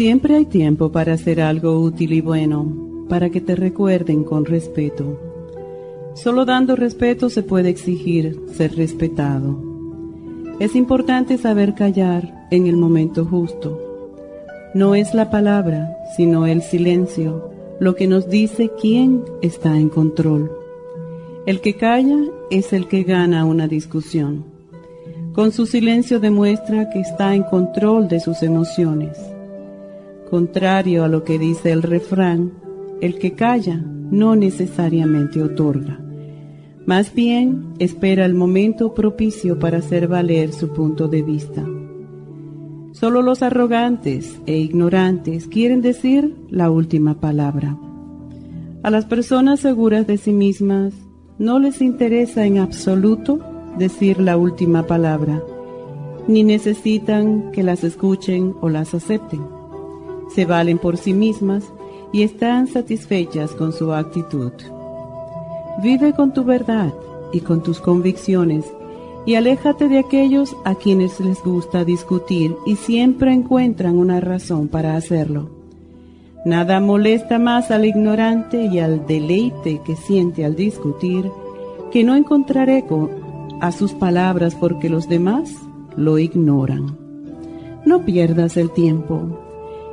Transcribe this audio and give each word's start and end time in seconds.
Siempre 0.00 0.34
hay 0.34 0.46
tiempo 0.46 0.90
para 0.90 1.12
hacer 1.12 1.42
algo 1.42 1.78
útil 1.78 2.14
y 2.14 2.22
bueno, 2.22 3.04
para 3.10 3.28
que 3.28 3.42
te 3.42 3.54
recuerden 3.54 4.24
con 4.24 4.46
respeto. 4.46 5.20
Solo 6.14 6.46
dando 6.46 6.74
respeto 6.74 7.28
se 7.28 7.42
puede 7.42 7.68
exigir 7.68 8.40
ser 8.54 8.74
respetado. 8.76 9.62
Es 10.58 10.74
importante 10.74 11.36
saber 11.36 11.74
callar 11.74 12.46
en 12.50 12.66
el 12.66 12.78
momento 12.78 13.26
justo. 13.26 13.78
No 14.72 14.94
es 14.94 15.12
la 15.12 15.28
palabra, 15.28 15.94
sino 16.16 16.46
el 16.46 16.62
silencio, 16.62 17.50
lo 17.78 17.94
que 17.94 18.06
nos 18.06 18.30
dice 18.30 18.70
quién 18.80 19.22
está 19.42 19.76
en 19.76 19.90
control. 19.90 20.50
El 21.44 21.60
que 21.60 21.76
calla 21.76 22.20
es 22.50 22.72
el 22.72 22.88
que 22.88 23.02
gana 23.02 23.44
una 23.44 23.68
discusión. 23.68 24.46
Con 25.34 25.52
su 25.52 25.66
silencio 25.66 26.20
demuestra 26.20 26.88
que 26.88 27.00
está 27.00 27.34
en 27.34 27.42
control 27.42 28.08
de 28.08 28.20
sus 28.20 28.42
emociones. 28.42 29.29
Contrario 30.30 31.02
a 31.02 31.08
lo 31.08 31.24
que 31.24 31.40
dice 31.40 31.72
el 31.72 31.82
refrán, 31.82 32.52
el 33.00 33.18
que 33.18 33.32
calla 33.32 33.84
no 34.12 34.36
necesariamente 34.36 35.42
otorga. 35.42 35.98
Más 36.86 37.12
bien 37.12 37.74
espera 37.80 38.26
el 38.26 38.34
momento 38.34 38.94
propicio 38.94 39.58
para 39.58 39.78
hacer 39.78 40.06
valer 40.06 40.52
su 40.52 40.68
punto 40.68 41.08
de 41.08 41.22
vista. 41.22 41.66
Solo 42.92 43.22
los 43.22 43.42
arrogantes 43.42 44.40
e 44.46 44.56
ignorantes 44.56 45.48
quieren 45.48 45.80
decir 45.80 46.36
la 46.48 46.70
última 46.70 47.18
palabra. 47.18 47.76
A 48.84 48.90
las 48.90 49.06
personas 49.06 49.58
seguras 49.58 50.06
de 50.06 50.16
sí 50.16 50.32
mismas 50.32 50.94
no 51.38 51.58
les 51.58 51.82
interesa 51.82 52.46
en 52.46 52.58
absoluto 52.58 53.40
decir 53.78 54.20
la 54.20 54.36
última 54.36 54.86
palabra, 54.86 55.42
ni 56.28 56.44
necesitan 56.44 57.50
que 57.50 57.64
las 57.64 57.82
escuchen 57.82 58.54
o 58.60 58.68
las 58.68 58.94
acepten 58.94 59.59
se 60.34 60.44
valen 60.44 60.78
por 60.78 60.96
sí 60.96 61.12
mismas 61.12 61.64
y 62.12 62.22
están 62.22 62.66
satisfechas 62.66 63.52
con 63.52 63.72
su 63.72 63.92
actitud. 63.92 64.52
Vive 65.82 66.12
con 66.12 66.32
tu 66.32 66.44
verdad 66.44 66.92
y 67.32 67.40
con 67.40 67.62
tus 67.62 67.80
convicciones 67.80 68.64
y 69.26 69.34
aléjate 69.34 69.88
de 69.88 69.98
aquellos 69.98 70.56
a 70.64 70.74
quienes 70.74 71.20
les 71.20 71.42
gusta 71.42 71.84
discutir 71.84 72.56
y 72.66 72.76
siempre 72.76 73.32
encuentran 73.32 73.98
una 73.98 74.20
razón 74.20 74.68
para 74.68 74.96
hacerlo. 74.96 75.50
Nada 76.44 76.80
molesta 76.80 77.38
más 77.38 77.70
al 77.70 77.84
ignorante 77.84 78.64
y 78.64 78.78
al 78.78 79.06
deleite 79.06 79.80
que 79.84 79.94
siente 79.94 80.44
al 80.44 80.56
discutir 80.56 81.30
que 81.92 82.02
no 82.02 82.14
encontrar 82.14 82.70
eco 82.70 83.10
a 83.60 83.72
sus 83.72 83.92
palabras 83.92 84.54
porque 84.54 84.88
los 84.88 85.08
demás 85.08 85.54
lo 85.96 86.18
ignoran. 86.18 86.96
No 87.84 88.04
pierdas 88.06 88.56
el 88.56 88.70
tiempo 88.70 89.49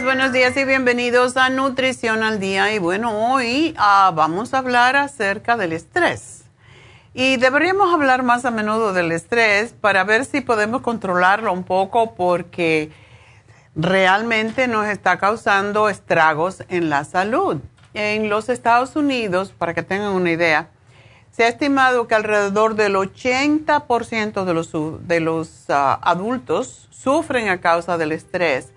Buenos 0.00 0.32
días 0.32 0.56
y 0.56 0.64
bienvenidos 0.64 1.36
a 1.36 1.50
Nutrición 1.50 2.22
al 2.22 2.40
Día. 2.40 2.72
Y 2.72 2.78
bueno, 2.78 3.30
hoy 3.30 3.74
ah, 3.76 4.10
vamos 4.14 4.54
a 4.54 4.58
hablar 4.58 4.96
acerca 4.96 5.58
del 5.58 5.74
estrés. 5.74 6.44
Y 7.12 7.36
deberíamos 7.36 7.92
hablar 7.92 8.22
más 8.22 8.46
a 8.46 8.50
menudo 8.50 8.94
del 8.94 9.12
estrés 9.12 9.74
para 9.78 10.02
ver 10.04 10.24
si 10.24 10.40
podemos 10.40 10.80
controlarlo 10.80 11.52
un 11.52 11.62
poco 11.62 12.14
porque 12.14 12.90
realmente 13.76 14.66
nos 14.66 14.86
está 14.86 15.18
causando 15.18 15.90
estragos 15.90 16.64
en 16.68 16.88
la 16.88 17.04
salud. 17.04 17.58
En 17.92 18.30
los 18.30 18.48
Estados 18.48 18.96
Unidos, 18.96 19.52
para 19.52 19.74
que 19.74 19.82
tengan 19.82 20.14
una 20.14 20.30
idea, 20.30 20.70
se 21.30 21.44
ha 21.44 21.48
estimado 21.48 22.08
que 22.08 22.14
alrededor 22.14 22.76
del 22.76 22.94
80% 22.94 24.44
de 24.44 24.54
los, 24.54 24.70
de 25.06 25.20
los 25.20 25.66
ah, 25.68 26.00
adultos 26.02 26.88
sufren 26.90 27.50
a 27.50 27.60
causa 27.60 27.98
del 27.98 28.12
estrés. 28.12 28.72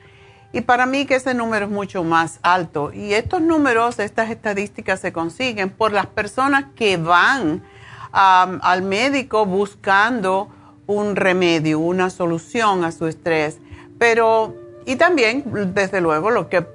Y 0.55 0.61
para 0.61 0.85
mí 0.85 1.05
que 1.05 1.15
ese 1.15 1.33
número 1.33 1.65
es 1.65 1.71
mucho 1.71 2.05
más 2.05 2.39
alto. 2.41 2.93
Y 2.93 3.13
estos 3.13 3.41
números, 3.41 3.99
estas 3.99 4.29
estadísticas 4.29 5.01
se 5.01 5.11
consiguen 5.11 5.69
por 5.69 5.91
las 5.91 6.05
personas 6.05 6.67
que 6.77 6.95
van 6.95 7.61
al 8.13 8.81
médico 8.81 9.45
buscando 9.45 10.47
un 10.87 11.17
remedio, 11.17 11.79
una 11.79 12.09
solución 12.09 12.85
a 12.85 12.93
su 12.93 13.05
estrés. 13.05 13.57
Pero, 13.99 14.55
y 14.85 14.95
también, 14.95 15.43
desde 15.73 15.99
luego, 15.99 16.31
lo 16.31 16.47
que 16.47 16.65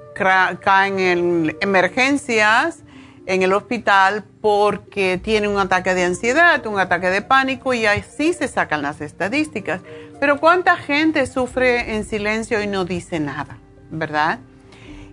caen 0.61 1.00
en 1.00 1.56
emergencias 1.62 2.81
en 3.25 3.43
el 3.43 3.55
hospital 3.55 4.25
porque 4.43 5.17
tiene 5.17 5.49
un 5.49 5.59
ataque 5.59 5.94
de 5.94 6.05
ansiedad, 6.05 6.67
un 6.67 6.79
ataque 6.79 7.09
de 7.09 7.23
pánico 7.23 7.73
y 7.73 7.87
así 7.87 8.35
se 8.35 8.47
sacan 8.47 8.83
las 8.83 9.00
estadísticas. 9.00 9.81
Pero 10.21 10.38
¿cuánta 10.38 10.76
gente 10.76 11.26
sufre 11.26 11.94
en 11.94 12.05
silencio 12.05 12.62
y 12.62 12.67
no 12.67 12.85
dice 12.85 13.21
nada? 13.21 13.56
¿Verdad? 13.91 14.39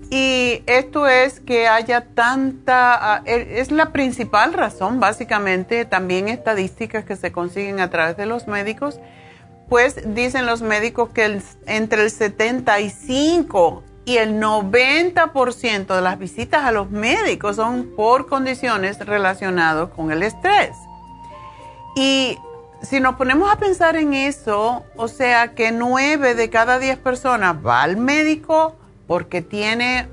Y 0.09 0.63
esto 0.67 1.07
es 1.07 1.41
que 1.41 1.67
haya 1.67 2.01
tanta, 2.01 3.15
ah, 3.15 3.21
es 3.25 3.71
la 3.71 3.91
principal 3.91 4.53
razón, 4.53 4.99
básicamente, 4.99 5.83
también 5.83 6.29
estadísticas 6.29 7.03
que 7.03 7.17
se 7.17 7.31
consiguen 7.31 7.81
a 7.81 7.89
través 7.89 8.15
de 8.15 8.25
los 8.25 8.47
médicos, 8.47 8.99
pues 9.67 10.15
dicen 10.15 10.45
los 10.45 10.61
médicos 10.61 11.09
que 11.09 11.41
entre 11.65 12.03
el 12.03 12.09
75 12.09 13.83
y 14.05 14.17
el 14.17 14.39
90% 14.39 15.93
de 15.93 16.01
las 16.01 16.17
visitas 16.17 16.63
a 16.63 16.71
los 16.71 16.89
médicos 16.89 17.57
son 17.57 17.91
por 17.97 18.27
condiciones 18.27 19.05
relacionadas 19.05 19.89
con 19.89 20.13
el 20.13 20.23
estrés. 20.23 20.71
Y 21.97 22.37
si 22.81 22.99
nos 22.99 23.15
ponemos 23.15 23.51
a 23.51 23.57
pensar 23.57 23.95
en 23.95 24.13
eso, 24.13 24.83
o 24.95 25.07
sea 25.07 25.53
que 25.53 25.71
nueve 25.71 26.35
de 26.35 26.49
cada 26.49 26.79
diez 26.79 26.97
personas 26.97 27.55
va 27.65 27.81
al 27.81 27.97
médico 27.97 28.75
porque 29.07 29.41
tiene 29.41 30.07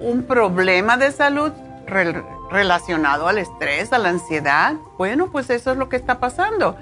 un 0.00 0.24
problema 0.24 0.96
de 0.96 1.12
salud 1.12 1.52
relacionado 2.50 3.28
al 3.28 3.38
estrés, 3.38 3.92
a 3.92 3.98
la 3.98 4.10
ansiedad, 4.10 4.74
bueno, 4.96 5.30
pues 5.30 5.50
eso 5.50 5.72
es 5.72 5.76
lo 5.76 5.88
que 5.88 5.96
está 5.96 6.20
pasando. 6.20 6.76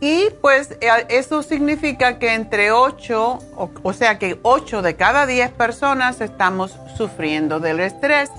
Y 0.00 0.28
pues 0.42 0.72
eh, 0.80 0.88
eso 1.08 1.42
significa 1.42 2.18
que 2.18 2.34
entre 2.34 2.70
ocho, 2.70 3.38
o, 3.56 3.70
o 3.82 3.92
sea 3.92 4.18
que 4.18 4.38
ocho 4.42 4.82
de 4.82 4.94
cada 4.96 5.26
diez 5.26 5.50
personas 5.50 6.20
estamos 6.20 6.76
sufriendo 6.96 7.60
del 7.60 7.80
estrés. 7.80 8.30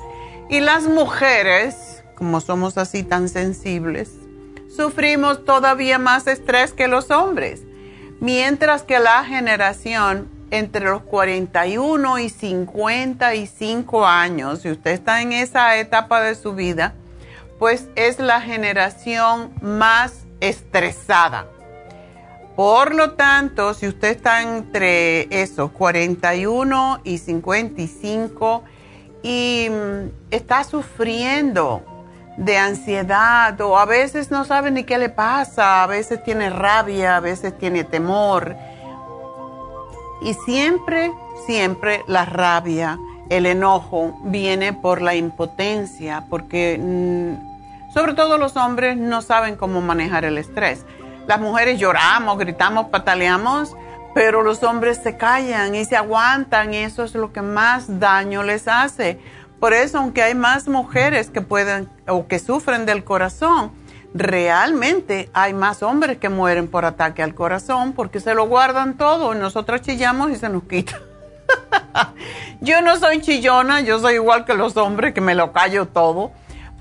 Y 0.49 0.59
las 0.59 0.83
mujeres, 0.83 2.03
como 2.15 2.41
somos 2.41 2.77
así 2.77 3.03
tan 3.03 3.27
sensibles, 3.27 4.11
sufrimos 4.75 5.45
todavía 5.45 5.99
más 5.99 6.27
estrés 6.27 6.73
que 6.73 6.87
los 6.87 7.11
hombres, 7.11 7.63
mientras 8.19 8.83
que 8.83 8.99
la 8.99 9.23
generación 9.23 10.29
entre 10.51 10.85
los 10.85 11.01
41 11.03 12.19
y 12.19 12.29
55 12.29 14.05
años, 14.05 14.61
si 14.61 14.71
usted 14.71 14.91
está 14.91 15.21
en 15.21 15.33
esa 15.33 15.77
etapa 15.77 16.21
de 16.21 16.35
su 16.35 16.53
vida, 16.53 16.93
pues 17.59 17.87
es 17.95 18.19
la 18.19 18.41
generación 18.41 19.51
más 19.61 20.25
estresada. 20.39 21.47
Por 22.55 22.95
lo 22.95 23.11
tanto, 23.11 23.73
si 23.73 23.87
usted 23.87 24.09
está 24.09 24.41
entre 24.41 25.27
esos 25.41 25.71
41 25.71 27.01
y 27.03 27.17
55 27.19 28.63
y 29.21 29.67
mm, 29.69 30.09
está 30.31 30.63
sufriendo 30.63 31.83
de 32.37 32.57
ansiedad 32.57 33.59
o 33.61 33.77
a 33.77 33.85
veces 33.85 34.29
no 34.31 34.45
sabe 34.45 34.71
ni 34.71 34.83
qué 34.83 34.97
le 34.97 35.09
pasa, 35.09 35.83
a 35.83 35.87
veces 35.87 36.23
tiene 36.23 36.49
rabia, 36.49 37.17
a 37.17 37.19
veces 37.19 37.57
tiene 37.57 37.83
temor. 37.83 38.55
Y 40.21 40.33
siempre, 40.33 41.11
siempre 41.45 42.03
la 42.07 42.25
rabia, 42.25 42.97
el 43.29 43.45
enojo 43.45 44.19
viene 44.23 44.71
por 44.71 45.01
la 45.01 45.15
impotencia, 45.15 46.25
porque 46.29 46.79
mm, 46.79 47.91
sobre 47.93 48.13
todo 48.13 48.37
los 48.37 48.55
hombres 48.55 48.97
no 48.97 49.21
saben 49.21 49.55
cómo 49.55 49.81
manejar 49.81 50.23
el 50.23 50.37
estrés. 50.37 50.85
Las 51.27 51.41
mujeres 51.41 51.79
lloramos, 51.79 52.37
gritamos, 52.37 52.87
pataleamos, 52.87 53.75
pero 54.13 54.43
los 54.43 54.63
hombres 54.63 54.99
se 55.03 55.17
callan 55.17 55.75
y 55.75 55.85
se 55.85 55.95
aguantan 55.97 56.73
y 56.73 56.77
eso 56.77 57.03
es 57.03 57.13
lo 57.15 57.33
que 57.33 57.41
más 57.41 57.99
daño 57.99 58.43
les 58.43 58.67
hace 58.67 59.19
por 59.59 59.73
eso, 59.73 59.97
aunque 59.97 60.21
hay 60.21 60.35
más 60.35 60.67
mujeres 60.67 61.29
que 61.29 61.41
pueden 61.41 61.89
o 62.07 62.27
que 62.27 62.37
sufren 62.39 62.85
del 62.85 63.03
corazón, 63.03 63.71
realmente 64.13 65.29
hay 65.33 65.53
más 65.53 65.81
hombres 65.81 66.17
que 66.17 66.29
mueren 66.29 66.67
por 66.67 66.85
ataque 66.85 67.23
al 67.23 67.33
corazón 67.33 67.93
porque 67.93 68.19
se 68.19 68.33
lo 68.33 68.47
guardan 68.47 68.97
todo 68.97 69.33
y 69.33 69.37
nosotros 69.37 69.81
chillamos 69.81 70.31
y 70.31 70.35
se 70.35 70.49
nos 70.49 70.63
quita. 70.63 70.99
yo 72.61 72.81
no 72.81 72.97
soy 72.97 73.21
chillona, 73.21 73.81
yo 73.81 73.99
soy 73.99 74.15
igual 74.15 74.45
que 74.45 74.53
los 74.53 74.77
hombres 74.77 75.13
que 75.13 75.21
me 75.21 75.33
lo 75.33 75.51
callo 75.53 75.87
todo, 75.87 76.31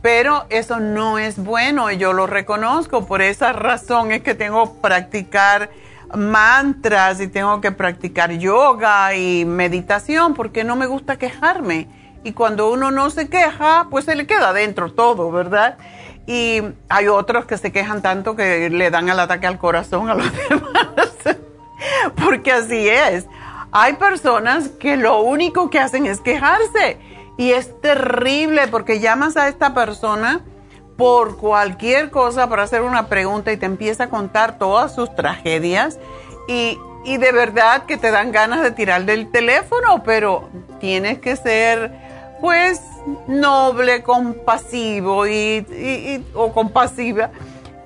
pero 0.03 0.45
eso 0.51 0.79
no 0.79 1.19
es 1.19 1.43
bueno 1.43 1.91
y 1.91 1.97
yo 1.97 2.13
lo 2.13 2.27
reconozco. 2.27 3.07
Por 3.07 3.23
esa 3.23 3.55
razón 3.55 4.13
es 4.13 4.23
que 4.23 4.35
tengo 4.35 4.75
que 4.75 4.81
practicar 4.81 5.71
mantras 6.15 7.21
y 7.21 7.27
tengo 7.29 7.61
que 7.61 7.73
practicar 7.73 8.33
yoga 8.33 9.15
y 9.15 9.45
meditación 9.45 10.35
porque 10.35 10.63
no 10.63 10.77
me 10.77 10.87
gusta 10.87 11.17
quejarme 11.17 11.89
y 12.27 12.33
cuando 12.33 12.73
uno 12.73 12.91
no 12.91 13.09
se 13.11 13.29
queja, 13.29 13.87
pues 13.89 14.05
se 14.05 14.17
le 14.17 14.27
queda 14.27 14.49
adentro 14.49 14.93
todo, 14.93 15.31
¿verdad? 15.31 15.79
Y 16.27 16.61
hay 16.89 17.07
otros 17.07 17.45
que 17.45 17.57
se 17.57 17.71
quejan 17.71 18.03
tanto 18.03 18.35
que 18.35 18.69
le 18.69 18.91
dan 18.91 19.09
el 19.09 19.21
ataque 19.21 19.47
al 19.47 19.59
corazón 19.59 20.11
a 20.11 20.15
los 20.15 20.27
demás, 20.49 21.39
porque 22.17 22.51
así 22.51 22.89
es. 22.89 23.27
Hay 23.71 23.93
personas 23.93 24.71
que 24.71 24.97
lo 24.97 25.21
único 25.21 25.71
que 25.71 25.79
hacen 25.79 26.05
es 26.05 26.21
quejarse 26.21 26.99
y 27.39 27.53
es 27.53 27.81
terrible 27.81 28.67
porque 28.67 28.99
llamas 28.99 29.37
a 29.37 29.47
esta 29.47 29.73
persona 29.73 30.41
por 30.97 31.37
cualquier 31.37 32.11
cosa 32.11 32.49
para 32.49 32.65
hacer 32.65 32.83
una 32.83 33.07
pregunta 33.07 33.53
y 33.53 33.57
te 33.57 33.67
empieza 33.67 34.05
a 34.05 34.09
contar 34.09 34.59
todas 34.59 34.93
sus 34.93 35.15
tragedias 35.15 36.01
y, 36.49 36.77
y 37.05 37.19
de 37.19 37.31
verdad 37.31 37.85
que 37.85 37.97
te 37.99 38.11
dan 38.11 38.33
ganas 38.33 38.65
de 38.65 38.73
tirar 38.73 39.05
del 39.05 39.31
teléfono, 39.31 40.03
pero 40.03 40.49
tienes 40.81 41.21
que 41.21 41.37
ser 41.37 42.06
pues 42.41 42.81
noble, 43.27 44.03
compasivo 44.03 45.27
y, 45.27 46.25
o 46.35 46.53
compasiva 46.53 47.31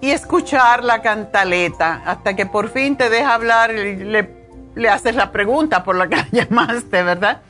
y 0.00 0.10
escuchar 0.10 0.82
la 0.82 1.02
cantaleta 1.02 2.02
hasta 2.04 2.34
que 2.34 2.46
por 2.46 2.70
fin 2.70 2.96
te 2.96 3.10
deja 3.10 3.34
hablar 3.34 3.74
y 3.74 3.96
le, 3.96 4.30
le 4.74 4.88
haces 4.88 5.14
la 5.14 5.30
pregunta 5.30 5.84
por 5.84 5.96
la 5.96 6.08
que 6.08 6.16
llamaste, 6.32 7.02
¿verdad? 7.02 7.42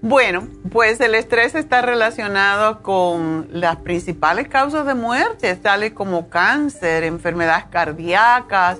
Bueno, 0.00 0.46
pues 0.70 1.00
el 1.00 1.16
estrés 1.16 1.56
está 1.56 1.82
relacionado 1.82 2.82
con 2.84 3.48
las 3.50 3.76
principales 3.78 4.46
causas 4.46 4.86
de 4.86 4.94
muerte, 4.94 5.52
tales 5.56 5.92
como 5.92 6.28
cáncer, 6.28 7.02
enfermedades 7.02 7.64
cardíacas, 7.68 8.78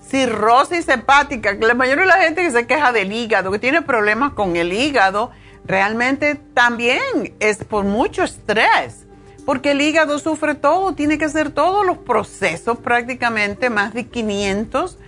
cirrosis 0.00 0.88
hepática, 0.88 1.58
que 1.58 1.66
la 1.66 1.74
mayoría 1.74 2.04
de 2.04 2.08
la 2.08 2.18
gente 2.18 2.42
que 2.42 2.52
se 2.52 2.68
queja 2.68 2.92
del 2.92 3.12
hígado, 3.12 3.50
que 3.50 3.58
tiene 3.58 3.82
problemas 3.82 4.32
con 4.34 4.54
el 4.54 4.72
hígado, 4.72 5.32
realmente 5.70 6.34
también 6.54 7.34
es 7.38 7.58
por 7.64 7.84
mucho 7.84 8.24
estrés, 8.24 9.06
porque 9.46 9.70
el 9.70 9.80
hígado 9.80 10.18
sufre 10.18 10.54
todo, 10.54 10.94
tiene 10.94 11.16
que 11.16 11.24
hacer 11.24 11.50
todos 11.50 11.86
los 11.86 11.98
procesos, 11.98 12.78
prácticamente 12.78 13.70
más 13.70 13.94
de 13.94 14.06
500 14.06 14.98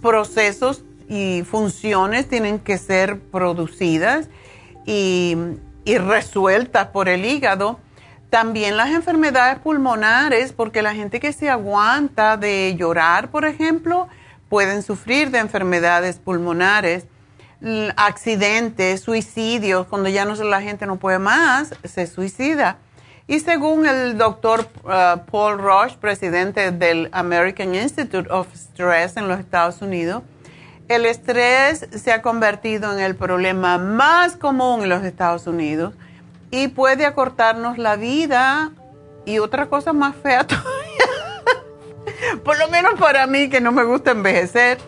procesos 0.00 0.84
y 1.08 1.42
funciones 1.42 2.28
tienen 2.28 2.58
que 2.58 2.78
ser 2.78 3.18
producidas 3.18 4.28
y, 4.86 5.36
y 5.84 5.98
resueltas 5.98 6.88
por 6.88 7.08
el 7.08 7.24
hígado. 7.24 7.80
También 8.30 8.76
las 8.76 8.90
enfermedades 8.90 9.58
pulmonares, 9.58 10.52
porque 10.52 10.82
la 10.82 10.94
gente 10.94 11.18
que 11.18 11.32
se 11.32 11.50
aguanta 11.50 12.36
de 12.36 12.76
llorar, 12.78 13.30
por 13.30 13.44
ejemplo, 13.44 14.06
pueden 14.48 14.82
sufrir 14.82 15.30
de 15.30 15.38
enfermedades 15.38 16.18
pulmonares 16.18 17.06
accidentes, 17.96 19.00
suicidios, 19.02 19.86
cuando 19.86 20.08
ya 20.08 20.24
no 20.24 20.34
la 20.34 20.62
gente 20.62 20.86
no 20.86 20.96
puede 20.96 21.18
más, 21.18 21.74
se 21.84 22.06
suicida. 22.06 22.78
Y 23.26 23.40
según 23.40 23.86
el 23.86 24.18
doctor 24.18 24.66
uh, 24.82 25.20
Paul 25.30 25.58
Rush, 25.58 25.94
presidente 25.96 26.72
del 26.72 27.08
American 27.12 27.74
Institute 27.74 28.28
of 28.30 28.48
Stress 28.54 29.16
en 29.16 29.28
los 29.28 29.38
Estados 29.38 29.82
Unidos, 29.82 30.22
el 30.88 31.06
estrés 31.06 31.86
se 31.94 32.10
ha 32.12 32.22
convertido 32.22 32.92
en 32.92 32.98
el 32.98 33.14
problema 33.14 33.78
más 33.78 34.36
común 34.36 34.82
en 34.82 34.88
los 34.88 35.04
Estados 35.04 35.46
Unidos 35.46 35.94
y 36.50 36.68
puede 36.68 37.06
acortarnos 37.06 37.78
la 37.78 37.94
vida 37.94 38.72
y 39.24 39.38
otra 39.38 39.66
cosa 39.66 39.92
más 39.92 40.16
fea 40.16 40.44
todavía, 40.48 41.04
por 42.42 42.58
lo 42.58 42.68
menos 42.68 42.94
para 42.98 43.28
mí 43.28 43.48
que 43.48 43.60
no 43.60 43.70
me 43.70 43.84
gusta 43.84 44.10
envejecer 44.10 44.78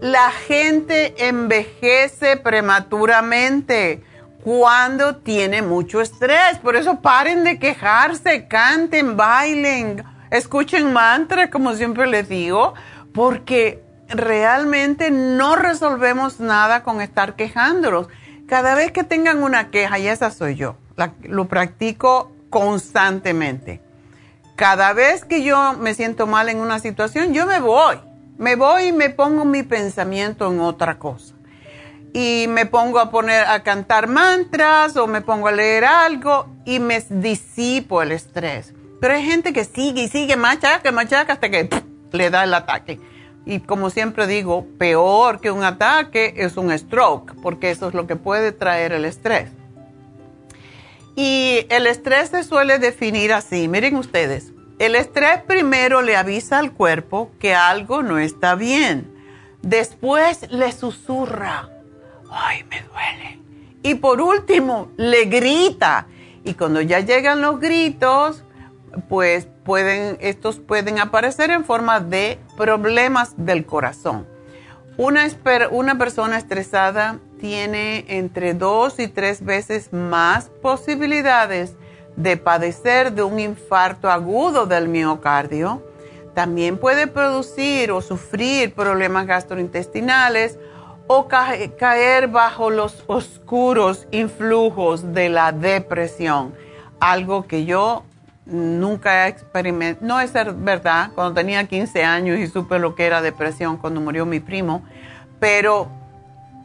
La 0.00 0.30
gente 0.30 1.14
envejece 1.26 2.36
prematuramente 2.36 4.02
cuando 4.44 5.16
tiene 5.16 5.62
mucho 5.62 6.00
estrés. 6.00 6.58
Por 6.62 6.76
eso 6.76 7.00
paren 7.00 7.44
de 7.44 7.58
quejarse, 7.58 8.46
canten, 8.46 9.16
bailen, 9.16 10.04
escuchen 10.30 10.92
mantras, 10.92 11.50
como 11.50 11.74
siempre 11.74 12.06
les 12.06 12.28
digo, 12.28 12.74
porque 13.14 13.82
realmente 14.08 15.10
no 15.10 15.56
resolvemos 15.56 16.40
nada 16.40 16.82
con 16.82 17.00
estar 17.00 17.34
quejándonos. 17.34 18.08
Cada 18.46 18.74
vez 18.74 18.92
que 18.92 19.02
tengan 19.02 19.42
una 19.42 19.70
queja, 19.70 19.98
y 19.98 20.08
esa 20.08 20.30
soy 20.30 20.56
yo, 20.56 20.76
lo 21.22 21.48
practico 21.48 22.30
constantemente. 22.50 23.80
Cada 24.56 24.92
vez 24.92 25.24
que 25.24 25.42
yo 25.42 25.72
me 25.72 25.94
siento 25.94 26.26
mal 26.26 26.48
en 26.48 26.60
una 26.60 26.78
situación, 26.78 27.32
yo 27.32 27.46
me 27.46 27.60
voy. 27.60 27.98
Me 28.38 28.56
voy 28.56 28.88
y 28.88 28.92
me 28.92 29.10
pongo 29.10 29.44
mi 29.44 29.62
pensamiento 29.62 30.50
en 30.50 30.60
otra 30.60 30.98
cosa 30.98 31.36
y 32.12 32.46
me 32.48 32.64
pongo 32.64 32.98
a 32.98 33.10
poner 33.10 33.44
a 33.44 33.62
cantar 33.62 34.08
mantras 34.08 34.96
o 34.96 35.06
me 35.06 35.20
pongo 35.20 35.48
a 35.48 35.52
leer 35.52 35.84
algo 35.84 36.46
y 36.64 36.78
me 36.78 37.04
disipo 37.10 38.00
el 38.00 38.10
estrés. 38.10 38.72
Pero 39.02 39.12
hay 39.12 39.22
gente 39.22 39.52
que 39.52 39.64
sigue 39.64 40.04
y 40.04 40.08
sigue, 40.08 40.34
machaca, 40.34 40.90
machaca 40.92 41.34
hasta 41.34 41.50
que 41.50 41.68
le 42.12 42.30
da 42.30 42.44
el 42.44 42.54
ataque. 42.54 42.98
Y 43.44 43.60
como 43.60 43.90
siempre 43.90 44.26
digo, 44.26 44.66
peor 44.78 45.40
que 45.40 45.50
un 45.50 45.62
ataque 45.62 46.32
es 46.38 46.56
un 46.56 46.76
stroke, 46.76 47.34
porque 47.42 47.70
eso 47.70 47.88
es 47.88 47.94
lo 47.94 48.06
que 48.06 48.16
puede 48.16 48.50
traer 48.50 48.92
el 48.92 49.04
estrés. 49.04 49.50
Y 51.16 51.66
el 51.68 51.86
estrés 51.86 52.30
se 52.30 52.44
suele 52.44 52.78
definir 52.78 53.34
así, 53.34 53.68
miren 53.68 53.94
ustedes, 53.96 54.54
el 54.78 54.94
estrés 54.94 55.42
primero 55.42 56.02
le 56.02 56.16
avisa 56.16 56.58
al 56.58 56.72
cuerpo 56.72 57.30
que 57.38 57.54
algo 57.54 58.02
no 58.02 58.18
está 58.18 58.54
bien, 58.54 59.12
después 59.62 60.50
le 60.50 60.72
susurra 60.72 61.70
ay, 62.30 62.64
me 62.64 62.82
duele. 62.82 63.40
Y 63.82 63.96
por 63.96 64.20
último, 64.20 64.90
le 64.96 65.24
grita. 65.26 66.06
Y 66.44 66.54
cuando 66.54 66.80
ya 66.80 67.00
llegan 67.00 67.40
los 67.40 67.60
gritos, 67.60 68.44
pues 69.08 69.48
pueden, 69.64 70.16
estos 70.20 70.58
pueden 70.58 70.98
aparecer 70.98 71.50
en 71.50 71.64
forma 71.64 72.00
de 72.00 72.38
problemas 72.56 73.34
del 73.36 73.66
corazón. 73.66 74.26
Una, 74.96 75.26
una 75.70 75.98
persona 75.98 76.38
estresada 76.38 77.18
tiene 77.38 78.04
entre 78.08 78.54
dos 78.54 78.98
y 78.98 79.08
tres 79.08 79.44
veces 79.44 79.92
más 79.92 80.48
posibilidades 80.62 81.74
de 82.16 82.36
padecer 82.36 83.12
de 83.12 83.22
un 83.22 83.38
infarto 83.38 84.10
agudo 84.10 84.66
del 84.66 84.88
miocardio. 84.88 85.82
También 86.34 86.78
puede 86.78 87.06
producir 87.06 87.92
o 87.92 88.00
sufrir 88.00 88.74
problemas 88.74 89.26
gastrointestinales 89.26 90.58
o 91.06 91.28
caer 91.28 92.28
bajo 92.28 92.70
los 92.70 93.04
oscuros 93.06 94.06
influjos 94.10 95.14
de 95.14 95.28
la 95.28 95.52
depresión, 95.52 96.52
algo 96.98 97.46
que 97.46 97.64
yo 97.64 98.02
nunca 98.44 99.26
he 99.26 99.28
experimentado, 99.28 100.06
no 100.06 100.20
es 100.20 100.32
verdad, 100.32 101.10
cuando 101.14 101.34
tenía 101.34 101.64
15 101.66 102.04
años 102.04 102.38
y 102.38 102.46
supe 102.48 102.78
lo 102.78 102.94
que 102.94 103.06
era 103.06 103.22
depresión 103.22 103.76
cuando 103.76 104.00
murió 104.00 104.26
mi 104.26 104.40
primo, 104.40 104.82
pero 105.38 105.88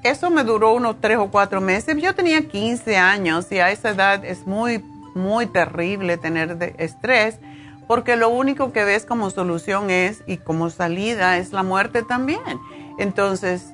eso 0.03 0.31
me 0.31 0.43
duró 0.43 0.73
unos 0.73 0.99
3 0.99 1.17
o 1.17 1.27
4 1.29 1.61
meses. 1.61 1.95
Yo 1.97 2.15
tenía 2.15 2.47
15 2.47 2.97
años 2.97 3.51
y 3.51 3.59
a 3.59 3.69
esa 3.69 3.89
edad 3.89 4.25
es 4.25 4.47
muy, 4.47 4.83
muy 5.15 5.47
terrible 5.47 6.17
tener 6.17 6.75
estrés 6.77 7.39
porque 7.87 8.15
lo 8.15 8.29
único 8.29 8.71
que 8.71 8.85
ves 8.85 9.05
como 9.05 9.29
solución 9.31 9.89
es 9.89 10.23
y 10.25 10.37
como 10.37 10.69
salida 10.69 11.37
es 11.37 11.51
la 11.51 11.61
muerte 11.61 12.03
también. 12.03 12.59
Entonces, 12.97 13.73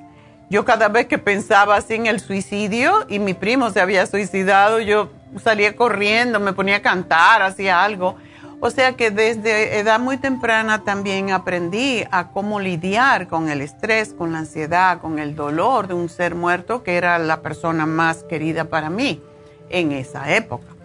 yo 0.50 0.64
cada 0.64 0.88
vez 0.88 1.06
que 1.06 1.18
pensaba 1.18 1.76
así 1.76 1.94
en 1.94 2.06
el 2.06 2.18
suicidio 2.18 3.06
y 3.08 3.18
mi 3.20 3.34
primo 3.34 3.70
se 3.70 3.80
había 3.80 4.06
suicidado, 4.06 4.80
yo 4.80 5.10
salía 5.44 5.76
corriendo, 5.76 6.40
me 6.40 6.52
ponía 6.52 6.76
a 6.76 6.82
cantar, 6.82 7.42
hacía 7.42 7.84
algo. 7.84 8.16
O 8.60 8.70
sea 8.70 8.94
que 8.94 9.12
desde 9.12 9.78
edad 9.78 10.00
muy 10.00 10.16
temprana 10.16 10.82
también 10.82 11.30
aprendí 11.30 12.02
a 12.10 12.30
cómo 12.32 12.58
lidiar 12.58 13.28
con 13.28 13.48
el 13.48 13.60
estrés, 13.60 14.12
con 14.12 14.32
la 14.32 14.40
ansiedad, 14.40 15.00
con 15.00 15.20
el 15.20 15.36
dolor 15.36 15.86
de 15.86 15.94
un 15.94 16.08
ser 16.08 16.34
muerto 16.34 16.82
que 16.82 16.96
era 16.96 17.20
la 17.20 17.40
persona 17.40 17.86
más 17.86 18.24
querida 18.24 18.64
para 18.64 18.90
mí 18.90 19.22
en 19.70 19.92
esa 19.92 20.34
época. 20.34 20.77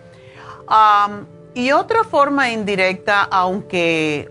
Y 1.53 1.71
otra 1.71 2.03
forma 2.03 2.51
indirecta, 2.51 3.23
aunque 3.23 4.29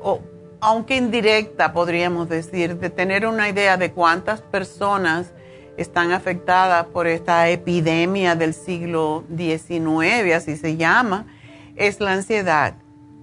aunque 0.64 0.94
indirecta, 0.94 1.72
podríamos 1.72 2.28
decir, 2.28 2.78
de 2.78 2.88
tener 2.88 3.26
una 3.26 3.48
idea 3.48 3.76
de 3.76 3.90
cuántas 3.90 4.42
personas 4.42 5.32
están 5.76 6.12
afectadas 6.12 6.86
por 6.86 7.08
esta 7.08 7.48
epidemia 7.48 8.36
del 8.36 8.54
siglo 8.54 9.24
XIX, 9.36 10.34
así 10.36 10.56
se 10.56 10.76
llama, 10.76 11.26
es 11.74 11.98
la 11.98 12.12
ansiedad. 12.12 12.74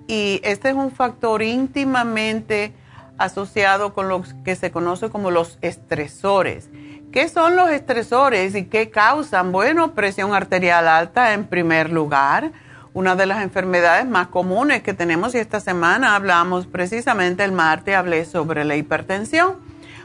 Y 0.06 0.42
este 0.44 0.68
es 0.68 0.76
un 0.76 0.92
factor 0.92 1.42
íntimamente 1.42 2.74
asociado 3.18 3.94
con 3.94 4.10
lo 4.10 4.22
que 4.44 4.58
se 4.58 4.70
conoce 4.70 5.10
como 5.10 5.32
los 5.32 5.60
estresores. 5.62 6.70
¿Qué 7.14 7.30
son 7.30 7.56
los 7.56 7.70
estresores 7.70 8.54
y 8.54 8.66
qué 8.66 8.90
causan? 8.90 9.54
Bueno, 9.54 9.94
presión 9.94 10.34
arterial 10.34 10.90
alta 10.90 11.34
en 11.34 11.46
primer 11.46 11.90
lugar, 11.90 12.52
una 13.00 13.16
de 13.16 13.26
las 13.26 13.42
enfermedades 13.42 14.06
más 14.06 14.28
comunes 14.28 14.84
que 14.84 14.94
tenemos 14.94 15.34
y 15.34 15.38
esta 15.38 15.62
semana 15.62 16.16
hablamos 16.16 16.68
precisamente 16.68 17.46
el 17.46 17.54
martes, 17.54 17.96
hablé 17.96 18.26
sobre 18.26 18.66
la 18.66 18.76
hipertensión. 18.76 19.56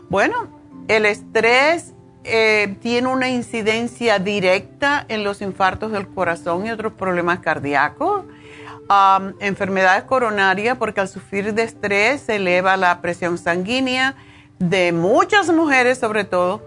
Bueno, 0.08 0.46
el 0.86 1.04
estrés 1.04 1.92
eh, 2.22 2.76
tiene 2.80 3.08
una 3.08 3.28
incidencia 3.28 4.20
directa 4.20 5.04
en 5.08 5.24
los 5.24 5.42
infartos 5.42 5.90
del 5.90 6.06
corazón 6.06 6.66
y 6.66 6.70
otros 6.70 6.92
problemas 6.92 7.40
cardíacos, 7.40 8.26
enfermedades 9.40 10.04
coronarias, 10.04 10.78
porque 10.78 11.00
al 11.00 11.08
sufrir 11.08 11.52
de 11.52 11.64
estrés 11.64 12.20
se 12.20 12.36
eleva 12.36 12.76
la 12.76 13.00
presión 13.00 13.38
sanguínea 13.38 14.14
de 14.60 14.92
muchas 14.92 15.52
mujeres 15.52 15.98
sobre 15.98 16.22
todo 16.22 16.62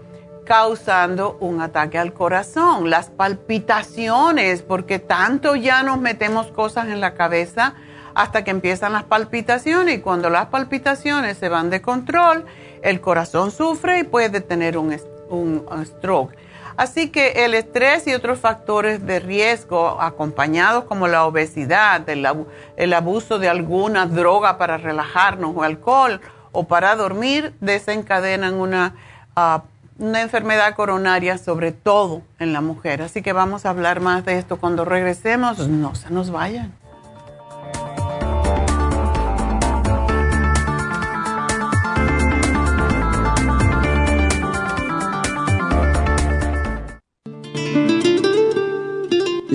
causando 0.48 1.36
un 1.40 1.60
ataque 1.60 1.98
al 1.98 2.14
corazón, 2.14 2.88
las 2.88 3.10
palpitaciones, 3.10 4.62
porque 4.62 4.98
tanto 4.98 5.56
ya 5.56 5.82
nos 5.82 6.00
metemos 6.00 6.46
cosas 6.46 6.86
en 6.88 7.02
la 7.02 7.12
cabeza 7.12 7.74
hasta 8.14 8.44
que 8.44 8.50
empiezan 8.50 8.94
las 8.94 9.04
palpitaciones 9.04 9.98
y 9.98 10.00
cuando 10.00 10.30
las 10.30 10.46
palpitaciones 10.46 11.36
se 11.36 11.50
van 11.50 11.68
de 11.68 11.82
control, 11.82 12.46
el 12.80 13.02
corazón 13.02 13.50
sufre 13.50 13.98
y 13.98 14.04
puede 14.04 14.40
tener 14.40 14.78
un, 14.78 14.98
stroke. 15.84 16.34
Así 16.78 17.10
que 17.10 17.44
el 17.44 17.52
estrés 17.52 18.06
y 18.06 18.14
otros 18.14 18.38
factores 18.38 19.04
de 19.04 19.20
riesgo 19.20 20.00
acompañados 20.00 20.84
como 20.84 21.08
la 21.08 21.26
obesidad, 21.26 22.08
el, 22.08 22.94
abuso 22.94 23.38
de 23.38 23.50
alguna 23.50 24.06
droga 24.06 24.56
para 24.56 24.78
relajarnos 24.78 25.54
o 25.54 25.62
alcohol 25.62 26.22
o 26.52 26.64
para 26.64 26.96
dormir 26.96 27.52
desencadenan 27.60 28.54
una 28.54 28.94
uh, 29.36 29.60
una 29.98 30.22
enfermedad 30.22 30.74
coronaria, 30.74 31.38
sobre 31.38 31.72
todo 31.72 32.22
en 32.38 32.52
la 32.52 32.60
mujer. 32.60 33.02
Así 33.02 33.20
que 33.22 33.32
vamos 33.32 33.66
a 33.66 33.70
hablar 33.70 34.00
más 34.00 34.24
de 34.24 34.38
esto 34.38 34.58
cuando 34.58 34.84
regresemos. 34.84 35.68
No 35.68 35.94
se 35.94 36.10
nos 36.10 36.30
vayan. 36.30 36.72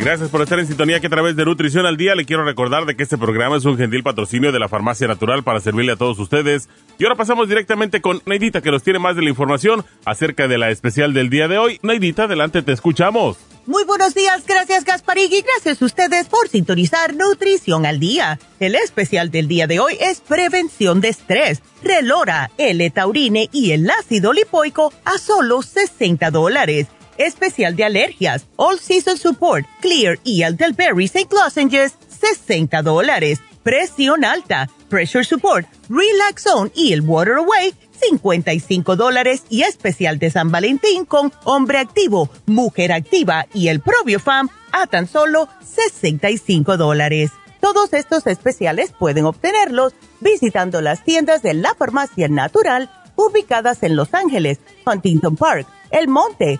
Gracias 0.03 0.29
por 0.29 0.41
estar 0.41 0.59
en 0.59 0.67
sintonía 0.67 0.99
que 0.99 1.07
a 1.07 1.09
través 1.09 1.37
de 1.37 1.45
Nutrición 1.45 1.85
al 1.85 1.95
Día 1.95 2.13
le 2.13 2.25
quiero 2.25 2.43
recordar 2.43 2.85
de 2.85 2.97
que 2.97 3.03
este 3.03 3.17
programa 3.17 3.55
es 3.55 3.63
un 3.63 3.77
gentil 3.77 4.03
patrocinio 4.03 4.51
de 4.51 4.59
la 4.59 4.67
Farmacia 4.67 5.07
Natural 5.07 5.43
para 5.43 5.61
servirle 5.61 5.93
a 5.93 5.95
todos 5.95 6.19
ustedes. 6.19 6.67
Y 6.99 7.05
ahora 7.05 7.15
pasamos 7.15 7.47
directamente 7.47 8.01
con 8.01 8.21
Neidita 8.25 8.59
que 8.59 8.69
nos 8.69 8.83
tiene 8.83 8.99
más 8.99 9.15
de 9.15 9.21
la 9.21 9.29
información 9.29 9.85
acerca 10.03 10.49
de 10.49 10.57
la 10.57 10.71
especial 10.71 11.13
del 11.13 11.29
día 11.29 11.47
de 11.47 11.57
hoy. 11.57 11.79
Neidita, 11.83 12.23
adelante, 12.25 12.61
te 12.63 12.73
escuchamos. 12.73 13.37
Muy 13.65 13.85
buenos 13.85 14.13
días, 14.13 14.43
gracias 14.45 14.83
Gasparig 14.83 15.31
y 15.31 15.41
gracias 15.41 15.81
a 15.81 15.85
ustedes 15.85 16.27
por 16.27 16.49
sintonizar 16.49 17.15
Nutrición 17.15 17.85
al 17.85 18.01
Día. 18.01 18.39
El 18.59 18.75
especial 18.75 19.31
del 19.31 19.47
día 19.47 19.67
de 19.67 19.79
hoy 19.79 19.95
es 20.01 20.19
prevención 20.19 20.99
de 20.99 21.07
estrés, 21.07 21.63
relora, 21.81 22.51
L-taurine 22.57 23.47
y 23.53 23.71
el 23.71 23.89
ácido 23.89 24.33
lipoico 24.33 24.91
a 25.05 25.17
solo 25.17 25.61
60 25.61 26.29
dólares 26.29 26.87
especial 27.17 27.75
de 27.75 27.83
alergias, 27.83 28.45
All 28.55 28.79
Season 28.79 29.17
Support, 29.17 29.65
Clear 29.81 30.19
y 30.23 30.43
Elderberries 30.43 31.15
and 31.15 31.31
Lozenges, 31.31 31.93
60 32.07 32.81
dólares. 32.81 33.39
Presión 33.63 34.25
alta, 34.25 34.69
Pressure 34.89 35.23
Support, 35.23 35.67
Relax 35.89 36.43
Zone 36.43 36.71
y 36.75 36.91
el 36.91 37.01
Water 37.01 37.35
Away, 37.35 37.73
55 37.91 38.95
dólares. 38.95 39.43
Y 39.49 39.61
especial 39.63 40.19
de 40.19 40.31
San 40.31 40.51
Valentín 40.51 41.05
con 41.05 41.31
Hombre 41.45 41.79
Activo, 41.79 42.29
Mujer 42.45 42.91
Activa 42.91 43.45
y 43.53 43.69
el 43.69 43.81
Fam 44.19 44.49
a 44.73 44.87
tan 44.87 45.07
solo 45.07 45.47
65 45.63 46.77
dólares. 46.77 47.31
Todos 47.61 47.93
estos 47.93 48.27
especiales 48.27 48.91
pueden 48.91 49.23
obtenerlos 49.23 49.93
visitando 50.19 50.81
las 50.81 51.05
tiendas 51.05 51.41
de 51.41 51.53
la 51.53 51.73
Farmacia 51.75 52.27
Natural 52.27 52.89
ubicadas 53.15 53.83
en 53.83 53.95
Los 53.95 54.13
Ángeles, 54.13 54.59
Huntington 54.85 55.37
Park, 55.37 55.67
El 55.89 56.09
Monte, 56.09 56.59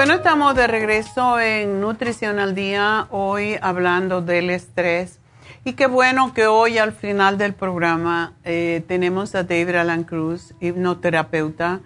Bueno, 0.00 0.14
estamos 0.14 0.54
de 0.54 0.66
regreso 0.66 1.38
en 1.38 1.78
Nutrición 1.82 2.38
al 2.38 2.54
Día, 2.54 3.06
hoy 3.10 3.58
hablando 3.60 4.22
del 4.22 4.48
estrés. 4.48 5.18
Y 5.62 5.74
qué 5.74 5.88
bueno 5.88 6.32
que 6.32 6.46
hoy 6.46 6.78
al 6.78 6.92
final 6.92 7.36
del 7.36 7.52
programa 7.52 8.32
eh, 8.42 8.82
tenemos 8.88 9.34
a 9.34 9.42
David 9.42 9.74
Alan 9.74 10.04
Cruz, 10.04 10.54
hipnoterapeuta, 10.58 11.80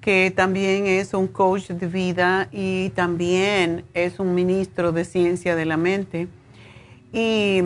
que 0.00 0.32
también 0.34 0.88
es 0.88 1.14
un 1.14 1.28
coach 1.28 1.68
de 1.68 1.86
vida 1.86 2.48
y 2.50 2.90
también 2.96 3.84
es 3.94 4.18
un 4.18 4.34
ministro 4.34 4.90
de 4.90 5.04
ciencia 5.04 5.54
de 5.54 5.64
la 5.64 5.76
mente. 5.76 6.26
Y 7.12 7.62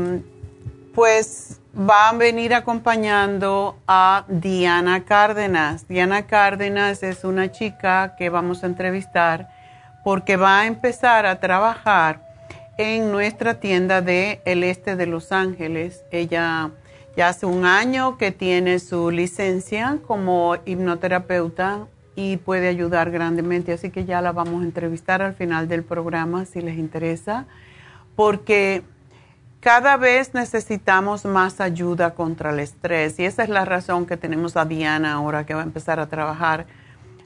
pues 0.94 1.58
va 1.74 2.10
a 2.10 2.12
venir 2.12 2.52
acompañando 2.52 3.78
a 3.88 4.26
Diana 4.28 5.06
Cárdenas. 5.06 5.88
Diana 5.88 6.26
Cárdenas 6.26 7.02
es 7.02 7.24
una 7.24 7.50
chica 7.50 8.14
que 8.18 8.28
vamos 8.28 8.62
a 8.62 8.66
entrevistar 8.66 9.55
porque 10.06 10.36
va 10.36 10.60
a 10.60 10.66
empezar 10.66 11.26
a 11.26 11.40
trabajar 11.40 12.20
en 12.78 13.10
nuestra 13.10 13.58
tienda 13.58 14.02
de 14.02 14.40
el 14.44 14.62
este 14.62 14.94
de 14.94 15.04
Los 15.06 15.32
Ángeles. 15.32 16.04
Ella 16.12 16.70
ya 17.16 17.26
hace 17.26 17.44
un 17.44 17.64
año 17.64 18.16
que 18.16 18.30
tiene 18.30 18.78
su 18.78 19.10
licencia 19.10 19.98
como 20.06 20.54
hipnoterapeuta 20.64 21.88
y 22.14 22.36
puede 22.36 22.68
ayudar 22.68 23.10
grandemente, 23.10 23.72
así 23.72 23.90
que 23.90 24.04
ya 24.04 24.22
la 24.22 24.30
vamos 24.30 24.62
a 24.62 24.66
entrevistar 24.66 25.22
al 25.22 25.34
final 25.34 25.66
del 25.66 25.82
programa 25.82 26.44
si 26.44 26.60
les 26.60 26.78
interesa, 26.78 27.46
porque 28.14 28.84
cada 29.58 29.96
vez 29.96 30.34
necesitamos 30.34 31.24
más 31.24 31.60
ayuda 31.60 32.14
contra 32.14 32.50
el 32.50 32.60
estrés 32.60 33.18
y 33.18 33.24
esa 33.24 33.42
es 33.42 33.48
la 33.48 33.64
razón 33.64 34.06
que 34.06 34.16
tenemos 34.16 34.56
a 34.56 34.66
Diana 34.66 35.14
ahora 35.14 35.44
que 35.44 35.54
va 35.54 35.62
a 35.62 35.64
empezar 35.64 35.98
a 35.98 36.06
trabajar 36.06 36.66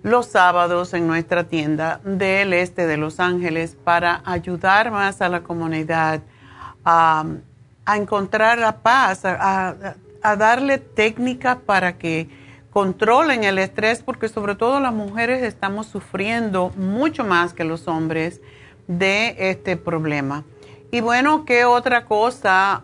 los 0.03 0.27
sábados 0.27 0.95
en 0.95 1.07
nuestra 1.07 1.45
tienda 1.45 2.01
del 2.05 2.53
este 2.53 2.87
de 2.87 2.97
Los 2.97 3.21
Ángeles 3.21 3.77
para 3.83 4.23
ayudar 4.25 4.91
más 4.91 5.21
a 5.21 5.29
la 5.29 5.43
comunidad 5.43 6.23
a, 6.85 7.25
encontrar 7.95 8.59
la 8.59 8.79
paz, 8.83 9.25
a, 9.25 9.97
darle 10.23 10.79
técnicas 10.79 11.57
para 11.59 11.99
que 11.99 12.29
controlen 12.71 13.43
el 13.43 13.59
estrés, 13.59 14.03
porque 14.03 14.29
sobre 14.29 14.55
todo 14.55 14.79
las 14.79 14.93
mujeres 14.93 15.43
estamos 15.43 15.87
sufriendo 15.87 16.71
mucho 16.77 17.25
más 17.25 17.53
que 17.53 17.65
los 17.65 17.89
hombres 17.89 18.41
de 18.87 19.35
este 19.51 19.77
problema. 19.77 20.45
Y 20.93 21.01
bueno, 21.03 21.45
¿qué 21.45 21.65
otra 21.65 22.05
cosa? 22.05 22.83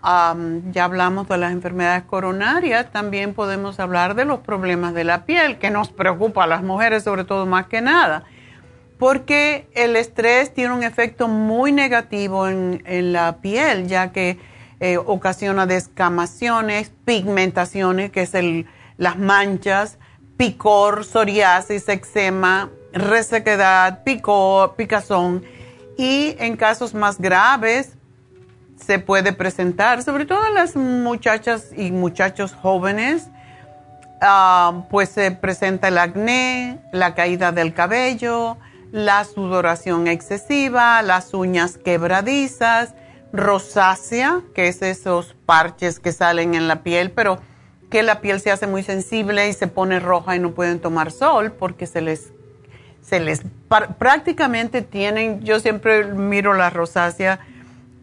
ya 0.71 0.85
hablamos 0.85 1.29
de 1.29 1.39
las 1.39 1.51
enfermedades 1.51 2.05
coronarias, 2.05 2.93
también 2.93 3.35
podemos 3.35 3.81
hablar 3.81 4.15
de 4.15 4.25
los 4.25 4.39
problemas 4.41 4.95
de 4.95 5.03
la 5.03 5.25
piel, 5.25 5.59
que 5.59 5.71
nos 5.71 5.89
preocupa 5.89 6.45
a 6.45 6.47
las 6.47 6.63
mujeres 6.63 7.03
sobre 7.03 7.25
todo 7.25 7.47
más 7.47 7.67
que 7.67 7.81
nada, 7.81 8.23
porque 8.97 9.69
el 9.75 9.97
estrés 9.97 10.55
tiene 10.55 10.73
un 10.73 10.85
efecto 10.85 11.27
muy 11.27 11.73
negativo 11.73 12.47
en, 12.47 13.13
la 13.13 13.39
piel, 13.39 13.89
ya 13.89 14.13
que 14.13 14.39
eh, 14.79 14.99
ocasiona 14.99 15.67
descamaciones, 15.67 16.93
pigmentaciones, 17.05 18.13
que 18.13 18.23
es 18.23 18.35
el, 18.35 18.67
las 18.99 19.19
manchas, 19.19 19.99
picor, 20.37 21.05
psoriasis, 21.05 21.89
eczema, 21.89 22.71
resequedad, 22.93 24.05
picor, 24.05 24.77
picazón 24.77 25.45
y 25.97 26.37
en 26.39 26.57
casos 26.57 26.95
más 26.95 27.19
graves 27.19 27.96
se 28.77 28.99
puede 28.99 29.33
presentar, 29.33 30.03
sobre 30.03 30.27
todo 30.27 30.49
las 30.51 30.77
muchachas 30.77 31.71
y 31.77 31.91
muchachos 31.91 32.55
jóvenes, 32.55 33.29
ah, 34.21 34.85
pues 34.91 35.09
se 35.09 35.31
presenta 35.31 35.89
el 35.89 35.99
acné, 35.99 36.79
la 36.93 37.15
caída 37.15 37.53
del 37.53 37.75
cabello, 37.75 38.59
la 38.93 39.25
sudoración 39.25 40.07
excesiva, 40.07 41.03
las 41.03 41.35
uñas 41.35 41.79
quebradizas, 41.79 42.95
rosácea, 43.33 44.43
que 44.55 44.69
es 44.69 44.83
esos 44.83 45.35
parches 45.47 46.01
que 46.01 46.13
salen 46.13 46.55
en 46.55 46.69
la 46.69 46.83
piel, 46.83 47.11
pero 47.11 47.41
que 47.91 48.03
la 48.03 48.21
piel 48.21 48.41
se 48.41 48.51
hace 48.51 48.67
muy 48.67 48.83
sensible 48.83 49.49
y 49.49 49.53
se 49.53 49.69
pone 49.69 50.01
roja 50.01 50.37
y 50.37 50.39
no 50.39 50.53
pueden 50.53 50.81
tomar 50.81 51.11
sol 51.11 51.53
porque 51.53 51.87
se 51.87 52.01
les 52.01 52.33
se 53.01 53.21
les 53.21 53.43
prácticamente 53.99 54.83
tienen, 54.83 55.43
yo 55.43 55.61
siempre 55.61 56.07
miro 56.07 56.55
la 56.55 56.71
rosácea 56.71 57.39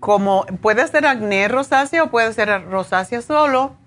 como 0.03 0.45
puede 0.61 0.85
ser 0.89 1.05
acné 1.05 1.47
rosácea 1.47 2.03
o 2.03 2.11
puede 2.11 2.33
ser 2.33 2.65
rosácea 2.69 3.21
solo. 3.21 3.77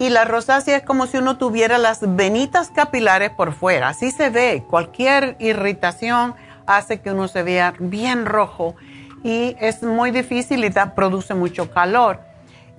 Y 0.00 0.08
la 0.08 0.24
rosácea 0.24 0.78
es 0.78 0.82
como 0.82 1.06
si 1.06 1.18
uno 1.18 1.38
tuviera 1.38 1.78
las 1.78 2.16
venitas 2.16 2.70
capilares 2.70 3.30
por 3.30 3.52
fuera, 3.52 3.90
así 3.90 4.10
se 4.10 4.30
ve. 4.30 4.64
Cualquier 4.68 5.36
irritación 5.38 6.34
hace 6.66 7.00
que 7.00 7.12
uno 7.12 7.28
se 7.28 7.44
vea 7.44 7.72
bien 7.78 8.26
rojo 8.26 8.74
y 9.22 9.54
es 9.60 9.84
muy 9.84 10.10
difícil 10.10 10.64
y 10.64 10.70
produce 10.96 11.34
mucho 11.34 11.70
calor. 11.70 12.18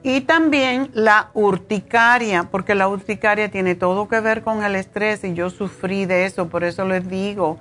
Y 0.04 0.20
también 0.20 0.92
la 0.94 1.30
urticaria, 1.34 2.50
porque 2.52 2.76
la 2.76 2.90
urticaria 2.90 3.50
tiene 3.50 3.76
todo 3.76 4.10
que 4.10 4.20
ver 4.20 4.42
con 4.42 4.66
el 4.66 4.76
estrés 4.76 5.24
y 5.24 5.34
yo 5.34 5.50
sufrí 5.50 6.06
de 6.06 6.26
eso, 6.26 6.50
por 6.50 6.66
eso 6.66 6.84
les 6.84 7.08
digo 7.08 7.58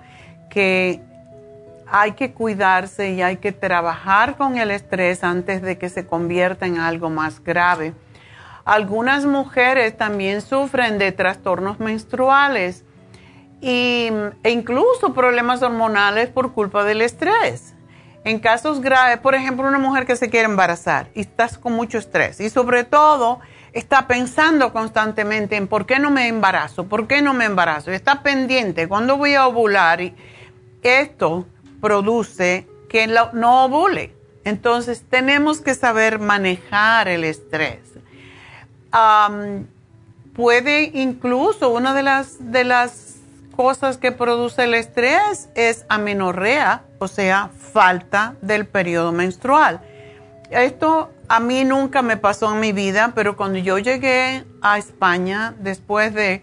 que 0.48 1.08
hay 1.90 2.12
que 2.12 2.32
cuidarse 2.32 3.10
y 3.10 3.22
hay 3.22 3.38
que 3.38 3.52
trabajar 3.52 4.36
con 4.36 4.56
el 4.56 4.70
estrés 4.70 5.24
antes 5.24 5.60
de 5.60 5.76
que 5.76 5.88
se 5.88 6.06
convierta 6.06 6.66
en 6.66 6.78
algo 6.78 7.10
más 7.10 7.42
grave. 7.42 7.94
Algunas 8.64 9.26
mujeres 9.26 9.96
también 9.96 10.40
sufren 10.40 10.98
de 10.98 11.12
trastornos 11.12 11.80
menstruales 11.80 12.84
e 13.60 14.32
incluso 14.44 15.12
problemas 15.12 15.62
hormonales 15.62 16.28
por 16.28 16.52
culpa 16.52 16.84
del 16.84 17.02
estrés. 17.02 17.74
En 18.22 18.38
casos 18.38 18.80
graves, 18.80 19.18
por 19.18 19.34
ejemplo, 19.34 19.66
una 19.66 19.78
mujer 19.78 20.06
que 20.06 20.14
se 20.14 20.30
quiere 20.30 20.44
embarazar 20.44 21.08
y 21.14 21.20
estás 21.20 21.58
con 21.58 21.72
mucho 21.72 21.98
estrés 21.98 22.38
y 22.40 22.50
sobre 22.50 22.84
todo 22.84 23.40
está 23.72 24.06
pensando 24.06 24.72
constantemente 24.72 25.56
en 25.56 25.66
por 25.68 25.86
qué 25.86 25.98
no 25.98 26.10
me 26.10 26.28
embarazo, 26.28 26.86
por 26.86 27.06
qué 27.06 27.22
no 27.22 27.32
me 27.32 27.46
embarazo, 27.46 27.90
y 27.90 27.94
está 27.94 28.22
pendiente, 28.22 28.88
cuando 28.88 29.16
voy 29.16 29.34
a 29.34 29.46
ovular? 29.46 30.02
Y 30.02 30.14
esto 30.82 31.46
produce 31.80 32.66
que 32.88 33.06
no 33.06 33.64
ovule. 33.64 34.14
Entonces 34.44 35.04
tenemos 35.08 35.60
que 35.60 35.74
saber 35.74 36.18
manejar 36.18 37.08
el 37.08 37.24
estrés. 37.24 37.80
puede 40.34 40.90
incluso, 40.94 41.70
una 41.70 41.94
de 41.94 42.02
las, 42.02 42.52
de 42.52 42.64
las 42.64 43.16
cosas 43.56 43.98
que 43.98 44.10
produce 44.12 44.64
el 44.64 44.74
estrés 44.74 45.50
es 45.54 45.84
amenorrea, 45.88 46.82
o 46.98 47.08
sea, 47.08 47.50
falta 47.72 48.34
del 48.40 48.66
periodo 48.66 49.12
menstrual. 49.12 49.82
Esto 50.50 51.10
a 51.28 51.38
mí 51.38 51.64
nunca 51.64 52.02
me 52.02 52.16
pasó 52.16 52.52
en 52.52 52.60
mi 52.60 52.72
vida, 52.72 53.12
pero 53.14 53.36
cuando 53.36 53.58
yo 53.58 53.78
llegué 53.78 54.44
a 54.62 54.78
España, 54.78 55.54
después 55.60 56.12
de, 56.12 56.42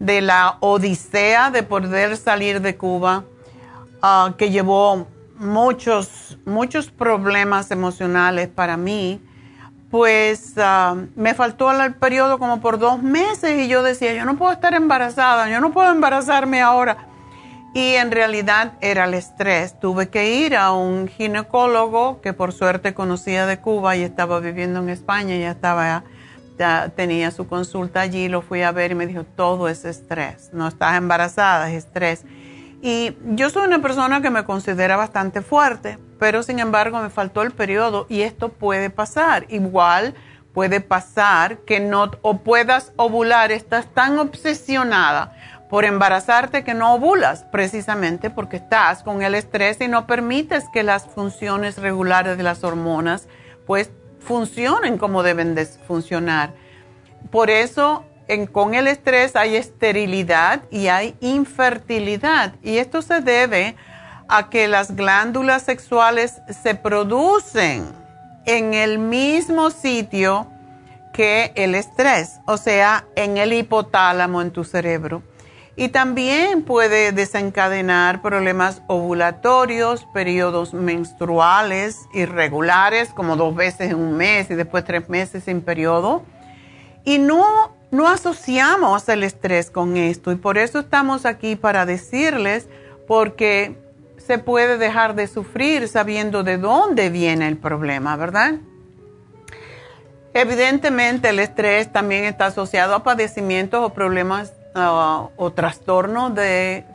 la 0.00 0.56
odisea 0.60 1.50
de 1.50 1.62
poder 1.62 2.16
salir 2.16 2.60
de 2.60 2.76
Cuba, 2.76 3.24
ah, 4.06 4.34
que 4.38 4.50
llevó 4.50 5.08
muchos, 5.38 6.38
muchos 6.44 6.90
problemas 6.90 7.70
emocionales 7.70 8.48
para 8.48 8.76
mí, 8.76 9.20
pues 9.90 10.54
ah, 10.58 10.96
me 11.16 11.34
faltó 11.34 11.70
el 11.72 11.94
periodo 11.94 12.38
como 12.38 12.60
por 12.60 12.78
dos 12.78 13.02
meses 13.02 13.58
y 13.58 13.68
yo 13.68 13.82
decía, 13.82 14.14
yo 14.14 14.24
no 14.24 14.36
puedo 14.36 14.52
estar 14.52 14.74
embarazada, 14.74 15.50
yo 15.50 15.60
no 15.60 15.72
puedo 15.72 15.90
embarazarme 15.90 16.60
ahora. 16.60 17.08
Y 17.74 17.94
en 17.94 18.10
realidad 18.10 18.72
era 18.80 19.04
el 19.04 19.12
estrés. 19.12 19.78
Tuve 19.78 20.08
que 20.08 20.32
ir 20.32 20.56
a 20.56 20.72
un 20.72 21.08
ginecólogo 21.08 22.22
que 22.22 22.32
por 22.32 22.52
suerte 22.52 22.94
conocía 22.94 23.44
de 23.44 23.58
Cuba 23.60 23.96
y 23.96 24.02
estaba 24.02 24.40
viviendo 24.40 24.80
en 24.80 24.88
España, 24.88 25.36
ya 25.36 25.50
estaba, 25.50 26.04
ya 26.58 26.88
tenía 26.96 27.30
su 27.32 27.46
consulta 27.46 28.00
allí, 28.00 28.28
lo 28.28 28.40
fui 28.40 28.62
a 28.62 28.72
ver 28.72 28.92
y 28.92 28.94
me 28.94 29.06
dijo, 29.06 29.24
todo 29.24 29.68
es 29.68 29.84
estrés, 29.84 30.50
no 30.54 30.68
estás 30.68 30.96
embarazada, 30.96 31.70
es 31.70 31.84
estrés. 31.84 32.24
Y 32.88 33.18
yo 33.34 33.50
soy 33.50 33.66
una 33.66 33.82
persona 33.82 34.22
que 34.22 34.30
me 34.30 34.44
considera 34.44 34.96
bastante 34.96 35.42
fuerte, 35.42 35.98
pero 36.20 36.44
sin 36.44 36.60
embargo 36.60 37.00
me 37.00 37.10
faltó 37.10 37.42
el 37.42 37.50
periodo 37.50 38.06
y 38.08 38.20
esto 38.20 38.50
puede 38.50 38.90
pasar. 38.90 39.44
Igual 39.48 40.14
puede 40.54 40.80
pasar 40.80 41.58
que 41.66 41.80
no 41.80 42.12
o 42.22 42.38
puedas 42.44 42.92
ovular, 42.94 43.50
estás 43.50 43.92
tan 43.92 44.20
obsesionada 44.20 45.36
por 45.68 45.84
embarazarte 45.84 46.62
que 46.62 46.74
no 46.74 46.94
ovulas, 46.94 47.42
precisamente 47.50 48.30
porque 48.30 48.58
estás 48.58 49.02
con 49.02 49.20
el 49.20 49.34
estrés 49.34 49.80
y 49.80 49.88
no 49.88 50.06
permites 50.06 50.68
que 50.72 50.84
las 50.84 51.08
funciones 51.08 51.78
regulares 51.78 52.36
de 52.36 52.44
las 52.44 52.62
hormonas 52.62 53.26
pues 53.66 53.90
funcionen 54.20 54.96
como 54.96 55.24
deben 55.24 55.56
de 55.56 55.66
funcionar. 55.66 56.52
Por 57.32 57.50
eso 57.50 58.04
con 58.52 58.74
el 58.74 58.86
estrés 58.88 59.36
hay 59.36 59.56
esterilidad 59.56 60.62
y 60.70 60.88
hay 60.88 61.14
infertilidad 61.20 62.54
y 62.62 62.78
esto 62.78 63.02
se 63.02 63.20
debe 63.20 63.76
a 64.28 64.50
que 64.50 64.68
las 64.68 64.96
glándulas 64.96 65.62
sexuales 65.62 66.40
se 66.62 66.74
producen 66.74 67.84
en 68.44 68.74
el 68.74 68.98
mismo 68.98 69.70
sitio 69.70 70.48
que 71.12 71.52
el 71.54 71.74
estrés, 71.74 72.40
o 72.46 72.56
sea, 72.56 73.06
en 73.14 73.38
el 73.38 73.52
hipotálamo 73.52 74.42
en 74.42 74.50
tu 74.50 74.64
cerebro 74.64 75.22
y 75.76 75.88
también 75.88 76.62
puede 76.62 77.12
desencadenar 77.12 78.22
problemas 78.22 78.82
ovulatorios, 78.86 80.06
periodos 80.14 80.72
menstruales 80.72 82.08
irregulares, 82.14 83.10
como 83.10 83.36
dos 83.36 83.54
veces 83.54 83.90
en 83.90 83.98
un 83.98 84.16
mes 84.16 84.50
y 84.50 84.54
después 84.54 84.84
tres 84.84 85.10
meses 85.10 85.44
sin 85.44 85.60
periodo. 85.60 86.22
Y 87.04 87.18
no, 87.18 87.75
no 87.90 88.08
asociamos 88.08 89.08
el 89.08 89.22
estrés 89.22 89.70
con 89.70 89.96
esto 89.96 90.32
y 90.32 90.36
por 90.36 90.58
eso 90.58 90.80
estamos 90.80 91.24
aquí 91.24 91.56
para 91.56 91.86
decirles, 91.86 92.68
porque 93.06 93.78
se 94.18 94.38
puede 94.38 94.76
dejar 94.76 95.14
de 95.14 95.28
sufrir 95.28 95.86
sabiendo 95.86 96.42
de 96.42 96.58
dónde 96.58 97.10
viene 97.10 97.46
el 97.46 97.56
problema, 97.56 98.16
¿verdad? 98.16 98.54
Evidentemente 100.34 101.28
el 101.28 101.38
estrés 101.38 101.92
también 101.92 102.24
está 102.24 102.46
asociado 102.46 102.94
a 102.94 103.02
padecimientos 103.02 103.82
o 103.82 103.90
problemas 103.90 104.52
o 104.74 105.52
trastornos 105.54 106.32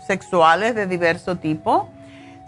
sexuales 0.06 0.76
de 0.76 0.86
diverso 0.86 1.38
tipo. 1.38 1.90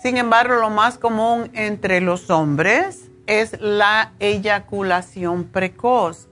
Sin 0.02 0.18
embargo, 0.18 0.56
lo 0.56 0.70
más 0.70 0.98
común 1.00 1.50
entre 1.54 2.02
los 2.02 2.30
hombres 2.30 3.10
es 3.26 3.60
la 3.62 4.12
eyaculación 4.20 5.46
precoz 5.46 6.28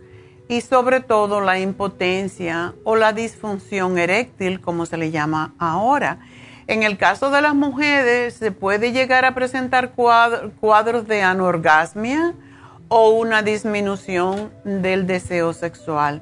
y 0.51 0.59
sobre 0.59 0.99
todo 0.99 1.39
la 1.39 1.59
impotencia 1.59 2.73
o 2.83 2.97
la 2.97 3.13
disfunción 3.13 3.97
eréctil, 3.97 4.59
como 4.59 4.85
se 4.85 4.97
le 4.97 5.09
llama 5.09 5.53
ahora. 5.57 6.19
En 6.67 6.83
el 6.83 6.97
caso 6.97 7.31
de 7.31 7.41
las 7.41 7.55
mujeres, 7.55 8.33
se 8.33 8.51
puede 8.51 8.91
llegar 8.91 9.23
a 9.23 9.33
presentar 9.33 9.93
cuadros 9.93 11.07
de 11.07 11.21
anorgasmia 11.21 12.33
o 12.89 13.11
una 13.11 13.43
disminución 13.43 14.51
del 14.65 15.07
deseo 15.07 15.53
sexual. 15.53 16.21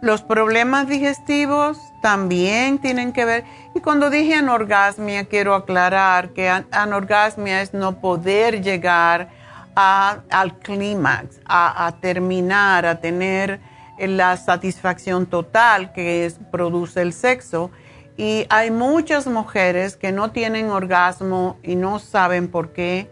Los 0.00 0.22
problemas 0.22 0.88
digestivos 0.88 1.78
también 2.02 2.80
tienen 2.80 3.12
que 3.12 3.24
ver. 3.24 3.44
Y 3.76 3.80
cuando 3.80 4.10
dije 4.10 4.34
anorgasmia, 4.34 5.26
quiero 5.26 5.54
aclarar 5.54 6.30
que 6.30 6.48
anorgasmia 6.48 7.62
es 7.62 7.72
no 7.74 8.00
poder 8.00 8.60
llegar 8.60 9.28
al 9.74 10.58
clímax, 10.58 11.40
a, 11.46 11.94
terminar, 12.00 12.86
a 12.86 13.00
tener 13.00 13.60
la 13.98 14.36
satisfacción 14.36 15.26
total 15.26 15.92
que 15.92 16.32
produce 16.50 17.02
el 17.02 17.12
sexo. 17.12 17.70
Y 18.16 18.46
hay 18.50 18.70
muchas 18.70 19.26
mujeres 19.26 19.96
que 19.96 20.12
no 20.12 20.30
tienen 20.30 20.70
orgasmo 20.70 21.58
y 21.62 21.76
no 21.76 21.98
saben 21.98 22.48
por 22.48 22.72
qué. 22.72 23.10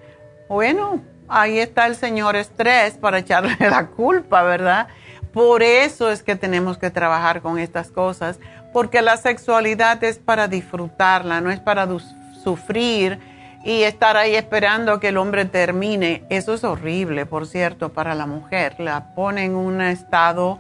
Bueno, 0.49 1.01
ahí 1.29 1.59
está 1.59 1.87
el 1.87 1.97
señor 1.97 2.37
estrés 2.37 2.95
para 2.95 3.19
echarle 3.19 3.57
la 3.61 3.87
culpa, 3.87 4.43
¿verdad? 4.43 4.89
Por 5.33 5.63
eso 5.63 6.11
es 6.11 6.23
que 6.23 6.37
tenemos 6.37 6.77
que 6.77 6.91
trabajar 6.91 7.41
con 7.41 7.59
estas 7.59 7.91
cosas 7.91 8.39
porque 8.73 9.03
la 9.03 9.17
sexualidad 9.17 10.03
es 10.05 10.19
para 10.19 10.49
disfrutarla, 10.49 11.41
no 11.41 11.51
es 11.51 11.61
para 11.61 11.89
sufrir 12.43 13.19
y 13.63 13.83
estar 13.83 14.17
ahí 14.17 14.35
esperando 14.35 15.01
que 15.01 15.09
el 15.09 15.17
hombre 15.19 15.45
termine. 15.45 16.25
Eso 16.31 16.55
es 16.55 16.65
horrible, 16.65 17.27
por 17.27 17.47
cierto, 17.47 17.93
para 17.93 18.15
la 18.15 18.27
mujer. 18.27 18.77
La 18.79 19.15
pone 19.15 19.45
en 19.45 19.55
un 19.55 19.81
estado 19.81 20.59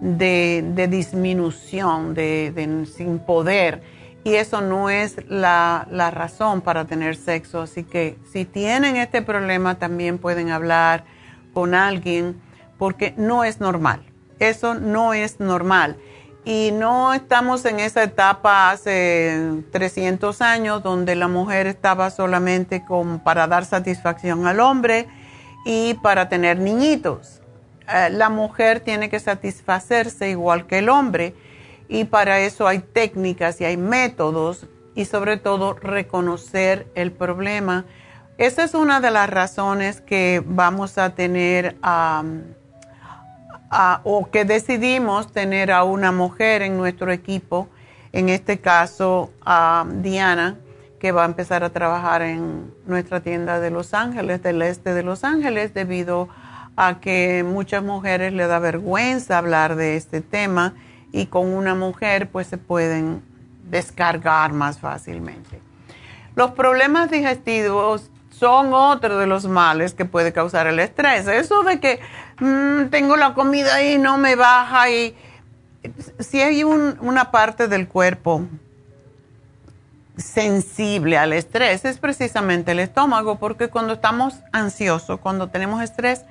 de, 0.00 0.88
disminución, 0.90 2.14
de, 2.14 2.86
sin 2.92 3.20
poder. 3.20 3.82
Y 4.24 4.34
eso 4.34 4.60
no 4.60 4.90
es 4.90 5.16
la, 5.28 5.86
la 5.90 6.10
razón 6.10 6.60
para 6.60 6.84
tener 6.86 7.16
sexo. 7.16 7.62
Así 7.62 7.84
que 7.84 8.18
si 8.32 8.44
tienen 8.44 8.96
este 8.96 9.22
problema, 9.22 9.76
también 9.76 10.18
pueden 10.18 10.50
hablar 10.50 11.04
con 11.54 11.74
alguien 11.74 12.40
porque 12.78 13.14
no 13.16 13.44
es 13.44 13.60
normal. 13.60 14.02
Eso 14.40 14.74
no 14.74 15.14
es 15.14 15.38
normal 15.38 15.96
y 16.44 16.70
no 16.72 17.12
estamos 17.12 17.64
en 17.66 17.80
esa 17.80 18.02
etapa 18.02 18.70
hace 18.70 19.62
300 19.72 20.40
años 20.40 20.82
donde 20.82 21.14
la 21.14 21.28
mujer 21.28 21.66
estaba 21.66 22.10
solamente 22.10 22.84
con, 22.84 23.20
para 23.20 23.46
dar 23.46 23.64
satisfacción 23.64 24.46
al 24.46 24.60
hombre 24.60 25.08
y 25.64 25.94
para 25.94 26.28
tener 26.28 26.58
niñitos. 26.58 27.40
Eh, 27.92 28.10
la 28.10 28.30
mujer 28.30 28.80
tiene 28.80 29.10
que 29.10 29.20
satisfacerse 29.20 30.30
igual 30.30 30.66
que 30.66 30.78
el 30.78 30.88
hombre 30.88 31.34
y 31.88 32.04
para 32.04 32.40
eso 32.40 32.66
hay 32.66 32.78
técnicas 32.78 33.60
y 33.60 33.64
hay 33.64 33.76
métodos 33.76 34.66
y 34.94 35.04
sobre 35.04 35.36
todo 35.36 35.74
reconocer 35.74 36.86
el 36.94 37.12
problema. 37.12 37.84
Esa 38.38 38.64
es 38.64 38.74
una 38.74 39.00
de 39.00 39.10
las 39.10 39.28
razones 39.28 40.00
que 40.00 40.42
vamos 40.46 40.96
a 40.96 41.14
tener 41.14 41.76
a 41.82 42.22
o 44.02 44.30
que 44.30 44.44
decidimos 44.44 45.32
tener 45.32 45.70
a 45.70 45.84
una 45.84 46.12
mujer 46.12 46.62
en 46.62 46.76
nuestro 46.76 47.12
equipo, 47.12 47.68
en 48.12 48.28
este 48.28 48.58
caso 48.58 49.30
a 49.44 49.86
Diana, 49.88 50.58
que 50.98 51.12
va 51.12 51.22
a 51.22 51.26
empezar 51.26 51.64
a 51.64 51.70
trabajar 51.70 52.22
en 52.22 52.74
nuestra 52.86 53.20
tienda 53.20 53.60
de 53.60 53.70
Los 53.70 53.94
Ángeles, 53.94 54.42
del 54.42 54.60
este 54.62 54.92
de 54.92 55.02
Los 55.02 55.24
Ángeles, 55.24 55.72
debido 55.72 56.28
a 56.76 57.00
que 57.00 57.44
muchas 57.46 57.82
mujeres 57.82 58.32
le 58.32 58.46
da 58.46 58.58
vergüenza 58.58 59.38
hablar 59.38 59.76
de 59.76 59.96
este 59.96 60.20
tema 60.20 60.74
y 61.12 61.26
con 61.26 61.52
una 61.52 61.74
mujer 61.74 62.28
pues 62.30 62.46
se 62.46 62.58
pueden 62.58 63.22
descargar 63.64 64.52
más 64.52 64.78
fácilmente. 64.78 65.60
Los 66.34 66.52
problemas 66.52 67.10
digestivos 67.10 68.10
son 68.30 68.72
otro 68.72 69.18
de 69.18 69.26
los 69.26 69.46
males 69.46 69.92
que 69.92 70.04
puede 70.04 70.32
causar 70.32 70.66
el 70.66 70.80
estrés. 70.80 71.28
Eso 71.28 71.62
de 71.62 71.80
que 71.80 72.00
mm, 72.40 72.90
tengo 72.90 73.16
la 73.16 73.34
comida 73.34 73.82
y 73.82 73.98
no 73.98 74.18
me 74.18 74.34
baja 74.34 74.90
y 74.90 75.14
si 76.18 76.40
hay 76.40 76.62
una 76.64 77.30
parte 77.30 77.68
del 77.68 77.88
cuerpo 77.88 78.46
sensible 80.16 81.16
al 81.16 81.32
estrés 81.32 81.84
es 81.84 81.98
precisamente 81.98 82.72
el 82.72 82.80
estómago, 82.80 83.38
porque 83.38 83.68
cuando 83.68 83.94
estamos 83.94 84.34
ansiosos, 84.52 85.20
cuando 85.20 85.48
tenemos 85.48 85.82
estrés, 85.82 86.24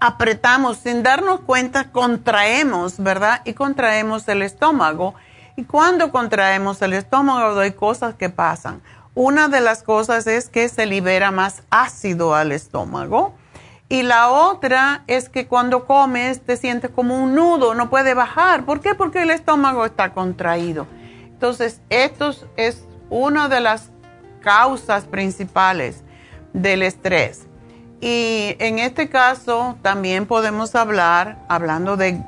apretamos 0.00 0.78
sin 0.78 1.02
darnos 1.02 1.40
cuenta, 1.40 1.90
contraemos, 1.90 2.98
¿verdad? 2.98 3.40
Y 3.44 3.54
contraemos 3.54 4.28
el 4.28 4.42
estómago. 4.42 5.14
Y 5.56 5.64
cuando 5.64 6.12
contraemos 6.12 6.80
el 6.82 6.92
estómago 6.92 7.58
hay 7.58 7.72
cosas 7.72 8.14
que 8.14 8.28
pasan. 8.28 8.80
Una 9.14 9.48
de 9.48 9.60
las 9.60 9.82
cosas 9.82 10.26
es 10.26 10.48
que 10.48 10.68
se 10.68 10.86
libera 10.86 11.32
más 11.32 11.62
ácido 11.70 12.34
al 12.34 12.52
estómago. 12.52 13.34
Y 13.88 14.02
la 14.02 14.30
otra 14.30 15.02
es 15.06 15.30
que 15.30 15.46
cuando 15.46 15.86
comes 15.86 16.42
te 16.42 16.56
sientes 16.58 16.90
como 16.90 17.16
un 17.16 17.34
nudo, 17.34 17.74
no 17.74 17.88
puede 17.88 18.12
bajar. 18.12 18.64
¿Por 18.64 18.80
qué? 18.80 18.94
Porque 18.94 19.22
el 19.22 19.30
estómago 19.30 19.86
está 19.86 20.12
contraído. 20.12 20.86
Entonces, 21.24 21.80
esto 21.88 22.34
es 22.56 22.86
una 23.08 23.48
de 23.48 23.60
las 23.60 23.90
causas 24.42 25.04
principales 25.04 26.02
del 26.52 26.82
estrés. 26.82 27.46
Y 28.00 28.56
en 28.58 28.78
este 28.78 29.08
caso 29.08 29.76
también 29.82 30.26
podemos 30.26 30.74
hablar, 30.74 31.38
hablando 31.48 31.96
del 31.96 32.24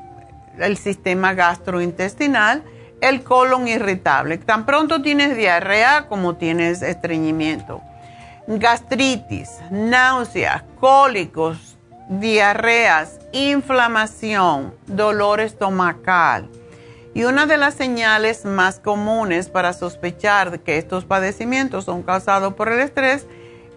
sistema 0.77 1.33
gastrointestinal, 1.33 2.63
el 3.01 3.23
colon 3.23 3.67
irritable. 3.67 4.37
Tan 4.37 4.65
pronto 4.65 5.01
tienes 5.01 5.35
diarrea 5.35 6.07
como 6.07 6.35
tienes 6.35 6.81
estreñimiento. 6.81 7.81
Gastritis, 8.59 9.49
náuseas, 9.69 10.63
cólicos, 10.79 11.77
diarreas, 12.09 13.19
inflamación, 13.31 14.73
dolor 14.87 15.39
estomacal 15.39 16.49
y 17.13 17.23
una 17.23 17.45
de 17.45 17.57
las 17.57 17.75
señales 17.75 18.43
más 18.43 18.79
comunes 18.79 19.49
para 19.49 19.71
sospechar 19.71 20.59
que 20.59 20.77
estos 20.77 21.05
padecimientos 21.05 21.85
son 21.85 22.03
causados 22.03 22.53
por 22.53 22.69
el 22.69 22.79
estrés 22.79 23.25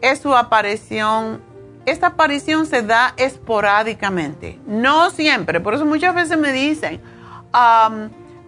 es 0.01 0.21
su 0.21 0.35
aparición. 0.35 1.41
Esta 1.87 2.09
aparición 2.09 2.67
se 2.67 2.83
da 2.83 3.15
esporádicamente, 3.17 4.59
no 4.67 5.11
siempre. 5.11 5.61
Por 5.61 5.75
eso 5.75 5.85
muchas 5.85 6.15
veces 6.15 6.39
me 6.39 6.53
dicen, 6.53 7.01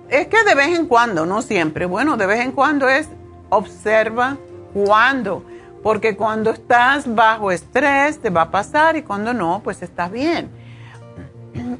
es 0.09 0.27
que 0.27 0.45
de 0.45 0.55
vez 0.55 0.79
en 0.79 0.87
cuando, 0.87 1.25
no 1.25 1.43
siempre. 1.43 1.87
Bueno, 1.87 2.17
de 2.17 2.27
vez 2.27 2.41
en 2.41 2.53
cuando 2.53 2.89
es 2.89 3.09
observa 3.49 4.39
cuándo, 4.73 5.45
porque 5.87 6.17
cuando 6.17 6.51
estás 6.51 7.15
bajo 7.15 7.53
estrés 7.53 8.19
te 8.21 8.29
va 8.29 8.43
a 8.43 8.51
pasar 8.51 8.97
y 8.97 9.03
cuando 9.03 9.33
no, 9.33 9.61
pues 9.63 9.83
estás 9.83 10.11
bien 10.11 10.51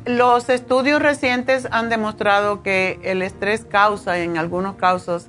los 0.05 0.49
estudios 0.49 1.03
recientes 1.03 1.67
han 1.73 1.89
demostrado 1.89 2.63
que 2.63 3.01
el 3.03 3.21
estrés 3.21 3.65
causa, 3.65 4.17
en 4.19 4.39
algunos 4.39 4.77
casos, 4.77 5.27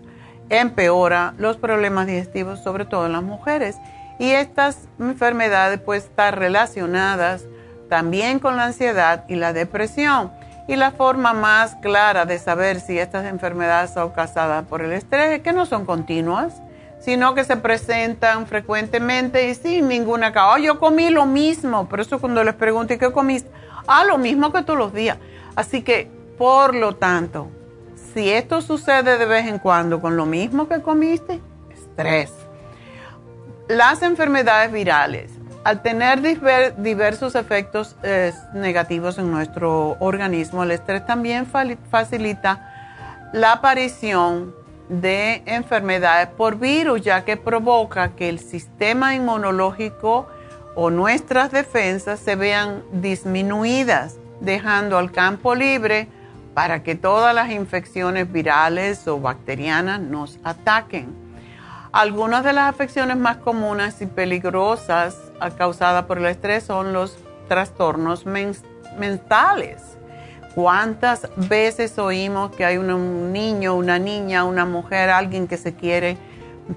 empeora 0.49 1.33
los 1.39 1.57
problemas 1.57 2.05
digestivos, 2.05 2.61
sobre 2.61 2.85
todo 2.85 3.07
en 3.07 3.13
las 3.13 3.23
mujeres. 3.23 3.77
Y 4.19 4.29
estas 4.29 4.87
enfermedades 4.99 5.79
pueden 5.79 6.03
estar 6.03 6.37
relacionadas 6.37 7.45
también 7.89 8.37
con 8.37 8.57
la 8.57 8.65
ansiedad 8.65 9.25
y 9.27 9.35
la 9.35 9.53
depresión. 9.53 10.31
Y 10.67 10.75
la 10.75 10.91
forma 10.91 11.33
más 11.33 11.75
clara 11.77 12.25
de 12.25 12.37
saber 12.37 12.79
si 12.79 12.99
estas 12.99 13.25
enfermedades 13.25 13.91
son 13.95 14.11
causadas 14.11 14.65
por 14.65 14.83
el 14.83 14.91
estrés 14.91 15.31
es 15.31 15.41
que 15.41 15.53
no 15.53 15.65
son 15.65 15.85
continuas, 15.85 16.61
sino 16.99 17.35
que 17.35 17.43
se 17.43 17.57
presentan 17.57 18.47
frecuentemente 18.47 19.49
y 19.49 19.55
sin 19.55 19.87
ninguna 19.87 20.31
causa. 20.31 20.55
Oh, 20.55 20.57
yo 20.57 20.79
comí 20.79 21.09
lo 21.09 21.25
mismo, 21.25 21.87
por 21.87 21.99
eso 21.99 22.19
cuando 22.19 22.43
les 22.43 22.55
pregunto, 22.55 22.93
¿y 22.93 22.97
qué 22.97 23.11
comiste? 23.11 23.49
Ah, 23.87 24.03
lo 24.05 24.17
mismo 24.17 24.51
que 24.51 24.63
todos 24.63 24.79
los 24.79 24.93
días. 24.93 25.17
Así 25.55 25.81
que, 25.81 26.09
por 26.37 26.75
lo 26.75 26.95
tanto, 26.95 27.49
si 28.13 28.29
esto 28.29 28.61
sucede 28.61 29.17
de 29.17 29.25
vez 29.25 29.47
en 29.47 29.59
cuando 29.59 30.01
con 30.01 30.17
lo 30.17 30.25
mismo 30.25 30.67
que 30.67 30.81
comiste, 30.81 31.39
estrés. 31.71 32.31
Las 33.67 34.01
enfermedades 34.01 34.71
virales, 34.71 35.31
al 35.63 35.81
tener 35.81 36.21
diversos 36.77 37.35
efectos 37.35 37.95
eh, 38.03 38.33
negativos 38.53 39.17
en 39.17 39.29
nuestro 39.31 39.97
organismo, 39.99 40.63
el 40.63 40.71
estrés 40.71 41.05
también 41.05 41.45
facilita 41.45 43.29
la 43.33 43.53
aparición 43.53 44.55
de 44.89 45.43
enfermedades 45.45 46.29
por 46.29 46.57
virus, 46.57 47.01
ya 47.01 47.25
que 47.25 47.37
provoca 47.37 48.15
que 48.15 48.29
el 48.29 48.39
sistema 48.39 49.15
inmunológico 49.15 50.27
o 50.75 50.89
nuestras 50.89 51.51
defensas 51.51 52.19
se 52.19 52.35
vean 52.35 52.83
disminuidas, 52.91 54.17
dejando 54.39 54.97
al 54.97 55.11
campo 55.11 55.55
libre 55.55 56.07
para 56.53 56.83
que 56.83 56.95
todas 56.95 57.35
las 57.35 57.51
infecciones 57.51 58.31
virales 58.31 59.07
o 59.07 59.19
bacterianas 59.19 59.99
nos 59.99 60.39
ataquen. 60.43 61.13
Algunas 61.91 62.43
de 62.43 62.53
las 62.53 62.69
afecciones 62.69 63.17
más 63.17 63.37
comunes 63.37 64.01
y 64.01 64.05
peligrosas 64.05 65.17
causadas 65.57 66.05
por 66.05 66.17
el 66.17 66.25
estrés 66.25 66.63
son 66.63 66.93
los 66.93 67.17
trastornos 67.47 68.25
mentales. 68.25 69.96
¿Cuántas 70.57 71.27
veces 71.35 71.99
oímos 71.99 72.49
que 72.55 72.65
hay 72.65 72.77
un 72.77 73.31
niño, 73.31 73.75
una 73.75 73.99
niña, 73.99 74.43
una 74.43 74.65
mujer, 74.65 75.11
alguien 75.11 75.47
que 75.47 75.55
se 75.55 75.75
quiere 75.75 76.17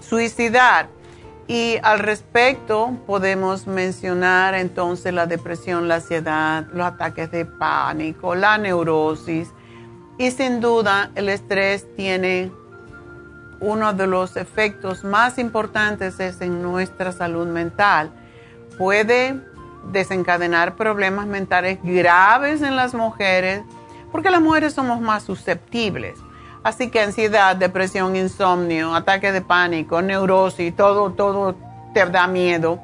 suicidar? 0.01 0.91
Y 1.49 1.79
al 1.83 2.01
respecto 2.01 2.99
podemos 3.07 3.67
mencionar 3.67 4.55
entonces 4.55 5.15
la 5.15 5.25
depresión, 5.25 5.89
la 5.89 5.95
ansiedad, 5.95 6.67
los 6.75 6.89
ataques 6.89 7.31
de 7.31 7.47
pánico, 7.47 8.35
la 8.35 8.59
neurosis. 8.59 9.49
Y 10.19 10.31
sin 10.31 10.61
duda 10.61 11.11
el 11.15 11.31
estrés 11.31 11.87
tiene 11.97 12.53
uno 13.61 13.95
de 13.95 14.07
los 14.07 14.37
efectos 14.37 15.05
más 15.05 15.39
importantes 15.39 16.21
es 16.21 16.43
en 16.43 16.61
nuestra 16.61 17.13
salud 17.13 17.47
mental. 17.47 18.11
Puede 18.77 19.41
desencadenar 19.85 20.77
problemas 20.77 21.27
mentales 21.27 21.79
graves 21.83 22.63
en 22.63 22.77
las 22.77 22.95
mujeres 22.95 23.63
porque 24.13 24.31
las 24.31 24.41
mujeres 24.41 24.73
somos 24.75 25.01
más 25.01 25.23
susceptibles 25.23 26.19
Así 26.63 26.91
que 26.91 27.01
ansiedad, 27.01 27.57
depresión, 27.57 28.17
insomnio, 28.17 28.95
ataque 28.95 29.33
de 29.33 29.41
pánico, 29.41 30.03
neurosis, 30.03 30.77
todo, 30.77 31.13
todo 31.13 31.57
te 31.95 32.05
da 32.05 32.27
miedo. 32.27 32.81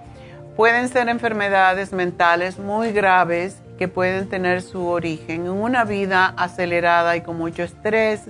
Pueden 0.56 0.88
ser 0.88 1.10
enfermedades 1.10 1.92
mentales 1.92 2.58
muy 2.58 2.92
graves 2.92 3.60
que 3.76 3.88
pueden 3.88 4.30
tener 4.30 4.62
su 4.62 4.86
origen 4.86 5.42
en 5.42 5.50
una 5.50 5.84
vida 5.84 6.32
acelerada 6.38 7.16
y 7.16 7.20
con 7.20 7.36
mucho 7.36 7.62
estrés 7.62 8.22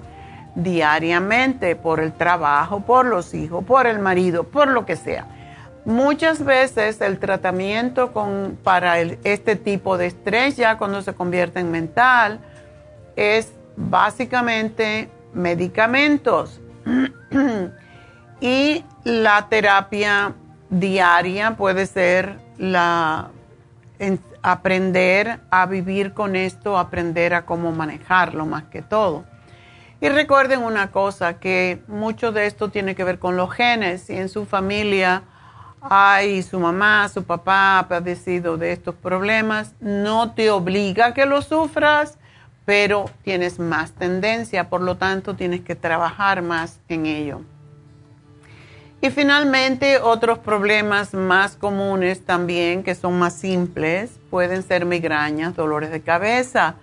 diariamente 0.57 1.77
por 1.77 2.01
el 2.01 2.13
trabajo, 2.13 2.81
por 2.81 3.07
los 3.07 3.33
hijos, 3.33 3.65
por 3.65 3.87
el 3.87 4.01
marido, 4.01 4.43
por 4.43 4.67
lo 4.67 4.85
que 4.85 4.97
sea. 4.97 5.27
Muchas 5.87 6.45
veces 6.45 7.01
el 7.01 7.21
tratamiento 7.21 8.13
con, 8.13 8.59
para 8.65 8.99
este 8.99 9.55
tipo 9.55 9.97
de 9.97 10.07
estrés, 10.07 10.57
ya 10.57 10.79
cuando 10.79 11.01
se 11.01 11.15
convierte 11.15 11.61
en 11.61 11.71
mental, 11.71 12.41
es 13.15 13.53
básicamente 13.77 15.09
medicamentos. 15.33 16.61
y 18.41 18.85
la 19.05 19.47
terapia 19.49 20.35
diaria 20.71 21.57
puede 21.57 21.87
ser 21.87 22.41
la 22.59 23.31
aprender 24.43 25.39
a 25.51 25.67
vivir 25.67 26.15
con 26.15 26.35
esto, 26.35 26.79
aprender 26.79 27.33
a 27.33 27.47
cómo 27.47 27.71
manejarlo 27.71 28.45
más 28.45 28.65
que 28.65 28.83
todo. 28.83 29.25
Y 30.01 30.09
recuerden 30.09 30.65
una 30.65 30.91
cosa, 30.91 31.39
que 31.39 31.81
mucho 31.87 32.33
de 32.33 32.47
esto 32.47 32.71
tiene 32.71 32.97
que 32.97 33.05
ver 33.05 33.21
con 33.21 33.37
los 33.37 33.53
genes. 33.53 34.03
Si 34.03 34.17
en 34.17 34.29
su 34.29 34.47
familia 34.47 35.23
hay 35.91 36.43
su 36.43 36.59
mamá, 36.61 37.09
su 37.09 37.25
papá 37.25 37.79
ha 37.79 37.89
padecido 37.89 38.57
de 38.57 38.73
estos 38.73 38.95
problemas, 38.95 39.75
no 39.81 40.33
te 40.33 40.51
obliga 40.51 41.07
a 41.07 41.15
que 41.15 41.27
lo 41.27 41.43
sufras, 41.43 42.19
pero 42.65 43.11
tienes 43.23 43.59
más 43.59 43.93
tendencia, 43.93 44.69
por 44.69 44.81
lo 44.81 44.97
tanto 44.97 45.35
tienes 45.35 45.61
que 45.61 45.75
trabajar 45.75 46.43
más 46.43 46.81
en 46.89 47.07
ello. 47.07 47.41
Y 49.01 49.11
finalmente, 49.11 49.99
otros 49.99 50.39
problemas 50.39 51.15
más 51.15 51.55
comunes 51.55 52.25
también, 52.25 52.83
que 52.83 52.95
son 52.95 53.19
más 53.19 53.35
simples, 53.35 54.19
pueden 54.31 54.63
ser 54.63 54.85
migrañas, 54.87 55.55
dolores 55.55 55.91
de 55.91 56.01
cabeza, 56.01 56.77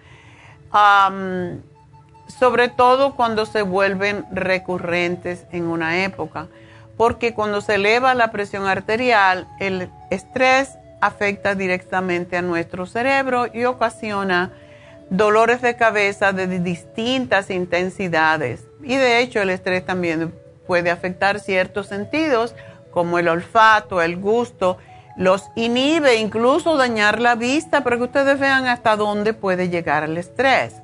sobre 2.27 2.69
todo 2.69 3.15
cuando 3.15 3.45
se 3.45 3.63
vuelven 3.63 4.25
recurrentes 4.31 5.45
en 5.51 5.65
una 5.65 6.03
época, 6.03 6.47
porque 7.03 7.33
cuando 7.33 7.59
se 7.59 7.75
eleva 7.75 8.13
la 8.13 8.31
presión 8.31 8.65
arterial, 8.65 9.45
el 9.59 9.89
estrés 10.09 10.77
afecta 11.01 11.53
directamente 11.53 12.37
a 12.37 12.41
nuestro 12.41 12.85
cerebro 12.85 13.47
y 13.53 13.65
ocasiona 13.65 14.53
dolores 15.09 15.61
de 15.61 15.75
cabeza 15.75 16.31
de 16.31 16.47
distintas 16.59 17.49
intensidades. 17.49 18.69
Y 18.81 18.95
de 18.95 19.19
hecho 19.19 19.41
el 19.41 19.49
estrés 19.49 19.85
también 19.85 20.33
puede 20.65 20.91
afectar 20.91 21.41
ciertos 21.41 21.87
sentidos 21.87 22.55
como 22.89 23.19
el 23.19 23.27
olfato, 23.27 24.01
el 24.01 24.15
gusto, 24.15 24.77
los 25.17 25.49
inhibe, 25.57 26.15
incluso 26.15 26.77
dañar 26.77 27.19
la 27.19 27.35
vista, 27.35 27.83
para 27.83 27.97
que 27.97 28.03
ustedes 28.03 28.39
vean 28.39 28.65
hasta 28.67 28.95
dónde 28.95 29.33
puede 29.33 29.67
llegar 29.67 30.03
el 30.03 30.17
estrés. 30.17 30.82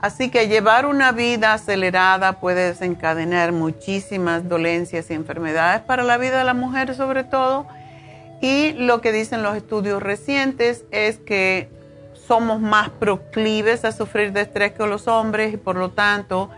Así 0.00 0.30
que 0.30 0.48
llevar 0.48 0.86
una 0.86 1.12
vida 1.12 1.52
acelerada 1.52 2.40
puede 2.40 2.68
desencadenar 2.68 3.52
muchísimas 3.52 4.48
dolencias 4.48 5.10
y 5.10 5.14
enfermedades 5.14 5.82
para 5.82 6.02
la 6.02 6.16
vida 6.16 6.38
de 6.38 6.44
la 6.44 6.54
mujer 6.54 6.94
sobre 6.94 7.22
todo. 7.22 7.66
Y 8.40 8.72
lo 8.72 9.02
que 9.02 9.12
dicen 9.12 9.42
los 9.42 9.56
estudios 9.56 10.02
recientes 10.02 10.84
es 10.90 11.18
que 11.18 11.68
somos 12.26 12.60
más 12.60 12.88
proclives 12.88 13.84
a 13.84 13.92
sufrir 13.92 14.32
de 14.32 14.42
estrés 14.42 14.72
que 14.72 14.86
los 14.86 15.06
hombres 15.06 15.52
y 15.52 15.58
por 15.58 15.76
lo 15.76 15.90
tanto 15.90 16.48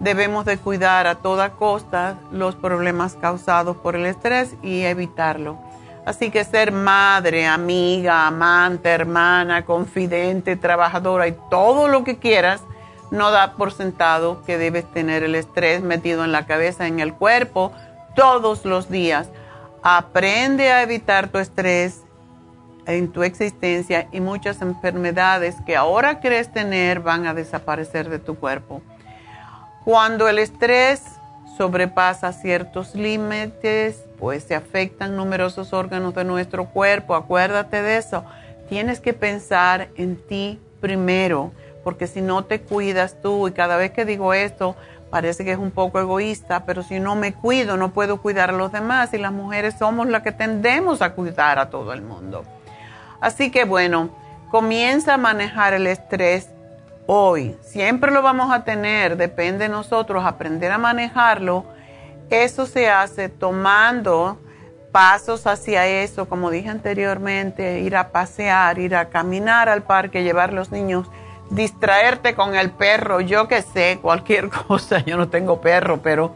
debemos 0.00 0.44
de 0.44 0.58
cuidar 0.58 1.06
a 1.06 1.16
toda 1.16 1.50
costa 1.50 2.18
los 2.32 2.56
problemas 2.56 3.14
causados 3.14 3.76
por 3.76 3.94
el 3.94 4.06
estrés 4.06 4.54
y 4.62 4.82
evitarlo. 4.82 5.58
Así 6.04 6.30
que 6.30 6.42
ser 6.42 6.72
madre, 6.72 7.46
amiga, 7.46 8.26
amante, 8.26 8.88
hermana, 8.88 9.64
confidente, 9.64 10.56
trabajadora 10.56 11.28
y 11.28 11.36
todo 11.48 11.86
lo 11.86 12.02
que 12.02 12.18
quieras 12.18 12.62
no 13.10 13.30
da 13.30 13.54
por 13.54 13.72
sentado 13.72 14.42
que 14.44 14.58
debes 14.58 14.84
tener 14.92 15.22
el 15.22 15.34
estrés 15.34 15.82
metido 15.82 16.24
en 16.24 16.32
la 16.32 16.46
cabeza, 16.46 16.86
en 16.86 17.00
el 17.00 17.14
cuerpo, 17.14 17.72
todos 18.14 18.64
los 18.64 18.90
días. 18.90 19.28
Aprende 19.82 20.72
a 20.72 20.82
evitar 20.82 21.28
tu 21.28 21.38
estrés 21.38 22.02
en 22.86 23.12
tu 23.12 23.22
existencia 23.22 24.08
y 24.12 24.20
muchas 24.20 24.62
enfermedades 24.62 25.56
que 25.66 25.76
ahora 25.76 26.20
crees 26.20 26.50
tener 26.52 27.00
van 27.00 27.26
a 27.26 27.34
desaparecer 27.34 28.08
de 28.08 28.18
tu 28.18 28.36
cuerpo. 28.36 28.82
Cuando 29.84 30.28
el 30.28 30.38
estrés 30.38 31.02
sobrepasa 31.56 32.32
ciertos 32.32 32.94
límites, 32.94 34.04
pues 34.18 34.44
se 34.44 34.54
afectan 34.54 35.16
numerosos 35.16 35.72
órganos 35.72 36.14
de 36.14 36.24
nuestro 36.24 36.66
cuerpo. 36.66 37.14
Acuérdate 37.14 37.82
de 37.82 37.98
eso. 37.98 38.24
Tienes 38.68 39.00
que 39.00 39.12
pensar 39.12 39.88
en 39.96 40.16
ti 40.16 40.60
primero 40.80 41.52
porque 41.84 42.06
si 42.06 42.20
no 42.20 42.44
te 42.44 42.60
cuidas 42.60 43.20
tú, 43.22 43.48
y 43.48 43.52
cada 43.52 43.76
vez 43.76 43.92
que 43.92 44.04
digo 44.04 44.34
esto, 44.34 44.76
parece 45.10 45.44
que 45.44 45.52
es 45.52 45.58
un 45.58 45.70
poco 45.70 46.00
egoísta, 46.00 46.64
pero 46.66 46.82
si 46.82 47.00
no 47.00 47.16
me 47.16 47.32
cuido, 47.32 47.76
no 47.76 47.92
puedo 47.92 48.20
cuidar 48.20 48.50
a 48.50 48.52
los 48.52 48.72
demás, 48.72 49.12
y 49.14 49.18
las 49.18 49.32
mujeres 49.32 49.76
somos 49.78 50.08
las 50.08 50.22
que 50.22 50.32
tendemos 50.32 51.02
a 51.02 51.14
cuidar 51.14 51.58
a 51.58 51.70
todo 51.70 51.92
el 51.92 52.02
mundo. 52.02 52.44
Así 53.20 53.50
que 53.50 53.64
bueno, 53.64 54.10
comienza 54.50 55.14
a 55.14 55.18
manejar 55.18 55.74
el 55.74 55.86
estrés 55.86 56.50
hoy. 57.06 57.56
Siempre 57.62 58.12
lo 58.12 58.22
vamos 58.22 58.52
a 58.52 58.64
tener, 58.64 59.16
depende 59.16 59.64
de 59.64 59.68
nosotros 59.70 60.24
aprender 60.24 60.70
a 60.70 60.78
manejarlo. 60.78 61.64
Eso 62.30 62.66
se 62.66 62.90
hace 62.90 63.30
tomando 63.30 64.38
pasos 64.92 65.46
hacia 65.46 65.86
eso, 65.86 66.28
como 66.28 66.50
dije 66.50 66.68
anteriormente, 66.68 67.80
ir 67.80 67.96
a 67.96 68.10
pasear, 68.10 68.78
ir 68.78 68.94
a 68.94 69.08
caminar 69.08 69.68
al 69.68 69.82
parque, 69.82 70.22
llevar 70.22 70.52
los 70.52 70.70
niños 70.70 71.10
distraerte 71.50 72.34
con 72.34 72.54
el 72.54 72.70
perro, 72.70 73.20
yo 73.20 73.48
que 73.48 73.62
sé, 73.62 73.98
cualquier 74.00 74.48
cosa, 74.68 75.04
yo 75.04 75.16
no 75.16 75.28
tengo 75.28 75.60
perro, 75.60 76.00
pero 76.02 76.34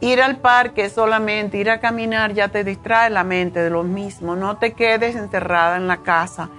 ir 0.00 0.22
al 0.22 0.36
parque 0.36 0.88
solamente, 0.88 1.58
ir 1.58 1.70
a 1.70 1.80
caminar 1.80 2.32
ya 2.32 2.48
te 2.48 2.64
distrae 2.64 3.10
la 3.10 3.24
mente 3.24 3.60
de 3.60 3.70
lo 3.70 3.82
mismo, 3.82 4.36
no 4.36 4.56
te 4.58 4.72
quedes 4.72 5.16
encerrada 5.16 5.76
en 5.76 5.86
la 5.86 5.98
casa 5.98 6.50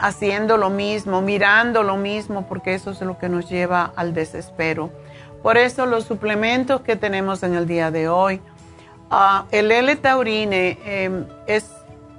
haciendo 0.00 0.56
lo 0.56 0.70
mismo, 0.70 1.22
mirando 1.22 1.82
lo 1.82 1.96
mismo, 1.96 2.48
porque 2.48 2.74
eso 2.74 2.90
es 2.90 3.00
lo 3.00 3.18
que 3.18 3.28
nos 3.28 3.48
lleva 3.48 3.92
al 3.94 4.14
desespero. 4.14 4.90
Por 5.42 5.56
eso 5.56 5.86
los 5.86 6.04
suplementos 6.04 6.80
que 6.80 6.96
tenemos 6.96 7.42
en 7.42 7.54
el 7.54 7.66
día 7.66 7.90
de 7.90 8.08
hoy, 8.08 8.40
ah, 9.10 9.44
el 9.52 9.70
L-taurine 9.70 10.78
em, 10.84 11.26
es 11.46 11.70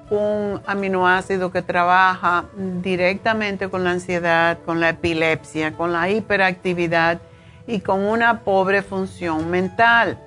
un 0.09 0.61
aminoácido 0.65 1.51
que 1.51 1.61
trabaja 1.61 2.45
directamente 2.55 3.69
con 3.69 3.83
la 3.83 3.91
ansiedad, 3.91 4.57
con 4.65 4.79
la 4.79 4.89
epilepsia, 4.89 5.73
con 5.73 5.91
la 5.91 6.09
hiperactividad 6.09 7.19
y 7.67 7.81
con 7.81 8.05
una 8.05 8.41
pobre 8.41 8.81
función 8.81 9.49
mental. 9.49 10.17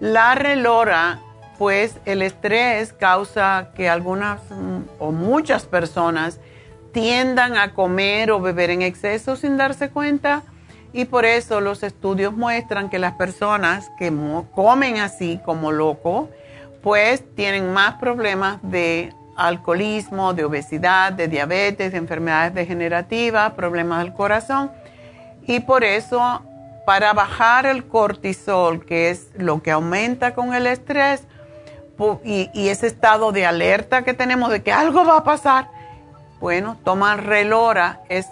La 0.00 0.34
relora, 0.34 1.20
pues 1.58 1.96
el 2.06 2.22
estrés 2.22 2.92
causa 2.92 3.70
que 3.74 3.88
algunas 3.88 4.40
o 4.98 5.12
muchas 5.12 5.66
personas 5.66 6.40
tiendan 6.92 7.56
a 7.56 7.72
comer 7.74 8.30
o 8.30 8.40
beber 8.40 8.70
en 8.70 8.82
exceso 8.82 9.36
sin 9.36 9.56
darse 9.56 9.90
cuenta 9.90 10.42
y 10.92 11.06
por 11.06 11.24
eso 11.24 11.60
los 11.60 11.82
estudios 11.82 12.34
muestran 12.34 12.90
que 12.90 12.98
las 12.98 13.14
personas 13.14 13.90
que 13.98 14.12
comen 14.54 14.98
así 14.98 15.40
como 15.44 15.72
loco, 15.72 16.28
pues 16.82 17.24
tienen 17.34 17.72
más 17.72 17.94
problemas 17.94 18.58
de 18.62 19.14
alcoholismo, 19.36 20.34
de 20.34 20.44
obesidad, 20.44 21.12
de 21.12 21.28
diabetes, 21.28 21.92
de 21.92 21.98
enfermedades 21.98 22.54
degenerativas, 22.54 23.52
problemas 23.52 24.02
del 24.04 24.12
corazón. 24.12 24.70
Y 25.46 25.60
por 25.60 25.84
eso, 25.84 26.42
para 26.84 27.12
bajar 27.12 27.66
el 27.66 27.86
cortisol, 27.86 28.84
que 28.84 29.10
es 29.10 29.28
lo 29.36 29.62
que 29.62 29.70
aumenta 29.70 30.34
con 30.34 30.54
el 30.54 30.66
estrés, 30.66 31.26
y, 32.24 32.68
ese 32.68 32.86
estado 32.86 33.32
de 33.32 33.46
alerta 33.46 34.02
que 34.02 34.14
tenemos 34.14 34.50
de 34.50 34.62
que 34.62 34.72
algo 34.72 35.04
va 35.04 35.18
a 35.18 35.24
pasar, 35.24 35.68
bueno, 36.40 36.76
tomar 36.84 37.24
relora 37.24 38.00
es 38.08 38.26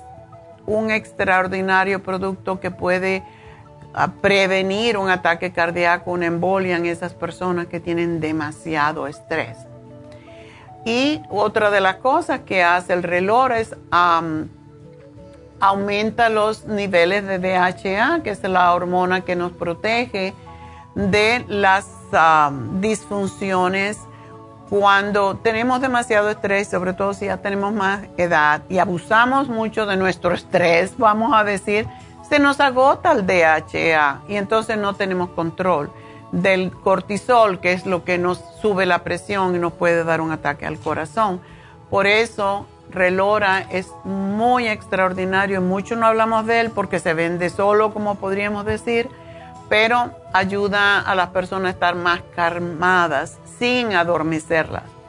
un 0.66 0.90
extraordinario 0.90 2.02
producto 2.02 2.58
que 2.58 2.70
puede 2.70 3.22
prevenir 4.20 4.96
un 4.96 5.10
ataque 5.10 5.52
cardíaco, 5.52 6.12
una 6.12 6.26
embolia 6.26 6.76
en 6.76 6.86
esas 6.86 7.14
personas 7.14 7.66
que 7.66 7.80
tienen 7.80 8.20
demasiado 8.20 9.06
estrés. 9.06 9.58
Y 10.84 11.20
otra 11.28 11.70
de 11.70 11.80
las 11.80 11.96
cosas 11.96 12.40
que 12.40 12.62
hace 12.62 12.92
el 12.92 13.02
reloj 13.02 13.52
es 13.52 13.76
aumenta 15.60 16.30
los 16.30 16.64
niveles 16.66 17.26
de 17.26 17.38
DHA, 17.38 18.22
que 18.22 18.30
es 18.30 18.42
la 18.42 18.72
hormona 18.72 19.20
que 19.20 19.36
nos 19.36 19.52
protege 19.52 20.34
de 20.94 21.44
las 21.48 21.86
disfunciones 22.80 23.98
cuando 24.70 25.36
tenemos 25.36 25.80
demasiado 25.80 26.30
estrés, 26.30 26.68
sobre 26.68 26.92
todo 26.92 27.12
si 27.12 27.26
ya 27.26 27.38
tenemos 27.38 27.74
más 27.74 28.02
edad 28.16 28.62
y 28.68 28.78
abusamos 28.78 29.48
mucho 29.48 29.84
de 29.84 29.96
nuestro 29.96 30.32
estrés, 30.32 30.94
vamos 30.96 31.32
a 31.34 31.42
decir, 31.42 31.88
se 32.30 32.38
nos 32.38 32.60
agota 32.60 33.10
el 33.10 33.26
DHA 33.26 34.22
y 34.28 34.36
entonces 34.36 34.78
no 34.78 34.94
tenemos 34.94 35.30
control 35.30 35.90
del 36.30 36.70
cortisol, 36.70 37.58
que 37.58 37.72
es 37.72 37.86
lo 37.86 38.04
que 38.04 38.18
nos 38.18 38.40
sube 38.62 38.86
la 38.86 39.00
presión 39.00 39.56
y 39.56 39.58
nos 39.58 39.72
puede 39.72 40.04
dar 40.04 40.20
un 40.20 40.30
ataque 40.30 40.64
al 40.64 40.78
corazón. 40.78 41.40
Por 41.90 42.06
eso, 42.06 42.66
Relora 42.88 43.66
es 43.70 43.92
muy 44.04 44.68
extraordinario. 44.68 45.60
Mucho 45.60 45.96
no 45.96 46.06
hablamos 46.06 46.46
de 46.46 46.60
él 46.60 46.70
porque 46.70 47.00
se 47.00 47.14
vende 47.14 47.50
solo, 47.50 47.92
como 47.92 48.14
podríamos 48.14 48.64
decir, 48.64 49.08
pero 49.68 50.12
ayuda 50.32 51.00
a 51.00 51.14
las 51.16 51.30
personas 51.30 51.66
a 51.66 51.70
estar 51.70 51.94
más 51.96 52.20
calmadas 52.34 53.38
sin 53.58 53.94
adormecerlas. 53.94 54.99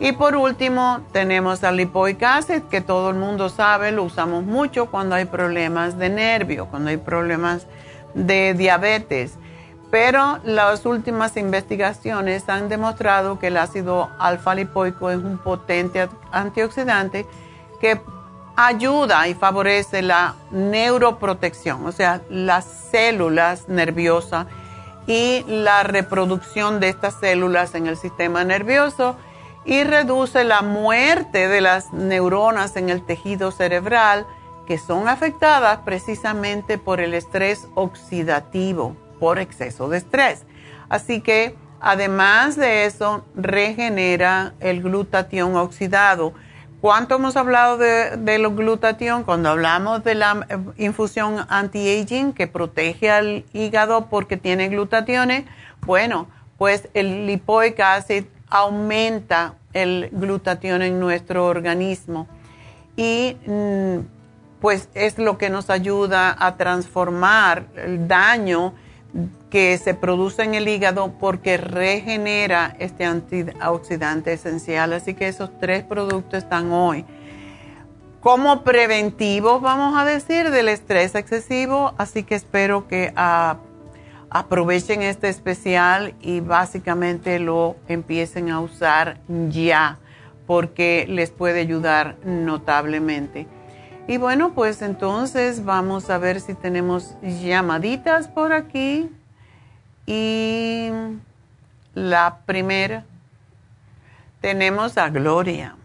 Y 0.00 0.12
por 0.12 0.36
último, 0.36 1.00
tenemos 1.12 1.64
al 1.64 1.76
lipoic 1.76 2.22
acid, 2.22 2.62
que 2.70 2.80
todo 2.80 3.10
el 3.10 3.16
mundo 3.16 3.48
sabe, 3.48 3.90
lo 3.90 4.04
usamos 4.04 4.44
mucho 4.44 4.86
cuando 4.86 5.16
hay 5.16 5.24
problemas 5.24 5.98
de 5.98 6.08
nervio, 6.08 6.66
cuando 6.66 6.90
hay 6.90 6.98
problemas 6.98 7.66
de 8.14 8.54
diabetes. 8.54 9.34
Pero 9.90 10.38
las 10.44 10.86
últimas 10.86 11.36
investigaciones 11.36 12.48
han 12.48 12.68
demostrado 12.68 13.38
que 13.40 13.48
el 13.48 13.56
ácido 13.56 14.10
alfa 14.18 14.54
lipoico 14.54 15.10
es 15.10 15.18
un 15.18 15.38
potente 15.38 16.08
antioxidante 16.30 17.26
que 17.80 18.00
ayuda 18.54 19.26
y 19.28 19.34
favorece 19.34 20.02
la 20.02 20.34
neuroprotección, 20.50 21.86
o 21.86 21.92
sea, 21.92 22.20
las 22.28 22.64
células 22.90 23.68
nerviosas 23.68 24.46
y 25.06 25.44
la 25.48 25.84
reproducción 25.84 26.80
de 26.80 26.90
estas 26.90 27.14
células 27.14 27.74
en 27.74 27.86
el 27.86 27.96
sistema 27.96 28.44
nervioso 28.44 29.16
y 29.64 29.84
reduce 29.84 30.44
la 30.44 30.62
muerte 30.62 31.48
de 31.48 31.60
las 31.60 31.92
neuronas 31.92 32.76
en 32.76 32.90
el 32.90 33.04
tejido 33.04 33.50
cerebral 33.50 34.26
que 34.66 34.78
son 34.78 35.08
afectadas 35.08 35.78
precisamente 35.84 36.76
por 36.76 37.00
el 37.00 37.14
estrés 37.14 37.68
oxidativo, 37.74 38.94
por 39.18 39.38
exceso 39.38 39.88
de 39.88 39.98
estrés. 39.98 40.44
Así 40.90 41.22
que 41.22 41.56
además 41.80 42.56
de 42.56 42.84
eso, 42.84 43.24
regenera 43.34 44.52
el 44.60 44.82
glutatión 44.82 45.56
oxidado. 45.56 46.34
¿Cuánto 46.80 47.16
hemos 47.16 47.36
hablado 47.36 47.78
de, 47.78 48.16
del 48.18 48.48
glutatión? 48.54 49.24
Cuando 49.24 49.48
hablamos 49.48 50.04
de 50.04 50.14
la 50.14 50.46
eh, 50.48 50.58
infusión 50.76 51.44
anti-aging 51.48 52.32
que 52.32 52.46
protege 52.46 53.10
al 53.10 53.44
hígado 53.52 54.08
porque 54.08 54.36
tiene 54.36 54.68
glutationes, 54.68 55.44
bueno, 55.86 56.28
pues 56.56 56.88
el 56.94 57.26
lipoic 57.26 57.80
acid 57.80 58.24
aumenta 58.50 59.54
el 59.72 60.08
glutatión 60.12 60.82
en 60.82 60.98
nuestro 60.98 61.46
organismo 61.46 62.26
y 62.96 63.36
mm, 63.46 63.98
pues 64.60 64.88
es 64.94 65.18
lo 65.18 65.38
que 65.38 65.50
nos 65.50 65.70
ayuda 65.70 66.34
a 66.38 66.56
transformar 66.56 67.66
el 67.76 68.08
daño 68.08 68.74
que 69.50 69.78
se 69.78 69.94
produce 69.94 70.42
en 70.42 70.54
el 70.54 70.68
hígado 70.68 71.14
porque 71.18 71.56
regenera 71.56 72.76
este 72.78 73.04
antioxidante 73.04 74.32
esencial. 74.32 74.92
Así 74.92 75.14
que 75.14 75.28
esos 75.28 75.50
tres 75.60 75.84
productos 75.84 76.42
están 76.42 76.72
hoy. 76.72 77.04
como 78.20 78.62
preventivo, 78.62 79.60
vamos 79.60 79.96
a 79.96 80.04
decir, 80.04 80.50
del 80.50 80.68
estrés 80.68 81.14
excesivo. 81.14 81.94
Así 81.98 82.24
que 82.24 82.34
espero 82.34 82.88
que 82.88 83.12
ah, 83.16 83.58
aprovechen 84.30 85.02
este 85.02 85.28
especial 85.28 86.14
y 86.20 86.40
básicamente 86.40 87.38
lo 87.38 87.76
empiecen 87.88 88.50
a 88.50 88.60
usar 88.60 89.18
ya, 89.48 89.98
porque 90.46 91.06
les 91.08 91.30
puede 91.30 91.60
ayudar 91.60 92.16
notablemente. 92.24 93.46
Y 94.06 94.16
bueno, 94.16 94.54
pues 94.54 94.80
entonces 94.80 95.64
vamos 95.64 96.08
a 96.08 96.18
ver 96.18 96.40
si 96.40 96.54
tenemos 96.54 97.16
llamaditas 97.22 98.28
por 98.28 98.52
aquí. 98.52 99.10
Y 100.06 100.90
la 101.92 102.38
primera, 102.46 103.04
tenemos 104.40 104.96
a 104.96 105.10
Gloria. 105.10 105.76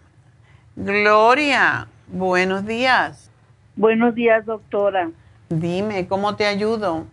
Gloria, 0.75 1.87
buenos 2.07 2.65
días. 2.65 3.29
Buenos 3.75 4.15
días, 4.15 4.45
doctora. 4.45 5.11
Dime, 5.49 6.07
¿cómo 6.07 6.35
te 6.35 6.45
ayudo? 6.45 7.05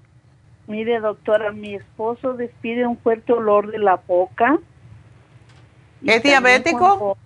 Mire, 0.71 1.01
doctora, 1.01 1.51
mi 1.51 1.75
esposo 1.75 2.35
despide 2.35 2.87
un 2.87 2.97
fuerte 2.97 3.33
olor 3.33 3.73
de 3.73 3.81
la 3.81 3.97
boca. 3.97 4.57
¿Es 6.07 6.23
diabético? 6.23 7.18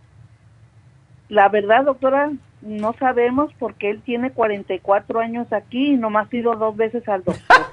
la 1.28 1.50
verdad, 1.50 1.84
doctora, 1.84 2.32
no 2.62 2.94
sabemos 2.94 3.52
porque 3.58 3.90
él 3.90 4.00
tiene 4.00 4.30
44 4.30 5.20
años 5.20 5.52
aquí 5.52 5.92
y 5.92 5.96
nomás 5.98 6.32
ha 6.32 6.36
ido 6.36 6.54
dos 6.54 6.74
veces 6.74 7.06
al 7.06 7.22
doctor. 7.22 7.66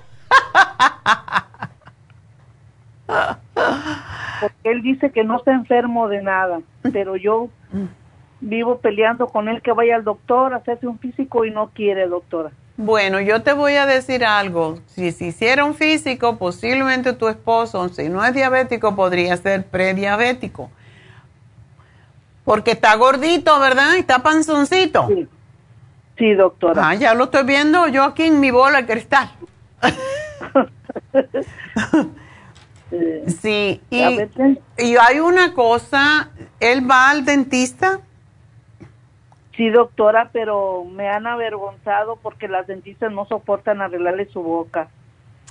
porque 4.42 4.72
él 4.72 4.82
dice 4.82 5.12
que 5.12 5.24
no 5.24 5.38
está 5.38 5.54
enfermo 5.54 6.10
de 6.10 6.22
nada, 6.22 6.60
pero 6.92 7.16
yo 7.16 7.48
vivo 8.42 8.80
peleando 8.80 9.28
con 9.28 9.48
él 9.48 9.62
que 9.62 9.72
vaya 9.72 9.96
al 9.96 10.04
doctor, 10.04 10.54
a 10.54 10.58
hacerse 10.58 10.86
un 10.86 11.00
físico 11.00 11.46
y 11.46 11.52
no 11.52 11.70
quiere, 11.70 12.08
doctora. 12.08 12.52
Bueno, 12.78 13.20
yo 13.20 13.44
te 13.44 13.54
voy 13.54 13.76
a 13.76 13.86
decir 13.86 14.26
algo. 14.26 14.80
Si 14.88 15.12
se 15.12 15.26
hiciera 15.26 15.66
un 15.66 15.76
físico, 15.76 16.38
posiblemente 16.38 17.14
tu 17.14 17.28
esposo, 17.28 17.90
si 17.90 18.10
no 18.10 18.26
es 18.26 18.34
diabético, 18.34 18.96
podría 18.96 19.38
ser 19.38 19.66
prediabético 19.66 20.72
porque 22.44 22.72
está 22.72 22.96
gordito, 22.96 23.60
¿verdad? 23.60 23.96
Está 23.96 24.20
panzoncito. 24.20 25.08
Sí. 25.08 25.28
sí, 26.18 26.34
doctora. 26.34 26.90
Ah, 26.90 26.96
ya 26.96 27.14
lo 27.14 27.26
estoy 27.26 27.44
viendo 27.44 27.88
yo 27.88 28.04
aquí 28.04 28.24
en 28.24 28.40
mi 28.40 28.52
bola 28.52 28.82
de 28.82 28.88
cristal. 28.88 29.32
sí, 33.42 33.82
y, 33.90 34.04
y, 34.78 34.96
hay 34.98 35.20
una 35.20 35.54
cosa, 35.54 36.30
¿él 36.60 36.90
va 36.90 37.10
al 37.10 37.26
dentista? 37.26 38.00
Sí, 39.56 39.70
doctora, 39.70 40.30
pero 40.32 40.86
me 40.86 41.10
han 41.10 41.28
avergonzado 41.28 42.16
porque 42.16 42.48
las 42.48 42.68
dentistas 42.68 43.12
no 43.12 43.26
soportan 43.26 43.82
arreglarle 43.82 44.26
su 44.32 44.42
boca. 44.42 44.88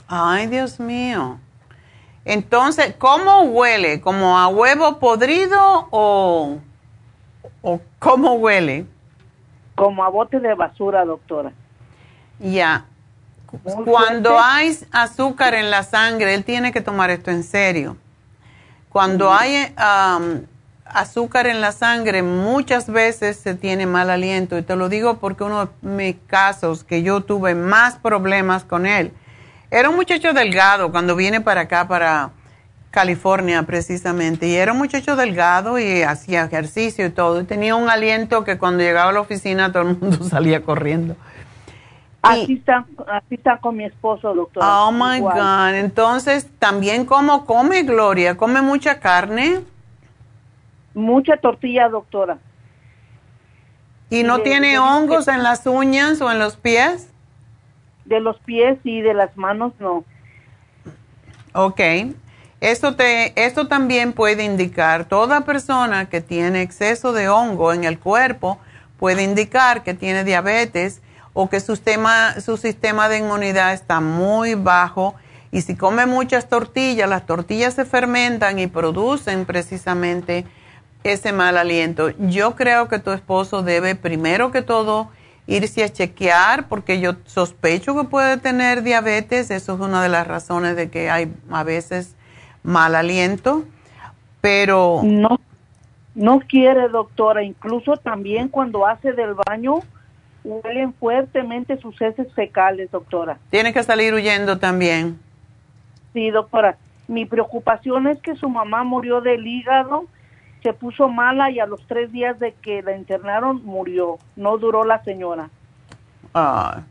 Ay, 0.09 0.47
Dios 0.47 0.81
mío. 0.81 1.39
Entonces, 2.25 2.95
¿cómo 2.99 3.43
huele? 3.43 4.01
¿Como 4.01 4.39
a 4.39 4.49
huevo 4.49 4.99
podrido 4.99 5.89
o...? 5.91 6.59
¿O 7.63 7.81
cómo 7.99 8.35
huele? 8.35 8.87
Como 9.75 10.05
a 10.05 10.09
bote 10.09 10.41
de 10.41 10.55
basura, 10.55 11.05
doctora. 11.05 11.53
Ya. 12.39 12.87
Cuando 13.85 14.39
hay 14.39 14.77
azúcar 14.93 15.55
en 15.55 15.71
la 15.71 15.83
sangre, 15.83 16.35
él 16.35 16.45
tiene 16.45 16.73
que 16.73 16.81
tomar 16.81 17.11
esto 17.11 17.31
en 17.31 17.43
serio. 17.43 17.97
Cuando 18.91 19.33
hay 19.33 19.75
azúcar 20.93 21.47
en 21.47 21.61
la 21.61 21.73
sangre, 21.73 22.23
muchas 22.23 22.89
veces 22.89 23.37
se 23.37 23.55
tiene 23.55 23.87
mal 23.87 24.11
aliento. 24.11 24.59
Y 24.59 24.63
te 24.63 24.77
lo 24.77 24.89
digo 24.89 25.19
porque 25.19 25.45
uno 25.45 25.67
de 25.67 25.71
mis 25.83 26.17
casos 26.27 26.85
que 26.85 27.03
yo 27.03 27.23
tuve 27.23 27.55
más 27.55 27.97
problemas 27.97 28.65
con 28.65 28.87
él, 28.87 29.13
era 29.71 29.89
un 29.89 29.97
muchacho 29.97 30.33
delgado 30.33 30.91
cuando 30.91 31.15
viene 31.17 31.41
para 31.41 31.63
acá, 31.63 31.87
para 31.87 32.31
California 32.91 33.63
precisamente, 33.63 34.49
y 34.49 34.57
era 34.57 34.73
un 34.73 34.79
muchacho 34.79 35.15
delgado 35.15 35.79
y 35.79 36.03
hacía 36.03 36.45
ejercicio 36.45 37.07
y 37.07 37.11
todo, 37.11 37.41
y 37.41 37.45
tenía 37.45 37.77
un 37.77 37.89
aliento 37.89 38.43
que 38.43 38.59
cuando 38.59 38.83
llegaba 38.83 39.11
a 39.11 39.13
la 39.13 39.21
oficina 39.21 39.71
todo 39.71 39.89
el 39.89 39.97
mundo 39.97 40.25
salía 40.29 40.63
corriendo. 40.63 41.17
Así 42.23 42.55
está, 42.55 42.85
así 43.09 43.37
está 43.37 43.57
con 43.59 43.77
mi 43.77 43.85
esposo, 43.85 44.35
doctor. 44.35 44.63
Oh 44.63 44.93
my 44.93 45.21
God. 45.21 45.75
Entonces, 45.75 46.47
también 46.59 47.07
cómo 47.07 47.47
come 47.47 47.83
Gloria, 47.83 48.37
come 48.37 48.61
mucha 48.61 49.01
carne. 49.01 49.61
Mucha 50.95 51.37
tortilla, 51.37 51.89
doctora. 51.89 52.39
¿Y 54.11 54.25
no 54.25 54.41
tiene 54.41 54.79
hongos 54.79 55.29
en 55.29 55.43
las 55.43 55.67
uñas 55.67 56.21
o 56.21 56.31
en 56.31 56.39
los 56.39 56.57
pies? 56.57 57.09
De 58.05 58.21
los 58.21 58.39
pies 58.41 58.79
y 58.83 59.01
de 59.01 59.15
las 59.15 59.37
manos 59.37 59.73
no. 59.79 60.05
Ok. 61.55 61.81
Esto, 62.61 62.95
te, 62.95 63.33
esto 63.43 63.69
también 63.69 64.13
puede 64.13 64.45
indicar, 64.45 65.07
toda 65.07 65.47
persona 65.47 66.11
que 66.11 66.21
tiene 66.21 66.61
exceso 66.61 67.15
de 67.15 67.31
hongo 67.31 67.73
en 67.73 67.85
el 67.85 67.99
cuerpo 67.99 68.59
puede 68.99 69.23
indicar 69.23 69.83
que 69.83 69.95
tiene 69.95 70.25
diabetes 70.25 71.01
o 71.33 71.49
que 71.49 71.61
su 71.61 71.75
sistema, 71.75 72.39
su 72.41 72.59
sistema 72.59 73.09
de 73.09 73.19
inmunidad 73.19 73.73
está 73.73 74.01
muy 74.01 74.57
bajo 74.57 75.15
y 75.51 75.63
si 75.63 75.75
come 75.75 76.05
muchas 76.05 76.51
tortillas, 76.51 77.09
las 77.09 77.25
tortillas 77.25 77.75
se 77.75 77.87
fermentan 77.87 78.59
y 78.59 78.67
producen 78.67 79.47
precisamente 79.47 80.45
ese 81.05 81.33
mal 81.33 81.57
aliento. 81.57 82.11
Yo 82.19 82.57
creo 82.57 82.89
que 82.89 82.99
tu 82.99 83.13
esposo 83.13 83.63
debe 83.63 83.95
primero 83.95 84.51
que 84.51 84.63
todo 84.63 85.09
irse 85.47 85.83
a 85.83 85.89
chequear 85.89 86.69
porque 86.69 87.01
yo 87.01 87.15
sospecho 87.25 87.97
que 87.97 88.05
puede 88.05 88.37
tener 88.37 88.83
diabetes, 88.83 89.51
eso 89.51 89.75
es 89.75 89.81
una 89.81 90.03
de 90.03 90.09
las 90.09 90.27
razones 90.27 90.77
de 90.77 90.91
que 90.91 91.11
hay 91.11 91.33
a 91.51 91.65
veces 91.65 92.15
mal 92.63 92.95
aliento, 92.95 93.65
pero... 94.41 95.01
No, 95.03 95.41
no 96.15 96.41
quiere, 96.41 96.89
doctora. 96.89 97.43
Incluso 97.43 97.97
también 97.97 98.49
cuando 98.49 98.87
hace 98.87 99.13
del 99.13 99.35
baño, 99.35 99.81
huelen 100.45 100.93
fuertemente 100.95 101.79
sus 101.79 102.01
heces 102.01 102.33
fecales, 102.35 102.91
doctora. 102.91 103.39
Tiene 103.51 103.73
que 103.73 103.83
salir 103.83 104.15
huyendo 104.15 104.59
también. 104.59 105.19
Sí, 106.13 106.31
doctora. 106.31 106.77
Mi 107.09 107.25
preocupación 107.25 108.07
es 108.07 108.21
que 108.21 108.37
su 108.37 108.49
mamá 108.49 108.85
murió 108.85 109.21
del 109.21 109.47
hígado, 109.47 110.05
se 110.63 110.73
puso 110.73 111.09
mala 111.09 111.51
y 111.51 111.59
a 111.61 111.67
los 111.67 111.87
tres 111.87 112.13
días 112.13 112.39
de 112.39 112.53
que 112.53 112.83
la 112.83 112.97
internaron 112.97 113.65
murió. 113.65 114.19
No 114.37 114.59
duró 114.59 114.85
la 114.85 115.03
señora. 115.05 115.51
Ah. 116.35 116.83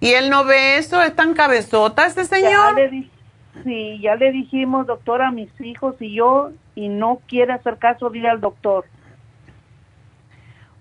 ¿Y 0.00 0.10
él 0.10 0.30
no 0.30 0.44
ve 0.44 0.78
eso? 0.78 1.02
¿Es 1.02 1.14
tan 1.16 1.34
cabezota 1.34 2.06
ese 2.06 2.24
señor? 2.24 2.76
Sí, 3.64 3.98
ya 4.00 4.16
le 4.16 4.32
dijimos, 4.32 4.86
doctor, 4.86 5.22
a 5.22 5.30
mis 5.30 5.48
hijos 5.60 5.96
y 6.00 6.14
yo, 6.14 6.50
y 6.74 6.88
no 6.88 7.20
quiere 7.26 7.54
hacer 7.54 7.78
caso, 7.78 8.10
dile 8.10 8.28
al 8.28 8.40
doctor. 8.40 8.84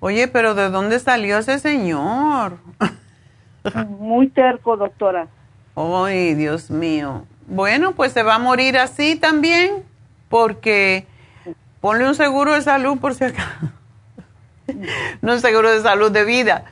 Oye, 0.01 0.27
pero 0.27 0.53
¿de 0.53 0.69
dónde 0.69 0.99
salió 0.99 1.37
ese 1.37 1.57
señor? 1.59 2.57
Muy 3.87 4.27
terco, 4.27 4.75
doctora. 4.75 5.27
Ay, 5.75 6.35
Dios 6.35 6.69
mío. 6.69 7.25
Bueno, 7.47 7.93
pues 7.93 8.11
se 8.11 8.23
va 8.23 8.35
a 8.35 8.39
morir 8.39 8.77
así 8.77 9.15
también, 9.15 9.83
porque 10.29 11.07
ponle 11.85 12.07
un 12.07 12.15
seguro 12.15 12.53
de 12.53 12.63
salud 12.63 12.97
por 12.97 13.13
si 13.13 13.25
acaso. 13.25 13.67
no 15.21 15.33
un 15.33 15.39
seguro 15.39 15.69
de 15.69 15.83
salud 15.83 16.11
de 16.11 16.25
vida. 16.25 16.65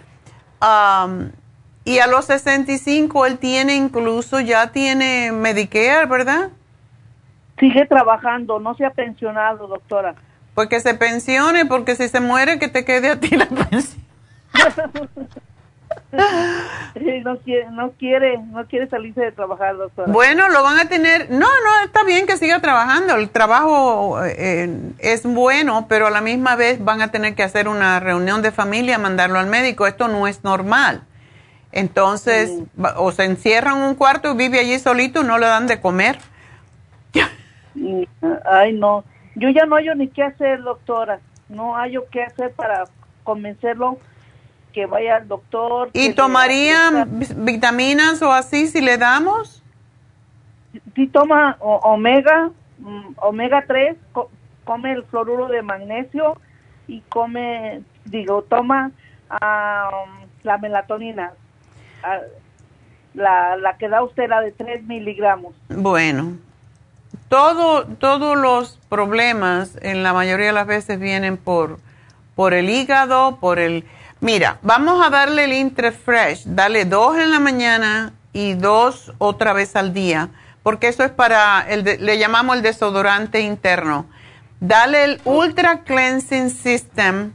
Y 1.86 2.00
a 2.00 2.08
los 2.08 2.26
65 2.26 3.28
él 3.28 3.38
tiene 3.38 3.76
incluso, 3.76 4.40
ya 4.40 4.72
tiene 4.72 5.32
Medicare, 5.32 6.08
¿verdad? 6.08 6.50
Sigue 7.60 7.86
trabajando, 7.86 8.60
no 8.60 8.74
se 8.74 8.86
ha 8.86 8.90
pensionado, 8.90 9.68
doctora. 9.68 10.16
Pues 10.56 10.68
que 10.68 10.80
se 10.80 10.96
pensione, 10.96 11.68
porque 11.68 11.96
si 11.96 12.10
se 12.10 12.20
muere, 12.20 12.58
que 12.58 12.70
te 12.70 12.84
quede 12.84 13.12
a 13.12 13.20
ti 13.20 13.36
la 13.36 13.46
pensión. 13.46 14.04
no 17.24 17.38
quiere, 17.40 17.72
no 17.72 17.92
quiere, 17.92 18.38
no 18.38 18.66
quiere 18.68 18.88
salirse 18.88 19.22
de 19.22 19.32
trabajar, 19.32 19.76
doctora. 19.78 20.12
Bueno, 20.12 20.48
lo 20.50 20.62
van 20.62 20.78
a 20.80 20.86
tener. 20.88 21.30
No, 21.32 21.40
no, 21.40 21.86
está 21.86 22.04
bien 22.04 22.28
que 22.28 22.38
siga 22.38 22.60
trabajando. 22.60 23.16
El 23.16 23.30
trabajo 23.30 24.24
eh, 24.24 24.70
es 25.00 25.26
bueno, 25.26 25.88
pero 25.90 26.08
a 26.08 26.12
la 26.12 26.22
misma 26.22 26.56
vez 26.56 26.84
van 26.84 27.02
a 27.02 27.10
tener 27.10 27.34
que 27.34 27.42
hacer 27.42 27.68
una 27.68 28.00
reunión 28.00 28.44
de 28.44 28.52
familia, 28.52 29.00
mandarlo 29.00 29.40
al 29.40 29.48
médico. 29.48 29.88
Esto 29.88 30.08
no 30.08 30.28
es 30.28 30.44
normal. 30.44 31.02
Entonces, 31.72 32.60
o 32.98 33.12
se 33.12 33.26
encierra 33.26 33.72
en 33.72 33.78
un 33.78 33.96
cuarto 33.96 34.32
y 34.32 34.38
vive 34.38 34.60
allí 34.60 34.78
solito 34.78 35.22
y 35.22 35.26
no 35.26 35.40
le 35.40 35.48
dan 35.48 35.66
de 35.66 35.82
comer. 35.82 36.20
Ay, 38.46 38.74
no. 38.74 39.04
Yo 39.36 39.50
ya 39.50 39.66
no 39.66 39.78
hallo 39.78 39.96
ni 39.96 40.10
qué 40.10 40.22
hacer, 40.22 40.62
doctora. 40.62 41.20
No 41.50 41.76
hallo 41.76 42.06
qué 42.12 42.22
hacer 42.22 42.52
para 42.52 42.84
convencerlo 43.24 43.98
que 44.74 44.86
vaya 44.86 45.18
al 45.18 45.28
doctor. 45.28 45.90
¿Y 45.94 46.14
tomaría 46.14 47.08
vitaminas 47.38 48.22
o 48.22 48.32
así 48.32 48.68
si 48.68 48.82
le 48.82 48.98
damos? 48.98 49.64
Sí, 50.96 51.08
toma 51.08 51.58
omega, 51.60 52.50
mm, 52.80 53.14
omega 53.18 53.64
3, 53.68 53.96
come 54.66 54.92
el 54.92 55.04
fluoruro 55.04 55.48
de 55.48 55.62
magnesio 55.62 56.38
y 56.88 57.02
come, 57.10 57.82
digo, 58.06 58.42
toma 58.44 58.92
la 60.44 60.58
melatonina, 60.60 61.34
la, 63.14 63.56
la 63.58 63.78
que 63.78 63.88
da 63.88 64.04
usted, 64.04 64.28
la 64.28 64.42
de 64.42 64.52
3 64.52 64.84
miligramos. 64.84 65.54
Bueno, 65.70 66.38
todo, 67.30 67.86
todos 67.86 68.38
los 68.38 68.80
problemas 68.90 69.78
en 69.82 70.04
la 70.04 70.14
mayoría 70.14 70.48
de 70.48 70.54
las 70.54 70.68
veces 70.68 71.00
vienen 71.00 71.38
por, 71.38 71.80
por 72.36 72.54
el 72.54 72.70
hígado, 72.70 73.38
por 73.38 73.60
el... 73.60 73.86
Mira, 74.24 74.58
vamos 74.62 75.06
a 75.06 75.10
darle 75.10 75.44
el 75.44 75.52
Intrafresh, 75.52 76.46
dale 76.46 76.86
dos 76.86 77.18
en 77.18 77.30
la 77.30 77.42
mañana 77.42 78.14
y 78.32 78.54
dos 78.54 79.12
otra 79.18 79.52
vez 79.52 79.76
al 79.76 79.94
día, 79.94 80.30
porque 80.64 80.88
eso 80.88 81.04
es 81.04 81.12
para, 81.12 81.60
el 81.68 81.84
le 81.84 82.18
llamamos 82.18 82.56
el 82.56 82.62
desodorante 82.62 83.42
interno. 83.42 84.06
Dale 84.62 85.04
el 85.04 85.22
Ultra 85.26 85.82
Cleansing 85.82 86.52
System 86.52 87.34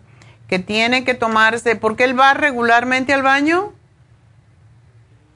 que 0.48 0.60
tiene 0.60 1.04
que 1.04 1.12
tomarse, 1.12 1.76
porque 1.76 2.04
él 2.04 2.18
va 2.18 2.32
regularmente 2.32 3.12
al 3.12 3.22
baño. 3.22 3.74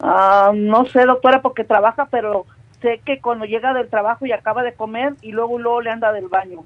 Ah, 0.00 0.52
no 0.54 0.86
sé, 0.86 1.04
doctora, 1.04 1.42
porque 1.42 1.64
trabaja, 1.64 2.06
pero 2.10 2.46
sé 2.80 3.02
que 3.04 3.20
cuando 3.20 3.44
llega 3.44 3.74
del 3.74 3.90
trabajo 3.90 4.24
y 4.24 4.32
acaba 4.32 4.62
de 4.62 4.72
comer 4.72 5.16
y 5.20 5.32
luego 5.32 5.58
luego 5.58 5.82
le 5.82 5.90
anda 5.90 6.12
del 6.12 6.28
baño. 6.28 6.64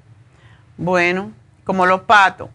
Bueno, 0.77 1.33
como 1.65 1.85
los 1.85 1.99
patos. 2.03 2.47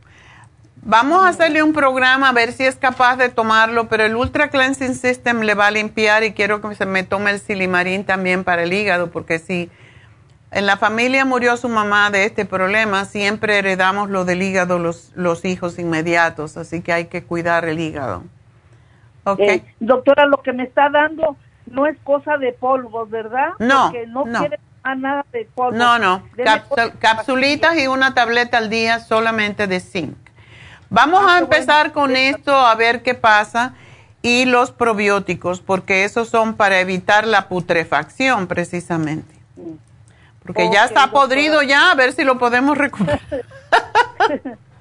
Vamos 0.84 1.24
a 1.24 1.28
hacerle 1.28 1.62
un 1.62 1.72
programa 1.72 2.30
a 2.30 2.32
ver 2.32 2.50
si 2.50 2.64
es 2.64 2.74
capaz 2.74 3.16
de 3.16 3.28
tomarlo, 3.28 3.86
pero 3.88 4.04
el 4.04 4.16
Ultra 4.16 4.50
Cleansing 4.50 4.96
System 4.96 5.42
le 5.42 5.54
va 5.54 5.68
a 5.68 5.70
limpiar 5.70 6.24
y 6.24 6.32
quiero 6.32 6.60
que 6.60 6.74
se 6.74 6.86
me 6.86 7.04
tome 7.04 7.30
el 7.30 7.38
silimarín 7.38 8.04
también 8.04 8.42
para 8.42 8.64
el 8.64 8.72
hígado, 8.72 9.12
porque 9.12 9.38
si 9.38 9.70
en 10.50 10.66
la 10.66 10.76
familia 10.76 11.24
murió 11.24 11.56
su 11.56 11.68
mamá 11.68 12.10
de 12.10 12.24
este 12.24 12.44
problema, 12.46 13.04
siempre 13.04 13.58
heredamos 13.58 14.10
lo 14.10 14.24
del 14.24 14.42
hígado 14.42 14.80
los, 14.80 15.12
los 15.14 15.44
hijos 15.44 15.78
inmediatos, 15.78 16.56
así 16.56 16.82
que 16.82 16.92
hay 16.92 17.04
que 17.04 17.22
cuidar 17.22 17.64
el 17.64 17.78
hígado. 17.78 18.24
Okay. 19.22 19.48
Eh, 19.48 19.74
doctora, 19.78 20.26
lo 20.26 20.42
que 20.42 20.52
me 20.52 20.64
está 20.64 20.90
dando 20.90 21.36
no 21.66 21.86
es 21.86 21.96
cosa 22.02 22.38
de 22.38 22.52
polvos, 22.54 23.08
¿verdad? 23.08 23.50
No, 23.60 23.84
Porque 23.84 24.06
no, 24.08 24.24
quiere 24.24 24.58
nada 24.96 25.24
de 25.32 25.48
polvos. 25.54 25.76
No, 25.76 26.00
no, 26.00 26.24
capsulitas 26.98 27.78
y 27.78 27.86
una 27.86 28.14
tableta 28.14 28.58
al 28.58 28.68
día 28.68 28.98
solamente 28.98 29.68
de 29.68 29.78
zinc. 29.78 30.21
Vamos 30.92 31.24
ah, 31.26 31.36
a 31.36 31.38
empezar 31.38 31.92
con 31.92 32.16
esto 32.16 32.54
a 32.54 32.74
ver 32.74 33.02
qué 33.02 33.14
pasa 33.14 33.72
y 34.20 34.44
los 34.44 34.70
probióticos, 34.70 35.60
porque 35.60 36.04
esos 36.04 36.28
son 36.28 36.54
para 36.54 36.80
evitar 36.80 37.26
la 37.26 37.48
putrefacción 37.48 38.46
precisamente. 38.46 39.34
Porque 40.44 40.70
ya 40.70 40.84
está 40.84 41.10
podrido 41.10 41.62
ya, 41.62 41.92
a 41.92 41.94
ver 41.94 42.12
si 42.12 42.24
lo 42.24 42.38
podemos 42.38 42.76
recuperar. 42.76 43.20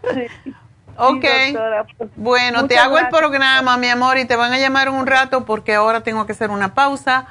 Ok. 0.98 1.26
Pues, 1.98 2.12
bueno, 2.16 2.68
te 2.68 2.78
hago 2.78 3.00
el 3.00 3.08
programa, 3.10 3.76
mi 3.78 3.88
amor, 3.88 4.20
y 4.20 4.26
te 4.26 4.36
van 4.36 4.54
a 4.54 4.60
llamar 4.60 4.90
un 4.90 5.08
rato 5.08 5.46
porque 5.46 5.74
ahora 5.74 6.02
tengo 6.02 6.28
que 6.28 6.34
hacer 6.34 6.52
una 6.52 6.76
pausa. 6.76 7.26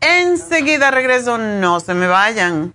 Enseguida 0.00 0.90
regreso, 0.90 1.38
no 1.38 1.78
se 1.78 1.94
me 1.94 2.08
vayan. 2.08 2.74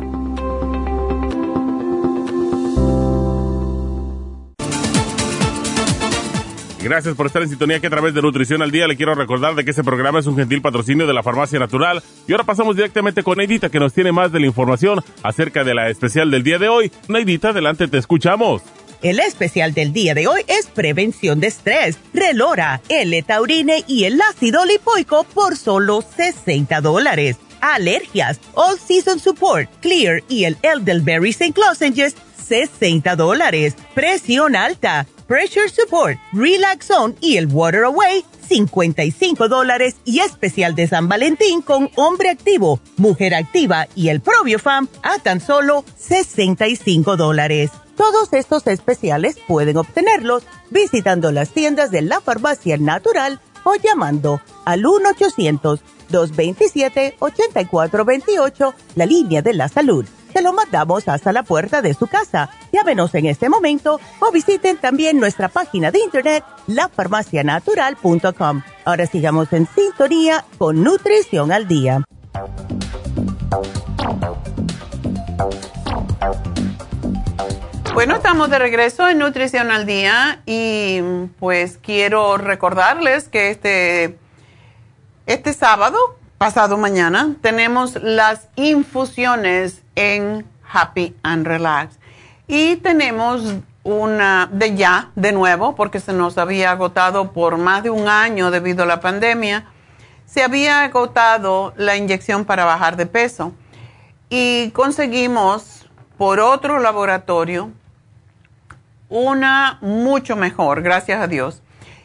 Gracias 6.84 7.14
por 7.14 7.26
estar 7.26 7.40
en 7.40 7.48
sintonía 7.48 7.80
que 7.80 7.86
a 7.86 7.90
través 7.90 8.12
de 8.12 8.20
Nutrición 8.20 8.60
al 8.60 8.70
Día 8.70 8.86
le 8.86 8.94
quiero 8.94 9.14
recordar 9.14 9.54
de 9.54 9.64
que 9.64 9.70
este 9.70 9.82
programa 9.82 10.18
es 10.18 10.26
un 10.26 10.36
gentil 10.36 10.60
patrocinio 10.60 11.06
de 11.06 11.14
la 11.14 11.22
Farmacia 11.22 11.58
Natural. 11.58 12.02
Y 12.28 12.32
ahora 12.32 12.44
pasamos 12.44 12.76
directamente 12.76 13.22
con 13.22 13.38
Neidita 13.38 13.70
que 13.70 13.80
nos 13.80 13.94
tiene 13.94 14.12
más 14.12 14.30
de 14.30 14.38
la 14.38 14.44
información 14.44 15.02
acerca 15.22 15.64
de 15.64 15.72
la 15.72 15.88
especial 15.88 16.30
del 16.30 16.42
día 16.42 16.58
de 16.58 16.68
hoy. 16.68 16.92
Neidita, 17.08 17.48
adelante, 17.48 17.88
te 17.88 17.96
escuchamos. 17.96 18.60
El 19.00 19.18
especial 19.18 19.72
del 19.72 19.94
día 19.94 20.12
de 20.12 20.26
hoy 20.26 20.42
es 20.46 20.66
prevención 20.66 21.40
de 21.40 21.46
estrés, 21.46 21.96
relora, 22.12 22.82
L-taurine 22.90 23.82
y 23.88 24.04
el 24.04 24.20
ácido 24.20 24.66
lipoico 24.66 25.24
por 25.24 25.56
solo 25.56 26.02
60 26.02 26.82
dólares. 26.82 27.38
Alergias, 27.62 28.40
All 28.52 28.78
Season 28.78 29.18
Support, 29.18 29.70
Clear 29.80 30.22
y 30.28 30.44
el 30.44 30.58
Elderberry 30.60 31.30
St. 31.30 31.58
Lozenges, 31.58 32.14
60 32.46 33.16
dólares. 33.16 33.74
Presión 33.94 34.54
alta 34.54 35.06
Pressure 35.26 35.70
Support, 35.70 36.18
Relax 36.32 36.86
Zone 36.86 37.14
y 37.20 37.38
el 37.38 37.46
Water 37.46 37.84
Away, 37.84 38.24
55 38.46 39.48
dólares 39.48 39.96
y 40.04 40.20
especial 40.20 40.74
de 40.74 40.86
San 40.86 41.08
Valentín 41.08 41.62
con 41.62 41.90
hombre 41.94 42.28
activo, 42.28 42.78
mujer 42.96 43.34
activa 43.34 43.88
y 43.94 44.08
el 44.08 44.20
Probiofam 44.20 44.88
a 45.02 45.18
tan 45.18 45.40
solo 45.40 45.84
65 45.96 47.16
dólares. 47.16 47.70
Todos 47.96 48.32
estos 48.32 48.66
especiales 48.66 49.36
pueden 49.48 49.78
obtenerlos 49.78 50.42
visitando 50.70 51.32
las 51.32 51.50
tiendas 51.50 51.90
de 51.90 52.02
la 52.02 52.20
farmacia 52.20 52.76
natural 52.76 53.40
o 53.64 53.76
llamando 53.76 54.42
al 54.66 54.82
1-800-227-8428, 56.10 58.74
la 58.96 59.06
línea 59.06 59.40
de 59.40 59.54
la 59.54 59.68
salud 59.68 60.04
se 60.34 60.42
lo 60.42 60.52
mandamos 60.52 61.08
hasta 61.08 61.32
la 61.32 61.44
puerta 61.44 61.80
de 61.80 61.94
su 61.94 62.08
casa. 62.08 62.50
Llámenos 62.72 63.14
en 63.14 63.26
este 63.26 63.48
momento 63.48 64.00
o 64.18 64.32
visiten 64.32 64.76
también 64.78 65.20
nuestra 65.20 65.48
página 65.48 65.92
de 65.92 66.00
internet 66.00 66.44
lafarmacianatural.com. 66.66 68.62
Ahora 68.84 69.06
sigamos 69.06 69.52
en 69.52 69.68
sintonía 69.68 70.44
con 70.58 70.82
Nutrición 70.82 71.52
al 71.52 71.68
Día. 71.68 72.02
Bueno, 77.94 78.16
estamos 78.16 78.50
de 78.50 78.58
regreso 78.58 79.08
en 79.08 79.18
Nutrición 79.18 79.70
al 79.70 79.86
Día 79.86 80.42
y 80.46 81.00
pues 81.38 81.78
quiero 81.80 82.38
recordarles 82.38 83.28
que 83.28 83.50
este, 83.50 84.18
este 85.26 85.52
sábado 85.52 85.96
pasado 86.38 86.76
mañana 86.76 87.36
tenemos 87.40 88.02
las 88.02 88.48
infusiones 88.56 89.82
en 89.94 90.46
Happy 90.70 91.14
and 91.22 91.46
Relax. 91.46 91.98
Y 92.46 92.76
tenemos 92.76 93.54
una 93.84 94.48
de 94.50 94.74
ya, 94.74 95.10
de 95.14 95.32
nuevo, 95.32 95.74
porque 95.74 96.00
se 96.00 96.12
nos 96.12 96.38
había 96.38 96.70
agotado 96.70 97.32
por 97.32 97.58
más 97.58 97.82
de 97.82 97.90
un 97.90 98.08
año 98.08 98.50
debido 98.50 98.82
a 98.82 98.86
la 98.86 99.00
pandemia, 99.00 99.66
se 100.26 100.42
había 100.42 100.82
agotado 100.82 101.74
la 101.76 101.96
inyección 101.96 102.44
para 102.44 102.64
bajar 102.64 102.96
de 102.96 103.06
peso. 103.06 103.52
Y 104.30 104.70
conseguimos 104.70 105.88
por 106.16 106.40
otro 106.40 106.80
laboratorio 106.80 107.70
una 109.08 109.78
mucho 109.80 110.34
mejor, 110.34 110.82
gracias 110.82 111.20
a 111.20 111.26
Dios. 111.26 111.62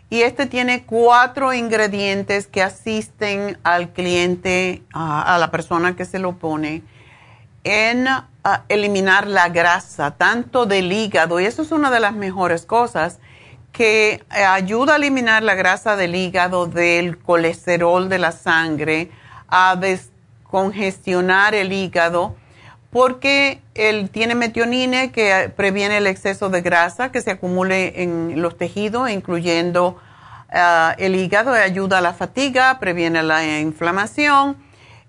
Y 0.10 0.24
este 0.24 0.47
tiene 0.47 0.86
cuatro 0.86 1.53
ingredientes 1.53 2.47
que 2.47 2.64
asisten 2.64 3.60
al 3.64 3.89
cliente, 3.89 4.82
a, 4.91 5.38
la 5.39 5.51
persona 5.51 5.95
que 5.95 6.05
se 6.05 6.18
lo 6.18 6.38
pone, 6.38 6.82
en 7.64 8.07
eliminar 8.70 9.28
la 9.28 9.49
grasa, 9.49 10.12
tanto 10.12 10.66
del 10.66 10.91
hígado, 10.91 11.39
y 11.39 11.45
eso 11.45 11.62
es 11.62 11.72
una 11.72 11.91
de 11.91 11.99
las 11.99 12.16
mejores 12.16 12.66
cosas, 12.66 13.20
que 13.72 14.24
eh, 14.36 14.43
ayuda 14.43 14.93
a 14.93 14.95
eliminar 14.95 15.43
la 15.43 15.53
grasa 15.53 15.95
del 15.95 16.16
hígado, 16.16 16.66
del 16.66 17.20
colesterol 17.20 18.10
de 18.10 18.18
la 18.18 18.32
sangre, 18.32 19.12
a 19.47 19.76
descongestionar 19.76 21.53
el 21.53 21.72
hígado, 21.72 22.36
porque 22.92 23.62
él 23.76 24.10
tiene 24.10 24.36
metionine 24.36 25.12
que 25.12 25.52
previene 25.56 25.98
el 25.98 26.08
exceso 26.08 26.50
de 26.50 26.62
grasa 26.62 27.12
que 27.12 27.22
se 27.22 27.32
acumule 27.32 28.02
en 28.02 28.42
los 28.42 28.58
tejidos, 28.58 29.10
incluyendo 29.12 29.98
ah, 30.52 30.96
el 30.98 31.16
hígado, 31.16 31.54
ayuda 31.54 32.00
a 32.00 32.02
la 32.02 32.14
fatiga, 32.14 32.80
previene 32.80 33.22
la 33.22 33.60
inflamación. 33.60 34.58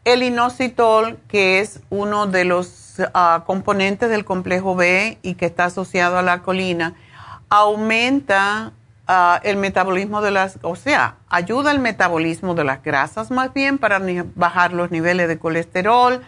El 0.05 0.23
inositol, 0.23 1.19
que 1.29 1.61
es 1.61 1.81
uno 1.91 2.27
de 2.27 2.45
los 2.45 3.01
ah, 3.15 3.45
componentes 3.47 4.11
del 4.11 4.25
complejo 4.25 4.75
B 4.75 5.19
y 5.23 5.35
que 5.35 5.47
está 5.47 5.67
asociado 5.67 6.19
a 6.19 6.23
la 6.23 6.43
colina, 6.43 6.95
aumenta 7.49 8.73
ah, 9.07 9.41
el 9.43 9.57
metabolismo 9.57 10.21
de 10.21 10.33
las, 10.33 10.59
o 10.63 10.77
sea, 10.77 11.17
ayuda 11.31 11.71
al 11.71 11.79
metabolismo 11.79 12.55
de 12.55 12.65
las 12.65 12.83
grasas 12.83 13.31
más 13.31 13.55
bien 13.55 13.79
para 13.79 14.01
bajar 14.35 14.75
los 14.75 14.91
niveles 14.91 15.29
de 15.29 15.39
colesterol, 15.39 16.23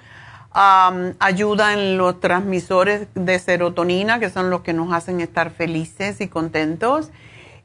ayuda 0.55 1.73
en 1.73 1.97
los 1.97 2.21
transmisores 2.21 3.09
de 3.15 3.39
serotonina, 3.39 4.19
que 4.21 4.31
son 4.31 4.51
los 4.51 4.63
que 4.63 4.73
nos 4.73 4.93
hacen 4.93 5.21
estar 5.21 5.51
felices 5.51 6.21
y 6.21 6.29
contentos. 6.29 7.11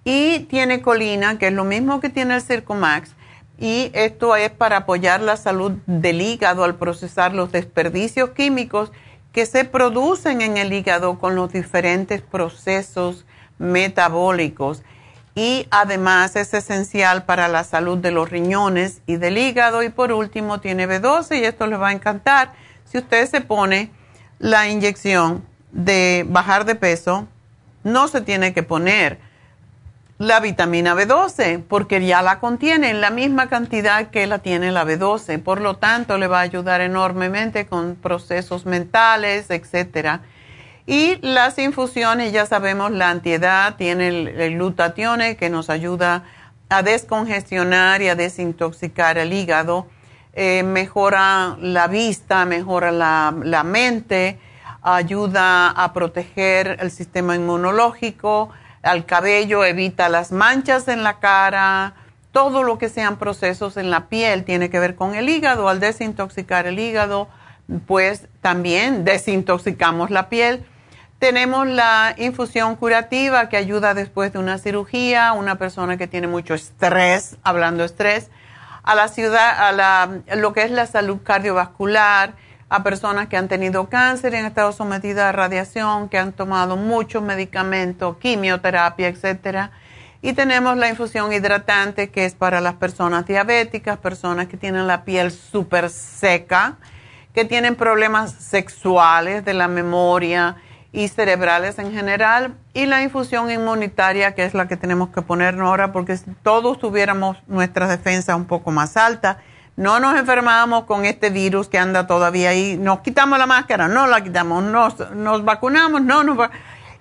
Y 0.04 0.40
tiene 0.42 0.82
colina, 0.82 1.38
que 1.38 1.48
es 1.48 1.54
lo 1.54 1.66
mismo 1.66 2.00
que 2.00 2.10
tiene 2.10 2.36
el 2.36 2.42
Circomax. 2.42 3.12
Y 3.60 3.92
esto 3.94 4.36
es 4.36 4.52
para 4.52 4.78
apoyar 4.78 5.22
la 5.22 5.36
salud 5.36 5.74
del 5.86 6.22
hígado 6.22 6.64
al 6.64 6.76
procesar 6.76 7.34
los 7.34 7.52
desperdicios 7.52 8.30
químicos 8.30 8.92
que 9.34 9.46
se 9.46 9.66
producen 9.66 10.42
en 10.42 10.58
el 10.58 10.72
hígado 10.72 11.20
con 11.20 11.36
los 11.36 11.52
diferentes 11.52 12.22
procesos 12.22 13.26
metabólicos. 13.58 14.84
Y 15.36 15.68
además 15.70 16.36
es 16.36 16.54
esencial 16.54 17.26
para 17.26 17.48
la 17.48 17.64
salud 17.64 17.98
de 17.98 18.12
los 18.12 18.30
riñones 18.30 19.02
y 19.06 19.18
del 19.18 19.38
hígado. 19.38 19.84
Y 19.84 19.90
por 19.90 20.12
último 20.12 20.60
tiene 20.60 20.88
B12 20.88 21.40
y 21.40 21.44
esto 21.44 21.68
les 21.68 21.80
va 21.80 21.90
a 21.90 21.94
encantar 21.94 22.54
si 22.90 22.98
usted 22.98 23.30
se 23.30 23.42
pone 23.42 23.92
la 24.40 24.68
inyección 24.68 25.44
de 25.72 26.26
bajar 26.28 26.66
de 26.66 26.76
peso, 26.76 27.28
no 27.84 28.08
se 28.08 28.22
tiene 28.22 28.54
que 28.54 28.64
poner 28.64 29.20
la 30.18 30.40
vitamina 30.40 30.96
B12 30.96 31.64
porque 31.68 32.04
ya 32.06 32.22
la 32.22 32.40
contiene 32.40 32.90
en 32.90 33.02
la 33.02 33.12
misma 33.12 33.50
cantidad 33.50 34.10
que 34.10 34.26
la 34.26 34.40
tiene 34.40 34.72
la 34.72 34.86
B12. 34.86 35.42
Por 35.42 35.62
lo 35.62 35.76
tanto, 35.78 36.18
le 36.18 36.28
va 36.28 36.40
a 36.40 36.44
ayudar 36.44 36.82
enormemente 36.82 37.68
con 37.68 37.96
procesos 37.96 38.66
mentales, 38.66 39.50
etcétera. 39.52 40.22
Y 40.88 41.18
las 41.22 41.60
infusiones, 41.60 42.32
ya 42.32 42.46
sabemos, 42.46 42.92
la 42.92 43.10
antiedad 43.10 43.76
tiene 43.76 44.08
el, 44.08 44.28
el 44.30 44.54
glutatione 44.56 45.36
que 45.36 45.50
nos 45.50 45.70
ayuda 45.70 46.24
a 46.70 46.82
descongestionar 46.82 48.02
y 48.02 48.10
a 48.10 48.16
desintoxicar 48.16 49.18
el 49.18 49.34
hígado 49.34 49.88
eh, 50.40 50.62
mejora 50.62 51.58
la 51.60 51.88
vista, 51.88 52.46
mejora 52.46 52.92
la, 52.92 53.34
la, 53.44 53.64
mente, 53.64 54.38
ayuda 54.84 55.72
a 55.72 55.94
proteger 55.94 56.78
el 56.80 56.92
sistema 56.92 57.36
inmunológico, 57.36 58.52
al 58.84 59.06
cabello, 59.06 59.66
evita 59.66 60.10
las 60.10 60.32
manchas 60.32 60.88
en 60.90 61.02
la 61.02 61.18
cara, 61.20 61.96
todo 62.32 62.62
lo 62.62 62.78
que 62.78 62.88
sean 62.88 63.18
procesos 63.18 63.78
en 63.78 63.90
la 63.90 64.10
piel 64.10 64.44
tiene 64.44 64.70
que 64.70 64.80
ver 64.80 64.94
con 64.94 65.16
el 65.16 65.28
hígado. 65.28 65.70
Al 65.70 65.80
desintoxicar 65.80 66.68
el 66.68 66.78
hígado, 66.78 67.30
pues 67.88 68.28
también 68.42 69.06
desintoxicamos 69.06 70.12
la 70.12 70.30
piel. 70.30 70.64
Tenemos 71.18 71.66
la 71.66 72.14
infusión 72.16 72.76
curativa 72.76 73.50
que 73.50 73.58
ayuda 73.58 73.96
después 73.96 74.34
de 74.34 74.38
una 74.38 74.60
cirugía, 74.60 75.34
una 75.34 75.56
persona 75.56 75.98
que 75.98 76.06
tiene 76.06 76.28
mucho 76.28 76.54
estrés, 76.54 77.38
hablando 77.42 77.80
de 77.80 77.88
estrés, 77.88 78.30
a 78.88 78.96
la 78.96 79.10
ciudad, 79.10 79.68
a 79.68 79.74
la, 79.74 80.22
lo 80.38 80.54
que 80.54 80.64
es 80.64 80.72
la 80.72 80.86
salud 80.88 81.18
cardiovascular, 81.22 82.36
a 82.70 82.84
personas 82.84 83.28
que 83.28 83.36
han 83.36 83.50
tenido 83.50 83.90
cáncer 83.90 84.34
y 84.34 84.38
han 84.38 84.46
estado 84.46 84.72
sometidas 84.72 85.26
a 85.26 85.32
radiación, 85.34 86.08
que 86.08 86.18
han 86.18 86.32
tomado 86.32 86.78
muchos 86.78 87.22
medicamentos, 87.22 88.16
quimioterapia, 88.16 89.10
etcétera. 89.10 89.72
Y 90.22 90.32
tenemos 90.32 90.78
la 90.78 90.88
infusión 90.88 91.34
hidratante 91.34 92.12
que 92.12 92.24
es 92.24 92.34
para 92.34 92.62
las 92.62 92.76
personas 92.76 93.26
diabéticas, 93.26 93.98
personas 93.98 94.48
que 94.48 94.56
tienen 94.56 94.88
la 94.88 95.04
piel 95.04 95.32
súper 95.32 95.90
seca, 95.90 96.78
que 97.34 97.44
tienen 97.44 97.76
problemas 97.76 98.32
sexuales 98.32 99.44
de 99.44 99.54
la 99.54 99.68
memoria, 99.68 100.56
y 100.92 101.08
cerebrales 101.10 101.80
en 101.80 101.92
general 101.92 102.56
y 102.74 102.86
la 102.86 103.04
infusión 103.04 103.52
inmunitaria 103.52 104.34
que 104.36 104.46
es 104.46 104.54
la 104.54 104.68
que 104.68 104.78
tenemos 104.78 105.10
que 105.10 105.22
ponernos 105.22 105.68
ahora 105.68 105.92
porque 105.92 106.18
si 106.18 106.32
todos 106.44 106.80
tuviéramos 106.80 107.38
nuestra 107.48 107.88
defensa 107.88 108.36
un 108.36 108.46
poco 108.46 108.72
más 108.72 108.98
alta, 108.98 109.40
no 109.76 110.00
nos 110.00 110.18
enfermamos 110.18 110.86
con 110.86 111.06
este 111.06 111.30
virus 111.30 111.70
que 111.70 111.78
anda 111.78 112.08
todavía 112.08 112.50
ahí, 112.50 112.78
nos 112.78 113.02
quitamos 113.02 113.38
la 113.38 113.46
máscara, 113.46 113.88
no 113.88 114.08
la 114.08 114.24
quitamos, 114.24 114.64
nos, 114.64 115.46
vacunamos, 115.46 116.02
no 116.02 116.24
nos 116.24 116.50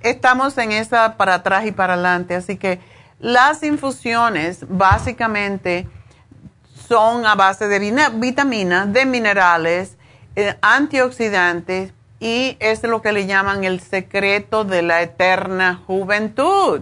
estamos 0.03 0.57
en 0.59 0.72
esa 0.72 1.16
para 1.16 1.34
atrás 1.34 1.64
y 1.66 1.72
para 1.72 1.95
adelante, 1.95 2.34
así 2.34 2.59
que 2.59 2.80
las 3.18 3.62
infusiones 3.62 4.66
básicamente 4.68 5.89
son 6.87 7.24
a 7.24 7.34
base 7.34 7.66
de 7.66 8.11
vitaminas, 8.12 8.93
de 8.93 9.07
minerales, 9.07 9.97
eh, 10.37 10.55
antioxidantes, 10.61 11.95
y 12.20 12.56
es 12.60 12.82
lo 12.82 13.02
que 13.02 13.12
le 13.12 13.26
llaman 13.26 13.64
el 13.64 13.80
secreto 13.80 14.64
de 14.64 14.82
la 14.82 15.02
eterna 15.02 15.82
juventud. 15.86 16.80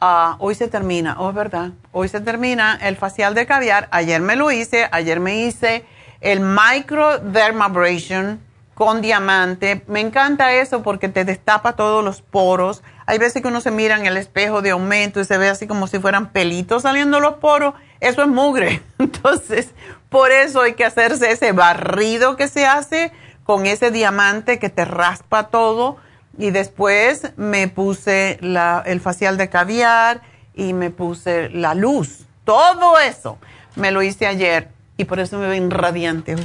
ah, 0.00 0.36
hoy 0.38 0.54
se 0.54 0.68
termina, 0.68 1.16
oh, 1.18 1.32
verdad, 1.32 1.70
hoy 1.92 2.08
se 2.08 2.20
termina 2.20 2.78
el 2.80 2.96
facial 2.96 3.34
de 3.34 3.44
caviar. 3.44 3.88
Ayer 3.90 4.20
me 4.20 4.36
lo 4.36 4.50
hice, 4.50 4.88
ayer 4.92 5.20
me 5.20 5.36
hice 5.36 5.84
el 6.20 6.40
microdermabrasion 6.40 8.40
con 8.74 9.02
diamante. 9.02 9.82
Me 9.88 10.00
encanta 10.00 10.54
eso 10.54 10.82
porque 10.82 11.08
te 11.08 11.24
destapa 11.24 11.74
todos 11.74 12.04
los 12.04 12.22
poros. 12.22 12.82
Hay 13.06 13.18
veces 13.18 13.40
que 13.40 13.48
uno 13.48 13.60
se 13.60 13.70
mira 13.70 13.96
en 13.96 14.06
el 14.06 14.16
espejo 14.16 14.62
de 14.62 14.70
aumento 14.70 15.20
y 15.20 15.24
se 15.24 15.38
ve 15.38 15.48
así 15.48 15.68
como 15.68 15.86
si 15.86 16.00
fueran 16.00 16.30
pelitos 16.30 16.82
saliendo 16.82 17.20
los 17.20 17.34
poros. 17.34 17.74
Eso 18.00 18.22
es 18.22 18.28
mugre. 18.28 18.82
Entonces, 18.98 19.70
por 20.08 20.32
eso 20.32 20.60
hay 20.60 20.74
que 20.74 20.84
hacerse 20.84 21.30
ese 21.30 21.52
barrido 21.52 22.36
que 22.36 22.48
se 22.48 22.66
hace 22.66 23.12
con 23.44 23.66
ese 23.66 23.92
diamante 23.92 24.58
que 24.58 24.70
te 24.70 24.84
raspa 24.84 25.48
todo 25.48 25.98
y 26.36 26.50
después 26.50 27.32
me 27.36 27.68
puse 27.68 28.38
el 28.40 29.00
facial 29.00 29.36
de 29.36 29.48
caviar 29.48 30.22
y 30.54 30.72
me 30.72 30.90
puse 30.90 31.48
la 31.50 31.74
luz. 31.74 32.26
Todo 32.44 32.98
eso 32.98 33.38
me 33.76 33.92
lo 33.92 34.02
hice 34.02 34.26
ayer 34.26 34.68
y 34.96 35.04
por 35.04 35.20
eso 35.20 35.38
me 35.38 35.48
ven 35.48 35.70
radiante 35.70 36.36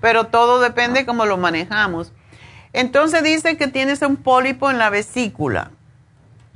Pero 0.00 0.24
todo 0.24 0.60
depende 0.60 1.06
cómo 1.06 1.24
lo 1.24 1.38
manejamos. 1.38 2.12
Entonces 2.72 3.24
dice 3.24 3.56
que 3.56 3.66
tienes 3.66 4.02
un 4.02 4.16
pólipo 4.16 4.70
en 4.70 4.78
la 4.78 4.90
vesícula. 4.90 5.70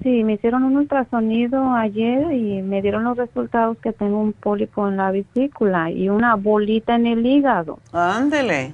Sí, 0.03 0.25
me 0.25 0.35
hicieron 0.35 0.63
un 0.63 0.77
ultrasonido 0.77 1.75
ayer 1.75 2.33
y 2.33 2.63
me 2.63 2.81
dieron 2.81 3.05
los 3.05 3.19
resultados 3.19 3.77
que 3.79 3.93
tengo 3.93 4.19
un 4.19 4.33
pólipo 4.33 4.89
en 4.89 4.97
la 4.97 5.11
vesícula 5.11 5.91
y 5.91 6.09
una 6.09 6.37
bolita 6.37 6.95
en 6.95 7.07
el 7.07 7.27
hígado. 7.27 7.79
Ándele. 7.93 8.73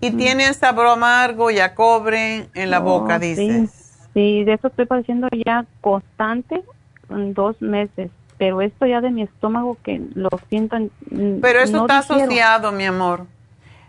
Y 0.00 0.12
mm. 0.12 0.16
tiene 0.16 0.54
sabor 0.54 0.86
amargo 0.86 1.50
y 1.50 1.58
a 1.58 1.74
cobre 1.74 2.48
en 2.54 2.70
la 2.70 2.78
boca, 2.78 3.16
oh, 3.16 3.18
dices. 3.18 4.06
Sí. 4.14 4.44
de 4.44 4.52
eso 4.52 4.68
estoy 4.68 4.86
padeciendo 4.86 5.28
ya 5.44 5.66
constante 5.80 6.62
en 7.10 7.34
dos 7.34 7.60
meses. 7.60 8.10
Pero 8.38 8.62
esto 8.62 8.86
ya 8.86 9.00
de 9.00 9.10
mi 9.10 9.22
estómago 9.22 9.76
que 9.82 10.00
lo 10.14 10.30
siento. 10.48 10.76
Pero 11.10 11.58
eso 11.58 11.78
está 11.78 11.98
asociado, 11.98 12.70
mi 12.70 12.84
amor. 12.84 13.26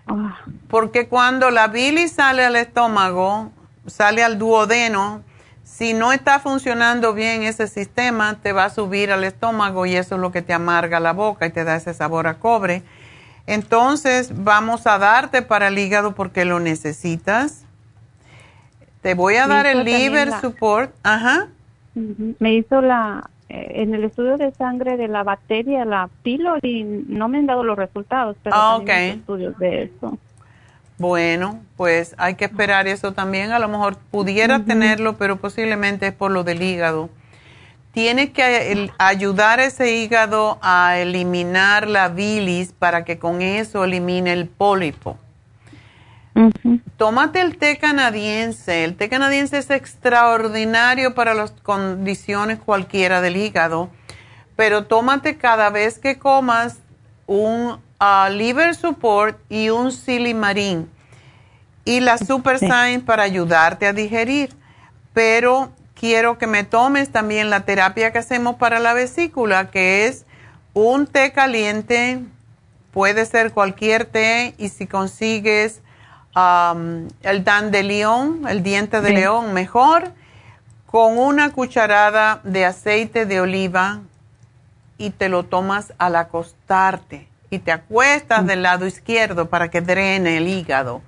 Ah. 0.08 0.40
Porque 0.68 1.08
cuando 1.08 1.52
la 1.52 1.68
bilis 1.68 2.14
sale 2.14 2.44
al 2.44 2.56
estómago, 2.56 3.52
sale 3.86 4.24
al 4.24 4.40
duodeno, 4.40 5.22
si 5.70 5.94
no 5.94 6.12
está 6.12 6.40
funcionando 6.40 7.14
bien 7.14 7.44
ese 7.44 7.68
sistema, 7.68 8.38
te 8.42 8.52
va 8.52 8.66
a 8.66 8.70
subir 8.70 9.12
al 9.12 9.24
estómago 9.24 9.86
y 9.86 9.96
eso 9.96 10.16
es 10.16 10.22
lo 10.22 10.32
que 10.32 10.42
te 10.42 10.52
amarga 10.52 11.00
la 11.00 11.14
boca 11.14 11.46
y 11.46 11.52
te 11.52 11.64
da 11.64 11.76
ese 11.76 11.94
sabor 11.94 12.28
a 12.28 12.40
cobre. 12.40 12.84
Entonces, 13.48 14.44
vamos 14.44 14.88
a 14.88 14.98
darte 14.98 15.42
para 15.42 15.70
el 15.70 15.78
hígado 15.78 16.16
porque 16.16 16.44
lo 16.44 16.60
necesitas. 16.60 17.64
Te 19.02 19.14
voy 19.14 19.36
a 19.36 19.48
dar 19.48 19.68
el 19.68 19.86
liver 19.86 20.32
support. 20.42 20.94
Ajá. 21.04 21.48
Me 21.94 22.56
hizo 22.56 22.82
la 22.82 23.30
eh, 23.48 23.82
en 23.82 23.94
el 23.94 24.04
estudio 24.04 24.38
de 24.38 24.52
sangre 24.52 24.98
de 24.98 25.08
la 25.08 25.24
bacteria, 25.24 25.86
la 25.86 26.10
pylori, 26.24 26.84
no 27.08 27.30
me 27.30 27.38
han 27.38 27.46
dado 27.46 27.64
los 27.64 27.78
resultados, 27.78 28.36
pero 28.44 28.56
ah, 28.58 28.82
estudios 28.86 29.58
de 29.60 29.84
eso. 29.84 30.18
Bueno, 31.00 31.64
pues 31.78 32.14
hay 32.18 32.36
que 32.36 32.44
esperar 32.44 32.90
eso 32.90 33.14
también. 33.14 33.54
A 33.54 33.60
lo 33.60 33.70
mejor 33.70 33.96
pudiera 33.98 34.66
tenerlo, 34.66 35.18
pero 35.18 35.38
posiblemente 35.38 36.08
es 36.08 36.14
por 36.14 36.30
lo 36.30 36.44
del 36.44 36.62
hígado. 36.62 37.10
Tiene 37.94 38.34
que 38.34 38.92
ayudar 38.98 39.62
a 39.62 39.66
ese 39.66 39.96
hígado 39.96 40.60
a 40.62 40.98
eliminar 40.98 41.88
la 41.88 42.10
bilis 42.10 42.74
para 42.74 43.06
que 43.06 43.18
con 43.18 43.42
eso 43.42 43.86
elimine 43.86 44.34
el 44.34 44.48
pólipo. 44.48 45.18
Tómate 46.98 47.40
el 47.40 47.58
té 47.58 47.78
canadiense. 47.78 48.84
El 48.84 48.96
té 48.96 49.08
canadiense 49.08 49.58
es 49.58 49.70
extraordinario 49.70 51.16
para 51.16 51.34
las 51.34 51.52
condiciones 51.52 52.60
cualquiera 52.60 53.22
del 53.22 53.38
hígado, 53.38 53.90
pero 54.58 54.86
tómate 54.86 55.38
cada 55.38 55.70
vez 55.70 55.98
que 55.98 56.20
comas 56.20 56.80
un 57.26 57.80
liver 58.30 58.76
support 58.76 59.38
y 59.50 59.70
un 59.70 59.92
silimarín. 59.92 60.90
Y 61.86 62.02
la 62.02 62.18
super 62.18 62.60
sign 62.60 63.02
para 63.02 63.24
ayudarte 63.24 63.88
a 63.88 63.94
digerir. 63.94 64.56
Pero 65.14 65.72
quiero 65.96 66.38
que 66.38 66.48
me 66.48 66.64
tomes 66.64 67.12
también 67.12 67.50
la 67.50 67.62
terapia 67.62 68.12
que 68.12 68.20
hacemos 68.20 68.56
para 68.56 68.80
la 68.80 68.94
vesícula, 68.94 69.72
que 69.72 70.06
es 70.06 70.26
un 70.74 71.08
té 71.08 71.34
caliente, 71.34 72.22
puede 72.92 73.26
ser 73.26 73.52
cualquier 73.52 74.06
té, 74.06 74.54
y 74.58 74.70
si 74.70 74.88
consigues 74.88 75.82
el 76.36 77.44
dan 77.44 77.72
de 77.72 77.84
león, 77.84 78.44
el 78.48 78.64
diente 78.64 79.02
de 79.02 79.12
león, 79.12 79.54
mejor, 79.54 80.14
con 80.86 81.18
una 81.18 81.52
cucharada 81.52 82.40
de 82.44 82.66
aceite 82.66 83.26
de 83.26 83.42
oliva 83.42 84.00
y 84.98 85.10
te 85.10 85.28
lo 85.28 85.44
tomas 85.44 85.94
al 85.98 86.16
acostarte 86.16 87.29
y 87.50 87.60
te 87.60 87.72
acuestas 87.72 88.46
del 88.46 88.64
lado 88.64 88.86
izquierdo 88.86 89.50
para 89.50 89.70
que 89.70 89.82
drene 89.82 90.38
el 90.38 90.48
hígado. 90.48 91.02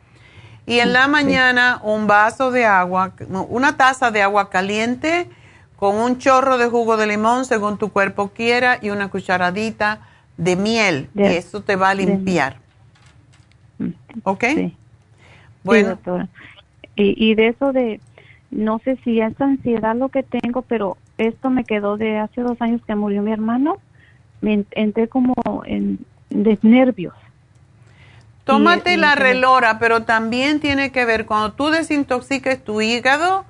Y 0.65 0.79
en 0.79 0.93
la 0.93 1.07
mañana 1.07 1.79
un 1.83 2.07
vaso 2.07 2.51
de 2.51 2.65
agua, 2.65 3.13
una 3.29 3.77
taza 3.77 4.11
de 4.11 4.21
agua 4.21 4.49
caliente 4.49 5.27
con 5.75 5.95
un 5.95 6.19
chorro 6.19 6.57
de 6.57 6.67
jugo 6.67 6.97
de 6.97 7.07
limón 7.07 7.45
según 7.45 7.77
tu 7.77 7.91
cuerpo 7.91 8.29
quiera 8.29 8.79
y 8.81 8.89
una 8.91 9.09
cucharadita 9.09 10.01
de 10.37 10.55
miel. 10.55 11.09
eso 11.15 11.61
te 11.61 11.75
va 11.75 11.89
a 11.89 11.93
limpiar. 11.93 12.57
¿Ok? 14.23 14.43
Bueno. 15.63 15.97
Y, 16.95 17.31
y 17.31 17.35
de 17.35 17.47
eso 17.47 17.71
de, 17.71 17.99
no 18.51 18.79
sé 18.79 18.97
si 19.03 19.21
es 19.21 19.39
ansiedad 19.39 19.95
lo 19.95 20.09
que 20.09 20.23
tengo, 20.23 20.61
pero 20.61 20.97
esto 21.17 21.49
me 21.49 21.63
quedó 21.63 21.97
de 21.97 22.17
hace 22.17 22.41
dos 22.41 22.61
años 22.61 22.81
que 22.85 22.95
murió 22.95 23.21
mi 23.21 23.31
hermano. 23.31 23.77
Me 24.41 24.65
entré 24.71 25.07
como 25.07 25.33
en 25.65 25.99
de 26.32 26.57
nervios. 26.61 27.13
Tómate 28.43 28.97
la 28.97 29.15
relora, 29.15 29.77
pero 29.77 30.03
también 30.03 30.59
tiene 30.59 30.91
que 30.91 31.05
ver, 31.05 31.25
cuando 31.25 31.53
tú 31.53 31.69
desintoxiques 31.69 32.63
tu 32.63 32.82
hígado, 32.82 33.45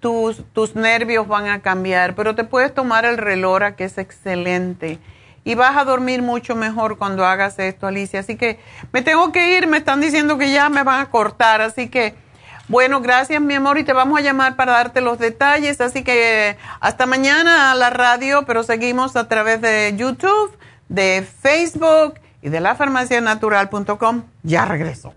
tus, 0.00 0.42
tus 0.52 0.74
nervios 0.74 1.28
van 1.28 1.46
a 1.48 1.60
cambiar, 1.60 2.14
pero 2.16 2.34
te 2.34 2.42
puedes 2.44 2.74
tomar 2.74 3.04
el 3.04 3.18
relora, 3.18 3.76
que 3.76 3.84
es 3.84 3.98
excelente. 3.98 4.98
Y 5.44 5.54
vas 5.54 5.76
a 5.76 5.84
dormir 5.84 6.22
mucho 6.22 6.56
mejor 6.56 6.98
cuando 6.98 7.24
hagas 7.24 7.58
esto, 7.58 7.86
Alicia. 7.86 8.20
Así 8.20 8.36
que 8.36 8.58
me 8.92 9.02
tengo 9.02 9.32
que 9.32 9.56
ir, 9.56 9.66
me 9.66 9.78
están 9.78 10.00
diciendo 10.00 10.38
que 10.38 10.52
ya 10.52 10.68
me 10.68 10.82
van 10.82 11.00
a 11.00 11.10
cortar, 11.10 11.60
así 11.60 11.88
que... 11.88 12.14
Bueno, 12.68 13.00
gracias 13.00 13.42
mi 13.42 13.54
amor 13.54 13.76
y 13.76 13.84
te 13.84 13.92
vamos 13.92 14.18
a 14.18 14.22
llamar 14.22 14.56
para 14.56 14.72
darte 14.72 15.00
los 15.00 15.18
detalles. 15.18 15.80
Así 15.80 16.04
que 16.04 16.56
hasta 16.80 17.06
mañana 17.06 17.72
a 17.72 17.74
la 17.74 17.90
radio, 17.90 18.44
pero 18.46 18.62
seguimos 18.62 19.16
a 19.16 19.28
través 19.28 19.60
de 19.60 19.94
YouTube 19.96 20.56
de 20.88 21.26
Facebook 21.42 22.21
y 22.42 22.48
de 22.50 22.60
la. 22.60 22.76
Ya 24.42 24.64
regreso. 24.64 25.14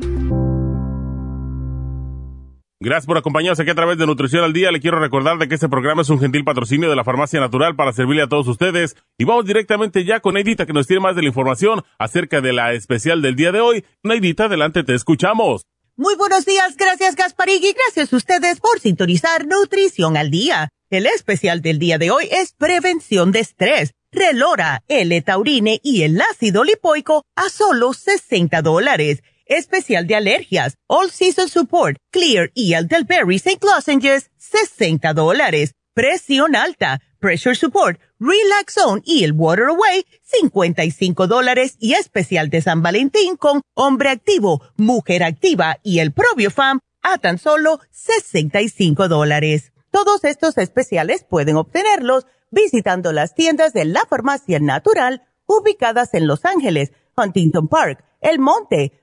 Gracias 2.84 3.06
por 3.06 3.18
acompañarnos 3.18 3.62
aquí 3.62 3.70
a 3.70 3.76
través 3.76 3.98
de 3.98 4.06
Nutrición 4.06 4.44
al 4.44 4.52
Día. 4.52 4.70
Le 4.70 4.82
quiero 4.82 5.00
recordar 5.00 5.38
de 5.38 5.48
que 5.48 5.56
este 5.56 5.70
programa 5.70 6.02
es 6.02 6.10
un 6.10 6.20
gentil 6.20 6.44
patrocinio 6.44 6.90
de 6.90 6.98
la 6.98 7.06
Farmacia 7.06 7.40
Natural 7.40 7.78
para 7.78 7.94
servirle 7.94 8.24
a 8.24 8.28
todos 8.28 8.46
ustedes. 8.50 8.98
Y 9.18 9.24
vamos 9.24 9.46
directamente 9.46 10.04
ya 10.04 10.20
con 10.20 10.34
Neidita 10.34 10.66
que 10.66 10.74
nos 10.74 10.86
tiene 10.86 11.00
más 11.00 11.16
de 11.16 11.22
la 11.22 11.30
información 11.30 11.82
acerca 11.98 12.42
de 12.42 12.52
la 12.52 12.74
especial 12.74 13.22
del 13.22 13.38
día 13.38 13.54
de 13.54 13.62
hoy. 13.62 13.86
Neidita, 14.04 14.46
adelante, 14.46 14.84
te 14.84 14.96
escuchamos. 14.96 15.66
Muy 15.96 16.18
buenos 16.18 16.46
días, 16.46 16.76
gracias 16.76 17.16
Gasparig 17.16 17.64
y 17.64 17.72
gracias 17.72 18.12
a 18.12 18.18
ustedes 18.18 18.60
por 18.60 18.78
sintonizar 18.82 19.48
Nutrición 19.48 20.18
al 20.18 20.30
Día. 20.30 20.68
El 20.90 21.06
especial 21.06 21.62
del 21.62 21.80
día 21.80 21.98
de 21.98 22.12
hoy 22.12 22.28
es 22.32 22.52
prevención 22.52 23.32
de 23.32 23.40
estrés. 23.40 23.94
Relora, 24.12 24.84
L-Taurine 24.90 25.80
y 25.82 26.04
el 26.04 26.20
ácido 26.20 26.66
lipoico 26.66 27.24
a 27.38 27.48
solo 27.48 27.94
60 27.94 28.62
dólares 28.62 29.24
especial 29.46 30.08
de 30.08 30.16
alergias, 30.16 30.76
All 30.88 31.12
Season 31.12 31.50
Support, 31.50 31.98
Clear 32.12 32.52
y 32.54 32.74
el 32.74 32.88
St. 32.90 33.60
Lozenges, 33.62 34.32
60 34.38 35.14
dólares. 35.14 35.74
Presión 35.94 36.56
alta, 36.56 37.02
Pressure 37.20 37.56
Support, 37.56 38.00
Relax 38.20 38.74
Zone 38.74 39.02
y 39.06 39.24
el 39.24 39.34
Water 39.34 39.66
Away, 39.66 40.06
55 40.24 41.28
dólares 41.28 41.76
y 41.80 41.94
especial 41.94 42.50
de 42.50 42.62
San 42.62 42.82
Valentín 42.82 43.38
con 43.38 43.62
Hombre 43.76 44.10
Activo, 44.10 44.62
Mujer 44.76 45.24
Activa 45.24 45.78
y 45.84 46.00
el 46.00 46.14
Fam 46.52 46.80
a 47.04 47.18
tan 47.20 47.38
solo 47.38 47.80
65 47.92 49.08
dólares. 49.08 49.72
Todos 49.92 50.24
estos 50.24 50.58
especiales 50.58 51.24
pueden 51.24 51.58
obtenerlos 51.58 52.26
visitando 52.50 53.12
las 53.12 53.36
tiendas 53.36 53.74
de 53.74 53.86
la 53.86 54.02
Farmacia 54.10 54.60
Natural 54.60 55.22
ubicadas 55.46 56.14
en 56.16 56.26
Los 56.26 56.46
Ángeles, 56.46 56.92
Huntington 57.16 57.68
Park, 57.68 58.04
El 58.22 58.40
Monte, 58.40 59.03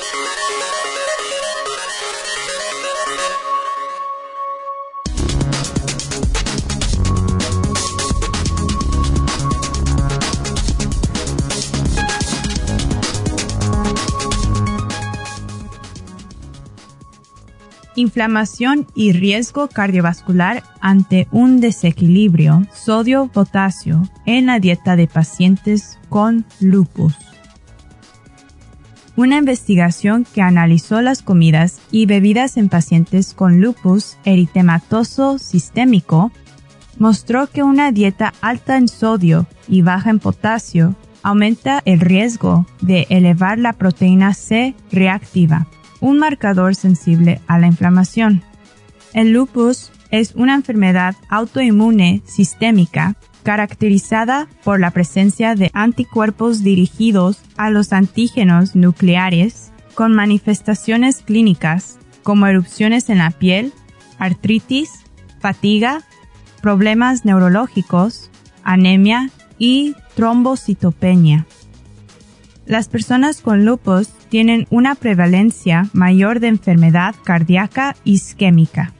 Inflamación 17.95 18.87
y 18.95 19.11
riesgo 19.11 19.67
cardiovascular 19.67 20.63
ante 20.79 21.27
un 21.31 21.59
desequilibrio 21.59 22.65
sodio-potasio 22.73 24.03
en 24.25 24.45
la 24.47 24.59
dieta 24.59 24.95
de 24.95 25.07
pacientes 25.07 25.99
con 26.09 26.45
lupus. 26.59 27.15
Una 29.15 29.37
investigación 29.37 30.25
que 30.33 30.41
analizó 30.41 31.01
las 31.01 31.21
comidas 31.21 31.81
y 31.91 32.05
bebidas 32.05 32.57
en 32.57 32.69
pacientes 32.69 33.33
con 33.33 33.59
lupus 33.59 34.17
eritematoso 34.23 35.37
sistémico 35.37 36.31
mostró 36.97 37.47
que 37.47 37.61
una 37.61 37.91
dieta 37.91 38.33
alta 38.41 38.77
en 38.77 38.87
sodio 38.87 39.47
y 39.67 39.81
baja 39.81 40.09
en 40.09 40.19
potasio 40.19 40.95
aumenta 41.23 41.81
el 41.85 41.99
riesgo 41.99 42.65
de 42.81 43.05
elevar 43.09 43.59
la 43.59 43.73
proteína 43.73 44.33
C 44.33 44.75
reactiva 44.91 45.67
un 46.01 46.17
marcador 46.17 46.75
sensible 46.75 47.39
a 47.47 47.57
la 47.57 47.67
inflamación. 47.67 48.43
El 49.13 49.31
lupus 49.31 49.91
es 50.09 50.35
una 50.35 50.55
enfermedad 50.55 51.15
autoinmune 51.29 52.21
sistémica 52.25 53.15
caracterizada 53.43 54.47
por 54.63 54.79
la 54.79 54.91
presencia 54.91 55.55
de 55.55 55.71
anticuerpos 55.73 56.63
dirigidos 56.63 57.41
a 57.57 57.69
los 57.69 57.93
antígenos 57.93 58.75
nucleares 58.75 59.71
con 59.95 60.13
manifestaciones 60.13 61.21
clínicas 61.21 61.97
como 62.23 62.47
erupciones 62.47 63.09
en 63.09 63.19
la 63.19 63.31
piel, 63.31 63.73
artritis, 64.19 64.91
fatiga, 65.39 66.03
problemas 66.61 67.25
neurológicos, 67.25 68.29
anemia 68.63 69.31
y 69.57 69.95
trombocitopenia. 70.15 71.47
Las 72.65 72.87
personas 72.87 73.41
con 73.41 73.65
lupus 73.65 74.09
tienen 74.31 74.65
una 74.69 74.95
prevalencia 74.95 75.89
mayor 75.91 76.39
de 76.39 76.47
enfermedad 76.47 77.13
cardíaca 77.25 77.97
isquémica, 78.05 78.93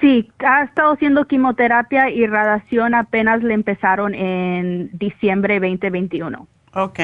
Sí, 0.05 0.31
ha 0.41 0.65
estado 0.65 0.93
haciendo 0.93 1.27
quimioterapia 1.27 2.11
y 2.11 2.27
radiación 2.27 2.95
apenas 2.95 3.43
le 3.43 3.55
empezaron 3.55 4.15
en 4.15 4.91
diciembre 4.93 5.59
2021. 5.59 6.47
Ok. 6.75 7.01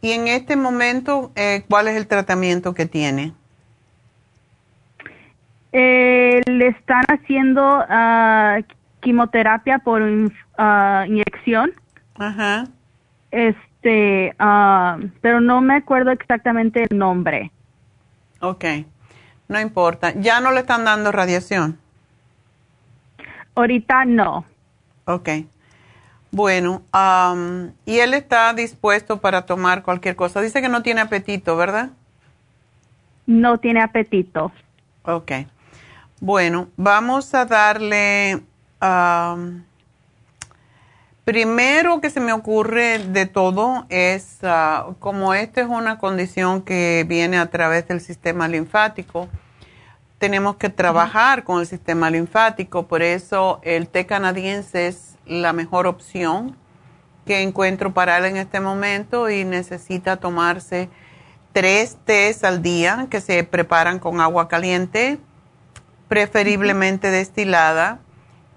Y 0.00 0.10
en 0.10 0.26
este 0.26 0.56
momento, 0.56 1.30
eh, 1.36 1.62
¿cuál 1.70 1.86
es 1.86 1.96
el 1.96 2.08
tratamiento 2.08 2.74
que 2.74 2.86
tiene? 2.86 3.34
Eh, 5.70 6.40
le 6.44 6.66
están 6.66 7.04
haciendo 7.06 7.62
ah, 7.88 8.58
quimioterapia 8.98 9.78
por 9.78 10.02
uh, 10.02 11.06
inyección. 11.06 11.70
Ajá. 12.16 12.64
Este, 13.30 14.34
ah, 14.40 14.98
pero 15.20 15.40
no 15.40 15.60
me 15.60 15.76
acuerdo 15.76 16.10
exactamente 16.10 16.84
el 16.90 16.98
nombre. 16.98 17.52
Ok, 18.40 18.64
no 19.46 19.60
importa. 19.60 20.14
¿Ya 20.16 20.40
no 20.40 20.50
le 20.50 20.58
están 20.58 20.84
dando 20.84 21.12
radiación? 21.12 21.78
Ahorita 23.54 24.04
no. 24.04 24.44
Ok. 25.04 25.28
Bueno, 26.30 26.82
y 27.84 27.98
él 27.98 28.14
está 28.14 28.54
dispuesto 28.54 29.20
para 29.20 29.44
tomar 29.44 29.82
cualquier 29.82 30.16
cosa. 30.16 30.40
Dice 30.40 30.62
que 30.62 30.68
no 30.70 30.82
tiene 30.82 31.02
apetito, 31.02 31.56
¿verdad? 31.56 31.90
No 33.26 33.58
tiene 33.58 33.82
apetito. 33.82 34.50
Ok. 35.02 35.32
Bueno, 36.20 36.68
vamos 36.76 37.34
a 37.34 37.44
darle... 37.44 38.42
primero 41.24 42.00
que 42.00 42.10
se 42.10 42.20
me 42.20 42.32
ocurre 42.32 42.98
de 42.98 43.26
todo 43.26 43.86
es, 43.90 44.38
ah, 44.42 44.88
como 45.00 45.34
esta 45.34 45.60
es 45.60 45.68
una 45.68 45.98
condición 45.98 46.62
que 46.62 47.04
viene 47.06 47.38
a 47.38 47.50
través 47.50 47.86
del 47.88 48.00
sistema 48.00 48.48
linfático, 48.48 49.28
tenemos 50.22 50.54
que 50.54 50.68
trabajar 50.68 51.42
con 51.42 51.58
el 51.58 51.66
sistema 51.66 52.08
linfático, 52.08 52.86
por 52.86 53.02
eso 53.02 53.58
el 53.64 53.88
té 53.88 54.06
canadiense 54.06 54.86
es 54.86 55.16
la 55.26 55.52
mejor 55.52 55.88
opción 55.88 56.56
que 57.26 57.42
encuentro 57.42 57.92
para 57.92 58.18
él 58.18 58.26
en 58.26 58.36
este 58.36 58.60
momento 58.60 59.28
y 59.30 59.44
necesita 59.44 60.18
tomarse 60.18 60.88
tres 61.50 61.96
tés 62.04 62.44
al 62.44 62.62
día 62.62 63.08
que 63.10 63.20
se 63.20 63.42
preparan 63.42 63.98
con 63.98 64.20
agua 64.20 64.46
caliente, 64.46 65.18
preferiblemente 66.06 67.10
destilada, 67.10 67.98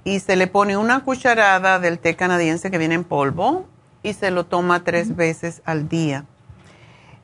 y 0.03 0.19
se 0.19 0.35
le 0.35 0.45
pone 0.45 0.77
una 0.77 0.99
cucharada 0.99 1.79
del 1.79 1.97
té 1.97 2.15
canadiense 2.15 2.69
que 2.69 2.77
viene 2.77 2.93
en 2.93 3.03
polvo 3.03 3.65
y 4.03 4.13
se 4.13 4.29
lo 4.29 4.45
toma 4.45 4.83
tres 4.83 5.15
veces 5.15 5.63
al 5.65 5.89
día. 5.89 6.25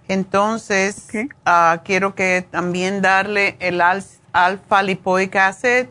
Entonces, 0.08 1.08
ah, 1.46 1.82
quiero 1.86 2.16
que 2.16 2.44
también 2.50 3.04
darle 3.04 3.56
el 3.60 3.82
alfa 4.34 4.84
lipoic 4.84 5.36
acid 5.36 5.88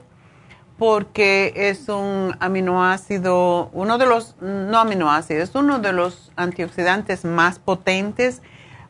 porque 0.81 1.53
es 1.55 1.91
un 1.91 2.35
aminoácido, 2.41 3.69
uno 3.75 3.99
de 3.99 4.07
los, 4.07 4.35
no 4.41 4.79
aminoácidos, 4.79 5.51
es 5.51 5.55
uno 5.55 5.79
de 5.79 5.93
los 5.93 6.33
antioxidantes 6.37 7.27
más 7.27 7.59
potentes 7.59 8.41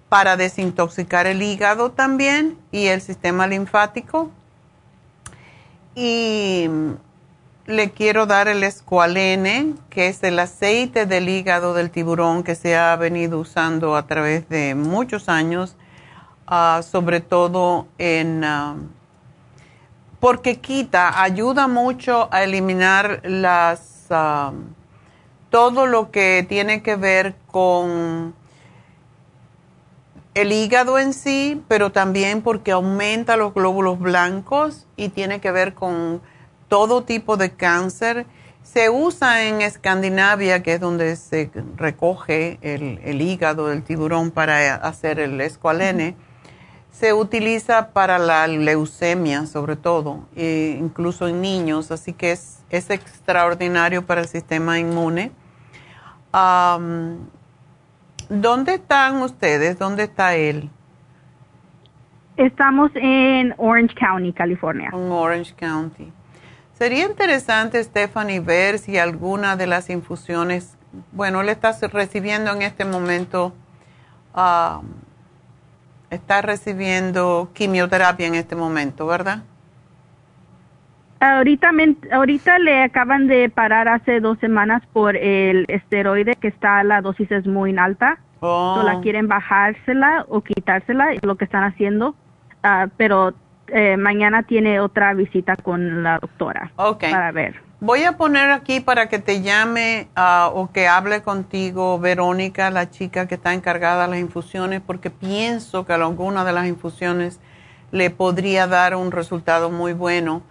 para 0.08 0.36
desintoxicar 0.36 1.26
el 1.26 1.42
hígado 1.42 1.90
también 1.90 2.56
y 2.70 2.86
el 2.86 3.00
sistema 3.00 3.48
linfático. 3.48 4.30
Y 5.96 6.68
le 7.66 7.90
quiero 7.90 8.26
dar 8.26 8.46
el 8.46 8.62
escualene, 8.62 9.74
que 9.90 10.06
es 10.06 10.22
el 10.22 10.38
aceite 10.38 11.06
del 11.06 11.28
hígado 11.28 11.74
del 11.74 11.90
tiburón 11.90 12.44
que 12.44 12.54
se 12.54 12.76
ha 12.76 12.94
venido 12.94 13.40
usando 13.40 13.96
a 13.96 14.06
través 14.06 14.48
de 14.48 14.76
muchos 14.76 15.28
años, 15.28 15.74
ah, 16.46 16.82
sobre 16.88 17.18
todo 17.18 17.88
en... 17.98 18.44
Ah, 18.44 18.76
porque 20.20 20.60
quita, 20.60 21.22
ayuda 21.22 21.66
mucho 21.66 22.28
a 22.30 22.44
eliminar 22.44 23.22
las 23.24 23.90
todo 25.50 25.86
lo 25.86 26.10
que 26.10 26.44
tiene 26.48 26.82
que 26.82 26.96
ver 26.96 27.36
con 27.46 28.34
el 30.34 30.52
hígado 30.52 30.98
en 30.98 31.12
sí, 31.12 31.62
pero 31.68 31.92
también 31.92 32.42
porque 32.42 32.72
aumenta 32.72 33.36
los 33.36 33.54
glóbulos 33.54 33.98
blancos 33.98 34.86
y 34.96 35.10
tiene 35.10 35.40
que 35.40 35.50
ver 35.52 35.74
con 35.74 36.20
todo 36.68 37.04
tipo 37.04 37.36
de 37.36 37.52
cáncer. 37.52 38.26
Se 38.62 38.90
usa 38.90 39.44
en 39.44 39.60
Escandinavia, 39.60 40.62
que 40.62 40.74
es 40.74 40.80
donde 40.80 41.16
se 41.16 41.50
recoge 41.76 42.58
el, 42.62 43.00
el 43.04 43.20
hígado 43.20 43.68
del 43.68 43.82
tiburón 43.82 44.30
para 44.30 44.74
hacer 44.74 45.18
el 45.20 45.40
escualene 45.40 46.16
se 46.90 47.12
utiliza 47.12 47.90
para 47.92 48.18
la 48.18 48.46
leucemia, 48.46 49.46
sobre 49.46 49.76
todo, 49.76 50.26
e 50.36 50.76
incluso 50.78 51.28
en 51.28 51.40
niños, 51.40 51.90
así 51.90 52.12
que 52.12 52.32
es, 52.32 52.62
es 52.70 52.90
extraordinario 52.90 54.04
para 54.04 54.20
el 54.20 54.28
sistema 54.28 54.78
inmune. 54.78 55.32
¿Dónde 58.28 58.74
están 58.74 59.22
ustedes? 59.22 59.78
¿Dónde 59.78 60.04
está 60.04 60.34
él? 60.34 60.70
Estamos 62.36 62.90
en 62.94 63.54
Orange 63.58 63.94
County, 63.94 64.32
California. 64.32 64.90
En 64.92 65.10
Orange 65.10 65.54
County. 65.54 66.12
Sería 66.72 67.04
interesante, 67.04 67.82
Stephanie, 67.84 68.40
ver 68.40 68.78
si 68.78 68.96
alguna 68.96 69.56
de 69.56 69.66
las 69.66 69.90
infusiones, 69.90 70.78
bueno, 71.12 71.42
le 71.42 71.52
estás 71.52 71.80
recibiendo 71.92 72.52
en 72.52 72.62
este 72.62 72.84
momento 72.84 73.52
está 76.10 76.42
recibiendo 76.42 77.50
quimioterapia 77.54 78.26
en 78.26 78.34
este 78.34 78.56
momento, 78.56 79.06
¿verdad? 79.06 79.44
Ahorita, 81.20 81.70
ahorita 82.12 82.58
le 82.58 82.82
acaban 82.82 83.26
de 83.26 83.50
parar 83.50 83.88
hace 83.88 84.20
dos 84.20 84.38
semanas 84.38 84.82
por 84.92 85.16
el 85.16 85.66
esteroide 85.68 86.34
que 86.34 86.48
está, 86.48 86.82
la 86.82 87.02
dosis 87.02 87.30
es 87.30 87.46
muy 87.46 87.76
alta. 87.76 88.18
Oh. 88.42 88.82
la 88.82 89.00
quieren 89.00 89.28
bajársela 89.28 90.24
o 90.28 90.40
quitársela, 90.40 91.12
es 91.12 91.22
lo 91.22 91.36
que 91.36 91.44
están 91.44 91.62
haciendo. 91.62 92.14
Ah, 92.62 92.88
pero 92.96 93.34
eh, 93.68 93.98
mañana 93.98 94.42
tiene 94.44 94.80
otra 94.80 95.12
visita 95.12 95.56
con 95.56 96.02
la 96.02 96.18
doctora 96.18 96.72
para 96.74 97.32
ver. 97.32 97.69
Voy 97.82 98.04
a 98.04 98.18
poner 98.18 98.50
aquí 98.50 98.80
para 98.80 99.08
que 99.08 99.18
te 99.18 99.40
llame 99.40 100.08
ah, 100.14 100.50
o 100.52 100.70
que 100.70 100.86
hable 100.86 101.22
contigo 101.22 101.98
Verónica, 101.98 102.70
la 102.70 102.90
chica 102.90 103.26
que 103.26 103.36
está 103.36 103.54
encargada 103.54 104.02
de 104.02 104.10
las 104.10 104.18
infusiones, 104.20 104.82
porque 104.86 105.08
pienso 105.08 105.86
que 105.86 105.94
alguna 105.94 106.44
de 106.44 106.52
las 106.52 106.66
infusiones 106.66 107.40
le 107.90 108.10
podría 108.10 108.66
dar 108.66 108.94
un 108.94 109.10
resultado 109.10 109.70
muy 109.70 109.94
bueno 109.94 110.42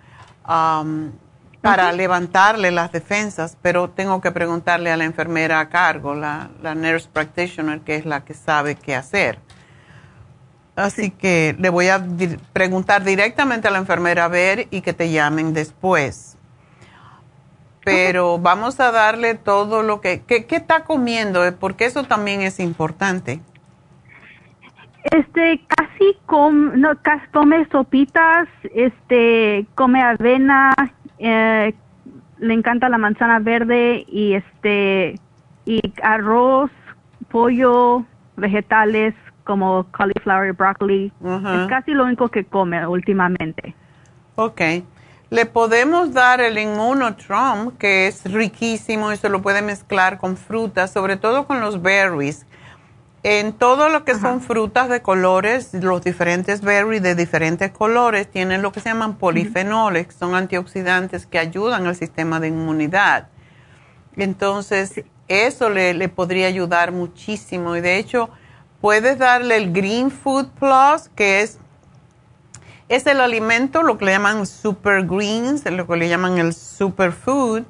para 1.61 1.91
levantarle 1.91 2.71
las 2.71 2.91
defensas, 2.91 3.55
pero 3.61 3.91
tengo 3.91 4.21
que 4.21 4.31
preguntarle 4.31 4.91
a 4.91 4.97
la 4.97 5.05
enfermera 5.05 5.59
a 5.59 5.69
cargo, 5.69 6.15
la, 6.15 6.49
la 6.63 6.73
nurse 6.73 7.09
practitioner, 7.13 7.81
que 7.81 7.95
es 7.95 8.05
la 8.07 8.25
que 8.25 8.33
sabe 8.33 8.73
qué 8.73 8.95
hacer. 8.95 9.37
Así 10.75 11.11
que 11.11 11.55
le 11.59 11.69
voy 11.69 11.89
a 11.89 12.03
preguntar 12.53 13.03
directamente 13.03 13.67
a 13.67 13.71
la 13.71 13.77
enfermera 13.77 14.25
a 14.25 14.29
ver 14.29 14.67
y 14.71 14.81
que 14.81 14.93
te 14.93 15.11
llamen 15.11 15.53
después. 15.53 16.28
Pero 17.83 18.37
vamos 18.39 18.79
a 18.79 18.91
darle 18.91 19.35
todo 19.35 19.83
lo 19.83 20.01
que... 20.01 20.21
¿Qué, 20.21 20.45
está 20.49 20.83
comiendo? 20.83 21.41
Porque 21.59 21.85
eso 21.85 22.03
también 22.03 22.41
es 22.41 22.59
importante. 22.59 23.41
Este, 25.03 25.61
casi, 25.67 26.17
no, 26.29 27.01
casi 27.01 27.25
come 27.31 27.65
sopitas, 27.71 28.47
este, 28.75 29.65
come 29.75 30.03
avena, 30.03 30.73
eh, 31.17 31.73
le 32.37 32.53
encanta 32.53 32.89
la 32.89 32.97
manzana 32.97 33.39
verde 33.39 34.05
y 34.07 34.33
este, 34.33 35.19
y 35.65 35.81
arroz, 36.03 36.69
pollo, 37.29 38.05
vegetales, 38.35 39.15
como 39.43 39.85
cauliflower, 39.91 40.53
broccoli. 40.53 41.11
Es 41.23 41.67
casi 41.69 41.91
lo 41.91 42.05
único 42.05 42.29
que 42.29 42.43
come 42.43 42.85
últimamente. 42.85 43.73
Ok. 44.35 44.61
Le 45.29 45.45
podemos 45.45 46.13
dar 46.13 46.41
el 46.41 46.57
Immunotrom, 46.57 47.77
que 47.77 48.07
es 48.07 48.23
riquísimo 48.23 49.11
y 49.11 49.17
se 49.17 49.29
lo 49.29 49.41
puede 49.41 49.61
mezclar 49.61 50.17
con 50.17 50.37
frutas, 50.37 50.91
sobre 50.91 51.17
todo 51.17 51.45
con 51.45 51.59
los 51.59 51.81
berries. 51.81 52.45
En 53.21 53.53
todo 53.53 53.89
lo 53.89 54.05
que 54.05 54.15
son 54.15 54.41
frutas 54.41 54.89
de 54.89 55.01
colores, 55.01 55.73
los 55.73 56.01
diferentes 56.01 56.61
berries 56.61 57.03
de 57.03 57.15
diferentes 57.15 57.71
colores 57.71 58.31
tienen 58.31 58.61
lo 58.61 58.71
que 58.71 58.79
se 58.79 58.89
llaman 58.89 59.17
polifenoles, 59.17 60.07
que 60.07 60.13
son 60.13 60.35
antioxidantes 60.35 61.25
que 61.25 61.37
ayudan 61.37 61.85
al 61.85 61.95
sistema 61.95 62.39
de 62.39 62.47
inmunidad. 62.47 63.27
Entonces, 64.15 65.03
eso 65.27 65.69
le, 65.69 65.93
le 65.93 66.09
podría 66.09 66.47
ayudar 66.47 66.91
muchísimo. 66.91 67.75
Y 67.75 67.81
de 67.81 67.97
hecho, 67.97 68.29
Puedes 68.81 69.17
darle 69.17 69.57
el 69.57 69.73
Green 69.73 70.09
Food 70.09 70.47
Plus, 70.57 71.09
que 71.13 71.41
es, 71.41 71.59
es 72.89 73.05
el 73.05 73.21
alimento, 73.21 73.83
lo 73.83 73.97
que 73.97 74.05
le 74.05 74.11
llaman 74.11 74.45
super 74.47 75.05
greens, 75.05 75.63
lo 75.69 75.87
que 75.87 75.95
le 75.95 76.09
llaman 76.09 76.39
el 76.39 76.53
super 76.53 77.11
food. 77.11 77.63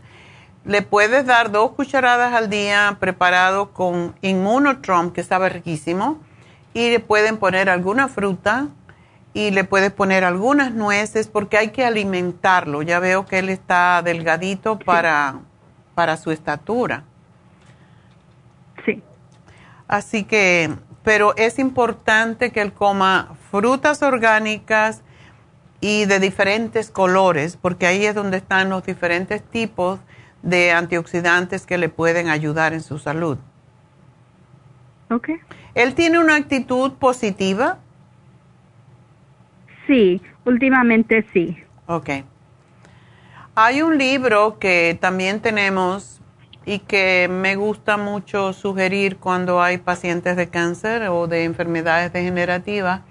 Le 0.64 0.82
puedes 0.82 1.26
dar 1.26 1.52
dos 1.52 1.72
cucharadas 1.72 2.34
al 2.34 2.50
día 2.50 2.98
preparado 3.00 3.72
con 3.72 4.16
Immunotrom, 4.22 5.12
que 5.12 5.24
sabe 5.24 5.50
riquísimo, 5.50 6.20
y 6.74 6.90
le 6.90 7.00
pueden 7.00 7.38
poner 7.38 7.70
alguna 7.70 8.08
fruta 8.08 8.68
y 9.34 9.52
le 9.52 9.64
puedes 9.64 9.92
poner 9.92 10.24
algunas 10.24 10.72
nueces 10.74 11.28
porque 11.28 11.58
hay 11.58 11.70
que 11.70 11.86
alimentarlo. 11.86 12.82
Ya 12.82 13.00
veo 13.00 13.26
que 13.26 13.40
él 13.40 13.50
está 13.50 14.02
delgadito 14.02 14.80
para, 14.80 15.36
para 15.96 16.18
su 16.18 16.32
estatura. 16.32 17.04
Sí. 18.86 19.04
Así 19.88 20.24
que 20.24 20.72
pero 21.04 21.36
es 21.38 21.60
importante 21.60 22.52
que 22.52 22.62
él 22.62 22.74
coma 22.74 23.36
frutas 23.50 24.04
orgánicas 24.04 25.02
y 25.82 26.06
de 26.06 26.20
diferentes 26.20 26.90
colores, 26.90 27.58
porque 27.58 27.88
ahí 27.88 28.06
es 28.06 28.16
donde 28.16 28.38
están 28.38 28.70
los 28.70 28.84
diferentes 28.86 29.44
tipos 29.44 30.00
de 30.42 30.72
antioxidantes 30.72 31.66
que 31.66 31.78
le 31.78 31.90
pueden 31.90 32.30
ayudar 32.30 32.74
en 32.74 32.82
su 32.82 33.00
salud. 33.00 33.38
Ok. 35.10 35.30
¿Él 35.76 35.96
tiene 35.96 36.20
una 36.20 36.36
actitud 36.36 36.94
positiva? 36.94 37.80
Sí, 39.88 40.22
últimamente 40.46 41.26
sí. 41.34 41.58
Ok. 41.88 42.10
Hay 43.56 43.82
un 43.82 43.98
libro 43.98 44.60
que 44.60 44.98
también 45.02 45.42
tenemos 45.42 46.22
y 46.66 46.80
que 46.80 47.28
me 47.30 47.56
gusta 47.56 47.98
mucho 47.98 48.54
sugerir 48.54 49.18
cuando 49.18 49.62
hay 49.62 49.80
pacientes 49.80 50.38
de 50.38 50.50
cáncer 50.50 51.10
o 51.10 51.28
de 51.28 51.44
enfermedades 51.44 52.14
degenerativas, 52.14 53.02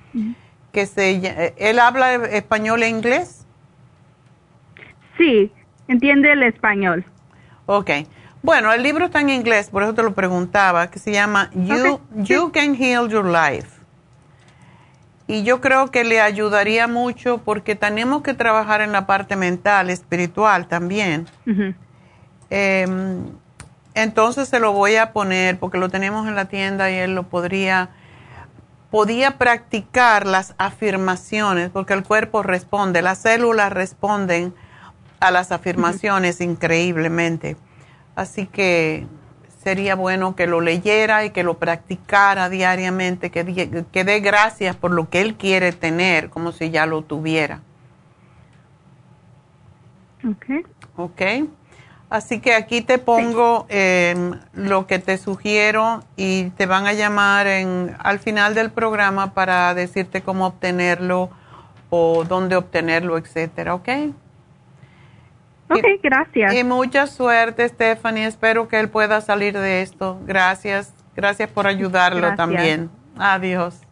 que 0.72 0.86
se, 0.86 1.54
¿él 1.56 1.78
habla 1.78 2.14
español 2.14 2.82
e 2.82 2.88
inglés? 2.88 3.46
Sí, 5.16 5.52
entiende 5.88 6.32
el 6.32 6.42
español. 6.42 7.04
Ok. 7.66 7.90
Bueno, 8.42 8.72
el 8.72 8.82
libro 8.82 9.06
está 9.06 9.20
en 9.20 9.30
inglés, 9.30 9.68
por 9.68 9.82
eso 9.82 9.94
te 9.94 10.02
lo 10.02 10.14
preguntaba, 10.14 10.90
que 10.90 10.98
se 10.98 11.10
llama 11.10 11.50
You, 11.54 12.00
you 12.14 12.52
Can 12.52 12.76
Heal 12.76 13.08
Your 13.08 13.26
Life. 13.26 13.78
Y 15.26 15.42
yo 15.42 15.60
creo 15.60 15.90
que 15.90 16.04
le 16.04 16.20
ayudaría 16.20 16.86
mucho 16.86 17.38
porque 17.38 17.74
tenemos 17.74 18.22
que 18.22 18.32
trabajar 18.32 18.80
en 18.80 18.92
la 18.92 19.06
parte 19.06 19.36
mental, 19.36 19.90
espiritual 19.90 20.68
también. 20.68 21.26
Entonces 23.94 24.48
se 24.48 24.60
lo 24.60 24.72
voy 24.72 24.96
a 24.96 25.12
poner 25.12 25.58
porque 25.58 25.76
lo 25.76 25.88
tenemos 25.88 26.28
en 26.28 26.36
la 26.36 26.46
tienda 26.46 26.90
y 26.90 26.94
él 26.94 27.14
lo 27.14 27.24
podría, 27.24 27.90
podía 28.90 29.38
practicar 29.38 30.26
las 30.26 30.54
afirmaciones 30.58 31.70
porque 31.70 31.94
el 31.94 32.04
cuerpo 32.04 32.42
responde, 32.42 33.02
las 33.02 33.18
células 33.18 33.72
responden 33.72 34.54
a 35.20 35.30
las 35.30 35.52
afirmaciones 35.52 36.40
increíblemente. 36.40 37.56
Así 38.14 38.46
que 38.46 39.06
sería 39.62 39.94
bueno 39.94 40.34
que 40.36 40.46
lo 40.46 40.60
leyera 40.60 41.24
y 41.24 41.30
que 41.30 41.42
lo 41.42 41.58
practicara 41.58 42.48
diariamente, 42.48 43.30
que, 43.30 43.84
que 43.90 44.04
dé 44.04 44.20
gracias 44.20 44.76
por 44.76 44.92
lo 44.92 45.10
que 45.10 45.20
él 45.20 45.36
quiere 45.36 45.72
tener, 45.72 46.30
como 46.30 46.52
si 46.52 46.70
ya 46.70 46.86
lo 46.86 47.02
tuviera. 47.02 47.60
Ok. 50.24 50.66
Ok. 50.96 51.22
Así 52.10 52.40
que 52.40 52.54
aquí 52.54 52.80
te 52.80 52.98
pongo 52.98 53.66
em, 53.68 54.32
lo 54.54 54.86
que 54.86 54.98
te 54.98 55.18
sugiero 55.18 56.02
y 56.16 56.50
te 56.50 56.64
van 56.64 56.86
a 56.86 56.94
llamar 56.94 57.46
en, 57.46 57.94
al 57.98 58.18
final 58.18 58.54
del 58.54 58.70
programa 58.70 59.34
para 59.34 59.74
decirte 59.74 60.22
cómo 60.22 60.46
obtenerlo 60.46 61.28
o 61.90 62.24
dónde 62.24 62.56
obtenerlo, 62.56 63.18
etcétera, 63.18 63.74
¿ok? 63.74 63.88
Ok, 65.70 65.84
gracias. 66.02 66.54
Y 66.54 66.64
mucha 66.64 67.06
suerte, 67.06 67.68
Stephanie. 67.68 68.24
Espero 68.24 68.68
que 68.68 68.80
él 68.80 68.88
pueda 68.88 69.20
salir 69.20 69.58
de 69.58 69.82
esto. 69.82 70.18
Gracias. 70.24 70.94
Gracias 71.14 71.50
por 71.50 71.66
ayudarlo 71.66 72.34
también. 72.36 72.88
Adiós. 73.18 73.82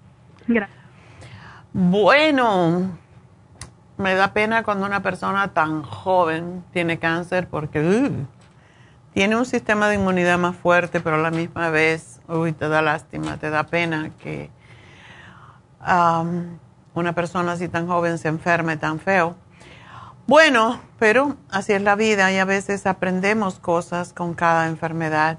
Gracias. 0.46 0.78
Bueno 1.74 2.96
me 3.98 4.14
da 4.14 4.32
pena 4.32 4.62
cuando 4.62 4.86
una 4.86 5.02
persona 5.02 5.48
tan 5.48 5.82
joven 5.82 6.64
tiene 6.72 6.98
cáncer 6.98 7.48
porque 7.48 7.80
uh, 7.80 8.26
tiene 9.14 9.36
un 9.36 9.46
sistema 9.46 9.88
de 9.88 9.94
inmunidad 9.94 10.38
más 10.38 10.56
fuerte, 10.56 11.00
pero 11.00 11.16
a 11.16 11.18
la 11.18 11.30
misma 11.30 11.70
vez, 11.70 12.20
uy, 12.28 12.52
te 12.52 12.68
da 12.68 12.82
lástima, 12.82 13.38
te 13.38 13.48
da 13.48 13.64
pena 13.64 14.10
que 14.22 14.50
um, 15.80 16.58
una 16.94 17.14
persona 17.14 17.52
así 17.52 17.68
tan 17.68 17.86
joven 17.86 18.18
se 18.18 18.28
enferme 18.28 18.76
tan 18.76 18.98
feo. 18.98 19.36
Bueno, 20.26 20.80
pero 20.98 21.36
así 21.50 21.72
es 21.72 21.82
la 21.82 21.94
vida 21.94 22.30
y 22.32 22.38
a 22.38 22.44
veces 22.44 22.86
aprendemos 22.86 23.58
cosas 23.58 24.12
con 24.12 24.34
cada 24.34 24.66
enfermedad. 24.66 25.38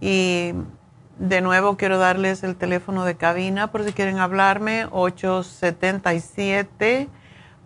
Y 0.00 0.54
de 1.18 1.40
nuevo 1.42 1.76
quiero 1.76 1.98
darles 1.98 2.42
el 2.42 2.56
teléfono 2.56 3.04
de 3.04 3.16
cabina 3.16 3.70
por 3.70 3.84
si 3.84 3.92
quieren 3.92 4.18
hablarme, 4.18 4.86
877. 4.90 7.08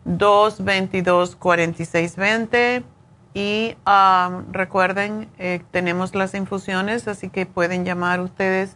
222-4620. 0.06 2.84
Y 3.32 3.76
um, 3.86 4.52
recuerden, 4.52 5.28
eh, 5.38 5.62
tenemos 5.70 6.16
las 6.16 6.34
infusiones, 6.34 7.06
así 7.06 7.28
que 7.28 7.46
pueden 7.46 7.84
llamar 7.84 8.20
ustedes 8.20 8.74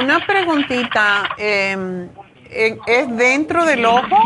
Una 0.00 0.20
preguntita. 0.20 1.30
Eh, 1.38 2.08
¿Es 2.50 3.16
dentro 3.16 3.64
del 3.64 3.84
ojo? 3.84 4.16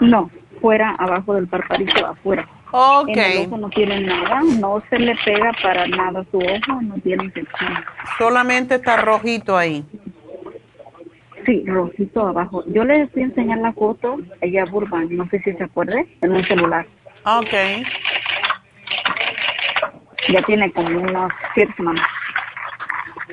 No, 0.00 0.30
fuera, 0.60 0.94
abajo 0.98 1.34
del 1.34 1.48
parpadito, 1.48 2.06
afuera. 2.06 2.48
Ok. 2.72 3.08
En 3.08 3.18
el 3.18 3.46
ojo 3.46 3.58
no 3.58 3.70
tiene 3.70 4.00
nada, 4.00 4.40
no 4.58 4.82
se 4.88 4.98
le 4.98 5.16
pega 5.24 5.52
para 5.62 5.86
nada 5.88 6.24
su 6.30 6.38
ojo, 6.38 6.80
no 6.82 6.94
tiene 7.02 7.24
infección. 7.24 7.84
Solamente 8.18 8.76
está 8.76 8.98
rojito 8.98 9.56
ahí. 9.56 9.84
Sí, 11.46 11.64
rojito 11.66 12.28
abajo. 12.28 12.62
Yo 12.66 12.84
le 12.84 13.02
estoy 13.02 13.24
enseñando 13.24 13.64
la 13.64 13.72
foto, 13.72 14.18
ella 14.40 14.64
Burban, 14.66 15.08
no 15.16 15.28
sé 15.30 15.40
si 15.40 15.52
se 15.52 15.64
acuerde, 15.64 16.06
en 16.20 16.32
un 16.32 16.44
celular. 16.44 16.86
Ok. 17.24 17.52
Ya 20.28 20.42
tiene 20.42 20.70
como 20.72 20.88
unos 21.00 21.32
siete 21.54 21.72
semanas. 21.76 22.06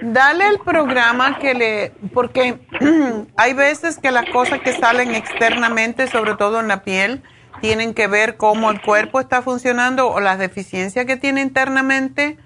Dale 0.01 0.47
el 0.47 0.59
programa 0.59 1.39
que 1.39 1.53
le, 1.53 1.91
porque 2.13 2.59
hay 3.37 3.53
veces 3.53 3.97
que 3.97 4.11
las 4.11 4.29
cosas 4.29 4.59
que 4.61 4.73
salen 4.73 5.15
externamente, 5.15 6.07
sobre 6.07 6.35
todo 6.35 6.59
en 6.59 6.67
la 6.67 6.83
piel, 6.83 7.23
tienen 7.61 7.93
que 7.93 8.07
ver 8.07 8.37
cómo 8.37 8.69
el 8.71 8.81
cuerpo 8.81 9.19
está 9.19 9.41
funcionando 9.41 10.09
o 10.09 10.19
las 10.19 10.39
deficiencias 10.39 11.05
que 11.05 11.17
tiene 11.17 11.41
internamente. 11.41 12.37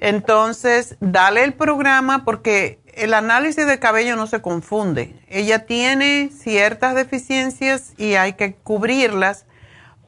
Entonces, 0.00 0.96
dale 1.00 1.42
el 1.44 1.54
programa 1.54 2.24
porque 2.24 2.80
el 2.94 3.14
análisis 3.14 3.66
de 3.66 3.78
cabello 3.78 4.16
no 4.16 4.26
se 4.26 4.42
confunde. 4.42 5.14
Ella 5.28 5.66
tiene 5.66 6.30
ciertas 6.32 6.94
deficiencias 6.94 7.94
y 7.96 8.14
hay 8.14 8.34
que 8.34 8.54
cubrirlas 8.54 9.46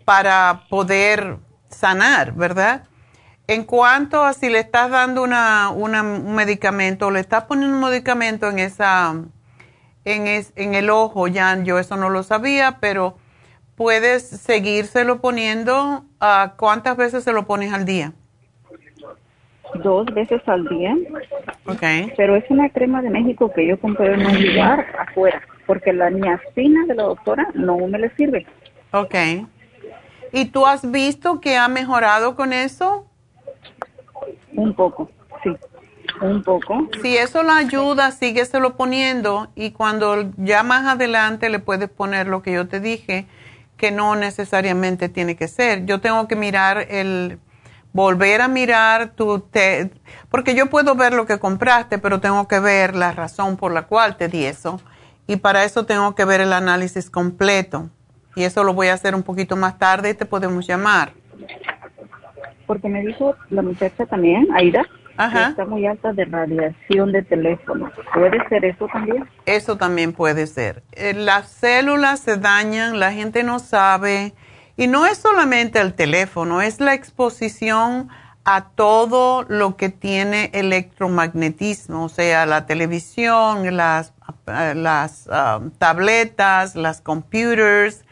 para 0.04 0.64
poder 0.68 1.38
sanar, 1.68 2.32
¿verdad? 2.32 2.87
En 3.48 3.64
cuanto 3.64 4.22
a 4.22 4.34
si 4.34 4.50
le 4.50 4.58
estás 4.58 4.90
dando 4.90 5.22
una, 5.22 5.70
un 5.70 6.34
medicamento 6.34 7.06
o 7.06 7.10
le 7.10 7.20
estás 7.20 7.44
poniendo 7.44 7.74
un 7.74 7.82
medicamento 7.82 8.48
en 8.50 8.58
esa 8.58 9.14
en, 10.04 10.44
en 10.54 10.74
el 10.74 10.90
ojo, 10.90 11.28
ya 11.28 11.56
yo 11.62 11.78
eso 11.78 11.96
no 11.96 12.10
lo 12.10 12.22
sabía, 12.22 12.76
pero 12.78 13.16
puedes 13.74 14.28
seguírselo 14.28 15.22
poniendo. 15.22 16.04
Uh, 16.20 16.56
¿Cuántas 16.58 16.98
veces 16.98 17.24
se 17.24 17.32
lo 17.32 17.46
pones 17.46 17.72
al 17.72 17.86
día? 17.86 18.12
Dos 19.82 20.04
veces 20.06 20.42
al 20.46 20.64
día. 20.68 20.94
Ok. 21.64 22.12
Pero 22.18 22.36
es 22.36 22.44
una 22.50 22.68
crema 22.68 23.00
de 23.00 23.08
México 23.08 23.50
que 23.50 23.66
yo 23.66 23.80
compré 23.80 24.12
en 24.12 24.26
un 24.26 24.46
lugar 24.46 24.86
afuera, 24.98 25.40
porque 25.66 25.94
la 25.94 26.10
niacina 26.10 26.84
de 26.86 26.94
la 26.94 27.04
doctora 27.04 27.48
no 27.54 27.78
me 27.78 27.98
le 27.98 28.14
sirve. 28.16 28.46
Ok. 28.92 29.14
¿Y 30.32 30.46
tú 30.46 30.66
has 30.66 30.90
visto 30.90 31.40
que 31.40 31.56
ha 31.56 31.68
mejorado 31.68 32.36
con 32.36 32.52
eso? 32.52 33.07
Un 34.58 34.74
poco, 34.74 35.08
sí, 35.44 35.56
un 36.20 36.42
poco. 36.42 36.88
Si 37.00 37.16
eso 37.16 37.44
la 37.44 37.58
ayuda, 37.58 38.10
sígueselo 38.10 38.76
poniendo 38.76 39.52
y 39.54 39.70
cuando 39.70 40.32
ya 40.36 40.64
más 40.64 40.84
adelante 40.84 41.48
le 41.48 41.60
puedes 41.60 41.88
poner 41.88 42.26
lo 42.26 42.42
que 42.42 42.50
yo 42.50 42.66
te 42.66 42.80
dije, 42.80 43.28
que 43.76 43.92
no 43.92 44.16
necesariamente 44.16 45.08
tiene 45.08 45.36
que 45.36 45.46
ser. 45.46 45.86
Yo 45.86 46.00
tengo 46.00 46.26
que 46.26 46.34
mirar 46.34 46.86
el, 46.90 47.38
volver 47.92 48.42
a 48.42 48.48
mirar 48.48 49.10
tu, 49.10 49.38
te, 49.38 49.92
porque 50.28 50.56
yo 50.56 50.66
puedo 50.66 50.96
ver 50.96 51.12
lo 51.12 51.24
que 51.24 51.38
compraste, 51.38 51.98
pero 51.98 52.20
tengo 52.20 52.48
que 52.48 52.58
ver 52.58 52.96
la 52.96 53.12
razón 53.12 53.56
por 53.56 53.70
la 53.70 53.82
cual 53.82 54.16
te 54.16 54.26
di 54.26 54.44
eso. 54.44 54.80
Y 55.28 55.36
para 55.36 55.62
eso 55.62 55.86
tengo 55.86 56.16
que 56.16 56.24
ver 56.24 56.40
el 56.40 56.52
análisis 56.52 57.10
completo. 57.10 57.90
Y 58.34 58.42
eso 58.42 58.64
lo 58.64 58.74
voy 58.74 58.88
a 58.88 58.94
hacer 58.94 59.14
un 59.14 59.22
poquito 59.22 59.54
más 59.54 59.78
tarde 59.78 60.10
y 60.10 60.14
te 60.14 60.26
podemos 60.26 60.66
llamar 60.66 61.12
porque 62.68 62.88
me 62.88 63.00
dijo 63.00 63.34
la 63.50 63.62
muchacha 63.62 64.06
también, 64.06 64.46
Aida, 64.54 64.86
que 65.16 65.42
está 65.42 65.64
muy 65.64 65.84
alta 65.86 66.12
de 66.12 66.26
radiación 66.26 67.10
de 67.10 67.22
teléfono. 67.22 67.90
¿Puede 68.14 68.38
ser 68.48 68.64
eso 68.66 68.86
también? 68.92 69.28
Eso 69.46 69.76
también 69.76 70.12
puede 70.12 70.46
ser. 70.46 70.84
Eh, 70.92 71.14
las 71.14 71.48
células 71.48 72.20
se 72.20 72.36
dañan, 72.36 73.00
la 73.00 73.10
gente 73.10 73.42
no 73.42 73.58
sabe. 73.58 74.34
Y 74.76 74.86
no 74.86 75.06
es 75.06 75.18
solamente 75.18 75.80
el 75.80 75.94
teléfono, 75.94 76.62
es 76.62 76.78
la 76.78 76.94
exposición 76.94 78.10
a 78.44 78.66
todo 78.76 79.44
lo 79.48 79.76
que 79.76 79.88
tiene 79.88 80.50
electromagnetismo, 80.54 82.04
o 82.04 82.08
sea, 82.08 82.46
la 82.46 82.66
televisión, 82.66 83.76
las, 83.76 84.12
eh, 84.46 84.74
las 84.76 85.28
ah, 85.32 85.60
tabletas, 85.78 86.76
las 86.76 87.00
computers, 87.00 88.04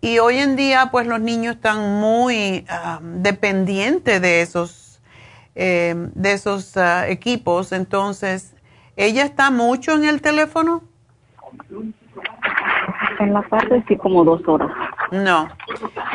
y 0.00 0.20
hoy 0.20 0.38
en 0.38 0.54
día, 0.54 0.90
pues 0.92 1.06
los 1.06 1.20
niños 1.20 1.56
están 1.56 2.00
muy 2.00 2.64
ah, 2.68 3.00
dependientes 3.02 4.22
de 4.22 4.42
esos, 4.42 5.00
eh, 5.56 5.94
de 6.14 6.32
esos 6.32 6.76
ah, 6.76 7.08
equipos. 7.08 7.72
Entonces, 7.72 8.54
¿ella 8.96 9.24
está 9.24 9.50
mucho 9.50 9.92
en 9.92 10.04
el 10.04 10.22
teléfono? 10.22 10.84
En 13.18 13.32
la 13.32 13.42
tarde 13.42 13.84
sí 13.88 13.96
como 13.96 14.22
dos 14.22 14.40
horas. 14.46 14.70
No, 15.10 15.48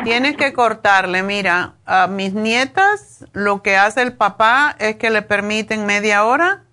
tienes 0.06 0.38
que 0.38 0.54
cortarle. 0.54 1.22
Mira, 1.22 1.74
a 1.86 2.08
mis 2.08 2.34
nietas 2.34 3.26
lo 3.34 3.62
que 3.62 3.76
hace 3.76 4.02
el 4.02 4.14
papá 4.14 4.76
es 4.80 4.96
que 4.96 5.10
le 5.10 5.24
permiten 5.24 5.86
media 5.86 6.24
hora 6.24 6.64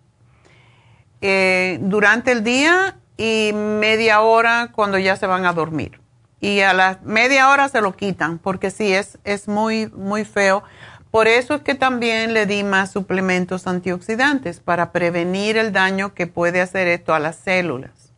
eh, 1.23 1.78
durante 1.81 2.31
el 2.31 2.45
día 2.45 2.99
y 3.16 3.51
media 3.53 4.20
hora 4.20 4.70
cuando 4.73 4.97
ya 4.99 5.16
se 5.16 5.27
van 5.27 5.45
a 5.45 5.53
dormir 5.53 6.01
y 6.41 6.61
a 6.61 6.73
la 6.73 6.99
media 7.05 7.51
hora 7.51 7.69
se 7.69 7.81
lo 7.81 7.95
quitan 7.95 8.39
porque 8.39 8.71
sí 8.71 8.93
es, 8.93 9.19
es 9.25 9.49
muy, 9.49 9.91
muy 9.95 10.25
feo. 10.25 10.62
Por 11.11 11.27
eso 11.27 11.55
es 11.55 11.62
que 11.62 11.75
también 11.75 12.35
le 12.35 12.47
di 12.47 12.62
más 12.62 12.93
suplementos 12.93 13.67
antioxidantes 13.67 14.61
para 14.61 14.93
prevenir 14.93 15.57
el 15.57 15.73
daño 15.73 16.15
que 16.15 16.27
puede 16.27 16.61
hacer 16.61 16.87
esto 16.87 17.15
a 17.15 17.19
las 17.19 17.37
células. 17.37 18.15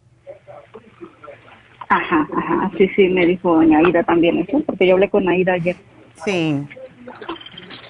Ajá, 1.89 2.27
ajá, 2.37 2.71
sí, 2.79 2.89
sí, 2.97 3.09
me 3.09 3.27
dijo 3.27 3.55
doña 3.55 3.79
Aida 3.79 4.03
también 4.03 4.39
eso, 4.39 4.63
porque 4.65 4.87
yo 4.87 4.95
hablé 4.95 5.11
con 5.11 5.29
Aida 5.29 5.55
ayer. 5.55 5.77
Sí. 6.25 6.67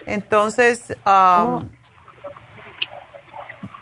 Entonces, 0.06 0.96
um, 1.06 1.54
oh. 1.54 1.62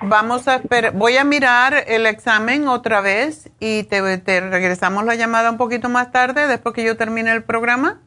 Vamos 0.02 0.48
a 0.48 0.56
esperar, 0.56 0.94
voy 0.94 1.16
a 1.18 1.24
mirar 1.24 1.84
el 1.86 2.06
examen 2.06 2.68
otra 2.68 3.00
vez 3.00 3.50
y 3.60 3.82
te, 3.84 4.00
regresamos 4.40 5.04
la 5.04 5.14
llamada 5.14 5.50
un 5.50 5.58
poquito 5.58 5.88
más 5.88 6.10
tarde, 6.10 6.46
después 6.46 6.74
que 6.74 6.84
yo 6.84 6.96
termine 6.96 7.32
el 7.32 7.42
programa. 7.42 8.00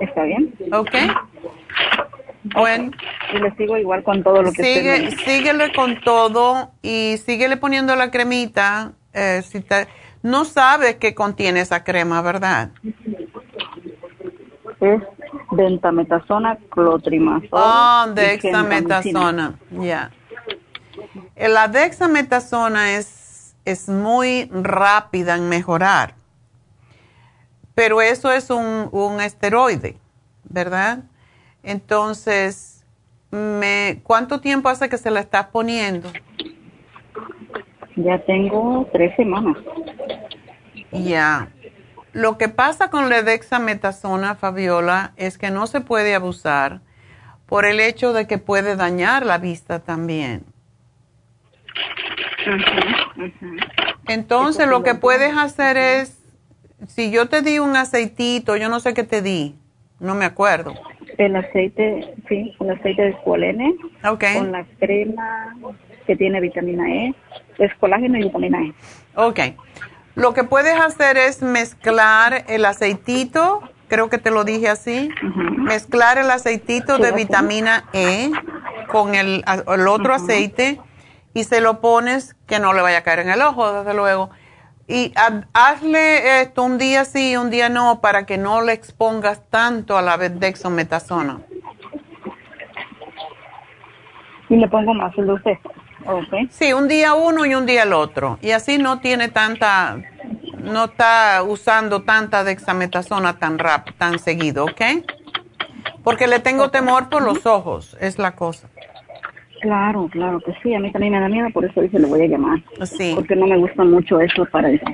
Está 0.00 0.24
bien. 0.24 0.54
Ok. 0.72 0.90
Bueno. 2.54 2.90
Y 3.32 3.38
le 3.38 3.54
sigo 3.56 3.78
igual 3.78 4.02
con 4.02 4.22
todo 4.22 4.42
lo 4.42 4.52
que 4.52 4.62
Sigue, 4.62 5.10
Síguele 5.24 5.72
con 5.72 6.00
todo 6.02 6.72
y 6.82 7.16
síguele 7.24 7.56
poniendo 7.56 7.96
la 7.96 8.10
cremita. 8.10 8.92
Eh, 9.14 9.42
si 9.42 9.60
te, 9.60 9.88
no 10.22 10.44
sabes 10.44 10.96
qué 10.96 11.14
contiene 11.14 11.60
esa 11.60 11.82
crema, 11.82 12.20
¿verdad? 12.20 12.70
Es 14.84 15.02
Dentametasona, 15.50 16.58
clotrimazol. 16.70 17.48
Ah, 17.52 18.06
dexametasona, 18.14 19.54
ya. 19.70 20.10
La 21.36 21.68
dexametasona 21.68 22.96
es, 22.96 23.56
es 23.64 23.88
muy 23.88 24.50
rápida 24.52 25.36
en 25.36 25.48
mejorar, 25.48 26.14
pero 27.74 28.02
eso 28.02 28.30
es 28.30 28.50
un, 28.50 28.88
un 28.92 29.20
esteroide, 29.20 29.96
¿verdad? 30.44 31.04
Entonces, 31.62 32.84
me, 33.30 34.00
¿cuánto 34.02 34.40
tiempo 34.40 34.68
hace 34.68 34.88
que 34.90 34.98
se 34.98 35.10
la 35.10 35.20
estás 35.20 35.46
poniendo? 35.46 36.10
Ya 37.96 38.18
tengo 38.26 38.86
tres 38.92 39.16
semanas. 39.16 39.56
Ya. 40.92 41.48
Lo 42.14 42.38
que 42.38 42.48
pasa 42.48 42.90
con 42.90 43.10
la 43.10 43.22
dexametasona, 43.22 44.36
Fabiola, 44.36 45.12
es 45.16 45.36
que 45.36 45.50
no 45.50 45.66
se 45.66 45.80
puede 45.80 46.14
abusar 46.14 46.80
por 47.46 47.64
el 47.64 47.80
hecho 47.80 48.12
de 48.12 48.28
que 48.28 48.38
puede 48.38 48.76
dañar 48.76 49.26
la 49.26 49.38
vista 49.38 49.80
también. 49.80 50.44
Entonces 54.06 54.68
lo 54.68 54.84
que 54.84 54.94
puedes 54.94 55.36
hacer 55.36 55.76
es, 55.76 56.22
si 56.86 57.10
yo 57.10 57.28
te 57.28 57.42
di 57.42 57.58
un 57.58 57.76
aceitito, 57.76 58.56
yo 58.56 58.68
no 58.68 58.78
sé 58.78 58.94
qué 58.94 59.02
te 59.02 59.20
di, 59.20 59.56
no 59.98 60.14
me 60.14 60.24
acuerdo. 60.24 60.74
El 61.18 61.34
aceite, 61.34 62.14
sí, 62.28 62.54
el 62.60 62.70
aceite 62.70 63.02
de 63.02 63.08
escualene. 63.10 63.74
Okay. 64.08 64.38
Con 64.38 64.52
la 64.52 64.64
crema 64.78 65.56
que 66.06 66.14
tiene 66.14 66.40
vitamina 66.40 66.88
E, 66.88 67.14
es 67.58 67.74
colágeno 67.80 68.18
y 68.18 68.24
vitamina 68.24 68.62
E. 68.62 68.72
Ok. 69.16 69.40
Lo 70.14 70.32
que 70.32 70.44
puedes 70.44 70.78
hacer 70.78 71.16
es 71.16 71.42
mezclar 71.42 72.44
el 72.46 72.64
aceitito, 72.64 73.62
creo 73.88 74.08
que 74.08 74.18
te 74.18 74.30
lo 74.30 74.44
dije 74.44 74.68
así, 74.68 75.10
mezclar 75.56 76.18
el 76.18 76.30
aceitito 76.30 76.98
de 76.98 77.12
vitamina 77.12 77.84
E 77.92 78.30
con 78.88 79.14
el, 79.14 79.44
el 79.66 79.88
otro 79.88 80.14
aceite 80.14 80.80
y 81.34 81.44
se 81.44 81.60
lo 81.60 81.80
pones 81.80 82.36
que 82.46 82.60
no 82.60 82.72
le 82.72 82.82
vaya 82.82 82.98
a 82.98 83.02
caer 83.02 83.20
en 83.20 83.30
el 83.30 83.42
ojo, 83.42 83.72
desde 83.72 83.92
luego. 83.92 84.30
Y 84.86 85.12
hazle 85.52 86.42
esto 86.42 86.62
un 86.62 86.78
día 86.78 87.04
sí 87.04 87.32
y 87.32 87.36
un 87.36 87.50
día 87.50 87.68
no 87.68 88.00
para 88.00 88.26
que 88.26 88.38
no 88.38 88.62
le 88.62 88.72
expongas 88.72 89.42
tanto 89.50 89.96
a 89.98 90.02
la 90.02 90.16
dexometasona. 90.16 91.40
Y 94.48 94.56
le 94.56 94.68
pongo 94.68 94.94
más 94.94 95.16
el 95.18 95.26
dulce. 95.26 95.58
Okay. 96.06 96.48
Sí, 96.50 96.72
un 96.72 96.88
día 96.88 97.14
uno 97.14 97.46
y 97.46 97.54
un 97.54 97.66
día 97.66 97.84
el 97.84 97.92
otro. 97.92 98.38
Y 98.42 98.50
así 98.50 98.78
no 98.78 99.00
tiene 99.00 99.28
tanta, 99.28 99.96
no 100.62 100.84
está 100.84 101.42
usando 101.42 102.02
tanta 102.02 102.44
dexametasona 102.44 103.38
tan 103.38 103.58
rap, 103.58 103.88
tan 103.96 104.18
seguido, 104.18 104.64
¿ok? 104.64 104.82
Porque 106.02 106.26
le 106.26 106.40
tengo 106.40 106.70
temor 106.70 107.08
por 107.08 107.22
los 107.22 107.46
ojos, 107.46 107.96
es 108.00 108.18
la 108.18 108.32
cosa. 108.32 108.68
Claro, 109.62 110.08
claro 110.12 110.40
que 110.40 110.54
sí, 110.62 110.74
a 110.74 110.78
mí 110.78 110.92
también 110.92 111.14
me 111.14 111.20
da 111.20 111.28
miedo, 111.28 111.48
por 111.50 111.64
eso 111.64 111.80
dije 111.80 111.98
le 111.98 112.06
voy 112.06 112.20
a 112.20 112.26
llamar. 112.26 112.62
Sí. 112.84 113.12
Porque 113.14 113.34
no 113.34 113.46
me 113.46 113.56
gusta 113.56 113.82
mucho 113.82 114.20
eso 114.20 114.44
para 114.46 114.68
eso. 114.68 114.84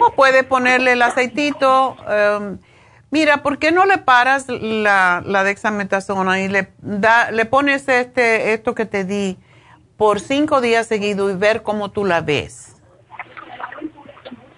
O 0.00 0.12
puede 0.12 0.42
ponerle 0.42 0.92
el 0.92 1.02
aceitito. 1.02 1.96
em, 2.08 2.58
mira, 3.10 3.42
¿por 3.42 3.58
qué 3.58 3.70
no 3.70 3.84
le 3.84 3.98
paras 3.98 4.48
la, 4.48 5.22
la 5.26 5.44
dexametasona 5.44 6.40
y 6.40 6.48
le, 6.48 6.68
da, 6.78 7.30
le 7.30 7.44
pones 7.44 7.86
este, 7.88 8.54
esto 8.54 8.74
que 8.74 8.86
te 8.86 9.04
di 9.04 9.36
por 9.98 10.20
cinco 10.20 10.62
días 10.62 10.86
seguidos 10.86 11.32
y 11.32 11.34
ver 11.34 11.62
cómo 11.62 11.90
tú 11.90 12.06
la 12.06 12.22
ves? 12.22 12.76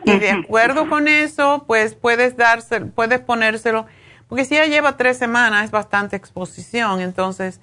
Y 0.05 0.19
de 0.19 0.31
acuerdo 0.31 0.89
con 0.89 1.09
eso, 1.09 1.65
pues 1.67 1.95
puedes 1.95 2.37
darse, 2.37 2.83
puedes 2.83 3.21
ponérselo, 3.21 3.87
porque 4.29 4.45
si 4.45 4.55
ya 4.55 4.67
lleva 4.67 4.97
tres 4.97 5.17
semanas 5.17 5.65
es 5.65 5.71
bastante 5.71 6.15
exposición, 6.15 7.01
entonces 7.01 7.61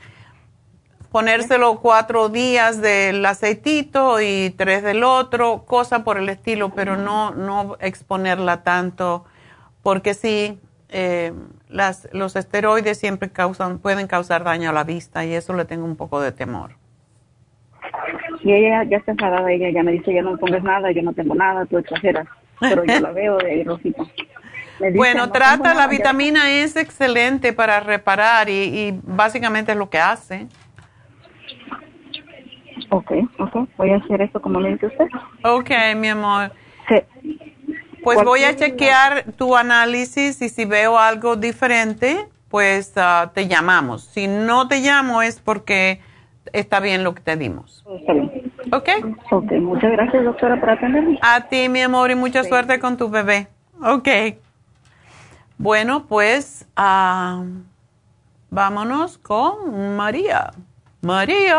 ponérselo 1.12 1.80
cuatro 1.80 2.30
días 2.30 2.82
del 2.82 3.26
aceitito 3.26 4.22
y 4.22 4.54
tres 4.58 4.84
del 4.84 5.04
otro, 5.04 5.64
cosa 5.66 6.04
por 6.04 6.18
el 6.18 6.30
estilo, 6.30 6.70
pero 6.74 6.98
no, 6.98 7.32
no 7.32 7.78
exponerla 7.80 8.64
tanto, 8.64 9.26
porque 9.84 10.14
sí, 10.14 10.60
eh, 10.90 11.34
las, 11.70 12.08
los 12.12 12.36
esteroides 12.36 12.98
siempre 12.98 13.30
causan, 13.30 13.78
pueden 13.80 14.08
causar 14.08 14.44
daño 14.44 14.72
a 14.72 14.74
la 14.74 14.84
vista 14.84 15.26
y 15.26 15.34
eso 15.34 15.54
le 15.54 15.66
tengo 15.66 15.86
un 15.86 15.96
poco 15.96 16.20
de 16.22 16.32
temor. 16.32 16.87
Y 18.44 18.54
ella 18.54 18.84
ya 18.84 18.98
está 18.98 19.12
enfadada, 19.12 19.52
ella 19.52 19.70
ya 19.72 19.84
me 19.84 19.92
dice, 19.92 20.14
ya 20.14 20.22
no 20.22 20.32
me 20.32 20.38
pongas 20.38 20.64
nada, 20.64 20.92
yo 20.92 21.02
no 21.02 21.14
tengo 21.14 21.36
nada, 21.36 21.66
tú 21.66 21.78
exageras. 21.78 22.28
Pero 22.60 22.84
yo 22.86 23.00
la 23.00 23.12
veo 23.12 23.38
de 23.38 23.64
rosita. 23.66 24.04
Dice, 24.80 24.92
Bueno, 24.96 25.26
"No 25.28 25.32
trata, 25.32 25.58
la 25.70 25.74
nada, 25.74 25.82
ya". 25.86 25.88
vitamina 25.88 26.52
es 26.52 26.76
excelente 26.76 27.52
para 27.54 27.80
reparar 27.80 28.50
y, 28.50 28.54
y 28.54 29.00
básicamente 29.04 29.72
es 29.72 29.78
lo 29.78 29.90
que 29.90 29.98
hace. 30.00 30.48
Ok, 32.90 33.12
ok, 33.40 33.68
voy 33.78 33.92
a 33.92 33.98
hacer 33.98 34.22
esto 34.22 34.42
como 34.42 34.60
le 34.62 34.74
dice 34.74 34.88
usted. 34.88 35.08
Ok, 35.44 35.70
mi 35.98 36.08
amor. 36.10 36.52
Sí. 36.88 36.96
Pues 38.04 38.24
voy 38.24 38.44
a 38.44 38.56
chequear 38.56 39.26
tu 39.36 39.56
análisis 39.58 40.42
y 40.42 40.48
si 40.50 40.64
veo 40.66 40.98
algo 40.98 41.36
diferente, 41.36 42.26
pues 42.50 42.94
ah, 42.96 43.32
te 43.34 43.48
llamamos. 43.48 44.04
Si 44.06 44.28
no 44.28 44.68
te 44.70 44.80
llamo 44.80 45.22
es 45.22 45.42
porque 45.42 46.00
está 46.54 46.80
bien 46.80 47.04
lo 47.04 47.14
que 47.14 47.22
te 47.22 47.36
dimos. 47.36 47.84
Está 48.00 48.14
bien. 48.14 48.52
¿Ok? 48.72 48.90
Ok, 49.32 49.52
muchas 49.62 49.92
gracias 49.92 50.24
doctora 50.24 50.60
por 50.60 50.70
atenderme. 50.70 51.20
A 51.22 51.48
ti, 51.48 51.70
mi 51.70 51.82
amor, 51.82 52.12
y 52.12 52.16
mucha 52.16 52.44
suerte 52.44 52.80
con 52.80 52.98
tu 52.98 53.10
bebé. 53.10 53.48
Ok. 53.82 54.08
Bueno, 55.58 56.06
pues 56.08 56.68
ah, 56.76 57.44
vámonos 58.50 59.18
con 59.18 59.96
María. 59.96 60.52
María. 61.02 61.58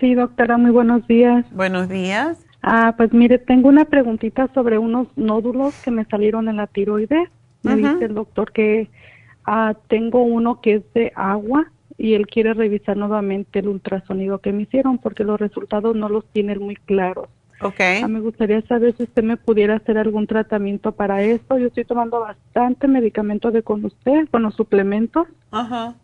Sí, 0.00 0.14
doctora, 0.14 0.58
muy 0.58 0.70
buenos 0.70 1.06
días. 1.08 1.44
Buenos 1.52 1.88
días. 1.88 2.44
Ah, 2.62 2.94
pues 2.96 3.12
mire, 3.12 3.38
tengo 3.38 3.68
una 3.68 3.84
preguntita 3.84 4.48
sobre 4.54 4.78
unos 4.78 5.08
nódulos 5.16 5.74
que 5.82 5.90
me 5.90 6.04
salieron 6.04 6.48
en 6.48 6.56
la 6.56 6.66
tiroides. 6.66 7.28
Me 7.62 7.76
dice 7.76 8.04
el 8.04 8.14
doctor 8.14 8.52
que 8.52 8.88
ah, 9.44 9.74
tengo 9.88 10.22
uno 10.22 10.60
que 10.60 10.74
es 10.76 10.92
de 10.94 11.12
agua 11.16 11.70
y 11.98 12.14
él 12.14 12.28
quiere 12.28 12.54
revisar 12.54 12.96
nuevamente 12.96 13.58
el 13.58 13.68
ultrasonido 13.68 14.38
que 14.38 14.52
me 14.52 14.62
hicieron 14.62 14.98
porque 14.98 15.24
los 15.24 15.38
resultados 15.38 15.96
no 15.96 16.08
los 16.08 16.24
tiene 16.26 16.56
muy 16.56 16.76
claros. 16.76 17.28
Ok. 17.60 17.80
Ah, 18.02 18.08
me 18.08 18.20
gustaría 18.20 18.62
saber 18.62 18.96
si 18.96 19.02
usted 19.02 19.24
me 19.24 19.36
pudiera 19.36 19.74
hacer 19.74 19.98
algún 19.98 20.28
tratamiento 20.28 20.92
para 20.92 21.22
esto. 21.22 21.58
Yo 21.58 21.66
estoy 21.66 21.84
tomando 21.84 22.20
bastante 22.20 22.86
medicamento 22.86 23.50
de 23.50 23.64
con 23.64 23.84
usted, 23.84 24.28
con 24.30 24.44
los 24.44 24.54
suplementos. 24.54 25.26
Ajá. 25.50 25.96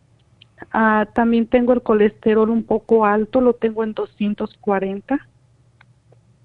Ah, 0.73 1.07
también 1.15 1.47
tengo 1.47 1.73
el 1.73 1.83
colesterol 1.83 2.51
un 2.51 2.65
poco 2.65 3.07
alto, 3.07 3.41
lo 3.41 3.55
tengo 3.55 3.85
en 3.85 3.95
240. 3.95 5.29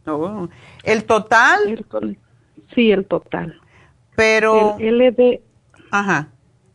Oh. 0.05 0.47
¿El 0.84 1.03
total? 1.05 1.59
El 1.67 2.17
sí, 2.76 2.91
el 2.91 3.05
total. 3.05 3.59
Pero. 4.15 4.77
El 4.80 4.99
LD. 4.99 5.41
Ajá. 5.89 6.27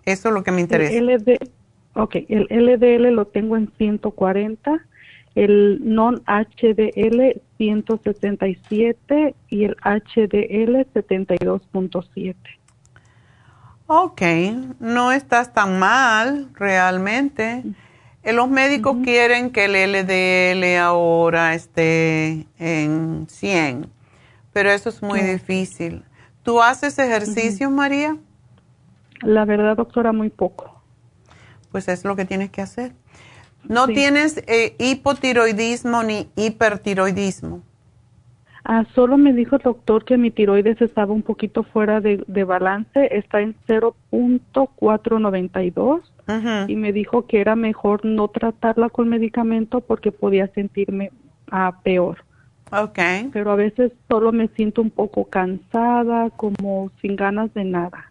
Eso 0.04 0.28
es 0.28 0.34
lo 0.34 0.42
que 0.42 0.50
me 0.50 0.60
interesa. 0.60 0.92
El 0.92 1.06
LD, 1.06 1.38
ok, 1.94 2.16
el 2.28 2.46
LDL 2.50 3.14
lo 3.14 3.26
tengo 3.26 3.56
en 3.56 3.70
140, 3.76 4.86
el 5.34 5.80
non-HDL 5.82 7.40
167 7.56 9.34
y 9.48 9.64
el 9.64 9.76
HDL 9.76 10.86
72.7. 10.94 12.34
Ok, 13.86 14.22
no 14.80 15.12
estás 15.12 15.52
tan 15.52 15.78
mal 15.78 16.48
realmente. 16.54 17.62
Eh, 18.22 18.32
Los 18.32 18.48
médicos 18.48 18.96
quieren 19.04 19.50
que 19.50 19.66
el 19.66 19.72
LDL 19.92 20.78
ahora 20.78 21.54
esté 21.54 22.46
en 22.58 23.26
100, 23.28 23.90
pero 24.52 24.70
eso 24.70 24.88
es 24.88 25.02
muy 25.02 25.20
difícil. 25.20 26.02
¿Tú 26.42 26.62
haces 26.62 26.98
ejercicio, 26.98 27.70
María? 27.70 28.16
La 29.22 29.44
verdad, 29.44 29.76
doctora, 29.76 30.12
muy 30.12 30.30
poco. 30.30 30.73
Pues 31.74 31.88
es 31.88 32.04
lo 32.04 32.14
que 32.14 32.24
tienes 32.24 32.50
que 32.50 32.62
hacer. 32.62 32.92
¿No 33.64 33.86
Sí. 33.86 33.94
tienes 33.94 34.36
eh, 34.46 34.76
hipotiroidismo 34.78 36.04
ni 36.04 36.28
hipertiroidismo? 36.36 37.62
Ah, 38.64 38.84
solo 38.94 39.16
me 39.18 39.32
dijo 39.32 39.56
el 39.56 39.62
doctor 39.62 40.04
que 40.04 40.16
mi 40.16 40.30
tiroides 40.30 40.80
estaba 40.80 41.12
un 41.12 41.22
poquito 41.22 41.64
fuera 41.64 42.00
de, 42.00 42.22
de 42.28 42.44
balance, 42.44 43.08
está 43.10 43.40
en 43.40 43.56
0.492 43.66 46.02
Ujú. 46.28 46.70
y 46.70 46.76
me 46.76 46.92
dijo 46.92 47.26
que 47.26 47.40
era 47.40 47.56
mejor 47.56 48.04
no 48.04 48.28
tratarla 48.28 48.88
con 48.88 49.08
medicamento 49.08 49.80
porque 49.80 50.12
podía 50.12 50.46
sentirme 50.54 51.10
ah, 51.50 51.80
peor. 51.82 52.18
Ok. 52.70 53.00
Pero 53.32 53.50
a 53.50 53.56
veces 53.56 53.90
solo 54.08 54.30
me 54.30 54.46
siento 54.46 54.80
un 54.80 54.90
poco 54.90 55.24
cansada, 55.24 56.30
como 56.30 56.92
sin 57.02 57.16
ganas 57.16 57.52
de 57.52 57.64
nada. 57.64 58.04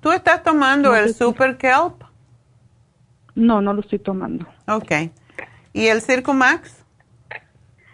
¿Tú 0.00 0.12
estás 0.12 0.44
tomando 0.44 0.90
No 0.90 0.96
el 0.96 1.12
Super 1.12 1.56
Kelp? 1.56 2.04
No, 3.40 3.60
no 3.62 3.72
lo 3.72 3.80
estoy 3.80 3.98
tomando. 3.98 4.46
Ok. 4.68 4.92
¿Y 5.72 5.86
el 5.86 6.00
Circumax? 6.00 6.84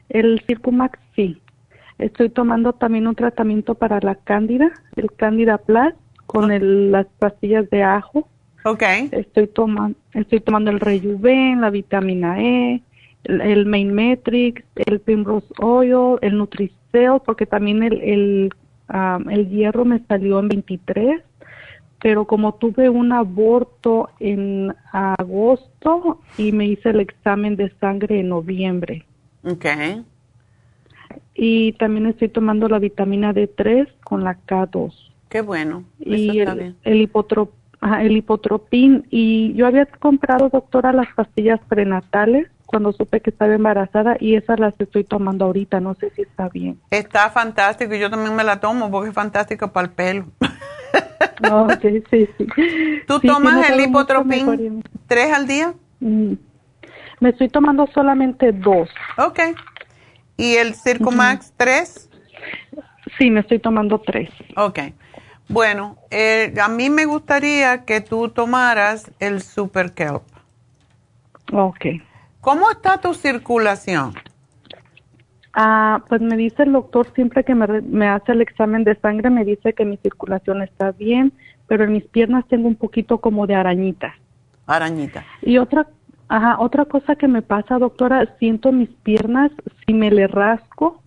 El 0.08 0.40
Circumax 0.46 0.98
sí. 1.14 1.40
Estoy 1.98 2.28
tomando 2.28 2.72
también 2.72 3.06
un 3.06 3.14
tratamiento 3.14 3.74
para 3.74 4.00
la 4.00 4.14
cándida, 4.16 4.70
el 4.96 5.10
Cándida 5.12 5.58
Plus, 5.58 5.94
con 6.26 6.50
el- 6.52 6.92
las 6.92 7.06
pastillas 7.18 7.68
de 7.70 7.82
ajo. 7.82 8.28
Ok. 8.64 8.82
Estoy, 9.12 9.46
tomando 9.46 9.96
estoy 10.12 10.40
tomando 10.40 10.70
el 10.70 10.80
Rejuven, 10.80 11.60
la 11.60 11.70
vitamina 11.70 12.42
E, 12.42 12.82
el, 13.24 13.40
el 13.40 13.66
Main 13.66 13.94
Matrix, 13.94 14.62
el 14.74 15.00
Primrose 15.00 15.46
Oil, 15.60 16.18
el 16.20 16.36
Nutricel, 16.36 17.20
porque 17.24 17.46
también 17.46 17.82
el, 17.82 18.00
el, 18.02 18.54
ah, 18.88 19.18
el 19.30 19.48
hierro 19.48 19.84
me 19.84 20.00
salió 20.06 20.40
en 20.40 20.48
23, 20.48 21.22
pero 22.06 22.24
como 22.24 22.54
tuve 22.54 22.88
un 22.88 23.10
aborto 23.12 24.10
en 24.20 24.72
agosto 24.92 26.20
y 26.38 26.52
me 26.52 26.66
hice 26.66 26.90
el 26.90 27.00
examen 27.00 27.56
de 27.56 27.68
sangre 27.80 28.20
en 28.20 28.28
noviembre. 28.28 29.04
Ok. 29.42 29.66
Y 31.34 31.72
también 31.72 32.06
estoy 32.06 32.28
tomando 32.28 32.68
la 32.68 32.78
vitamina 32.78 33.34
D3 33.34 33.88
con 34.04 34.22
la 34.22 34.38
K2 34.46 34.92
Qué 35.28 35.40
bueno. 35.40 35.82
Eso 35.98 36.14
y 36.14 36.38
está 36.38 36.52
el, 36.52 36.58
bien. 36.58 36.76
el, 36.84 37.10
hipotrop- 37.10 37.50
ajá, 37.80 38.04
el 38.04 38.16
hipotropín. 38.16 39.04
Y 39.10 39.54
yo 39.54 39.66
había 39.66 39.86
comprado, 39.86 40.48
doctora, 40.48 40.92
las 40.92 41.12
pastillas 41.12 41.58
prenatales 41.68 42.46
cuando 42.66 42.92
supe 42.92 43.20
que 43.20 43.30
estaba 43.30 43.52
embarazada 43.52 44.16
y 44.20 44.36
esas 44.36 44.60
las 44.60 44.74
estoy 44.78 45.02
tomando 45.02 45.46
ahorita, 45.46 45.80
no 45.80 45.96
sé 45.96 46.10
si 46.10 46.22
está 46.22 46.48
bien. 46.50 46.78
Está 46.92 47.30
fantástico, 47.30 47.96
yo 47.96 48.08
también 48.10 48.36
me 48.36 48.44
la 48.44 48.60
tomo 48.60 48.92
porque 48.92 49.08
es 49.08 49.14
fantástico 49.14 49.72
para 49.72 49.88
el 49.88 49.92
pelo. 49.92 50.26
No, 51.40 51.68
sí, 51.82 52.02
sí, 52.10 52.28
sí. 52.38 52.46
¿Tú 53.06 53.18
Sí, 53.20 53.26
tomas 53.26 53.68
el 53.70 53.90
mejoría. 54.24 54.70
tres 55.06 55.32
al 55.32 55.46
día? 55.46 55.74
Mm, 56.00 56.32
Me 57.20 57.30
estoy 57.30 57.48
tomando 57.48 57.86
solamente 57.94 58.52
dos. 58.52 58.88
Ok. 59.18 59.40
¿Y 60.36 60.56
el 60.56 60.74
Circumax 60.74 61.52
tres? 61.56 62.10
Sí, 63.18 63.30
me 63.30 63.40
estoy 63.40 63.58
tomando 63.58 64.00
tres. 64.00 64.28
Ok. 64.56 64.78
Bueno, 65.48 65.96
eh, 66.10 66.52
a 66.60 66.68
mí 66.68 66.90
me 66.90 67.04
gustaría 67.04 67.84
que 67.84 68.00
tú 68.00 68.28
tomaras 68.28 69.10
el 69.20 69.42
Super 69.42 69.92
Kelp. 69.92 70.22
Ok. 71.52 71.86
¿Cómo 72.40 72.70
está 72.70 72.98
tu 72.98 73.14
circulación? 73.14 74.14
Ah, 75.58 76.04
pues 76.06 76.20
me 76.20 76.36
dice 76.36 76.64
el 76.64 76.72
doctor 76.72 77.06
siempre 77.14 77.42
que 77.42 77.54
me, 77.54 77.66
me 77.80 78.06
hace 78.06 78.32
el 78.32 78.42
examen 78.42 78.84
de 78.84 78.94
sangre, 78.96 79.30
me 79.30 79.42
dice 79.42 79.72
que 79.72 79.86
mi 79.86 79.96
circulación 79.96 80.60
está 80.60 80.92
bien, 80.92 81.32
pero 81.66 81.84
en 81.84 81.94
mis 81.94 82.04
piernas 82.04 82.46
tengo 82.46 82.68
un 82.68 82.74
poquito 82.74 83.22
como 83.22 83.46
de 83.46 83.54
arañita. 83.54 84.14
Arañita. 84.66 85.24
Y 85.40 85.56
otra, 85.56 85.86
ajá, 86.28 86.60
otra 86.60 86.84
cosa 86.84 87.16
que 87.16 87.26
me 87.26 87.40
pasa, 87.40 87.78
doctora, 87.78 88.36
siento 88.38 88.70
mis 88.70 88.90
piernas, 88.90 89.50
si 89.86 89.94
me 89.94 90.10
le 90.10 90.26
rasco, 90.26 91.02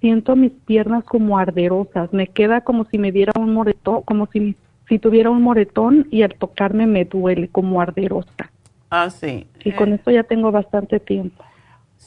siento 0.00 0.34
mis 0.34 0.50
piernas 0.50 1.04
como 1.04 1.38
arderosas. 1.38 2.12
Me 2.12 2.26
queda 2.26 2.62
como 2.62 2.86
si 2.86 2.98
me 2.98 3.12
diera 3.12 3.32
un 3.38 3.54
moretón, 3.54 4.02
como 4.02 4.26
si, 4.26 4.56
si 4.88 4.98
tuviera 4.98 5.30
un 5.30 5.40
moretón 5.40 6.08
y 6.10 6.22
al 6.22 6.34
tocarme 6.34 6.88
me 6.88 7.04
duele 7.04 7.46
como 7.46 7.80
arderosa. 7.80 8.50
Ah, 8.90 9.08
sí. 9.08 9.46
Y 9.64 9.70
con 9.70 9.92
esto 9.92 10.10
ya 10.10 10.24
tengo 10.24 10.50
bastante 10.50 10.98
tiempo. 10.98 11.44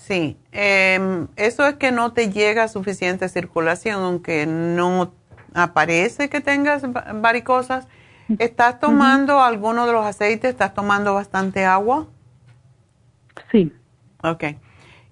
Sí, 0.08 0.38
em, 0.54 1.28
eso 1.36 1.68
es 1.68 1.76
que 1.76 1.92
no 1.92 2.14
te 2.14 2.32
llega 2.32 2.70
suficiente 2.70 3.28
circulación, 3.28 4.02
aunque 4.02 4.46
no 4.46 5.12
aparece 5.54 6.30
que 6.30 6.40
tengas 6.40 6.86
va- 6.86 7.12
varicosas. 7.14 7.88
¿Estás 8.40 8.80
tomando 8.80 9.42
alguno 9.42 9.86
de 9.86 9.92
los 9.92 10.06
aceites? 10.06 10.52
¿Estás 10.52 10.74
tomando 10.74 11.14
bastante 11.14 11.66
agua? 11.66 12.08
Sí, 13.52 13.72
Ok. 14.24 14.44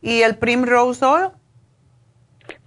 ¿Y 0.02 0.22
el 0.22 0.38
Primrose 0.38 1.04
Oil? 1.06 1.30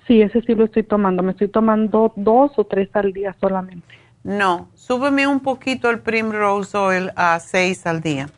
sí, 0.06 0.20
ese 0.22 0.42
sí 0.42 0.54
lo 0.54 0.64
estoy 0.64 0.82
tomando. 0.82 1.22
Me 1.22 1.32
estoy 1.32 1.48
tomando 1.48 2.12
dos 2.16 2.52
o 2.58 2.64
tres 2.64 2.88
al 2.94 3.12
día 3.12 3.34
solamente. 3.40 3.94
No, 4.22 4.68
súbeme 4.74 5.26
un 5.26 5.40
poquito 5.40 5.88
el 5.88 6.00
Primrose 6.00 6.76
Oil 6.76 7.10
a 7.16 7.38
seis 7.40 7.86
al 7.86 8.00
día, 8.02 8.28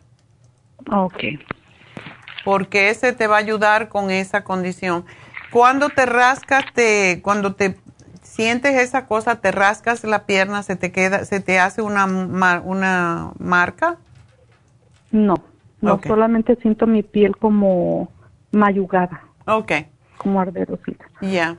Ok. 0.93 1.25
Porque 2.45 2.91
ese 2.91 3.13
te 3.13 3.27
va 3.27 3.37
a 3.37 3.41
ayudar 3.41 3.89
con 3.89 4.11
esa 4.11 4.45
condición. 4.45 5.05
Cuando 5.53 5.89
te 5.89 6.07
rascas, 6.07 6.65
te, 6.73 7.21
cuando 7.23 7.55
te 7.55 7.77
sientes 8.23 8.75
esa 8.77 9.07
cosa, 9.07 9.41
te 9.41 9.51
rascas 9.51 10.05
la 10.05 10.25
pierna, 10.25 10.63
se 10.63 10.77
te 10.77 10.93
queda, 10.93 11.25
se 11.25 11.41
te 11.41 11.59
hace 11.59 11.83
una, 11.83 12.07
una 12.07 13.33
marca. 13.39 13.99
No, 15.11 15.35
no, 15.81 16.01
solamente 16.07 16.57
siento 16.57 16.87
mi 16.87 17.03
piel 17.03 17.37
como 17.37 18.09
mayugada, 18.53 19.23
Ok, 19.47 19.73
como 20.19 20.41
arderosita. 20.41 21.05
ya. 21.21 21.57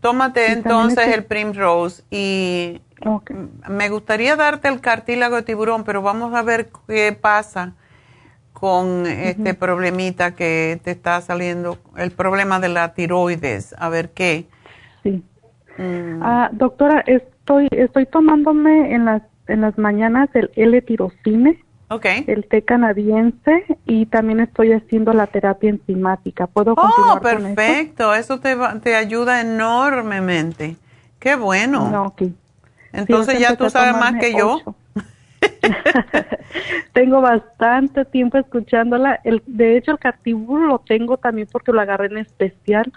Tómate 0.00 0.48
Y 0.48 0.52
entonces 0.52 1.08
el 1.08 1.24
Primrose 1.24 2.02
y 2.10 2.82
me 3.68 3.88
gustaría 3.88 4.36
darte 4.36 4.68
el 4.68 4.82
cartílago 4.82 5.36
de 5.36 5.42
tiburón, 5.42 5.84
pero 5.84 6.02
vamos 6.02 6.34
a 6.34 6.42
ver 6.42 6.68
qué 6.86 7.16
pasa 7.18 7.72
con 8.54 9.06
este 9.06 9.54
problemita 9.54 10.34
que 10.34 10.80
te 10.82 10.92
está 10.92 11.20
saliendo, 11.20 11.78
el 11.96 12.12
problema 12.12 12.60
de 12.60 12.70
la 12.70 12.94
tiroides, 12.94 13.74
a 13.78 13.90
ver 13.90 14.10
qué. 14.10 14.46
Sí. 15.02 15.22
Mm, 15.78 16.22
Ah, 16.22 16.50
doctora, 16.52 17.00
estoy 17.06 17.68
estoy 17.72 18.06
tomándome 18.06 18.94
en 18.94 19.04
las 19.04 19.22
en 19.48 19.60
las 19.60 19.76
mañanas 19.76 20.30
el 20.34 20.50
L-tirocine, 20.56 21.58
ok. 21.90 22.06
el 22.26 22.46
té 22.48 22.62
canadiense 22.62 23.66
y 23.86 24.06
también 24.06 24.40
estoy 24.40 24.72
haciendo 24.72 25.12
la 25.12 25.26
terapia 25.26 25.70
enzimática. 25.70 26.46
¿Puedo 26.46 26.74
Oh, 26.76 26.80
continuar 26.80 27.20
con 27.20 27.46
eso? 27.46 27.54
perfecto, 27.54 28.14
eso 28.14 28.40
te, 28.40 28.54
va- 28.54 28.80
te 28.80 28.94
ayuda 28.96 29.40
enormemente. 29.42 30.76
Qué 31.18 31.36
bueno. 31.36 31.90
No, 31.90 32.02
ok. 32.06 32.22
Entonces 32.92 33.36
Sí, 33.36 33.40
ya 33.42 33.56
tú 33.56 33.68
sabes 33.70 33.92
más 34.00 34.14
que 34.16 34.34
yo. 34.34 34.62
tengo 36.92 37.20
bastante 37.20 38.04
tiempo 38.04 38.38
escuchándola. 38.38 39.20
El, 39.24 39.42
de 39.46 39.76
hecho, 39.76 39.92
el 39.92 39.98
Cartibur 39.98 40.60
lo 40.60 40.78
tengo 40.80 41.16
también 41.16 41.48
porque 41.50 41.72
lo 41.72 41.80
agarré 41.80 42.06
en 42.06 42.18
especial. 42.18 42.92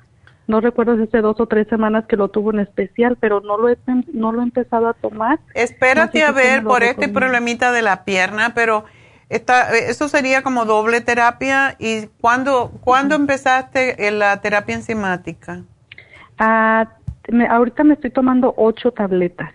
No 0.48 0.62
recuerdo 0.62 0.96
si 0.96 1.04
hace 1.04 1.20
dos 1.20 1.40
o 1.42 1.46
tres 1.48 1.68
semanas 1.68 2.06
que 2.08 2.16
lo 2.16 2.30
tuvo 2.30 2.52
en 2.54 2.60
especial, 2.60 3.18
pero 3.20 3.42
no 3.42 3.58
lo 3.58 3.70
he, 3.70 3.78
no 4.14 4.32
lo 4.32 4.40
he 4.40 4.44
empezado 4.44 4.88
a 4.88 4.94
tomar. 4.94 5.40
Espérate 5.54 6.20
No 6.20 6.26
sé 6.26 6.30
a 6.30 6.32
ver 6.32 6.64
por 6.64 6.84
este 6.84 7.10
problemita 7.10 7.72
de 7.74 7.82
la 7.82 8.06
pierna, 8.06 8.54
pero 8.56 8.86
esta, 9.30 9.76
eso 9.76 10.08
sería 10.08 10.44
como 10.44 10.64
doble 10.64 11.02
terapia. 11.02 11.76
¿Y 11.80 12.08
cuándo, 12.22 12.72
¿cuándo 12.82 13.16
empezaste 13.16 14.08
en 14.08 14.20
la 14.20 14.40
terapia 14.40 14.76
enzimática? 14.76 15.64
Ah, 16.40 16.88
me- 17.30 17.48
ahorita 17.48 17.84
me 17.84 17.96
estoy 17.96 18.12
tomando 18.12 18.54
ocho 18.56 18.92
tabletas, 18.92 19.52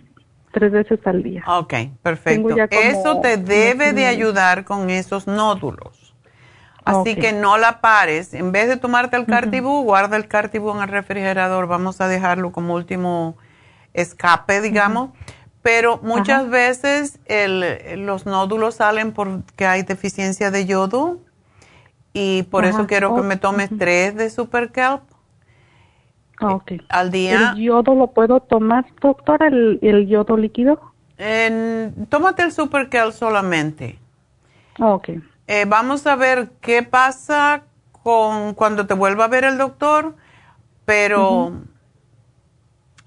tres 0.52 0.72
veces 0.72 1.00
al 1.06 1.22
día. 1.22 1.42
Ok, 1.46 1.74
perfecto. 2.02 2.54
Eso 2.70 3.20
te 3.20 3.36
debe 3.36 3.92
de 3.92 4.06
ayudar 4.06 4.64
con 4.64 4.90
esos 4.90 5.26
nódulos. 5.26 6.14
Así 6.84 7.14
que 7.16 7.32
no 7.32 7.58
la 7.58 7.80
pares. 7.80 8.34
En 8.34 8.50
vez 8.50 8.68
de 8.68 8.76
tomarte 8.76 9.16
el 9.16 9.26
Cartibú, 9.26 9.82
guarda 9.84 10.16
el 10.16 10.26
Cartibú 10.26 10.70
en 10.72 10.82
el 10.82 10.88
refrigerador. 10.88 11.66
Vamos 11.68 12.00
a 12.00 12.08
dejarlo 12.08 12.50
como 12.52 12.74
último 12.74 13.36
escape, 13.94 14.60
digamos. 14.60 15.10
Pero 15.62 16.00
muchas 16.02 16.48
veces 16.50 17.20
el- 17.26 18.04
los 18.04 18.26
nódulos 18.26 18.74
salen 18.76 19.12
porque 19.12 19.64
hay 19.64 19.82
deficiencia 19.82 20.50
de 20.50 20.66
yodo. 20.66 21.18
Y 22.12 22.42
por 22.44 22.64
eso 22.64 22.86
quiero 22.86 23.14
que 23.14 23.20
Oh, 23.20 23.24
me 23.24 23.36
tomes 23.36 23.70
tres 23.78 24.16
de 24.16 24.28
Super 24.28 24.72
Kelp 24.72 25.02
Ah, 26.42 26.54
ok. 26.54 26.72
al 26.88 27.10
día. 27.10 27.52
¿El 27.56 27.62
yodo 27.62 27.94
lo 27.94 28.08
puedo 28.08 28.40
tomar, 28.40 28.84
doctora, 29.00 29.46
el, 29.48 29.78
el 29.82 30.06
yodo 30.08 30.36
líquido? 30.36 30.80
En- 31.18 32.06
tómate 32.08 32.42
el 32.42 32.52
Super 32.52 32.88
Kelp 32.88 33.12
solamente. 33.12 33.98
Ah, 34.78 34.94
ok. 34.94 35.10
Eh, 35.46 35.64
vamos 35.66 36.06
a 36.06 36.16
ver 36.16 36.50
qué 36.60 36.82
pasa 36.82 37.62
con 38.02 38.54
cuando 38.54 38.86
te 38.86 38.94
vuelva 38.94 39.26
a 39.26 39.28
ver 39.28 39.44
el 39.44 39.58
doctor, 39.58 40.16
pero 40.84 41.52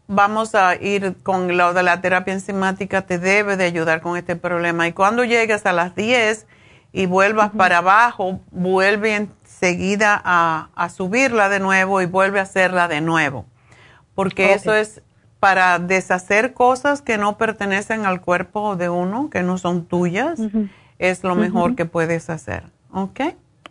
vamos 0.08 0.56
a 0.56 0.76
ir 0.76 1.16
con 1.24 1.58
lo 1.58 1.74
de 1.74 1.84
la 1.84 2.00
terapia 2.02 2.34
enzimática, 2.34 3.02
te 3.06 3.18
debe 3.20 3.58
de 3.58 3.66
ayudar 3.66 4.02
con 4.02 4.18
este 4.18 4.36
problema. 4.36 4.88
Y 4.88 4.94
cuando 4.94 5.24
llegues 5.24 5.66
a 5.66 5.74
las 5.74 5.96
10 5.96 6.48
y 6.94 7.08
vuelvas 7.08 7.52
para 7.52 7.80
abajo, 7.80 8.40
vuelve 8.52 9.28
enseguida 9.56 10.22
a, 10.24 10.70
a 10.76 10.90
subirla 10.90 11.50
de 11.50 11.60
nuevo 11.60 12.02
y 12.02 12.06
vuelve 12.06 12.40
a 12.40 12.44
hacerla 12.44 12.88
de 12.88 13.02
nuevo. 13.02 13.46
Porque 14.14 14.54
eso 14.54 14.74
es 14.74 15.02
para 15.40 15.80
deshacer 15.80 16.54
cosas 16.54 17.02
que 17.02 17.18
no 17.18 17.38
pertenecen 17.38 18.06
al 18.06 18.22
cuerpo 18.22 18.76
de 18.76 18.90
uno, 18.90 19.30
que 19.30 19.44
no 19.44 19.58
son 19.58 19.86
tuyas, 19.86 20.40
es 21.00 21.24
lo 21.24 21.36
mejor 21.36 21.76
que 21.76 21.86
puedes 21.86 22.30
hacer. 22.30 22.64
¿Ok? 22.92 23.20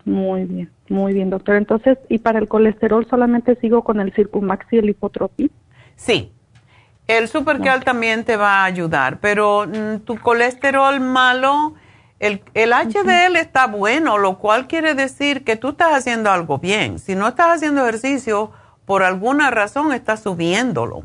Muy 0.04 0.44
bien, 0.44 0.70
muy 0.88 1.14
bien, 1.14 1.30
doctora. 1.30 1.58
Entonces, 1.58 1.98
¿y 2.08 2.18
para 2.18 2.38
el 2.38 2.46
colesterol 2.48 3.06
solamente 3.08 3.56
sigo 3.56 3.82
con 3.82 4.00
el 4.00 4.12
Circumax 4.12 4.66
y 4.72 4.78
el 4.78 4.90
Hipotropin? 4.90 5.50
Sí. 5.96 6.30
El 7.06 7.28
Supercal 7.28 7.84
también 7.84 8.24
te 8.24 8.36
va 8.36 8.62
a 8.62 8.64
ayudar, 8.64 9.18
pero 9.20 9.66
mm, 9.66 10.00
tu 10.04 10.18
colesterol 10.18 11.00
malo, 11.00 11.74
el, 12.24 12.42
el 12.54 12.72
HDL 12.72 13.36
está 13.36 13.66
bueno, 13.66 14.16
lo 14.16 14.38
cual 14.38 14.66
quiere 14.66 14.94
decir 14.94 15.44
que 15.44 15.56
tú 15.56 15.70
estás 15.70 15.92
haciendo 15.92 16.30
algo 16.30 16.58
bien. 16.58 16.98
Si 16.98 17.14
no 17.14 17.28
estás 17.28 17.56
haciendo 17.56 17.82
ejercicio, 17.82 18.50
por 18.86 19.02
alguna 19.02 19.50
razón 19.50 19.92
estás 19.92 20.22
subiéndolo. 20.22 21.04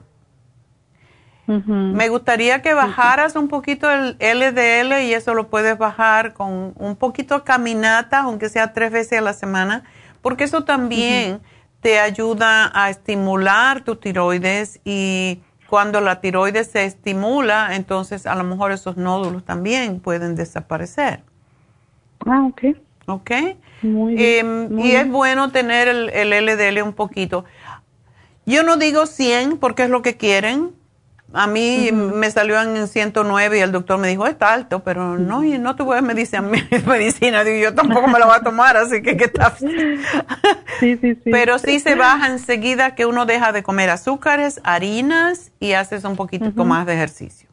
Me 1.46 2.10
gustaría 2.10 2.62
que 2.62 2.76
bajaras 2.76 3.36
un 3.36 3.48
poquito 3.48 3.90
el 3.90 4.16
LDL 4.20 5.02
y 5.02 5.16
eso 5.16 5.34
lo 5.34 5.50
puedes 5.50 5.76
bajar 5.80 6.34
con 6.34 6.74
un 6.76 6.96
poquito 6.96 7.40
de 7.40 7.44
caminata, 7.44 8.20
aunque 8.20 8.50
sea 8.50 8.72
tres 8.72 8.92
veces 8.92 9.18
a 9.18 9.22
la 9.22 9.34
semana, 9.34 9.84
porque 10.22 10.44
eso 10.44 10.64
también 10.64 11.42
te 11.82 12.00
ayuda 12.00 12.72
a 12.72 12.92
estimular 12.92 13.82
tu 13.82 13.96
tiroides 13.96 14.80
y 14.86 15.42
cuando 15.70 16.02
la 16.02 16.20
tiroides 16.20 16.72
se 16.72 16.86
estimula, 16.86 17.76
entonces 17.76 18.26
a 18.26 18.36
lo 18.36 18.44
mejor 18.44 18.72
esos 18.72 18.98
nódulos 18.98 19.46
también 19.46 20.00
pueden 20.00 20.36
desaparecer. 20.36 21.22
Ah, 22.26 22.44
ok. 22.46 22.76
¿Ok? 23.06 23.32
Muy 23.82 24.16
bien. 24.16 24.46
Em, 24.46 24.74
muy 24.74 24.90
y 24.90 24.96
es 24.96 25.10
bueno 25.10 25.52
tener 25.52 25.88
el, 25.88 26.10
el 26.10 26.46
LDL 26.46 26.82
un 26.82 26.94
poquito. 26.94 27.46
Yo 28.46 28.64
no 28.64 28.78
digo 28.78 29.06
100 29.06 29.58
porque 29.58 29.84
es 29.84 29.90
lo 29.90 30.02
que 30.02 30.18
quieren, 30.18 30.72
A 31.32 31.46
mí 31.46 31.92
me 31.92 32.32
salió 32.32 32.60
en 32.60 32.88
109 32.88 33.58
y 33.58 33.62
el 33.62 33.72
doctor 33.72 34.00
me 34.00 34.08
dijo, 34.08 34.26
está 34.26 34.52
alto, 34.52 34.80
pero 34.84 35.18
no, 35.20 35.44
y 35.44 35.60
no 35.60 35.76
te 35.76 35.84
voy 35.84 35.98
a 35.98 36.02
medicina. 36.02 36.42
medicina. 36.88 37.44
Digo, 37.44 37.70
yo 37.70 37.76
tampoco 37.76 38.08
me 38.08 38.18
la 38.18 38.26
voy 38.26 38.36
a 38.36 38.42
tomar, 38.42 38.76
así 38.78 39.02
que 39.04 39.16
¿qué 39.16 39.26
está? 39.26 39.56
sí, 40.80 40.98
sí, 40.98 40.98
sí. 40.98 41.30
Pero 41.32 41.60
sí 41.60 41.80
se 41.80 41.94
baja 41.96 42.28
enseguida 42.28 42.96
que 42.96 43.06
uno 43.06 43.28
deja 43.28 43.52
de 43.52 43.62
comer 43.62 43.92
azúcares, 43.92 44.60
harinas 44.64 45.52
y 45.60 45.74
haces 45.74 46.04
un 46.04 46.16
poquito 46.16 46.66
más 46.66 46.88
de 46.88 46.94
ejercicio. 46.94 47.48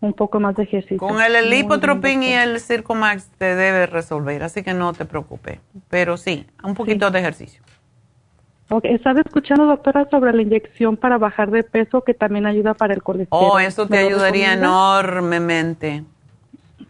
Un 0.00 0.12
poco 0.12 0.38
más 0.38 0.56
de 0.56 0.64
ejercicio. 0.64 0.98
Con 0.98 1.20
el 1.20 1.50
lipotropin 1.50 2.22
y 2.22 2.34
el 2.34 2.60
Circumax 2.60 3.26
te 3.38 3.54
debe 3.56 3.86
resolver, 3.86 4.42
así 4.42 4.62
que 4.62 4.74
no 4.74 4.92
te 4.92 5.04
preocupes. 5.04 5.58
Pero 5.88 6.16
sí, 6.16 6.46
un 6.62 6.74
poquito 6.74 7.10
de 7.10 7.18
ejercicio. 7.20 7.62
Estaba 8.82 9.20
escuchando, 9.20 9.66
doctora, 9.66 10.08
sobre 10.10 10.32
la 10.32 10.42
inyección 10.42 10.96
para 10.96 11.18
bajar 11.18 11.50
de 11.50 11.62
peso 11.62 12.02
que 12.02 12.14
también 12.14 12.46
ayuda 12.46 12.74
para 12.74 12.94
el 12.94 13.02
colesterol. 13.02 13.50
Oh, 13.52 13.58
eso 13.58 13.86
te 13.86 13.98
ayudaría 13.98 14.54
enormemente. 14.54 16.04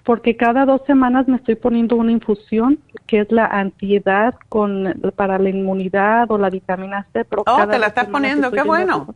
Porque 0.05 0.37
cada 0.37 0.65
dos 0.65 0.83
semanas 0.87 1.29
me 1.29 1.37
estoy 1.37 1.55
poniendo 1.55 1.97
una 1.97 2.13
infusión 2.13 2.79
que 3.07 3.21
es 3.21 3.31
la 3.31 3.47
antiedad 3.47 4.35
con, 4.49 5.01
para 5.17 5.39
la 5.39 5.49
inmunidad 5.49 6.31
o 6.31 6.39
la 6.39 6.51
vitamina 6.51 7.07
C. 7.13 7.25
Pero 7.25 7.45
oh, 7.47 7.67
te 7.67 7.79
la 7.79 7.89
estás 7.89 8.07
poniendo, 8.07 8.51
qué 8.51 8.63
bueno. 8.63 9.15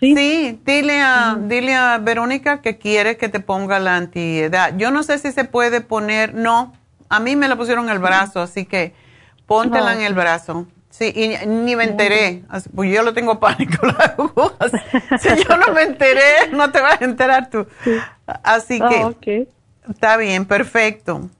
Sí, 0.00 0.58
dile, 0.64 1.00
a, 1.00 1.38
dile 1.40 1.76
a 1.76 1.98
Verónica 1.98 2.60
que 2.60 2.76
quiere 2.76 3.16
que 3.16 3.28
te 3.28 3.38
ponga 3.38 3.78
la 3.78 3.96
antiedad. 3.96 4.74
Yo 4.76 4.90
no 4.90 5.04
sé 5.04 5.18
si 5.18 5.30
se 5.30 5.44
puede 5.44 5.80
poner, 5.80 6.34
no, 6.34 6.72
a 7.08 7.20
mí 7.20 7.36
me 7.36 7.46
la 7.46 7.54
pusieron 7.56 7.84
en 7.84 7.92
el 7.92 7.98
brazo, 8.00 8.40
así 8.40 8.64
que 8.64 8.94
póntela 9.46 9.92
en 9.94 10.00
el 10.00 10.14
brazo. 10.14 10.66
Sí, 10.92 11.10
y 11.16 11.46
ni 11.46 11.74
me 11.74 11.84
enteré, 11.84 12.44
pues 12.76 12.94
yo 12.94 13.02
lo 13.02 13.14
tengo 13.14 13.40
pánico 13.40 13.86
las 13.86 14.10
agujas. 14.10 14.72
si 15.18 15.28
yo 15.42 15.56
no 15.56 15.72
me 15.72 15.84
enteré, 15.84 16.50
no 16.52 16.70
te 16.70 16.82
vas 16.82 17.00
a 17.00 17.04
enterar 17.06 17.48
tú. 17.48 17.66
Así 18.26 18.78
ah, 18.82 19.10
que 19.18 19.48
está 19.88 20.18
bien, 20.18 20.44
perfecto. 20.44 21.30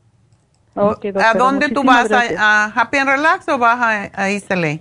¿A 0.75 1.35
dónde 1.35 1.69
tú 1.69 1.85
vas? 1.85 2.11
A, 2.11 2.73
Happy 2.75 2.97
and 2.97 3.11
Relax 3.11 3.47
o 3.51 3.59
vas 3.59 3.79
a, 3.79 4.25
a 4.25 4.81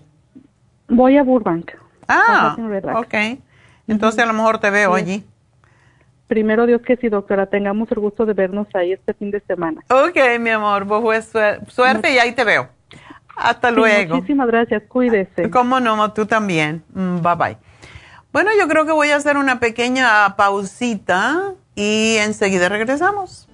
Voy 0.88 1.18
a 1.18 1.24
Burbank. 1.24 1.72
Ah, 2.08 2.56
ok. 2.96 3.14
Entonces 3.90 4.24
a 4.24 4.26
lo 4.26 4.32
mejor 4.32 4.60
te 4.60 4.70
veo 4.70 4.94
allí. 4.94 5.26
Primero 6.28 6.66
Dios 6.66 6.82
que 6.82 6.96
sí, 6.96 7.10
doctora, 7.10 7.48
tengamos 7.48 7.92
el 7.92 8.00
gusto 8.00 8.26
de 8.26 8.32
vernos 8.32 8.68
ahí 8.74 8.94
este 8.94 9.14
fin 9.16 9.32
de 9.32 9.42
semana. 9.42 9.82
Ok, 9.90 10.40
mi 10.40 10.52
amor, 10.52 10.88
pues 10.88 11.30
suerte 11.68 12.14
y 12.14 12.20
ahí 12.20 12.32
te 12.32 12.46
veo. 12.46 12.70
Hasta 13.36 13.72
luego. 13.72 14.16
Muchísimas 14.16 14.48
gracias, 14.48 14.84
cuídese. 14.88 15.50
Cómo 15.50 15.80
no, 15.80 16.12
tú 16.14 16.26
también. 16.26 16.84
Mm, 16.94 17.22
bye 17.22 17.36
bye. 17.36 17.58
Bueno, 18.32 18.52
yo 18.58 18.68
creo 18.68 18.86
que 18.86 18.92
voy 18.92 19.10
a 19.10 19.18
hacer 19.18 19.38
una 19.38 19.60
pequeña 19.60 20.36
pausita 20.36 21.54
y 21.76 22.16
enseguida 22.18 22.70
regresamos. 22.70 23.48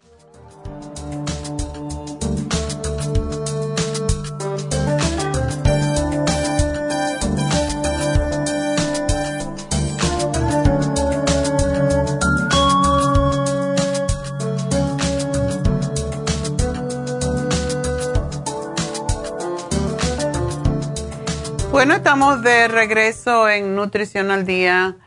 Bueno, 21.82 21.96
estamos 21.96 22.44
de 22.44 22.68
regreso 22.68 23.50
en 23.50 23.74
Nutrición 23.76 24.30
al 24.30 24.46
Día 24.46 24.98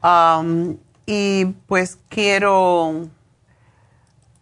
um, 0.00 0.76
y 1.04 1.46
pues 1.66 1.98
quiero 2.08 3.08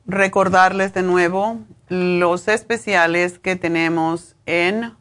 recordarles 0.04 0.92
de 0.92 1.02
nuevo 1.02 1.60
los 1.88 2.46
especiales 2.48 3.38
que 3.38 3.56
tenemos 3.56 4.36
en 4.44 4.94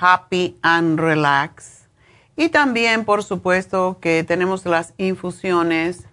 Happy 0.00 0.58
and 0.62 0.98
Relax. 0.98 1.86
Y 2.34 2.48
también 2.48 3.04
por 3.04 3.22
supuesto 3.22 3.98
que 4.00 4.24
tenemos 4.24 4.64
las 4.64 4.94
infusiones. 4.96 6.06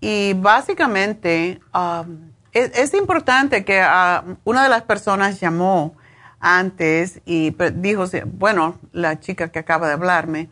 Y 0.00 0.32
básicamente 0.32 1.60
um, 1.74 2.30
es, 2.52 2.94
importante 2.94 3.66
que 3.66 3.82
uh, 3.82 4.36
una 4.44 4.62
de 4.62 4.70
las 4.70 4.84
personas 4.84 5.38
llamó 5.38 5.97
antes 6.40 7.20
y 7.24 7.54
dijo, 7.74 8.04
bueno, 8.26 8.78
la 8.92 9.20
chica 9.20 9.48
que 9.48 9.58
acaba 9.58 9.88
de 9.88 9.94
hablarme, 9.94 10.48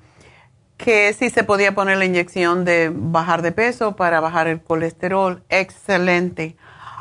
que 0.77 1.13
sí 1.15 1.31
se 1.31 1.45
podía 1.45 1.75
poner 1.75 1.99
la 1.99 2.05
inyección 2.05 2.65
de 2.65 2.93
bajar 2.93 3.43
de 3.43 3.53
peso 3.53 3.97
para 3.97 4.21
bajar 4.21 4.47
el 4.49 4.61
colesterol. 4.61 5.43
Excelente. 5.49 6.57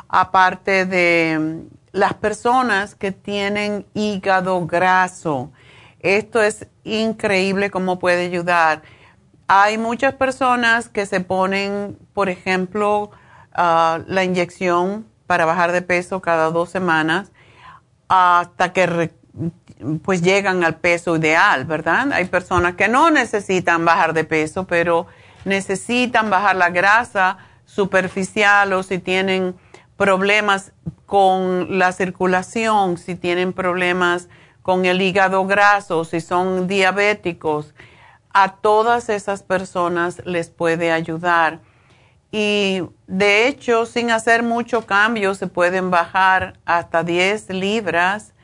Aparte 0.08 0.86
de 0.86 1.38
mm, 1.38 1.76
las 1.92 2.14
personas 2.14 2.94
que 2.94 3.12
tienen 3.12 3.86
hígado 3.94 4.66
graso, 4.66 5.52
esto 6.00 6.42
es 6.42 6.66
increíble 6.84 7.70
cómo 7.70 7.98
puede 7.98 8.26
ayudar. 8.26 8.82
Hay 9.48 9.78
muchas 9.78 10.14
personas 10.14 10.88
que 10.88 11.06
se 11.06 11.20
ponen, 11.20 11.98
por 12.14 12.28
ejemplo, 12.28 13.10
ah, 13.52 14.00
la 14.06 14.24
inyección 14.24 15.06
para 15.26 15.44
bajar 15.44 15.72
de 15.72 15.82
peso 15.82 16.22
cada 16.22 16.50
dos 16.50 16.70
semanas 16.70 17.32
hasta 18.08 18.72
que 18.72 19.10
pues 20.02 20.22
llegan 20.22 20.64
al 20.64 20.76
peso 20.76 21.16
ideal, 21.16 21.64
¿verdad? 21.64 22.12
Hay 22.12 22.26
personas 22.26 22.74
que 22.74 22.88
no 22.88 23.10
necesitan 23.10 23.84
bajar 23.84 24.14
de 24.14 24.24
peso, 24.24 24.66
pero 24.66 25.06
necesitan 25.44 26.30
bajar 26.30 26.56
la 26.56 26.70
grasa 26.70 27.38
superficial 27.66 28.72
o 28.72 28.82
si 28.82 28.98
tienen 28.98 29.54
problemas 29.96 30.72
con 31.04 31.78
la 31.78 31.92
circulación, 31.92 32.98
si 32.98 33.14
tienen 33.14 33.52
problemas 33.52 34.28
con 34.62 34.84
el 34.84 35.00
hígado 35.00 35.46
graso, 35.46 36.04
si 36.04 36.20
son 36.20 36.66
diabéticos, 36.66 37.74
a 38.32 38.56
todas 38.56 39.08
esas 39.08 39.42
personas 39.42 40.20
les 40.24 40.50
puede 40.50 40.92
ayudar. 40.92 41.60
Y 42.38 42.82
de 43.06 43.48
hecho, 43.48 43.86
sin 43.86 44.10
hacer 44.10 44.42
mucho 44.42 44.84
cambio, 44.84 45.34
se 45.34 45.46
pueden 45.46 45.90
bajar 45.90 46.58
hasta 46.66 47.02
10 47.02 47.48
libras, 47.48 48.34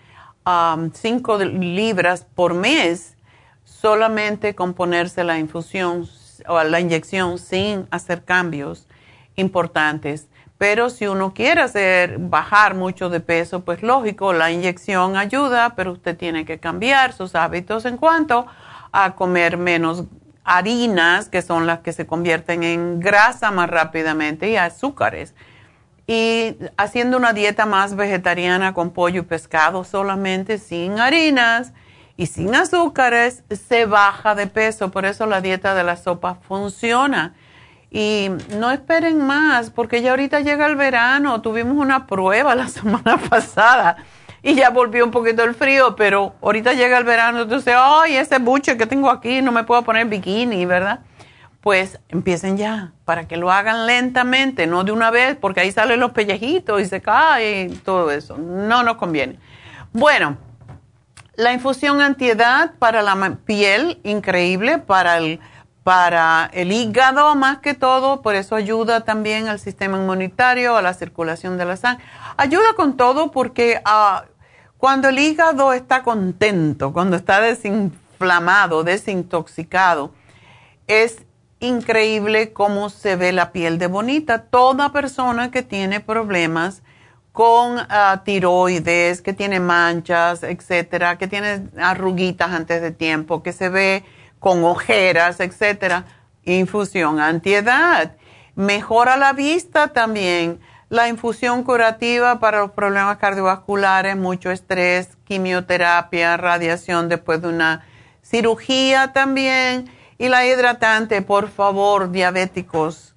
5 0.46 1.36
um, 1.36 1.40
libras 1.42 2.24
por 2.34 2.54
mes, 2.54 3.18
solamente 3.64 4.54
con 4.54 4.72
ponerse 4.72 5.24
la 5.24 5.38
infusión 5.38 6.08
o 6.48 6.62
la 6.64 6.80
inyección 6.80 7.36
sin 7.36 7.86
hacer 7.90 8.24
cambios 8.24 8.88
importantes. 9.36 10.26
Pero 10.56 10.88
si 10.88 11.06
uno 11.06 11.34
quiere 11.34 11.60
hacer 11.60 12.16
bajar 12.16 12.74
mucho 12.74 13.10
de 13.10 13.20
peso, 13.20 13.60
pues 13.60 13.82
lógico, 13.82 14.32
la 14.32 14.50
inyección 14.50 15.18
ayuda, 15.18 15.74
pero 15.76 15.92
usted 15.92 16.16
tiene 16.16 16.46
que 16.46 16.58
cambiar 16.58 17.12
sus 17.12 17.34
hábitos 17.34 17.84
en 17.84 17.98
cuanto 17.98 18.46
a 18.90 19.14
comer 19.16 19.58
menos 19.58 20.04
harinas, 20.44 21.28
que 21.28 21.42
son 21.42 21.66
las 21.66 21.80
que 21.80 21.92
se 21.92 22.06
convierten 22.06 22.62
en 22.62 23.00
grasa 23.00 23.50
más 23.50 23.70
rápidamente, 23.70 24.50
y 24.50 24.56
azúcares. 24.56 25.34
Y 26.06 26.56
haciendo 26.76 27.16
una 27.16 27.32
dieta 27.32 27.64
más 27.64 27.94
vegetariana 27.94 28.74
con 28.74 28.90
pollo 28.90 29.20
y 29.20 29.24
pescado 29.24 29.84
solamente, 29.84 30.58
sin 30.58 30.98
harinas 30.98 31.72
y 32.16 32.26
sin 32.26 32.54
azúcares, 32.54 33.44
se 33.50 33.86
baja 33.86 34.34
de 34.34 34.46
peso. 34.46 34.90
Por 34.90 35.04
eso 35.04 35.26
la 35.26 35.40
dieta 35.40 35.74
de 35.74 35.84
la 35.84 35.96
sopa 35.96 36.34
funciona 36.34 37.34
y 37.90 38.30
no 38.58 38.70
esperen 38.70 39.24
más, 39.24 39.70
porque 39.70 40.02
ya 40.02 40.10
ahorita 40.10 40.40
llega 40.40 40.66
el 40.66 40.76
verano. 40.76 41.40
Tuvimos 41.40 41.76
una 41.76 42.06
prueba 42.06 42.54
la 42.54 42.68
semana 42.68 43.16
pasada 43.16 43.98
y 44.44 44.54
ya 44.54 44.70
volvió 44.70 45.04
un 45.04 45.10
poquito 45.10 45.44
el 45.44 45.54
frío, 45.54 45.94
pero 45.96 46.34
ahorita 46.42 46.72
llega 46.72 46.98
el 46.98 47.04
verano. 47.04 47.42
Entonces, 47.42 47.74
ay, 47.76 48.16
ese 48.16 48.38
buche 48.38 48.76
que 48.76 48.86
tengo 48.86 49.10
aquí, 49.10 49.40
no 49.40 49.52
me 49.52 49.64
puedo 49.64 49.82
poner 49.82 50.06
bikini, 50.06 50.66
¿verdad? 50.66 51.00
Pues 51.60 52.00
empiecen 52.08 52.56
ya, 52.56 52.92
para 53.04 53.28
que 53.28 53.36
lo 53.36 53.52
hagan 53.52 53.86
lentamente, 53.86 54.66
no 54.66 54.82
de 54.82 54.90
una 54.90 55.12
vez, 55.12 55.36
porque 55.36 55.60
ahí 55.60 55.70
salen 55.70 56.00
los 56.00 56.10
pellejitos 56.10 56.80
y 56.80 56.86
se 56.86 57.00
cae 57.00 57.68
y 57.70 57.76
todo 57.76 58.10
eso. 58.10 58.36
No 58.36 58.82
nos 58.82 58.96
conviene. 58.96 59.38
Bueno, 59.92 60.36
la 61.36 61.52
infusión 61.52 62.00
antiedad 62.00 62.72
para 62.80 63.02
la 63.02 63.38
piel, 63.44 64.00
increíble, 64.02 64.78
para 64.78 65.18
el 65.18 65.40
para 65.82 66.48
el 66.52 66.70
hígado 66.70 67.34
más 67.34 67.58
que 67.58 67.74
todo, 67.74 68.22
por 68.22 68.36
eso 68.36 68.54
ayuda 68.54 69.00
también 69.00 69.48
al 69.48 69.58
sistema 69.58 69.98
inmunitario, 69.98 70.76
a 70.76 70.82
la 70.82 70.94
circulación 70.94 71.58
de 71.58 71.64
la 71.64 71.76
sangre. 71.76 72.04
Ayuda 72.36 72.74
con 72.76 72.96
todo 72.96 73.32
porque 73.32 73.80
ah, 73.84 74.24
cuando 74.82 75.10
el 75.10 75.18
hígado 75.20 75.72
está 75.72 76.02
contento, 76.02 76.92
cuando 76.92 77.16
está 77.16 77.40
desinflamado, 77.40 78.82
desintoxicado, 78.82 80.12
es 80.88 81.22
increíble 81.60 82.52
cómo 82.52 82.90
se 82.90 83.14
ve 83.14 83.30
la 83.30 83.52
piel 83.52 83.78
de 83.78 83.86
bonita. 83.86 84.42
Toda 84.42 84.90
persona 84.90 85.52
que 85.52 85.62
tiene 85.62 86.00
problemas 86.00 86.82
con 87.30 87.76
ah, 87.78 88.22
tiroides, 88.24 89.22
que 89.22 89.32
tiene 89.32 89.60
manchas, 89.60 90.42
etcétera, 90.42 91.16
que 91.16 91.28
tiene 91.28 91.68
arruguitas 91.80 92.50
antes 92.50 92.82
de 92.82 92.90
tiempo, 92.90 93.40
que 93.44 93.52
se 93.52 93.68
ve 93.68 94.02
con 94.40 94.64
ojeras, 94.64 95.38
etcétera. 95.38 96.06
Infusión 96.42 97.20
antiedad. 97.20 98.16
Mejora 98.56 99.16
la 99.16 99.32
vista 99.32 99.92
también. 99.92 100.58
La 100.92 101.08
infusión 101.08 101.64
curativa 101.64 102.38
para 102.38 102.58
los 102.58 102.72
problemas 102.72 103.16
cardiovasculares, 103.16 104.14
mucho 104.14 104.50
estrés, 104.50 105.16
quimioterapia, 105.24 106.36
radiación 106.36 107.08
después 107.08 107.40
de 107.40 107.48
una 107.48 107.86
cirugía 108.20 109.10
también. 109.14 109.90
Y 110.18 110.28
la 110.28 110.44
hidratante, 110.44 111.22
por 111.22 111.48
favor, 111.48 112.10
diabéticos 112.10 113.14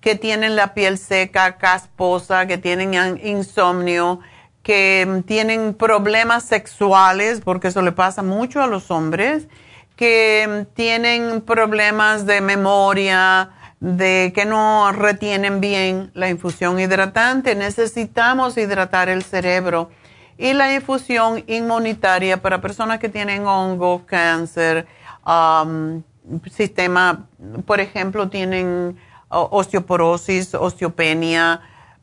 que 0.00 0.14
tienen 0.14 0.56
la 0.56 0.72
piel 0.72 0.96
seca, 0.96 1.58
casposa, 1.58 2.46
que 2.46 2.56
tienen 2.56 3.20
insomnio, 3.22 4.20
que 4.62 5.22
tienen 5.26 5.74
problemas 5.74 6.44
sexuales, 6.44 7.42
porque 7.44 7.68
eso 7.68 7.82
le 7.82 7.92
pasa 7.92 8.22
mucho 8.22 8.62
a 8.62 8.66
los 8.66 8.90
hombres 8.90 9.48
que 9.96 10.66
tienen 10.72 11.42
problemas 11.42 12.24
de 12.24 12.40
memoria, 12.40 13.50
de 13.80 14.32
que 14.34 14.44
no 14.44 14.90
retienen 14.92 15.60
bien 15.60 16.10
la 16.14 16.28
infusión 16.28 16.80
hidratante. 16.80 17.54
Necesitamos 17.54 18.56
hidratar 18.56 19.08
el 19.08 19.22
cerebro. 19.22 19.90
Y 20.36 20.52
la 20.52 20.72
infusión 20.72 21.42
inmunitaria 21.46 22.40
para 22.40 22.60
personas 22.60 23.00
que 23.00 23.08
tienen 23.08 23.46
hongo, 23.46 24.06
cáncer, 24.06 24.86
sistema, 26.52 27.26
por 27.66 27.80
ejemplo, 27.80 28.28
tienen 28.28 28.96
osteoporosis, 29.28 30.54
osteopenia, 30.54 31.60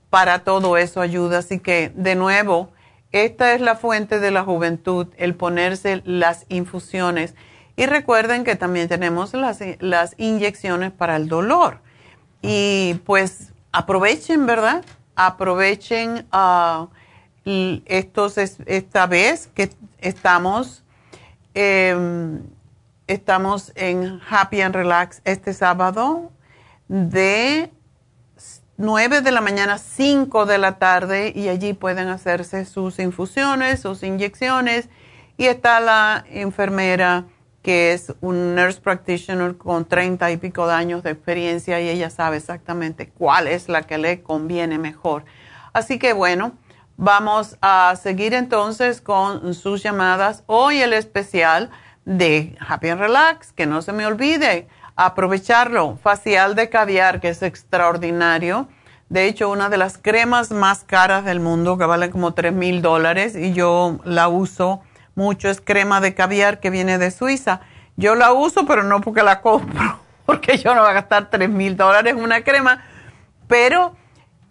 para 0.09 0.39
todo 0.39 0.77
eso 0.77 1.01
ayuda. 1.01 1.39
Así 1.39 1.59
que, 1.59 1.91
de 1.95 2.15
nuevo, 2.15 2.71
esta 3.11 3.53
es 3.53 3.61
la 3.61 3.75
fuente 3.75 4.19
de 4.19 4.31
la 4.31 4.43
juventud, 4.43 5.07
el 5.17 5.35
ponerse 5.35 6.01
las 6.05 6.45
infusiones. 6.49 7.35
Y 7.75 7.85
recuerden 7.87 8.43
que 8.43 8.55
también 8.55 8.87
tenemos 8.87 9.33
las, 9.33 9.59
las 9.79 10.15
inyecciones 10.17 10.91
para 10.91 11.17
el 11.17 11.27
dolor. 11.27 11.79
Y 12.41 12.95
pues 13.05 13.51
aprovechen, 13.71 14.45
¿verdad? 14.45 14.83
Aprovechen 15.15 16.25
uh, 16.33 16.87
estos, 17.85 18.37
esta 18.37 19.07
vez 19.07 19.47
que 19.53 19.69
estamos, 19.99 20.83
em, 21.53 22.43
estamos 23.07 23.71
en 23.75 24.21
Happy 24.29 24.61
and 24.61 24.75
Relax 24.75 25.21
este 25.25 25.53
sábado 25.53 26.31
de 26.87 27.71
9 28.77 29.21
de 29.21 29.31
la 29.31 29.41
mañana 29.41 29.73
a 29.73 29.77
5 29.77 30.45
de 30.45 30.57
la 30.57 30.77
tarde 30.79 31.31
y 31.35 31.49
allí 31.49 31.73
pueden 31.73 32.07
hacerse 32.07 32.65
sus 32.65 32.99
infusiones, 32.99 33.79
sus 33.81 34.03
inyecciones 34.03 34.89
y 35.37 35.45
está 35.45 35.79
la 35.79 36.25
enfermera 36.29 37.25
que 37.65 37.93
es 37.93 38.13
un 38.21 38.53
nurse 38.53 38.79
practitioner 38.79 39.57
con 39.57 39.85
treinta 39.85 40.29
y 40.29 40.37
pico 40.37 40.67
de 40.67 40.75
años 40.75 41.01
de 41.01 41.09
experiencia 41.09 41.81
y 41.81 41.89
ella 41.89 42.11
sabe 42.11 42.37
exactamente 42.37 43.09
cuál 43.09 43.47
es 43.47 43.69
la 43.69 43.81
que 43.81 43.97
le 43.97 44.21
conviene 44.21 44.77
mejor. 44.77 45.25
Así 45.73 45.97
que 45.97 46.13
bueno, 46.13 46.51
vamos 46.95 47.57
a 47.63 47.95
seguir 47.99 48.35
entonces 48.35 49.01
con 49.01 49.55
sus 49.55 49.81
llamadas. 49.81 50.43
Hoy 50.45 50.77
el 50.77 50.93
especial 50.93 51.71
de 52.05 52.55
Happy 52.59 52.89
and 52.89 53.01
Relax, 53.01 53.51
que 53.51 53.65
no 53.65 53.81
se 53.81 53.93
me 53.93 54.05
olvide 54.05 54.67
aprovecharlo. 54.95 55.97
Facial 56.03 56.53
de 56.53 56.69
caviar, 56.69 57.19
que 57.19 57.29
es 57.29 57.41
extraordinario. 57.41 58.67
De 59.09 59.25
hecho, 59.25 59.49
una 59.49 59.69
de 59.69 59.77
las 59.77 59.97
cremas 59.97 60.51
más 60.51 60.83
caras 60.83 61.25
del 61.25 61.39
mundo, 61.39 61.79
que 61.79 61.85
vale 61.85 62.11
como 62.11 62.35
tres 62.35 62.53
mil 62.53 62.83
dólares, 62.83 63.35
y 63.35 63.53
yo 63.53 64.01
la 64.03 64.27
uso 64.27 64.83
mucho 65.15 65.49
es 65.49 65.61
crema 65.61 66.01
de 66.01 66.13
caviar 66.13 66.59
que 66.59 66.69
viene 66.69 66.97
de 66.97 67.11
Suiza. 67.11 67.61
Yo 67.97 68.15
la 68.15 68.33
uso, 68.33 68.65
pero 68.65 68.83
no 68.83 69.01
porque 69.01 69.23
la 69.23 69.41
compro, 69.41 69.99
porque 70.25 70.57
yo 70.57 70.75
no 70.75 70.81
voy 70.81 70.91
a 70.91 70.93
gastar 70.93 71.29
3 71.29 71.49
mil 71.49 71.77
dólares 71.77 72.13
en 72.13 72.21
una 72.21 72.43
crema. 72.43 72.83
Pero 73.47 73.95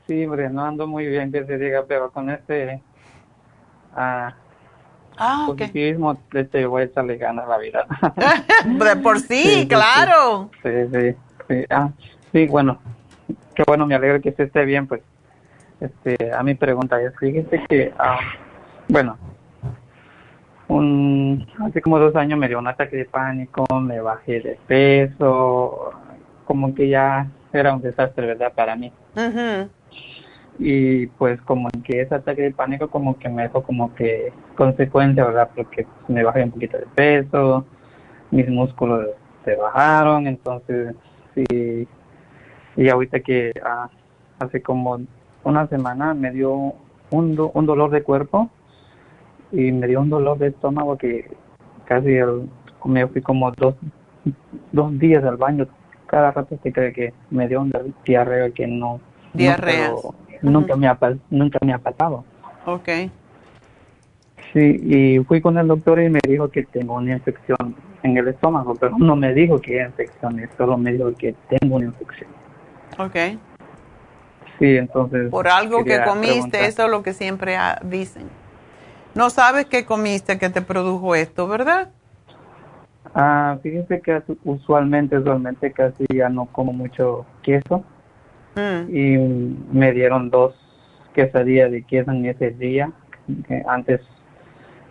sí, 0.08 0.26
hombre, 0.26 0.50
no 0.50 0.66
ando 0.66 0.88
muy 0.88 1.08
bien, 1.08 1.32
que 1.32 1.46
se 1.46 1.58
diga, 1.58 1.86
pero 1.88 2.12
con 2.12 2.30
este 2.30 2.82
ah, 3.96 4.34
ah 5.18 5.46
positivismo 5.48 6.18
te 6.52 6.66
voy 6.66 6.82
a 6.82 6.86
echarle 6.86 7.18
ganas 7.18 7.46
a 7.46 7.50
la 7.50 7.58
vida. 7.58 7.88
de 8.66 8.96
por 8.98 9.20
sí, 9.20 9.66
claro. 9.70 10.50
Sí, 10.62 10.70
sí, 10.92 11.16
sí. 11.48 11.66
Ah, 11.70 11.90
sí, 12.32 12.48
bueno, 12.48 12.80
qué 13.54 13.64
bueno, 13.68 13.86
me 13.86 13.96
alegro 13.96 14.22
que 14.22 14.30
usted 14.30 14.46
esté 14.46 14.66
bien, 14.66 14.88
pues. 14.88 15.02
Este, 15.80 16.34
a 16.34 16.42
mi 16.42 16.56
pregunta 16.56 17.02
es, 17.02 17.14
fíjese 17.20 17.62
que, 17.68 17.94
ah, 18.00 18.20
bueno, 18.88 19.18
un, 20.68 21.46
hace 21.60 21.82
como 21.82 22.00
dos 22.00 22.16
años 22.16 22.40
me 22.40 22.48
dio 22.48 22.60
un 22.60 22.68
ataque 22.68 22.98
de 22.98 23.06
pánico, 23.06 23.66
me 23.82 24.00
bajé 24.00 24.40
de 24.40 24.58
peso, 24.68 25.92
como 26.46 26.74
que 26.74 26.90
ya 26.90 27.28
era 27.54 27.74
un 27.74 27.82
desastre, 27.82 28.28
¿verdad? 28.28 28.54
Para 28.54 28.76
mí. 28.76 28.92
Y 30.58 31.08
pues 31.08 31.42
como 31.42 31.70
que 31.84 32.02
ese 32.02 32.16
ataque 32.16 32.44
de 32.44 32.52
pánico 32.52 32.90
como 32.90 33.18
que 33.20 33.28
me 33.28 33.44
dejó 33.44 33.62
como 33.64 33.94
que 33.94 34.32
consecuencia, 34.56 35.26
¿verdad? 35.26 35.50
Porque 35.54 35.86
me 36.08 36.24
bajé 36.24 36.44
un 36.44 36.52
poquito 36.52 36.78
de 36.78 36.86
peso, 36.96 37.66
mis 38.32 38.48
músculos 38.48 39.10
se 39.44 39.56
bajaron, 39.56 40.28
entonces 40.28 40.96
sí 41.36 41.88
y 42.76 42.90
ahorita 42.90 43.20
que 43.20 43.52
ah, 43.64 43.90
hace 44.40 44.62
como 44.62 45.00
una 45.44 45.68
semana 45.68 46.14
me 46.14 46.32
dio 46.32 46.74
un, 47.12 47.52
un 47.54 47.66
dolor 47.66 47.92
de 47.92 48.04
cuerpo 48.04 48.50
y 49.52 49.72
me 49.72 49.88
dio 49.88 50.02
un 50.02 50.10
dolor 50.10 50.38
de 50.38 50.48
estómago 50.48 50.98
que 50.98 51.30
casi 51.86 52.14
el, 52.14 52.50
me 52.84 53.08
fui 53.08 53.22
como 53.22 53.52
dos, 53.52 53.76
dos 54.72 55.00
días 55.00 55.24
al 55.24 55.38
baño. 55.38 55.68
Cada 56.08 56.32
rato 56.32 56.58
se 56.62 56.72
cree 56.72 56.94
que 56.94 57.14
me 57.30 57.48
dio 57.48 57.62
un 57.62 57.72
diarrea 58.06 58.50
que 58.52 58.68
no 58.68 59.00
diarrea 59.34 59.94
nunca 60.42 60.76
me 60.76 60.88
ha 60.88 60.98
nunca 61.30 61.60
me 61.64 61.74
ha 61.74 61.80
pasado. 61.80 62.24
Okay 62.66 63.12
sí 64.56 64.80
y 64.84 65.24
fui 65.26 65.42
con 65.42 65.58
el 65.58 65.68
doctor 65.68 66.02
y 66.02 66.10
me 66.10 66.20
dijo 66.26 66.50
que 66.50 66.64
tengo 66.64 66.96
una 66.96 67.14
infección 67.14 67.76
en 68.04 68.18
el 68.18 68.30
estómago 68.30 68.74
pero 68.76 68.98
no 68.98 69.16
me 69.16 69.34
dijo 69.34 69.60
que 69.60 69.76
era 69.76 69.88
infección 69.88 70.42
solo 70.58 70.78
me 70.78 70.94
dijo 70.94 71.14
que 71.14 71.36
tengo 71.50 71.76
una 71.76 71.86
infección 71.88 72.30
Ok. 72.98 73.16
Sí, 74.60 74.78
entonces. 74.78 75.30
Por 75.30 75.48
algo 75.48 75.84
que 75.84 76.02
comiste, 76.04 76.66
eso 76.66 76.86
es 76.86 76.90
lo 76.90 77.04
que 77.04 77.14
siempre 77.14 77.58
dicen. 77.84 78.30
No 79.14 79.30
sabes 79.30 79.66
qué 79.66 79.86
comiste 79.86 80.38
que 80.38 80.50
te 80.50 80.62
produjo 80.62 81.16
esto, 81.16 81.48
¿verdad? 81.48 81.90
Ah, 83.14 83.58
fíjense 83.64 84.02
que 84.02 84.22
usualmente, 84.44 85.18
usualmente 85.18 85.72
casi 85.72 86.06
ya 86.14 86.30
no 86.30 86.46
como 86.48 86.74
mucho 86.74 87.26
queso. 87.42 87.84
Mm. 88.56 88.96
Y 88.96 89.18
me 89.72 89.92
dieron 89.92 90.30
dos 90.30 90.56
quesadillas 91.14 91.72
de 91.72 91.84
queso 91.84 92.12
en 92.12 92.26
ese 92.26 92.52
día. 92.52 92.92
antes 93.68 94.02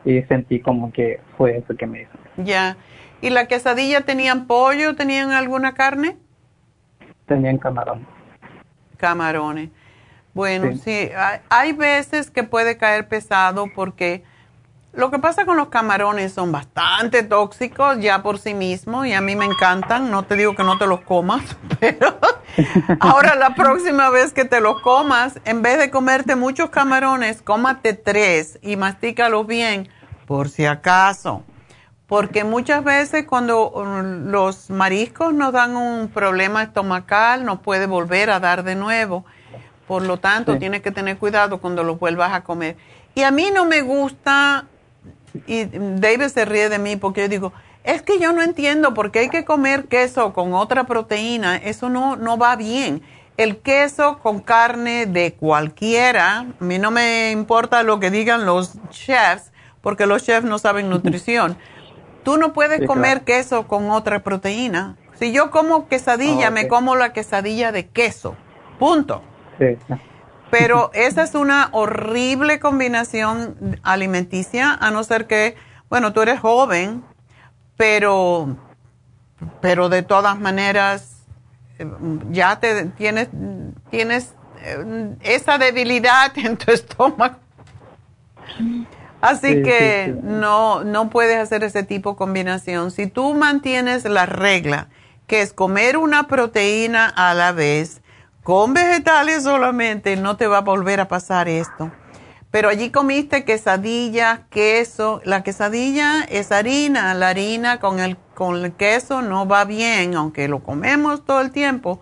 y 0.04 0.22
sentí 0.22 0.60
como 0.60 0.92
que 0.92 1.20
fue 1.36 1.56
eso 1.56 1.74
que 1.76 1.86
me 1.86 2.02
hizo. 2.02 2.10
Ya. 2.36 2.76
¿Y 3.20 3.30
la 3.30 3.46
quesadilla 3.46 4.02
tenían 4.02 4.46
pollo, 4.46 4.96
tenían 4.96 5.32
alguna 5.32 5.74
carne? 5.74 6.16
Tenían 7.26 7.58
camarones. 7.58 8.06
Camarones. 8.96 9.70
Bueno, 10.34 10.76
sí, 10.76 11.10
hay, 11.48 11.72
veces 11.72 12.30
que 12.30 12.42
puede 12.42 12.76
caer 12.76 13.06
pesado 13.06 13.66
porque 13.72 14.24
lo 14.92 15.12
que 15.12 15.20
pasa 15.20 15.46
con 15.46 15.56
los 15.56 15.68
camarones 15.68 16.32
son 16.32 16.50
bastante 16.50 17.22
tóxicos 17.22 18.00
ya 18.00 18.22
por 18.22 18.38
sí 18.38 18.52
mismos 18.52 19.06
y 19.06 19.12
a 19.12 19.20
mí 19.20 19.36
me 19.36 19.44
encantan. 19.44 20.10
No 20.10 20.24
te 20.24 20.34
digo 20.34 20.56
que 20.56 20.64
no 20.64 20.76
te 20.76 20.88
los 20.88 21.02
comas, 21.02 21.42
pero 21.80 22.18
ahora 22.98 23.36
la 23.36 23.54
próxima 23.54 24.10
vez 24.10 24.32
que 24.32 24.44
te 24.44 24.60
los 24.60 24.80
comas, 24.80 25.38
en 25.44 25.62
vez 25.62 25.78
de 25.78 25.90
comerte 25.90 26.34
muchos 26.34 26.70
camarones, 26.70 27.40
cómate 27.40 27.94
tres 27.94 28.58
y 28.60 28.74
mastícalos 28.74 29.46
bien 29.46 29.88
por 30.26 30.48
si 30.48 30.66
acaso. 30.66 31.44
Porque 32.06 32.44
muchas 32.44 32.84
veces 32.84 33.24
cuando 33.24 33.70
um, 33.70 34.30
los 34.30 34.68
mariscos 34.70 35.32
nos 35.32 35.52
dan 35.52 35.76
un 35.76 36.08
problema 36.08 36.62
estomacal, 36.62 37.44
nos 37.44 37.60
puede 37.60 37.86
volver 37.86 38.30
a 38.30 38.40
dar 38.40 38.62
de 38.62 38.74
nuevo. 38.74 39.24
Por 39.86 40.02
lo 40.02 40.18
tanto, 40.18 40.58
tienes 40.58 40.82
que 40.82 40.90
tener 40.90 41.18
cuidado 41.18 41.58
cuando 41.58 41.82
los 41.82 41.98
vuelvas 41.98 42.32
a 42.32 42.42
comer. 42.42 42.76
Y 43.14 43.22
a 43.22 43.30
mí 43.30 43.50
no 43.52 43.64
me 43.64 43.82
gusta, 43.82 44.66
y 45.46 45.64
David 45.64 46.28
se 46.28 46.44
ríe 46.44 46.68
de 46.68 46.78
mí 46.78 46.96
porque 46.96 47.22
yo 47.22 47.28
digo, 47.28 47.52
es 47.84 48.00
que 48.00 48.18
yo 48.18 48.32
no 48.32 48.42
entiendo 48.42 48.94
por 48.94 49.10
qué 49.10 49.20
hay 49.20 49.28
que 49.28 49.44
comer 49.44 49.84
queso 49.84 50.32
con 50.32 50.54
otra 50.54 50.84
proteína. 50.84 51.56
Eso 51.56 51.90
no, 51.90 52.16
no 52.16 52.38
va 52.38 52.56
bien. 52.56 53.02
El 53.36 53.58
queso 53.58 54.18
con 54.20 54.40
carne 54.40 55.06
de 55.06 55.34
cualquiera, 55.34 56.46
a 56.60 56.64
mí 56.64 56.78
no 56.78 56.90
me 56.90 57.30
importa 57.30 57.82
lo 57.82 58.00
que 58.00 58.10
digan 58.10 58.46
los 58.46 58.72
chefs, 58.90 59.52
porque 59.82 60.06
los 60.06 60.24
chefs 60.24 60.44
no 60.44 60.58
saben 60.58 60.88
nutrición. 60.88 61.58
Tú 62.24 62.38
no 62.38 62.52
puedes 62.52 62.86
comer 62.86 63.22
queso 63.22 63.68
con 63.68 63.90
otra 63.90 64.22
proteína. 64.22 64.96
Si 65.14 65.32
yo 65.32 65.50
como 65.50 65.86
quesadilla, 65.88 66.50
me 66.50 66.66
como 66.68 66.96
la 66.96 67.12
quesadilla 67.12 67.70
de 67.70 67.86
queso. 67.86 68.34
Punto. 68.78 69.22
Sí. 69.58 69.76
Pero 70.50 70.90
esa 70.94 71.22
es 71.22 71.34
una 71.34 71.68
horrible 71.72 72.60
combinación 72.60 73.78
alimenticia, 73.82 74.72
a 74.72 74.90
no 74.90 75.02
ser 75.04 75.26
que, 75.26 75.56
bueno, 75.88 76.12
tú 76.12 76.22
eres 76.22 76.40
joven, 76.40 77.04
pero, 77.76 78.56
pero 79.60 79.88
de 79.88 80.02
todas 80.02 80.38
maneras 80.38 81.26
eh, 81.78 81.86
ya 82.30 82.60
te 82.60 82.86
tienes, 82.86 83.28
tienes 83.90 84.34
eh, 84.62 85.16
esa 85.22 85.58
debilidad 85.58 86.32
en 86.38 86.56
tu 86.56 86.70
estómago. 86.70 87.36
Así 89.24 89.62
que 89.62 90.14
no, 90.22 90.84
no 90.84 91.08
puedes 91.08 91.38
hacer 91.38 91.64
ese 91.64 91.82
tipo 91.82 92.10
de 92.10 92.16
combinación. 92.16 92.90
Si 92.90 93.06
tú 93.06 93.32
mantienes 93.32 94.04
la 94.04 94.26
regla, 94.26 94.88
que 95.26 95.40
es 95.40 95.54
comer 95.54 95.96
una 95.96 96.26
proteína 96.26 97.06
a 97.08 97.32
la 97.32 97.52
vez, 97.52 98.02
con 98.42 98.74
vegetales 98.74 99.44
solamente, 99.44 100.16
no 100.16 100.36
te 100.36 100.46
va 100.46 100.58
a 100.58 100.60
volver 100.60 101.00
a 101.00 101.08
pasar 101.08 101.48
esto. 101.48 101.90
Pero 102.50 102.68
allí 102.68 102.90
comiste 102.90 103.44
quesadilla, 103.44 104.42
queso. 104.50 105.22
La 105.24 105.42
quesadilla 105.42 106.22
es 106.28 106.52
harina. 106.52 107.14
La 107.14 107.30
harina 107.30 107.80
con 107.80 108.00
el, 108.00 108.18
con 108.34 108.62
el 108.62 108.74
queso 108.74 109.22
no 109.22 109.48
va 109.48 109.64
bien, 109.64 110.14
aunque 110.14 110.46
lo 110.46 110.62
comemos 110.62 111.24
todo 111.24 111.40
el 111.40 111.50
tiempo. 111.50 112.00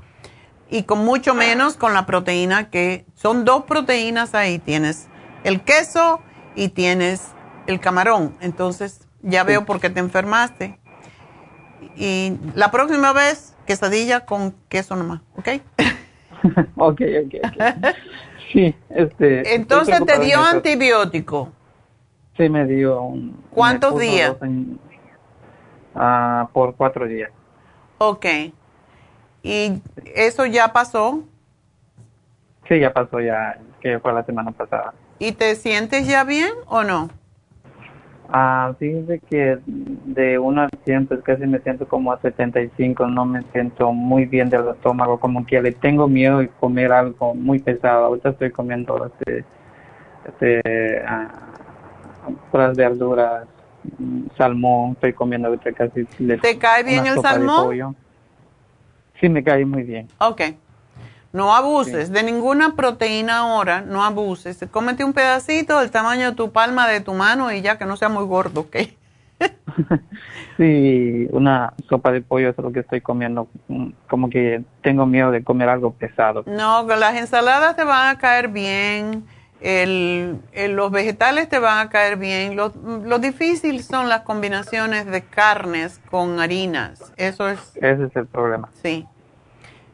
Y 0.69 0.83
con 0.83 1.05
mucho 1.05 1.35
menos 1.35 1.77
con 1.77 1.95
la 1.95 2.05
proteína 2.05 2.69
que 2.69 3.07
son 3.15 3.45
dos 3.45 3.63
proteínas 3.63 4.35
ahí. 4.35 4.59
Tienes 4.59 5.07
el 5.45 5.63
queso 5.63 6.21
y 6.55 6.69
tienes 6.69 7.33
el 7.67 7.81
camarón. 7.81 8.37
Entonces, 8.41 9.07
ya 9.23 9.45
veo 9.45 9.65
por 9.65 9.81
qué 9.81 9.91
te 9.91 10.01
enfermaste. 10.01 10.79
y 11.97 12.39
la 12.55 12.71
próxima 12.71 13.13
vez, 13.13 13.57
quesadilla 13.67 14.21
con 14.21 14.55
queso 14.69 14.97
nomás, 14.97 15.21
¿ok? 15.37 15.49
ok, 16.77 17.01
ok, 17.25 17.35
ok. 17.45 17.95
Sí, 18.53 18.75
este... 18.91 19.55
Entonces 19.55 20.05
te 20.05 20.19
dio 20.19 20.41
antibiótico. 20.41 21.53
Sí, 22.37 22.49
me 22.49 22.67
dio 22.67 23.03
un... 23.03 23.43
¿Cuántos 23.51 23.99
días? 23.99 24.37
Ah, 25.95 26.49
por 26.53 26.75
cuatro 26.77 27.07
días. 27.07 27.31
Ok. 27.99 28.27
¿Y 29.43 29.83
eso 30.15 30.47
ya 30.47 30.73
pasó? 30.73 31.25
Sí, 32.69 32.79
ya 32.81 32.93
pasó, 32.93 33.21
ya, 33.21 33.59
que 33.81 33.99
fue 33.99 34.13
la 34.13 34.25
semana 34.25 34.51
pasada. 34.53 34.95
¿Y 35.23 35.31
te 35.31 35.55
sientes 35.55 36.09
ya 36.09 36.25
bien 36.25 36.51
o 36.67 36.83
no? 36.83 37.09
Ah, 38.29 38.75
fíjese 38.77 39.21
que 39.21 39.57
de 39.67 40.37
1 40.37 40.63
a 40.63 40.69
100, 40.85 41.07
pues 41.07 41.23
casi 41.23 41.47
me 41.47 41.61
siento 41.61 41.87
como 41.87 42.11
a 42.11 42.21
75, 42.21 43.07
no 43.07 43.25
me 43.25 43.45
siento 43.53 43.93
muy 43.93 44.25
bien 44.25 44.51
del 44.51 44.67
estómago, 44.71 45.21
como 45.21 45.47
que 45.47 45.63
le 45.63 45.71
tengo 45.71 46.09
miedo 46.09 46.39
de 46.39 46.49
comer 46.49 46.91
algo 46.91 47.37
muy 47.37 47.61
pesado. 47.61 48.07
Ahorita 48.07 48.31
estoy 48.31 48.51
comiendo 48.51 49.07
este, 49.07 49.45
este, 50.27 51.05
ah, 51.07 51.29
verduras, 52.75 53.47
mm, 53.99 54.23
salmón, 54.37 54.95
estoy 54.95 55.13
comiendo 55.13 55.47
ahorita 55.47 55.71
casi. 55.71 56.05
¿Te 56.05 56.59
cae 56.59 56.83
bien 56.83 57.07
el 57.07 57.21
salmón? 57.21 57.97
Sí, 59.21 59.29
me 59.29 59.45
cae 59.45 59.65
muy 59.65 59.85
bien. 59.85 60.09
Ok. 60.19 60.41
No 61.33 61.55
abuses 61.55 62.13
de 62.13 62.23
ninguna 62.23 62.77
proteína 62.77 63.39
ahora, 63.39 63.81
no 63.81 64.05
abuses. 64.05 64.63
Cómete 64.71 65.03
un 65.03 65.15
pedacito 65.15 65.81
del 65.81 65.91
tamaño 65.91 66.31
de 66.31 66.37
tu 66.37 66.53
palma 66.53 66.87
de 66.89 67.01
tu 67.01 67.15
mano 67.15 67.51
y 67.51 67.63
ya 67.63 67.79
que 67.79 67.87
no 67.87 67.97
sea 67.97 68.11
muy 68.11 68.25
gordo, 68.25 68.61
¿ok? 68.61 68.77
sí, 70.59 71.27
una 71.31 71.73
sopa 71.89 72.13
de 72.13 72.21
pollo 72.21 72.51
es 72.51 72.59
lo 72.59 72.71
que 72.71 72.81
estoy 72.81 73.01
comiendo. 73.01 73.49
Mm, 73.69 73.89
como 74.09 74.29
que 74.29 74.63
tengo 74.83 75.07
miedo 75.07 75.31
de 75.31 75.43
comer 75.43 75.71
algo 75.71 75.93
pesado. 75.95 76.45
No, 76.47 76.87
las 76.87 77.17
ensaladas 77.17 77.77
te 77.77 77.85
van 77.85 78.15
a 78.15 78.19
caer 78.19 78.49
bien, 78.49 79.25
el, 79.63 80.39
los 80.53 80.91
vegetales 80.91 81.49
te 81.49 81.59
van 81.59 81.87
a 81.87 81.89
caer 81.89 82.19
bien. 82.19 82.57
Lo, 82.57 82.75
lo 82.85 83.19
difícil 83.19 83.83
son 83.83 84.11
las 84.11 84.21
combinaciones 84.21 85.07
de 85.07 85.23
carnes 85.23 85.99
con 86.11 86.41
harinas. 86.41 87.13
Eso 87.17 87.49
es. 87.49 87.75
Ese 87.77 88.05
es 88.05 88.17
el 88.17 88.27
problema. 88.27 88.69
Sí. 88.83 89.07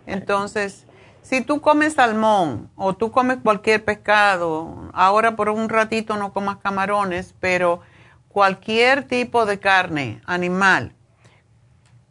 Entonces 0.06 0.88
si 1.29 1.43
tú 1.43 1.61
comes 1.61 1.93
salmón 1.93 2.71
o 2.75 2.97
tú 2.97 3.13
comes 3.13 3.37
cualquier 3.43 3.85
pescado, 3.85 4.89
ahora 4.95 5.37
por 5.37 5.51
un 5.51 5.69
ratito 5.69 6.17
no 6.17 6.33
comas 6.33 6.57
camarones, 6.57 7.35
pero 7.39 7.81
cualquier 8.29 9.05
tipo 9.05 9.45
de 9.45 9.61
carne 9.61 10.23
animal, 10.25 10.95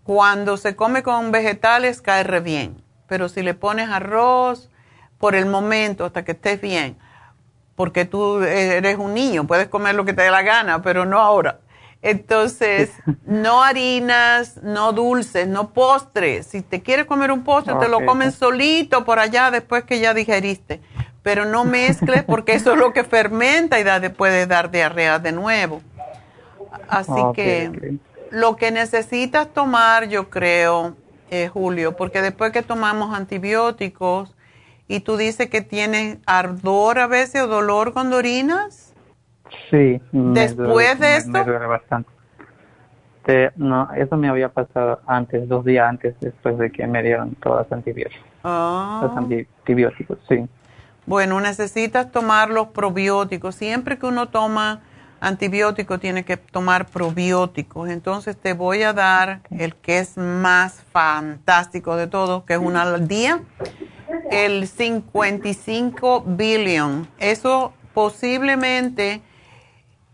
cuando 0.03 0.56
se 0.56 0.76
come 0.76 1.02
con 1.02 1.31
vegetales 1.31 1.99
cae 1.99 2.41
bien. 2.41 2.84
Pero 3.07 3.27
si 3.27 3.41
le 3.41 3.56
pones 3.56 3.89
arroz, 3.89 4.69
por 5.18 5.34
el 5.34 5.48
momento, 5.48 6.06
hasta 6.06 6.23
que 6.23 6.34
estés 6.34 6.61
bien, 6.61 6.99
porque 7.76 8.06
tú 8.06 8.44
eres 8.44 8.99
un 8.99 9.15
niño, 9.15 9.48
puedes 9.48 9.68
comer 9.68 9.95
lo 9.95 10.06
que 10.06 10.14
te 10.14 10.22
dé 10.22 10.30
la 10.30 10.44
gana, 10.44 10.84
pero 10.84 11.07
no 11.07 11.19
ahora. 11.19 11.61
Entonces, 12.01 12.91
no 13.25 13.63
harinas, 13.63 14.57
no 14.63 14.93
dulces, 14.93 15.47
no 15.47 15.73
postres. 15.73 16.47
Si 16.47 16.61
te 16.61 16.81
quieres 16.81 17.05
comer 17.05 17.31
un 17.31 17.43
postre, 17.43 17.75
te 17.75 17.87
lo 17.87 18.05
comes 18.05 18.35
solito 18.35 19.05
por 19.05 19.19
allá 19.19 19.51
después 19.51 19.83
que 19.83 19.99
ya 19.99 20.13
digeriste. 20.13 20.81
Pero 21.23 21.45
no 21.45 21.65
mezcles 21.65 22.23
porque 22.23 22.53
eso 22.53 22.73
es 22.73 22.77
lo 22.77 22.93
que 22.93 23.03
fermenta 23.03 23.79
y 23.79 23.83
da, 23.83 24.01
puede 24.13 24.47
dar 24.47 24.71
diarrea 24.71 25.19
de 25.19 25.31
nuevo. 25.31 25.81
Así 26.87 27.21
que 27.33 27.97
lo 28.31 28.55
que 28.55 28.71
necesitas 28.71 29.53
tomar, 29.53 30.07
yo 30.07 30.29
creo, 30.29 30.95
eh, 31.29 31.49
Julio, 31.49 31.97
porque 31.97 32.21
después 32.21 32.51
que 32.51 32.61
tomamos 32.61 33.13
antibióticos 33.15 34.35
y 34.87 35.01
tú 35.01 35.17
dices 35.17 35.49
que 35.49 35.61
tienes 35.61 36.17
ardor 36.25 36.99
a 36.99 37.07
veces 37.07 37.41
o 37.41 37.47
dolor 37.47 37.93
con 37.93 38.13
orinas 38.13 38.86
Sí. 39.69 40.01
¿Después 40.11 40.99
de 40.99 41.17
esto? 41.17 41.31
Me 41.31 41.43
duele 41.43 41.65
bastante. 41.65 42.09
no, 43.55 43.91
eso 43.93 44.17
me 44.17 44.29
había 44.29 44.49
pasado 44.49 45.01
antes, 45.05 45.47
dos 45.47 45.65
días 45.65 45.87
antes, 45.87 46.15
después 46.19 46.57
de 46.57 46.71
que 46.71 46.87
me 46.87 47.03
dieron 47.03 47.35
todas 47.35 47.65
las 47.65 47.71
antibióticos. 47.71 48.25
Ah. 48.43 49.01
Los 49.03 49.17
antibióticos, 49.17 50.17
sí. 50.27 50.47
Bueno, 51.05 51.39
necesitas 51.39 52.11
tomar 52.11 52.49
los 52.49 52.67
probióticos. 52.67 53.55
Siempre 53.55 53.97
que 53.97 54.05
uno 54.05 54.27
toma 54.27 54.81
antibiótico 55.19 55.99
tiene 55.99 56.23
que 56.25 56.37
tomar 56.37 56.87
probióticos. 56.87 57.89
Entonces 57.89 58.37
te 58.37 58.53
voy 58.53 58.83
a 58.83 58.93
dar 58.93 59.41
el 59.51 59.75
que 59.75 59.99
es 59.99 60.17
más 60.17 60.83
fantástico 60.91 61.95
de 61.95 62.07
todos, 62.07 62.43
que 62.43 62.53
es 62.53 62.59
una 62.59 62.83
al 62.83 63.07
día, 63.07 63.41
el 64.31 64.67
55 64.67 66.23
billion. 66.25 67.07
Eso 67.19 67.73
posiblemente 67.93 69.21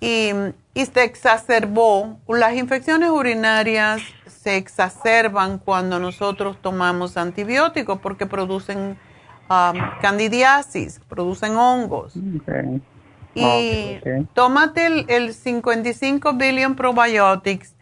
y, 0.03 0.85
se 0.85 1.03
exacerbó. 1.03 2.19
Las 2.27 2.55
infecciones 2.55 3.09
urinarias 3.09 4.01
se 4.27 4.57
exacerban 4.57 5.57
cuando 5.57 5.99
nosotros 5.99 6.57
tomamos 6.61 7.15
antibióticos 7.15 7.99
porque 7.99 8.25
producen 8.25 8.97
um, 9.49 9.77
candidiasis, 10.01 10.99
producen 11.07 11.55
hongos. 11.55 12.13
Y 13.33 13.99
tómate 14.33 14.85
el, 14.85 15.05
el, 15.07 15.33
55 15.33 16.33
billion 16.33 16.75
probiotics 16.75 17.73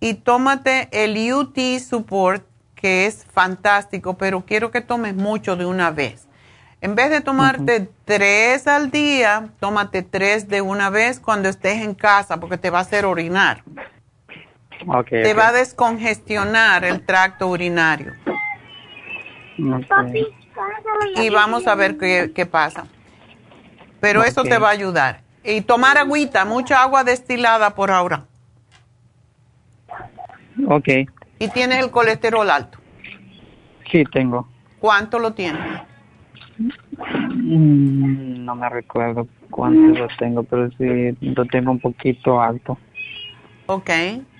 y 0.00 0.14
tómate 0.14 0.88
el 0.90 1.32
UT 1.32 1.56
Support, 1.78 2.44
que 2.74 3.06
es 3.06 3.24
fantástico, 3.24 4.14
pero 4.14 4.44
quiero 4.44 4.70
que 4.70 4.80
tomes 4.80 5.14
mucho 5.14 5.56
de 5.56 5.66
una 5.66 5.90
vez. 5.90 6.26
En 6.80 6.94
vez 6.94 7.10
de 7.10 7.20
tomarte 7.20 7.88
tres 8.04 8.66
al 8.66 8.90
día, 8.90 9.48
tómate 9.60 10.02
tres 10.02 10.48
de 10.48 10.60
una 10.60 10.90
vez 10.90 11.20
cuando 11.20 11.48
estés 11.48 11.82
en 11.82 11.94
casa 11.94 12.38
porque 12.38 12.58
te 12.58 12.70
va 12.70 12.78
a 12.78 12.82
hacer 12.82 13.06
orinar. 13.06 13.62
te 15.08 15.34
va 15.34 15.48
a 15.48 15.52
descongestionar 15.52 16.84
el 16.84 17.04
tracto 17.04 17.48
urinario. 17.48 18.12
Y 21.16 21.30
vamos 21.30 21.66
a 21.66 21.74
ver 21.74 21.96
qué, 21.96 22.46
pasa. 22.50 22.86
Pero 24.00 24.22
eso 24.22 24.42
te 24.44 24.58
va 24.58 24.68
a 24.68 24.72
ayudar. 24.72 25.22
Y 25.42 25.62
tomar 25.62 25.96
agüita, 25.96 26.44
mucha 26.44 26.82
agua 26.82 27.04
destilada 27.04 27.74
por 27.74 27.90
ahora. 27.90 28.24
Ok. 30.68 30.88
¿Y 31.38 31.48
tienes 31.48 31.82
el 31.82 31.90
colesterol 31.90 32.48
alto? 32.50 32.78
Sí, 33.90 34.04
tengo. 34.12 34.48
¿Cuánto 34.78 35.18
lo 35.18 35.32
tienes? 35.32 35.82
Mm, 36.58 38.44
no 38.44 38.54
me 38.54 38.68
recuerdo 38.68 39.28
cuánto 39.50 39.98
lo 39.98 40.08
tengo, 40.18 40.42
pero 40.42 40.70
sí 40.72 41.16
lo 41.20 41.44
tengo 41.46 41.70
un 41.70 41.80
poquito 41.80 42.40
alto. 42.40 42.78
Ok. 43.66 43.90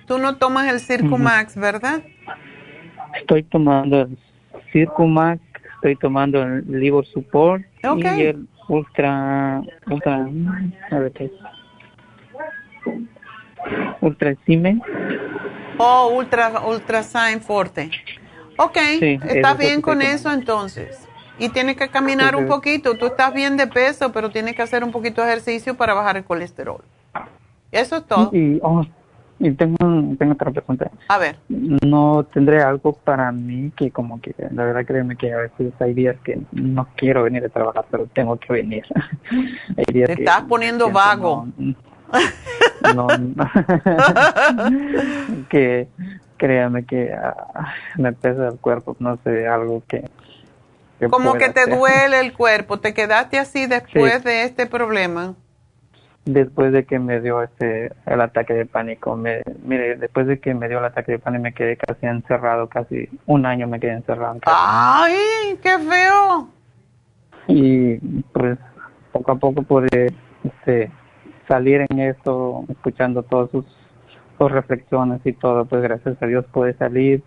Tú 0.07 0.17
no 0.17 0.37
tomas 0.37 0.71
el 0.71 0.79
Circumax, 0.79 1.55
¿verdad? 1.57 2.01
Estoy 3.19 3.43
tomando 3.43 4.01
el 4.01 4.17
Circumax, 4.71 5.41
estoy 5.75 5.95
tomando 5.97 6.41
el 6.41 7.05
Support 7.13 7.63
y 7.97 8.21
el 8.21 8.47
Ultra, 8.69 9.61
Ultra, 9.89 10.27
a 10.91 10.99
ver 10.99 11.11
qué 11.13 11.31
Ultra 14.01 14.35
Cime. 14.45 14.79
Oh, 15.77 16.13
Ultra, 16.15 16.61
Ultra 16.65 17.03
Sign 17.03 17.41
Forte. 17.41 17.91
Ok, 18.57 18.77
¿estás 19.01 19.57
bien 19.57 19.81
con 19.81 20.01
eso 20.01 20.31
entonces? 20.31 21.06
Y 21.39 21.49
tienes 21.49 21.77
que 21.77 21.89
caminar 21.89 22.35
un 22.35 22.47
poquito. 22.47 22.97
Tú 22.97 23.07
estás 23.07 23.33
bien 23.33 23.57
de 23.57 23.67
peso, 23.67 24.11
pero 24.11 24.29
tienes 24.29 24.55
que 24.55 24.61
hacer 24.61 24.83
un 24.83 24.91
poquito 24.91 25.21
de 25.21 25.27
ejercicio 25.27 25.75
para 25.75 25.93
bajar 25.93 26.17
el 26.17 26.23
colesterol. 26.23 26.81
Eso 27.71 27.97
es 27.97 28.05
todo. 28.05 28.29
Y, 28.33 28.59
oh, 28.63 28.83
y 29.39 29.51
tengo, 29.51 29.77
tengo 30.17 30.33
otra 30.33 30.51
pregunta. 30.51 30.89
A 31.09 31.17
ver. 31.17 31.37
No 31.47 32.25
tendré 32.33 32.61
algo 32.61 32.93
para 32.93 33.31
mí 33.31 33.71
que 33.75 33.91
como 33.91 34.19
que, 34.19 34.33
la 34.51 34.63
verdad 34.63 34.85
créeme 34.85 35.15
que 35.15 35.31
a 35.31 35.37
veces 35.37 35.73
hay 35.79 35.93
días 35.93 36.15
que 36.23 36.39
no 36.51 36.87
quiero 36.95 37.23
venir 37.23 37.45
a 37.45 37.49
trabajar, 37.49 37.85
pero 37.91 38.07
tengo 38.07 38.37
que 38.37 38.53
venir. 38.53 38.85
Te 39.75 40.11
estás 40.11 40.43
poniendo 40.43 40.89
vago. 40.89 41.47
No, 42.95 43.07
que 45.49 45.87
créame 46.37 46.85
que 46.85 47.13
ah, 47.13 47.73
me 47.97 48.13
pesa 48.13 48.47
el 48.47 48.59
cuerpo, 48.59 48.95
no 48.99 49.17
sé, 49.23 49.47
algo 49.47 49.83
que 49.87 50.09
como 51.09 51.33
que 51.35 51.49
te 51.49 51.67
duele 51.67 52.19
el 52.19 52.33
cuerpo. 52.33 52.79
¿Te 52.79 52.93
quedaste 52.93 53.37
así 53.37 53.67
después 53.67 54.23
de 54.23 54.43
este 54.43 54.65
problema? 54.65 55.35
Después 56.25 56.73
de 56.73 56.85
que 56.85 56.99
me 56.99 57.21
dio 57.21 57.41
este 57.41 57.91
el 58.05 58.21
ataque 58.21 58.53
de 58.53 58.65
pánico. 58.65 59.15
Me, 59.15 59.43
mire, 59.63 59.95
después 59.95 60.27
de 60.27 60.39
que 60.39 60.53
me 60.53 60.67
dio 60.67 60.79
el 60.79 60.85
ataque 60.85 61.13
de 61.13 61.19
pánico 61.19 61.43
me 61.43 61.53
quedé 61.53 61.77
casi 61.77 62.05
encerrado, 62.05 62.67
casi 62.67 63.09
un 63.25 63.45
año 63.45 63.67
me 63.67 63.79
quedé 63.79 63.93
encerrado. 63.93 64.39
¡Ay, 64.45 65.57
qué 65.61 65.77
feo! 65.79 66.49
Y 67.47 67.97
pues 68.33 68.57
poco 69.13 69.31
a 69.31 69.35
poco 69.35 69.61
pude 69.61 70.13
este, 70.43 70.91
salir 71.47 71.85
en 71.89 71.99
esto, 71.99 72.65
escuchando 72.69 73.23
todos 73.23 73.51
sus 73.51 73.65
por 74.37 74.51
reflexiones 74.51 75.19
y 75.25 75.33
todo, 75.33 75.65
pues 75.65 75.81
gracias 75.81 76.21
a 76.21 76.25
Dios 76.27 76.45
pude 76.51 76.73
salir 76.75 77.23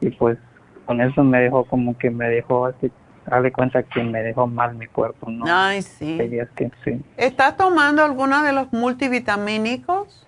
y 0.00 0.10
pues 0.10 0.38
con 0.86 1.00
eso 1.00 1.24
me 1.24 1.40
dejó 1.40 1.64
como 1.64 1.98
que 1.98 2.10
me 2.10 2.28
dejó 2.28 2.66
así, 2.66 2.92
darle 3.26 3.52
cuenta 3.52 3.82
que 3.82 4.02
me 4.02 4.22
dejó 4.22 4.46
mal 4.46 4.74
mi 4.74 4.86
cuerpo, 4.86 5.30
¿no? 5.30 5.44
Ay, 5.48 5.82
sí. 5.82 6.18
Que. 6.54 6.70
¿Estás 7.16 7.56
tomando 7.56 8.04
alguno 8.04 8.42
de 8.42 8.52
los 8.52 8.72
multivitamínicos? 8.72 10.26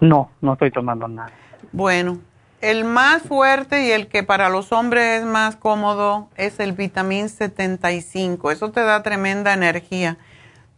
No, 0.00 0.30
no 0.40 0.54
estoy 0.54 0.70
tomando 0.70 1.08
nada. 1.08 1.30
Bueno, 1.72 2.18
el 2.60 2.84
más 2.84 3.22
fuerte 3.22 3.86
y 3.86 3.90
el 3.90 4.08
que 4.08 4.22
para 4.22 4.48
los 4.48 4.72
hombres 4.72 5.20
es 5.20 5.26
más 5.26 5.56
cómodo 5.56 6.28
es 6.36 6.60
el 6.60 6.72
vitamín 6.72 7.28
75. 7.28 8.50
Eso 8.50 8.70
te 8.70 8.82
da 8.82 9.02
tremenda 9.02 9.52
energía. 9.52 10.16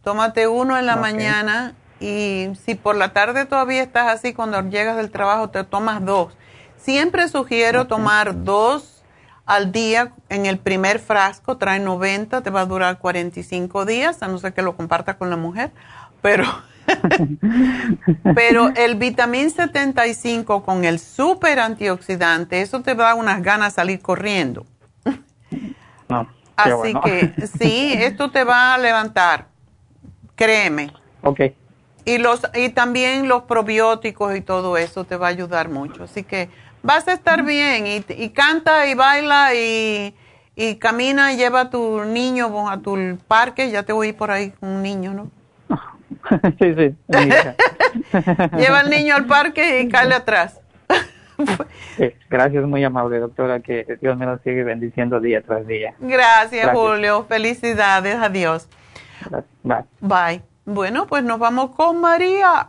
Tómate 0.03 0.47
uno 0.47 0.77
en 0.77 0.85
la 0.85 0.97
mañana 0.97 1.75
y 1.99 2.49
si 2.59 2.75
por 2.75 2.95
la 2.95 3.13
tarde 3.13 3.45
todavía 3.45 3.81
estás 3.81 4.11
así, 4.11 4.33
cuando 4.33 4.61
llegas 4.69 4.97
del 4.97 5.11
trabajo 5.11 5.49
te 5.49 5.63
tomas 5.63 6.03
dos. 6.03 6.35
Siempre 6.75 7.29
sugiero 7.29 7.87
tomar 7.87 8.43
dos 8.43 9.02
al 9.45 9.71
día 9.71 10.13
en 10.29 10.45
el 10.45 10.59
primer 10.59 10.99
frasco, 10.99 11.57
trae 11.57 11.79
90, 11.79 12.41
te 12.43 12.49
va 12.49 12.61
a 12.61 12.65
durar 12.65 12.99
45 12.99 13.85
días, 13.85 14.23
a 14.23 14.27
no 14.27 14.37
ser 14.37 14.53
que 14.53 14.61
lo 14.61 14.75
compartas 14.75 15.15
con 15.17 15.29
la 15.29 15.37
mujer, 15.37 15.71
pero, 16.21 16.45
pero 18.33 18.71
el 18.75 18.95
vitamín 18.95 19.49
75 19.51 20.63
con 20.63 20.85
el 20.85 20.99
super 20.99 21.59
antioxidante, 21.59 22.61
eso 22.61 22.81
te 22.81 22.95
da 22.95 23.15
unas 23.15 23.41
ganas 23.41 23.73
de 23.73 23.75
salir 23.75 24.01
corriendo. 24.01 24.65
No, 26.09 26.29
qué 26.61 26.71
Así 26.71 26.73
bueno. 26.73 27.01
que 27.01 27.35
sí, 27.47 27.93
esto 27.97 28.31
te 28.31 28.43
va 28.43 28.73
a 28.75 28.77
levantar, 28.77 29.49
créeme. 30.35 30.99
Ok, 31.21 31.39
Y, 32.05 32.17
los, 32.17 32.41
y 32.53 32.69
también 32.69 33.27
los 33.29 33.43
probióticos 33.43 34.35
y 34.35 34.41
todo 34.41 34.77
eso 34.77 35.05
te 35.05 35.15
va 35.17 35.27
a 35.27 35.29
ayudar 35.29 35.69
mucho. 35.69 36.03
Así 36.03 36.23
que 36.25 36.51
vas 36.83 37.07
a 37.07 37.13
estar 37.13 37.43
bien 37.43 37.87
y, 37.87 38.05
y 38.09 38.29
canta 38.29 38.85
y 38.87 38.93
baila 38.93 39.55
y, 39.55 40.13
y 40.55 40.75
camina 40.75 41.33
y 41.33 41.37
lleva 41.37 41.61
a 41.61 41.69
tu 41.69 42.03
niño 42.03 42.69
a 42.69 42.79
tu 42.79 43.17
parque. 43.27 43.71
Ya 43.71 43.83
te 43.83 43.93
ir 44.05 44.15
por 44.15 44.29
ahí 44.29 44.51
con 44.51 44.69
un 44.69 44.83
niño, 44.83 45.13
¿no? 45.13 45.31
sí, 46.59 46.75
sí. 46.75 46.95
Lleva 48.57 48.79
al 48.79 48.89
niño 48.89 49.15
al 49.15 49.25
parque 49.25 49.81
y 49.81 49.89
cáele 49.89 50.15
atrás. 50.15 50.59
Sí, 51.97 52.11
Gracias, 52.29 52.63
muy 52.65 52.83
amable 52.83 53.17
doctora, 53.19 53.59
que 53.59 53.97
Dios 53.99 54.15
me 54.17 54.25
lo 54.25 54.37
sigue 54.39 54.63
bendiciendo 54.63 55.19
día 55.19 55.41
tras 55.41 55.65
día. 55.65 55.95
Gracias, 55.99 56.63
Gracias. 56.63 56.71
Julio. 56.71 57.25
Felicidades. 57.27 58.15
Adiós. 58.15 58.69
Bye. 59.63 59.83
Bye. 59.99 60.41
Bueno, 60.65 61.07
pues 61.07 61.23
nos 61.23 61.39
vamos 61.39 61.71
con 61.71 61.99
María. 61.99 62.67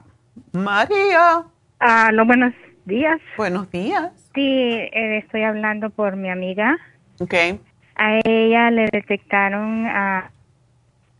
María. 0.53 1.45
Ah, 1.78 2.11
no, 2.12 2.24
buenos 2.24 2.55
días. 2.85 3.20
Buenos 3.36 3.70
días. 3.70 4.12
Sí, 4.35 4.43
eh, 4.43 5.19
estoy 5.19 5.43
hablando 5.43 5.90
por 5.90 6.16
mi 6.16 6.31
amiga. 6.31 6.77
Ok. 7.20 7.35
A 7.97 8.20
ella 8.24 8.70
le 8.70 8.89
detectaron 8.93 9.86
a... 9.86 10.31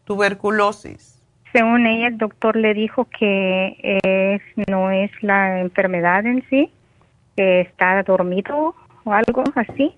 Tuberculosis. 0.05 1.21
Según 1.53 1.87
ella, 1.87 2.09
el 2.09 2.19
doctor 2.19 2.57
le 2.57 2.75
dijo 2.75 3.07
que 3.07 3.77
es, 3.83 4.69
no 4.69 4.91
es 4.91 5.11
la 5.23 5.61
enfermedad 5.61 6.27
en 6.27 6.45
sí, 6.51 6.71
que 7.37 7.61
está 7.61 8.03
dormido 8.03 8.75
o 9.05 9.13
algo 9.13 9.45
así, 9.55 9.95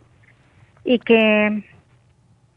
y 0.85 0.99
que 0.99 1.65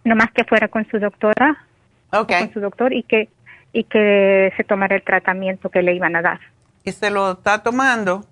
nomás 0.03 0.31
que 0.31 0.43
fuera 0.43 0.67
con 0.67 0.85
su 0.89 0.99
doctora, 0.99 1.65
Okay. 2.11 2.39
con 2.39 2.53
su 2.53 2.59
doctor, 2.59 2.91
y 2.91 3.03
que 3.03 3.29
y 3.71 3.83
que 3.83 4.51
se 4.57 4.63
tomara 4.63 4.95
el 4.95 5.03
tratamiento 5.03 5.69
que 5.69 5.83
le 5.83 5.93
iban 5.93 6.15
a 6.15 6.21
dar. 6.21 6.39
¿Y 6.83 6.91
se 6.91 7.11
lo 7.11 7.33
está 7.33 7.61
tomando? 7.61 8.25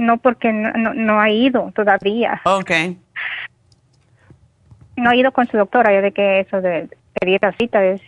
No, 0.00 0.18
porque 0.18 0.52
no, 0.52 0.72
no, 0.72 0.94
no 0.94 1.20
ha 1.20 1.30
ido 1.30 1.70
todavía. 1.74 2.40
Ok. 2.44 2.70
No 4.96 5.10
ha 5.10 5.16
ido 5.16 5.32
con 5.32 5.46
su 5.48 5.56
doctora, 5.56 5.92
ya 5.92 6.00
de 6.02 6.12
que 6.12 6.40
eso 6.40 6.60
de 6.60 6.88
pedir 7.20 7.38
la 7.42 7.52
cita 7.52 7.82
es... 7.84 8.00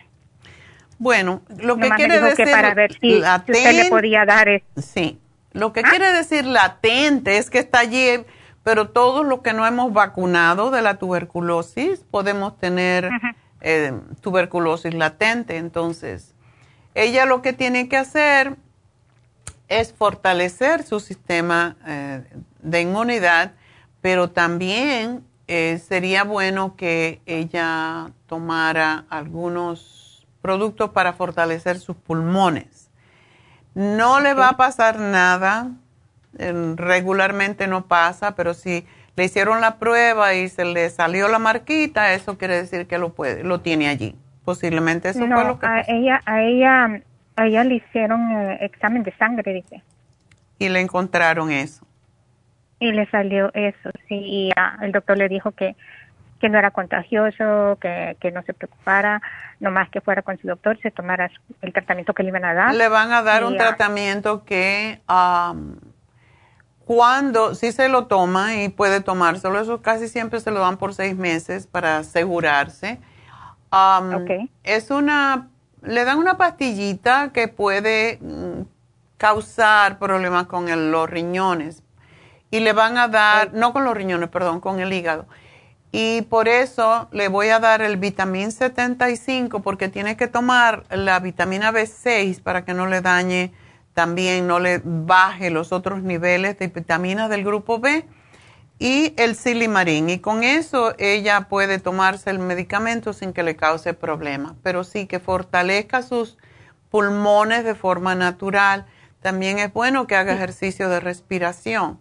Bueno, 0.99 1.41
lo 1.59 1.77
que 1.77 1.89
quiere 1.91 2.15
dijo 2.15 2.35
que 2.35 2.43
decir 2.43 2.55
para 2.55 2.73
ver 2.73 2.93
si- 2.93 2.99
si 2.99 3.17
usted 3.19 3.73
le 3.83 3.89
podía 3.89 4.25
dar 4.25 4.47
es- 4.47 4.63
Sí. 4.77 5.19
Lo 5.51 5.71
que 5.73 5.83
quiere 5.83 6.11
decir 6.13 6.45
latente 6.45 7.37
es 7.37 7.49
que 7.49 7.59
está 7.59 7.79
allí, 7.79 8.23
pero 8.63 8.89
todos 8.89 9.25
los 9.25 9.41
que 9.41 9.53
no 9.53 9.65
hemos 9.67 9.91
vacunado 9.93 10.71
de 10.71 10.81
la 10.81 10.95
tuberculosis 10.97 11.99
podemos 12.09 12.57
tener 12.57 13.09
eh, 13.61 13.93
tuberculosis 14.21 14.93
latente. 14.93 15.57
Entonces, 15.57 16.33
ella 16.95 17.25
lo 17.25 17.41
que 17.41 17.53
tiene 17.53 17.87
que 17.87 17.97
hacer 17.97 18.55
es 19.67 19.93
fortalecer 19.93 20.83
su 20.83 20.99
sistema 20.99 21.75
eh, 21.85 22.23
de 22.59 22.81
inmunidad, 22.81 23.53
pero 24.01 24.29
también 24.29 25.23
eh, 25.47 25.79
sería 25.85 26.23
bueno 26.23 26.75
que 26.75 27.21
ella 27.25 28.11
tomara 28.27 29.05
algunos 29.09 30.25
productos 30.41 30.89
para 30.91 31.13
fortalecer 31.13 31.79
sus 31.79 31.95
pulmones. 31.95 32.89
No 33.75 34.19
le 34.19 34.33
va 34.33 34.49
a 34.49 34.57
pasar 34.57 34.99
nada, 34.99 35.71
eh, 36.37 36.73
regularmente 36.75 37.67
no 37.67 37.87
pasa, 37.87 38.35
pero 38.35 38.53
si 38.53 38.85
le 39.15 39.25
hicieron 39.25 39.61
la 39.61 39.77
prueba 39.77 40.33
y 40.33 40.49
se 40.49 40.65
le 40.65 40.89
salió 40.89 41.27
la 41.27 41.39
marquita, 41.39 42.13
eso 42.13 42.37
quiere 42.37 42.55
decir 42.55 42.87
que 42.87 42.97
lo 42.97 43.13
puede, 43.13 43.43
lo 43.43 43.61
tiene 43.61 43.87
allí. 43.87 44.15
Posiblemente 44.43 45.09
eso 45.09 45.25
no, 45.25 45.35
fue 45.35 45.45
lo 45.45 45.59
que 45.59 45.65
a 45.65 45.81
ella, 45.87 46.21
a 46.25 46.41
ella, 46.41 47.01
a 47.35 47.45
ella 47.47 47.63
le 47.63 47.75
hicieron 47.75 48.31
eh, 48.31 48.57
examen 48.61 49.03
de 49.03 49.11
sangre, 49.17 49.53
dice, 49.53 49.81
y 50.59 50.69
le 50.69 50.79
encontraron 50.81 51.51
eso. 51.51 51.85
y 52.79 52.91
le 52.91 53.05
salió 53.09 53.51
eso, 53.53 53.89
sí, 54.07 54.15
y 54.15 54.51
ah, 54.57 54.77
el 54.81 54.91
doctor 54.91 55.17
le 55.17 55.29
dijo 55.29 55.51
que, 55.51 55.75
que 56.39 56.49
no 56.49 56.57
era 56.59 56.71
contagioso, 56.71 57.77
que, 57.81 58.17
que 58.19 58.31
no 58.31 58.41
se 58.43 58.53
preocupara, 58.53 59.21
nomás 59.59 59.89
que 59.89 60.01
fuera 60.01 60.21
con 60.21 60.37
su 60.39 60.47
doctor, 60.47 60.77
se 60.81 60.91
tomara 60.91 61.31
el 61.61 61.71
tratamiento 61.73 62.13
que 62.13 62.23
le 62.23 62.29
iban 62.29 62.43
a 62.43 62.53
dar. 62.53 62.75
Le 62.75 62.89
van 62.89 63.11
a 63.13 63.21
dar 63.23 63.43
Y, 63.43 63.45
un 63.45 63.53
ah, 63.53 63.57
tratamiento 63.57 64.43
que 64.43 65.01
am, 65.07 65.79
cuando 66.85 67.55
si 67.55 67.71
se 67.71 67.87
lo 67.87 68.07
toma 68.07 68.55
y 68.55 68.67
puede 68.67 68.99
tomárselo, 68.99 69.57
eso 69.61 69.81
casi 69.81 70.09
siempre 70.09 70.41
se 70.41 70.51
lo 70.51 70.59
dan 70.59 70.77
por 70.77 70.93
seis 70.93 71.15
meses 71.15 71.65
para 71.65 71.99
asegurarse. 71.99 72.99
Am, 73.71 74.25
Es 74.63 74.91
una, 74.91 75.47
le 75.83 76.05
dan 76.05 76.17
una 76.17 76.37
pastillita 76.37 77.31
que 77.33 77.47
puede 77.47 78.19
mm, 78.21 78.61
causar 79.17 79.99
problemas 79.99 80.47
con 80.47 80.91
los 80.91 81.09
riñones 81.09 81.83
y 82.51 82.59
le 82.59 82.73
van 82.73 82.97
a 82.97 83.07
dar, 83.07 83.53
no 83.53 83.73
con 83.73 83.83
los 83.83 83.95
riñones, 83.95 84.29
perdón, 84.29 84.59
con 84.59 84.79
el 84.79 84.93
hígado. 84.93 85.25
Y 85.91 86.23
por 86.23 86.47
eso 86.47 87.07
le 87.11 87.27
voy 87.27 87.49
a 87.49 87.59
dar 87.59 87.81
el 87.81 87.97
vitamín 87.97 88.51
75 88.51 89.61
porque 89.61 89.89
tiene 89.89 90.17
que 90.17 90.27
tomar 90.27 90.83
la 90.89 91.19
vitamina 91.19 91.71
B6 91.71 92.41
para 92.41 92.65
que 92.65 92.73
no 92.73 92.87
le 92.87 93.01
dañe 93.01 93.53
también, 93.93 94.47
no 94.47 94.59
le 94.59 94.81
baje 94.83 95.51
los 95.51 95.71
otros 95.71 96.01
niveles 96.01 96.57
de 96.57 96.67
vitaminas 96.67 97.29
del 97.29 97.43
grupo 97.43 97.79
B 97.79 98.05
y 98.79 99.13
el 99.17 99.35
silimarín. 99.35 100.09
Y 100.09 100.19
con 100.19 100.43
eso 100.43 100.93
ella 100.97 101.47
puede 101.49 101.79
tomarse 101.79 102.29
el 102.29 102.39
medicamento 102.39 103.13
sin 103.13 103.33
que 103.33 103.43
le 103.43 103.55
cause 103.55 103.93
problemas. 103.93 104.53
Pero 104.63 104.83
sí 104.83 105.07
que 105.07 105.19
fortalezca 105.19 106.01
sus 106.01 106.37
pulmones 106.89 107.63
de 107.63 107.75
forma 107.75 108.15
natural. 108.15 108.85
También 109.21 109.59
es 109.59 109.71
bueno 109.71 110.05
que 110.05 110.15
haga 110.15 110.33
ejercicio 110.33 110.89
de 110.89 110.99
respiración. 110.99 111.99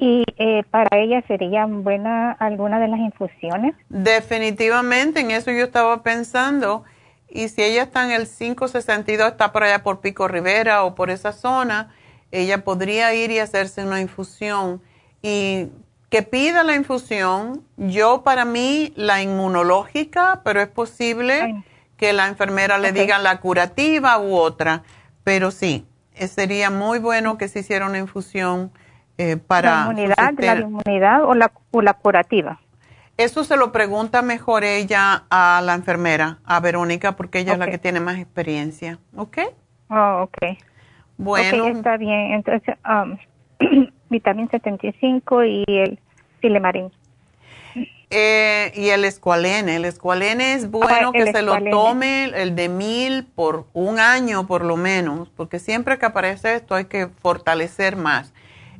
Y 0.00 0.22
eh, 0.36 0.62
para 0.70 0.96
ella 0.96 1.24
sería 1.26 1.66
buena 1.66 2.30
alguna 2.30 2.78
de 2.78 2.86
las 2.86 3.00
infusiones. 3.00 3.74
Definitivamente, 3.88 5.18
en 5.20 5.32
eso 5.32 5.50
yo 5.50 5.64
estaba 5.64 6.04
pensando. 6.04 6.84
Y 7.28 7.48
si 7.48 7.62
ella 7.62 7.82
está 7.82 8.04
en 8.04 8.12
el 8.12 8.28
562, 8.28 9.32
está 9.32 9.50
por 9.50 9.64
allá 9.64 9.82
por 9.82 10.00
Pico 10.00 10.28
Rivera 10.28 10.84
o 10.84 10.94
por 10.94 11.10
esa 11.10 11.32
zona, 11.32 11.92
ella 12.30 12.62
podría 12.62 13.12
ir 13.14 13.32
y 13.32 13.40
hacerse 13.40 13.84
una 13.84 14.00
infusión. 14.00 14.80
Y 15.22 15.68
que 16.10 16.22
pida 16.22 16.64
la 16.64 16.74
infusión, 16.74 17.62
yo 17.76 18.22
para 18.22 18.44
mí 18.44 18.92
la 18.96 19.22
inmunológica, 19.22 20.40
pero 20.44 20.60
es 20.60 20.68
posible 20.68 21.64
que 21.96 22.12
la 22.12 22.28
enfermera 22.28 22.78
le 22.78 22.92
diga 22.92 23.18
la 23.18 23.40
curativa 23.40 24.18
u 24.18 24.34
otra. 24.34 24.82
Pero 25.24 25.50
sí, 25.50 25.86
eh, 26.14 26.28
sería 26.28 26.70
muy 26.70 26.98
bueno 26.98 27.36
que 27.36 27.48
se 27.48 27.60
hiciera 27.60 27.86
una 27.86 27.98
infusión 27.98 28.72
eh, 29.18 29.36
para... 29.36 29.70
¿La 29.70 29.80
inmunidad, 29.82 30.16
la 30.16 30.28
sistema. 30.28 30.60
inmunidad 30.60 31.24
o 31.24 31.34
la, 31.34 31.52
o 31.70 31.82
la 31.82 31.94
curativa? 31.94 32.60
Eso 33.18 33.42
se 33.42 33.56
lo 33.56 33.72
pregunta 33.72 34.22
mejor 34.22 34.62
ella 34.62 35.24
a 35.28 35.60
la 35.64 35.74
enfermera, 35.74 36.38
a 36.44 36.60
Verónica, 36.60 37.16
porque 37.16 37.40
ella 37.40 37.54
es 37.54 37.58
la 37.58 37.66
que 37.66 37.78
tiene 37.78 37.98
más 37.98 38.16
experiencia. 38.18 39.00
¿Ok? 39.16 39.38
Oh, 39.90 40.22
ok. 40.22 40.56
Bueno. 41.16 41.64
Ok, 41.64 41.76
está 41.76 41.96
bien. 41.96 42.32
Entonces, 42.32 42.76
um, 42.88 43.18
vitamina 44.08 44.48
75 44.50 45.44
y 45.44 45.64
el 45.66 45.98
silemarín. 46.40 46.90
Eh, 48.10 48.72
y 48.74 48.88
el 48.88 49.04
escualene, 49.04 49.76
el 49.76 49.84
escualene 49.84 50.54
es 50.54 50.70
bueno 50.70 51.12
que 51.12 51.30
se 51.30 51.42
lo 51.42 51.62
tome 51.70 52.24
el 52.24 52.56
de 52.56 52.70
mil 52.70 53.24
por 53.24 53.66
un 53.74 53.98
año 53.98 54.46
por 54.46 54.64
lo 54.64 54.78
menos, 54.78 55.28
porque 55.28 55.58
siempre 55.58 55.98
que 55.98 56.06
aparece 56.06 56.54
esto 56.54 56.74
hay 56.74 56.86
que 56.86 57.08
fortalecer 57.08 57.96
más. 57.96 58.32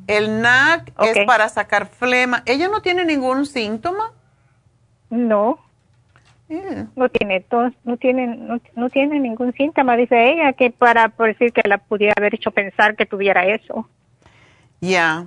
El 0.07 0.41
NAC 0.41 0.91
es 1.03 1.25
para 1.27 1.47
sacar 1.49 1.85
flema. 1.85 2.41
¿Ella 2.47 2.67
no 2.67 2.81
tiene 2.81 3.05
ningún 3.05 3.45
síntoma? 3.45 4.13
No. 5.11 5.59
No 6.95 7.09
tiene 7.09 7.41
tos, 7.41 7.73
no 7.83 7.97
tiene, 7.97 8.59
no, 8.75 8.89
tiene 8.89 9.19
ningún 9.19 9.53
síntoma, 9.53 9.95
dice 9.95 10.31
ella, 10.31 10.53
que 10.53 10.71
para 10.71 11.09
por 11.09 11.27
decir 11.27 11.53
que 11.53 11.61
la 11.67 11.77
pudiera 11.77 12.15
haber 12.17 12.33
hecho 12.33 12.49
pensar 12.49 12.95
que 12.95 13.05
tuviera 13.05 13.45
eso. 13.45 13.87
Ya, 14.81 15.25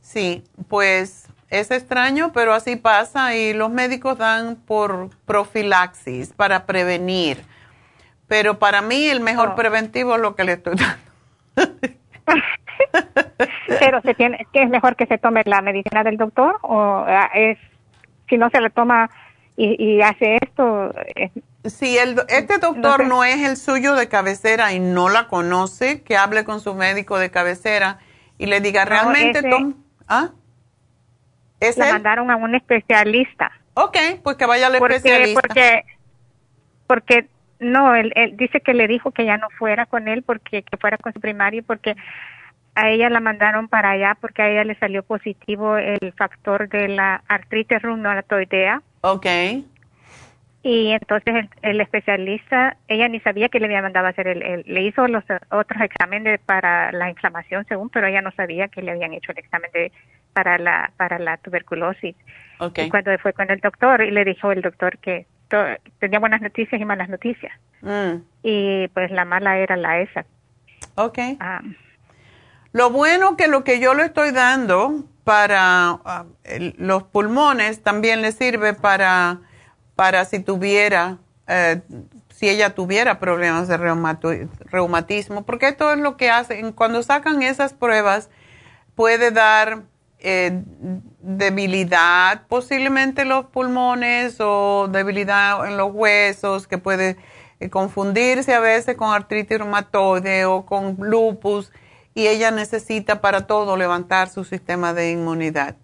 sí, 0.00 0.44
pues 0.68 1.28
es 1.50 1.70
extraño, 1.70 2.32
pero 2.32 2.52
así 2.52 2.76
pasa 2.76 3.36
y 3.36 3.52
los 3.52 3.70
médicos 3.70 4.18
dan 4.18 4.56
por 4.56 5.10
profilaxis 5.26 6.32
para 6.32 6.66
prevenir. 6.66 7.44
Pero 8.26 8.58
para 8.58 8.82
mí 8.82 9.06
el 9.06 9.20
mejor 9.20 9.54
preventivo 9.54 10.16
es 10.16 10.20
lo 10.20 10.34
que 10.34 10.44
le 10.44 10.54
estoy 10.54 10.74
dando. 10.76 10.98
pero 13.78 14.00
se 14.02 14.14
tiene, 14.14 14.46
¿qué 14.52 14.62
es 14.62 14.70
mejor 14.70 14.96
que 14.96 15.06
se 15.06 15.18
tome 15.18 15.42
la 15.44 15.62
medicina 15.62 16.02
del 16.02 16.16
doctor 16.16 16.58
o 16.62 17.04
ah, 17.06 17.30
es 17.34 17.58
si 18.28 18.38
no 18.38 18.50
se 18.50 18.60
le 18.60 18.70
toma 18.70 19.10
y, 19.56 20.02
hace 20.02 20.36
esto. 20.42 20.90
Eh, 21.14 21.30
si 21.64 21.96
el, 21.96 22.20
este 22.28 22.58
doctor 22.58 23.06
no, 23.06 23.22
es 23.22 23.48
el 23.48 23.56
suyo 23.56 23.94
de 23.94 24.08
cabecera 24.08 24.72
y 24.72 24.80
no 24.80 25.08
la 25.08 25.28
conoce, 25.28 26.02
que 26.02 26.16
hable 26.16 26.44
con 26.44 26.60
su 26.60 26.74
médico 26.74 27.18
de 27.18 27.30
cabecera 27.30 28.00
y 28.44 28.46
le 28.46 28.60
diga, 28.60 28.84
realmente... 28.84 29.40
¿Ah? 30.06 30.30
¿Es 31.60 31.78
la 31.78 31.92
mandaron 31.92 32.30
a 32.30 32.36
un 32.36 32.54
especialista. 32.54 33.50
Ok, 33.72 33.96
pues 34.22 34.36
que 34.36 34.44
vaya 34.44 34.66
al 34.66 34.74
especialista. 34.74 35.40
Porque, 35.40 35.84
porque 36.86 37.28
no, 37.58 37.94
él, 37.94 38.12
dice 38.34 38.60
que 38.60 38.74
le 38.74 38.86
dijo 38.86 39.12
que 39.12 39.24
ya 39.24 39.38
no 39.38 39.48
fuera 39.58 39.86
con 39.86 40.08
él, 40.08 40.22
porque 40.22 40.62
que 40.62 40.76
fuera 40.76 40.98
con 40.98 41.14
su 41.14 41.20
primario, 41.20 41.62
porque 41.62 41.96
a 42.74 42.90
ella 42.90 43.08
la 43.08 43.20
mandaron 43.20 43.68
para 43.68 43.90
allá 43.90 44.16
porque 44.20 44.42
a 44.42 44.50
ella 44.50 44.64
le 44.64 44.74
salió 44.74 45.02
positivo 45.02 45.76
el 45.76 46.12
factor 46.18 46.68
de 46.68 46.88
la 46.88 47.22
artritis 47.28 47.80
reumatoidea. 47.80 48.82
Ok. 49.00 49.26
Y 50.64 50.92
entonces 50.92 51.46
el, 51.60 51.78
especialista, 51.82 52.78
ella 52.88 53.06
ni 53.08 53.20
sabía 53.20 53.50
que 53.50 53.60
le 53.60 53.66
había 53.66 53.82
mandado 53.82 54.06
a 54.06 54.10
hacer 54.10 54.28
el, 54.28 54.64
le 54.66 54.82
hizo 54.82 55.06
los 55.08 55.22
otros 55.50 55.82
exámenes 55.82 56.40
para 56.40 56.90
la 56.90 57.10
inflamación 57.10 57.66
según, 57.68 57.90
pero 57.90 58.06
ella 58.06 58.22
no 58.22 58.32
sabía 58.32 58.68
que 58.68 58.80
le 58.80 58.92
habían 58.92 59.12
hecho 59.12 59.32
el 59.32 59.38
examen 59.38 59.70
de 59.74 59.92
para 60.32 60.56
la 60.56 60.90
para 60.96 61.18
la 61.18 61.36
tuberculosis. 61.36 62.16
Okay. 62.58 62.86
Y 62.86 62.88
cuando 62.88 63.16
fue 63.18 63.34
con 63.34 63.50
el 63.50 63.60
doctor 63.60 64.02
y 64.02 64.10
le 64.10 64.24
dijo 64.24 64.52
el 64.52 64.62
doctor 64.62 64.96
que 64.96 65.26
tenía 65.98 66.18
buenas 66.18 66.40
noticias 66.40 66.80
y 66.80 66.84
malas 66.86 67.10
noticias. 67.10 67.52
Mm. 67.82 68.22
Y 68.42 68.88
pues 68.88 69.10
la 69.10 69.26
mala 69.26 69.58
era 69.58 69.76
la 69.76 70.00
esa. 70.00 70.24
Ok. 70.94 71.18
Ah, 71.40 71.60
lo 72.72 72.88
bueno 72.88 73.36
que 73.36 73.48
lo 73.48 73.64
que 73.64 73.80
yo 73.80 73.92
le 73.92 74.04
estoy 74.04 74.30
dando 74.30 75.04
para 75.24 76.00
ah, 76.06 76.24
los 76.78 77.02
pulmones 77.02 77.82
también 77.82 78.22
le 78.22 78.32
sirve 78.32 78.72
para, 78.72 79.40
para 79.96 80.24
si 80.24 80.40
tuviera, 80.40 81.18
eh, 81.46 81.80
si 82.30 82.48
ella 82.48 82.74
tuviera 82.74 83.18
problemas 83.18 83.68
de 83.68 83.76
reumatismo, 83.76 85.42
porque 85.44 85.68
esto 85.68 85.92
es 85.92 85.98
lo 85.98 86.16
que 86.16 86.30
hacen, 86.30 86.72
cuando 86.72 87.02
sacan 87.02 87.42
esas 87.42 87.72
pruebas 87.72 88.30
puede 88.94 89.30
dar 89.30 89.82
eh, 90.26 90.62
debilidad 91.20 92.46
posiblemente 92.48 93.22
en 93.22 93.28
los 93.28 93.44
pulmones 93.46 94.36
o 94.40 94.88
debilidad 94.88 95.66
en 95.66 95.76
los 95.76 95.92
huesos 95.92 96.66
que 96.66 96.78
puede 96.78 97.18
eh, 97.60 97.68
confundirse 97.68 98.54
a 98.54 98.60
veces 98.60 98.96
con 98.96 99.12
artritis 99.12 99.58
reumatoide 99.58 100.46
o 100.46 100.64
con 100.64 100.96
lupus 100.98 101.70
y 102.14 102.26
ella 102.26 102.50
necesita 102.50 103.20
para 103.20 103.46
todo 103.46 103.76
levantar 103.76 104.28
su 104.28 104.44
sistema 104.44 104.94
de 104.94 105.10
inmunidad. 105.10 105.76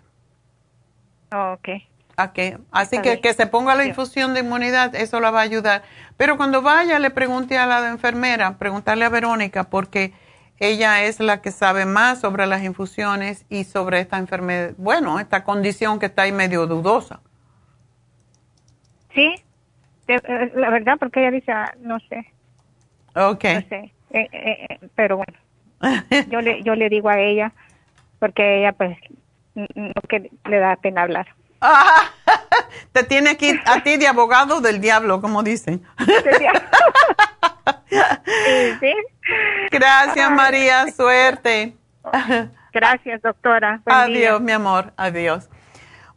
Oh, 1.33 1.53
ok. 1.53 1.90
Okay. 2.29 2.57
Así 2.71 3.01
que 3.01 3.21
que 3.21 3.33
se 3.35 3.47
ponga 3.47 3.75
la 3.75 3.85
infusión 3.85 4.35
de 4.35 4.41
inmunidad, 4.41 4.95
eso 4.95 5.21
la 5.21 5.31
va 5.31 5.41
a 5.41 5.43
ayudar. 5.43 5.83
Pero 6.17 6.37
cuando 6.37 6.61
vaya, 6.61 6.99
le 6.99 7.11
pregunte 7.11 7.57
a 7.57 7.67
la 7.67 7.89
enfermera, 7.89 8.59
preguntarle 8.59 9.05
a 9.05 9.09
Verónica, 9.09 9.65
porque 9.65 10.13
ella 10.59 11.03
es 11.05 11.21
la 11.21 11.41
que 11.41 11.51
sabe 11.51 11.87
más 11.87 12.21
sobre 12.21 12.47
las 12.47 12.63
infusiones 12.63 13.47
y 13.49 13.65
sobre 13.65 14.01
esta 14.01 14.19
enfermedad, 14.19 14.75
bueno, 14.77 15.19
esta 15.19 15.45
condición 15.45 15.99
que 15.99 16.07
está 16.07 16.23
ahí 16.23 16.33
medio 16.33 16.67
dudosa. 16.67 17.21
Sí, 19.15 19.35
eh, 20.09 20.53
la 20.55 20.71
verdad, 20.71 20.97
porque 20.99 21.21
ella 21.21 21.31
dice, 21.31 21.53
ah, 21.53 21.75
no 21.81 21.99
sé. 22.01 22.27
Ok. 23.15 23.45
No 23.45 23.61
sé, 23.69 23.93
eh, 24.11 24.29
eh, 24.33 24.79
pero 24.95 25.17
bueno 25.17 25.39
yo 26.31 26.41
le 26.41 26.63
yo 26.63 26.75
le 26.75 26.89
digo 26.89 27.09
a 27.09 27.21
ella 27.21 27.53
porque 28.19 28.59
ella 28.59 28.73
pues 28.73 28.99
no 29.55 29.93
que 30.09 30.31
le 30.45 30.59
da 30.59 30.77
pena 30.77 31.03
hablar 31.03 31.29
te 32.93 33.03
tiene 33.05 33.31
aquí 33.31 33.59
a 33.67 33.83
ti 33.83 33.97
de 33.97 34.07
abogado 34.07 34.61
del 34.61 34.81
diablo 34.81 35.21
como 35.21 35.43
dicen. 35.43 35.85
Sí, 38.79 38.95
gracias 39.71 40.31
María 40.31 40.87
suerte. 40.93 41.77
Gracias 42.73 43.21
doctora. 43.21 43.83
Adiós 43.85 44.41
mi 44.41 44.53
amor. 44.53 44.93
Adiós. 44.97 45.49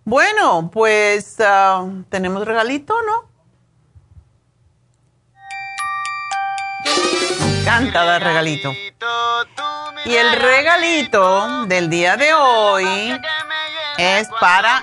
Bueno 0.05 0.69
pues 0.71 1.37
ah, 1.39 1.83
tenemos 2.09 2.45
regalito 2.45 2.95
no 3.03 3.33
encanta 7.63 8.03
dar 8.03 8.21
regalito. 8.21 8.73
Y 10.05 10.15
el 10.15 10.33
regalito 10.33 11.65
del 11.65 11.89
día 11.89 12.17
de 12.17 12.33
hoy 12.33 13.19
es 13.97 14.27
para 14.39 14.81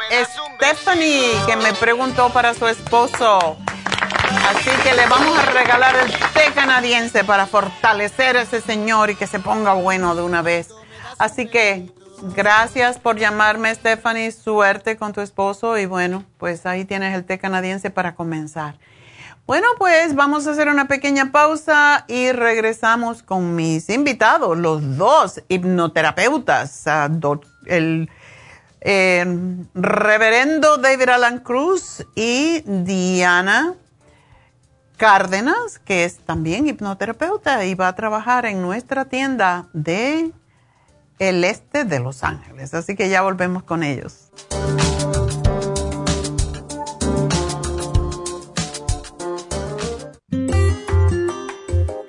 Stephanie, 0.56 1.32
que 1.46 1.56
me 1.56 1.72
preguntó 1.74 2.30
para 2.30 2.54
su 2.54 2.66
esposo. 2.66 3.56
Así 4.48 4.70
que 4.82 4.94
le 4.94 5.06
vamos 5.06 5.38
a 5.38 5.46
regalar 5.46 5.96
el 5.96 6.10
té 6.10 6.52
canadiense 6.54 7.24
para 7.24 7.46
fortalecer 7.46 8.36
a 8.36 8.42
ese 8.42 8.60
señor 8.60 9.10
y 9.10 9.14
que 9.16 9.26
se 9.26 9.40
ponga 9.40 9.74
bueno 9.74 10.14
de 10.14 10.22
una 10.22 10.42
vez. 10.42 10.68
Así 11.18 11.46
que 11.46 11.90
gracias 12.34 12.98
por 12.98 13.18
llamarme, 13.18 13.74
Stephanie. 13.74 14.32
Suerte 14.32 14.96
con 14.96 15.12
tu 15.12 15.20
esposo 15.20 15.76
y 15.78 15.86
bueno, 15.86 16.24
pues 16.38 16.64
ahí 16.66 16.84
tienes 16.84 17.14
el 17.14 17.24
té 17.24 17.38
canadiense 17.38 17.90
para 17.90 18.14
comenzar. 18.14 18.76
Bueno, 19.46 19.66
pues 19.78 20.14
vamos 20.14 20.46
a 20.46 20.52
hacer 20.52 20.68
una 20.68 20.86
pequeña 20.86 21.32
pausa 21.32 22.04
y 22.06 22.30
regresamos 22.30 23.24
con 23.24 23.56
mis 23.56 23.90
invitados, 23.90 24.56
los 24.56 24.96
dos 24.96 25.42
hipnoterapeutas, 25.48 26.84
el 27.66 28.08
reverendo 28.82 30.78
David 30.78 31.08
Alan 31.10 31.40
Cruz 31.40 32.06
y 32.14 32.62
Diana 32.64 33.74
Cárdenas, 34.96 35.78
que 35.78 36.04
es 36.04 36.18
también 36.18 36.66
hipnoterapeuta 36.66 37.64
y 37.64 37.74
va 37.74 37.88
a 37.88 37.94
trabajar 37.94 38.46
en 38.46 38.60
nuestra 38.62 39.06
tienda 39.06 39.68
de 39.72 40.32
el 41.18 41.44
este 41.44 41.84
de 41.84 42.00
Los 42.00 42.22
Ángeles. 42.24 42.74
Así 42.74 42.96
que 42.96 43.08
ya 43.08 43.22
volvemos 43.22 43.62
con 43.62 43.82
ellos. 43.82 44.30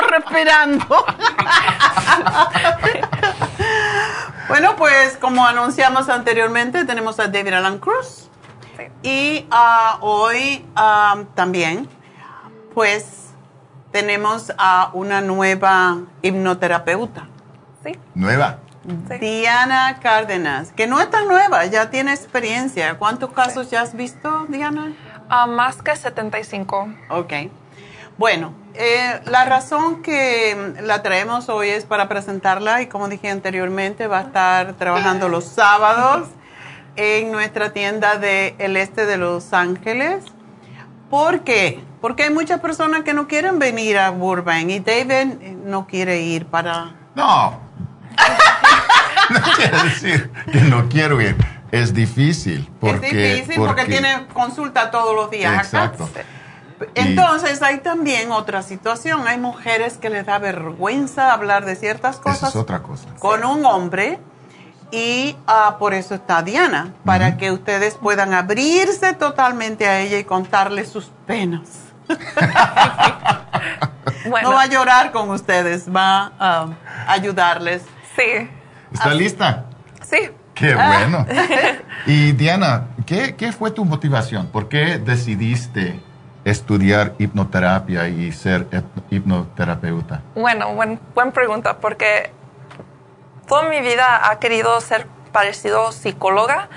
Respirando. 0.00 1.04
bueno, 4.48 4.76
pues 4.76 5.16
como 5.18 5.46
anunciamos 5.46 6.08
anteriormente, 6.08 6.84
tenemos 6.84 7.18
a 7.20 7.28
David 7.28 7.54
Alan 7.54 7.78
Cruz. 7.78 8.28
Y 9.02 9.46
ah, 9.50 9.98
hoy 10.00 10.64
ah, 10.74 11.24
también, 11.34 11.88
pues 12.74 13.30
tenemos 13.92 14.52
a 14.58 14.90
una 14.92 15.20
nueva 15.20 15.98
hipnoterapeuta. 16.22 17.28
Sí. 17.84 17.98
Nueva. 18.14 18.58
Diana 19.20 19.98
Cárdenas, 20.00 20.70
que 20.72 20.86
no 20.86 21.00
es 21.00 21.10
tan 21.10 21.26
nueva, 21.26 21.66
ya 21.66 21.90
tiene 21.90 22.12
experiencia. 22.12 22.96
¿Cuántos 22.98 23.32
casos 23.32 23.68
ya 23.70 23.82
has 23.82 23.94
visto, 23.94 24.46
Diana? 24.48 24.92
Ah, 25.28 25.46
más 25.46 25.82
que 25.82 25.96
75. 25.96 26.88
Ok. 27.08 27.32
Bueno, 28.16 28.52
eh, 28.78 29.20
la 29.26 29.44
razón 29.44 30.02
que 30.02 30.74
la 30.82 31.02
traemos 31.02 31.48
hoy 31.48 31.68
es 31.68 31.84
para 31.84 32.08
presentarla 32.08 32.82
y 32.82 32.86
como 32.86 33.08
dije 33.08 33.30
anteriormente 33.30 34.06
va 34.06 34.18
a 34.18 34.22
estar 34.22 34.72
trabajando 34.74 35.28
los 35.28 35.44
sábados 35.44 36.28
en 36.96 37.32
nuestra 37.32 37.72
tienda 37.72 38.16
del 38.16 38.54
el 38.58 38.76
este 38.76 39.06
de 39.06 39.16
Los 39.16 39.52
Ángeles. 39.52 40.24
¿Por 41.10 41.40
qué? 41.40 41.80
Porque 42.00 42.24
hay 42.24 42.30
muchas 42.30 42.60
personas 42.60 43.02
que 43.02 43.14
no 43.14 43.28
quieren 43.28 43.58
venir 43.58 43.98
a 43.98 44.10
Burbank 44.10 44.70
y 44.70 44.80
David 44.80 45.34
no 45.64 45.86
quiere 45.86 46.20
ir 46.20 46.46
para... 46.46 46.94
No. 47.14 47.60
no 49.30 49.40
quiere 49.56 49.82
decir 49.84 50.30
que 50.50 50.60
no 50.62 50.88
quiero 50.88 51.20
ir. 51.20 51.36
Es 51.70 51.92
difícil. 51.92 52.70
Porque, 52.80 53.06
es 53.06 53.36
difícil 53.36 53.64
porque, 53.64 53.84
tiene 53.84 54.26
consulta 54.32 54.90
todos 54.90 55.14
los 55.14 55.30
días. 55.30 55.64
Exacto. 55.64 56.08
Entonces 56.94 57.62
hay 57.62 57.78
también 57.78 58.30
otra 58.32 58.62
situación. 58.62 59.26
Hay 59.26 59.38
mujeres 59.38 59.98
que 59.98 60.10
les 60.10 60.26
da 60.26 60.38
vergüenza 60.38 61.32
hablar 61.32 61.64
de 61.64 61.76
ciertas 61.76 62.18
cosas. 62.18 62.50
es 62.50 62.56
otra 62.56 62.82
cosa. 62.82 63.08
Con 63.18 63.44
un 63.44 63.64
hombre. 63.64 64.18
Y 64.92 65.36
ah, 65.48 65.76
por 65.80 65.94
eso 65.94 66.14
está 66.14 66.42
Diana, 66.42 66.94
para 67.04 67.36
que 67.36 67.50
ustedes 67.50 67.96
puedan 67.96 68.32
abrirse 68.32 69.14
totalmente 69.14 69.88
a 69.88 69.98
ella 69.98 70.18
y 70.18 70.24
contarle 70.24 70.84
sus 70.84 71.10
penas. 71.26 71.68
No 74.42 74.52
va 74.52 74.62
a 74.62 74.66
llorar 74.66 75.12
con 75.12 75.30
ustedes, 75.30 75.88
va 75.88 76.32
a 76.38 76.68
ayudarles. 77.06 77.82
Sí. 78.16 78.48
¿Está 78.92 79.14
lista? 79.14 79.66
Sí. 80.02 80.30
Qué 80.54 80.74
bueno. 80.74 81.26
y 82.06 82.32
Diana, 82.32 82.88
¿qué, 83.04 83.36
¿qué 83.36 83.52
fue 83.52 83.70
tu 83.70 83.84
motivación? 83.84 84.48
¿Por 84.48 84.68
qué 84.68 84.98
decidiste 84.98 86.00
estudiar 86.46 87.14
hipnoterapia 87.18 88.06
y 88.06 88.30
ser 88.30 88.68
hipnoterapeuta? 89.10 90.22
Bueno, 90.36 90.74
buen, 90.74 91.00
buena 91.12 91.32
pregunta, 91.32 91.78
porque 91.78 92.30
toda 93.48 93.68
mi 93.68 93.80
vida 93.80 94.30
ha 94.30 94.38
querido 94.38 94.80
ser 94.80 95.08
parecido 95.32 95.90
psicóloga 95.90 96.68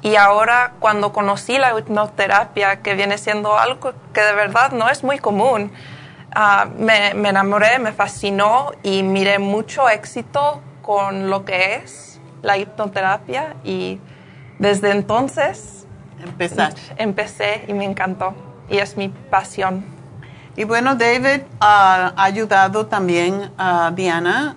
y 0.00 0.16
ahora 0.16 0.72
cuando 0.80 1.12
conocí 1.12 1.58
la 1.58 1.78
hipnoterapia, 1.78 2.80
que 2.80 2.94
viene 2.94 3.18
siendo 3.18 3.58
algo 3.58 3.92
que 4.14 4.22
de 4.22 4.32
verdad 4.32 4.72
no 4.72 4.88
es 4.88 5.04
muy 5.04 5.18
común, 5.18 5.72
ah, 6.34 6.66
me, 6.78 7.12
me, 7.12 7.28
enamoré, 7.28 7.78
me 7.78 7.92
fascinó 7.92 8.70
y 8.82 9.02
miré 9.02 9.38
mucho 9.38 9.90
éxito 9.90 10.62
con 10.80 11.28
lo 11.28 11.44
que 11.44 11.74
es 11.74 12.18
la 12.40 12.56
hipnoterapia 12.56 13.56
y 13.62 14.00
desde 14.58 14.90
entonces 14.90 15.86
empecé 16.96 17.64
y 17.68 17.74
me 17.74 17.84
encantó 17.84 18.47
y 18.68 18.78
es 18.78 18.96
mi 18.96 19.08
pasión. 19.08 19.84
Y 20.56 20.64
bueno, 20.64 20.96
David 20.96 21.42
ha 21.60 22.12
ayudado 22.16 22.86
también 22.86 23.52
a 23.56 23.92
Diana 23.94 24.56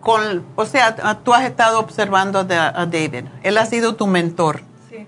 con, 0.00 0.44
o 0.54 0.64
sea, 0.64 0.94
tú 1.24 1.34
has 1.34 1.44
estado 1.44 1.80
observando 1.80 2.38
a, 2.38 2.86
David. 2.86 3.24
Él 3.42 3.58
ha 3.58 3.66
sido 3.66 3.96
tu 3.96 4.06
mentor. 4.06 4.62
Sí. 4.88 5.06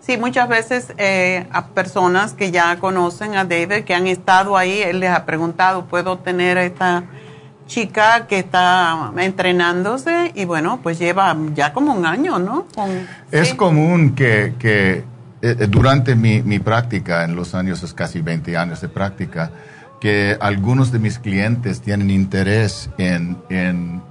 Sí, 0.00 0.16
muchas 0.16 0.48
veces 0.48 0.92
eh, 0.98 1.46
a 1.52 1.66
personas 1.68 2.32
que 2.32 2.50
ya 2.50 2.76
conocen 2.78 3.36
a 3.36 3.44
David, 3.44 3.84
que 3.84 3.94
han 3.94 4.06
estado 4.06 4.56
ahí, 4.56 4.82
él 4.82 5.00
les 5.00 5.10
ha 5.10 5.26
preguntado, 5.26 5.84
¿puedo 5.84 6.18
tener 6.18 6.58
esta 6.58 7.04
chica 7.66 8.26
que 8.26 8.40
está 8.40 9.12
entrenándose? 9.16 10.32
Y 10.34 10.44
bueno, 10.44 10.80
pues 10.82 10.98
lleva 10.98 11.36
ya 11.54 11.72
como 11.72 11.94
un 11.94 12.04
año, 12.04 12.40
¿no? 12.40 12.66
es 13.30 13.54
común 13.54 14.16
que, 14.16 14.54
que 14.58 15.04
eh, 15.42 15.56
eh, 15.58 15.66
durante 15.66 16.14
mi, 16.14 16.42
mi, 16.42 16.58
práctica, 16.58 17.24
en 17.24 17.34
los 17.34 17.54
años, 17.54 17.82
es 17.82 17.94
casi 17.94 18.20
20 18.20 18.56
años 18.56 18.80
de 18.80 18.88
práctica, 18.88 19.50
que 20.00 20.36
algunos 20.40 20.92
de 20.92 20.98
mis 20.98 21.18
clientes 21.18 21.80
tienen 21.80 22.10
interés 22.10 22.90
en, 22.98 23.38
en 23.48 24.02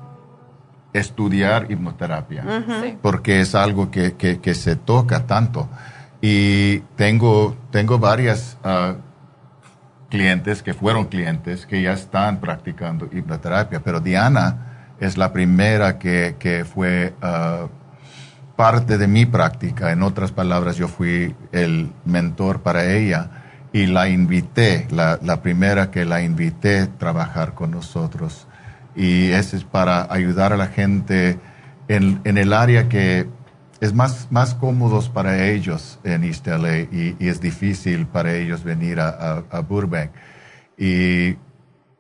estudiar 0.93 1.71
hipnoterapia, 1.71 2.97
porque 3.01 3.41
es 3.41 3.55
algo 3.55 3.91
que, 3.91 4.15
que, 4.15 4.53
se 4.53 4.75
toca 4.75 5.25
tanto. 5.25 5.69
Y 6.21 6.79
tengo, 6.95 7.55
tengo 7.71 7.97
varias 7.97 8.57
uh, 8.63 8.95
clientes 10.09 10.61
que 10.61 10.73
fueron 10.73 11.05
clientes 11.05 11.65
que 11.65 11.81
ya 11.81 11.93
están 11.93 12.39
practicando 12.39 13.07
hipnoterapia, 13.11 13.81
pero 13.81 13.99
Diana 13.99 14.95
es 14.99 15.17
la 15.17 15.31
primera 15.31 15.97
que, 15.97 16.35
que 16.39 16.65
fue 16.65 17.13
uh, 17.21 17.67
parte 18.59 18.97
de 18.97 19.07
mi 19.07 19.25
práctica. 19.25 19.93
En 19.93 20.03
otras 20.03 20.33
palabras, 20.33 20.75
yo 20.75 20.89
fui 20.89 21.33
el 21.53 21.93
mentor 22.03 22.61
para 22.61 22.93
ella 22.93 23.29
y 23.71 23.85
la 23.85 24.09
invité, 24.09 24.85
la, 24.91 25.41
primera 25.41 25.91
que 25.91 26.03
la 26.03 26.21
invité 26.23 26.79
a 26.79 26.87
trabajar 26.87 27.53
con 27.53 27.71
nosotros. 27.71 28.49
Y 28.97 29.31
eso 29.31 29.55
es 29.55 29.63
para 29.63 30.11
ayudar 30.13 30.51
a 30.51 30.57
la 30.57 30.67
gente 30.67 31.39
en, 31.87 32.19
el 32.25 32.51
área 32.51 32.89
que 32.89 33.29
es 33.79 33.93
más, 33.93 34.27
más 34.29 34.55
cómodos 34.55 35.07
para 35.07 35.47
ellos 35.47 35.97
en 36.03 36.25
East 36.25 36.45
LA 36.45 36.79
y, 36.79 37.15
es 37.21 37.39
difícil 37.39 38.07
para 38.07 38.33
ellos 38.35 38.65
venir 38.65 38.99
a, 38.99 39.41
a, 39.49 39.59
Burbank. 39.61 40.11
Y 40.77 41.37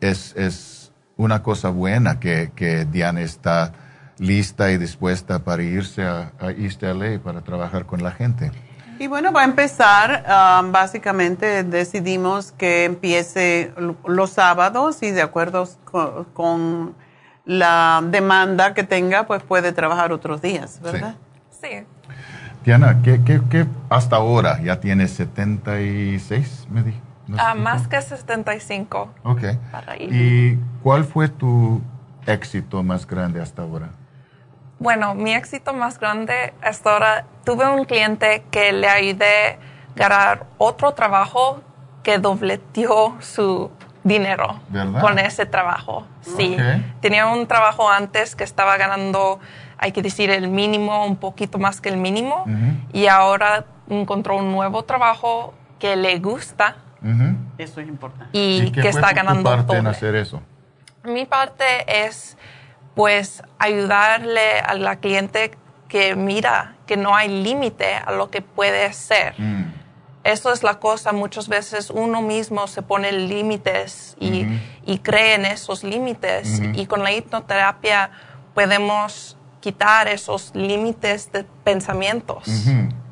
es, 0.01 0.35
es, 0.35 0.91
una 1.15 1.41
cosa 1.41 1.69
buena 1.69 2.19
que, 2.19 2.51
que 2.53 2.83
Diana 2.83 3.21
está 3.21 3.71
lista 4.19 4.71
y 4.71 4.77
dispuesta 4.77 5.39
para 5.39 5.63
irse 5.63 6.03
a, 6.03 6.31
East 6.57 6.83
LA 6.83 7.19
para 7.23 7.41
trabajar 7.41 7.85
con 7.85 8.03
la 8.03 8.11
gente. 8.11 8.51
Y 8.99 9.07
bueno, 9.07 9.31
va 9.31 9.41
a 9.41 9.45
empezar, 9.45 10.25
um, 10.27 10.73
básicamente 10.73 11.63
decidimos 11.63 12.51
que 12.51 12.83
empiece 12.83 13.73
los 14.05 14.31
sábados 14.31 15.01
y 15.01 15.11
de 15.11 15.21
acuerdo 15.21 15.69
con, 16.33 16.95
la 17.45 18.03
demanda 18.03 18.75
que 18.75 18.83
tenga, 18.83 19.25
pues 19.25 19.41
puede 19.41 19.71
trabajar 19.71 20.11
otros 20.11 20.39
días, 20.39 20.79
¿verdad? 20.83 21.15
Sí. 21.49 21.83
Diana, 22.63 23.01
¿qué, 23.03 23.21
qué, 23.25 23.41
qué 23.49 23.65
hasta 23.89 24.17
ahora? 24.17 24.61
¿Ya 24.61 24.79
tienes 24.79 25.11
76, 25.11 26.67
me 26.69 26.83
di? 26.83 26.93
ah, 27.39 27.55
más 27.55 27.87
que 27.87 28.01
75. 28.01 29.09
Ok. 29.23 29.43
¿Y 30.11 30.57
cuál 30.83 31.05
fue 31.05 31.27
tu 31.27 31.81
éxito 32.27 32.83
más 32.83 33.07
grande 33.07 33.41
hasta 33.41 33.63
ahora? 33.63 33.89
Bueno, 34.79 35.13
mi 35.13 35.33
éxito 35.33 35.73
más 35.73 35.99
grande 35.99 36.53
hasta 36.61 36.93
ahora, 36.93 37.25
tuve 37.43 37.67
un 37.67 37.83
cliente 37.83 38.43
que 38.49 38.71
le 38.71 38.87
ayudé 38.87 39.53
a 39.53 39.57
ganar 39.95 40.45
otro 40.57 40.93
trabajo 40.93 41.61
que 42.01 42.17
dobleteó 42.17 43.15
su 43.19 43.69
dinero 44.03 44.61
con 45.01 45.19
ese 45.19 45.45
trabajo. 45.45 46.07
Sí, 46.21 46.57
tenía 47.01 47.27
un 47.27 47.45
trabajo 47.47 47.89
antes 47.89 48.35
que 48.35 48.45
estaba 48.45 48.77
ganando, 48.77 49.39
hay 49.77 49.91
que 49.91 50.01
decir, 50.01 50.29
el 50.29 50.47
mínimo, 50.47 51.05
un 51.05 51.17
poquito 51.17 51.59
más 51.59 51.81
que 51.81 51.89
el 51.89 51.97
mínimo, 51.97 52.45
y 52.93 53.07
ahora 53.07 53.65
encontró 53.89 54.37
un 54.37 54.51
nuevo 54.51 54.83
trabajo 54.83 55.53
que 55.77 55.97
le 55.97 56.19
gusta. 56.19 56.77
Eso 57.57 57.81
es 57.81 57.87
importante. 57.87 58.29
Y, 58.31 58.71
que 58.71 58.87
está 58.87 59.11
ganando 59.11 59.49
tu 59.49 59.57
parte 59.57 59.77
en 59.77 59.87
hacer 59.87 60.15
eso? 60.15 60.41
Mi 61.03 61.25
parte 61.25 61.63
es 61.87 62.37
pues 62.95 63.43
ayudarle 63.57 64.59
a 64.59 64.73
la 64.73 64.97
cliente 64.97 65.51
que 65.87 66.15
mira 66.15 66.75
que 66.85 66.97
no 66.97 67.15
hay 67.15 67.43
límite 67.43 67.93
a 67.93 68.11
lo 68.11 68.29
que 68.29 68.41
puede 68.41 68.93
ser. 68.93 69.33
Mm. 69.37 69.73
Eso 70.23 70.51
es 70.51 70.63
la 70.63 70.79
cosa, 70.79 71.13
muchas 71.13 71.47
veces 71.47 71.89
uno 71.89 72.21
mismo 72.21 72.67
se 72.67 72.81
pone 72.81 73.11
límites 73.11 74.15
y, 74.19 74.45
cree 74.99 75.35
en 75.35 75.45
esos 75.45 75.83
límites 75.83 76.61
y 76.73 76.85
con 76.87 77.03
la 77.03 77.11
hipnoterapia 77.13 78.11
podemos 78.53 79.37
quitar 79.61 80.07
esos 80.07 80.53
límites 80.53 81.31
de 81.31 81.45
pensamientos 81.63 82.43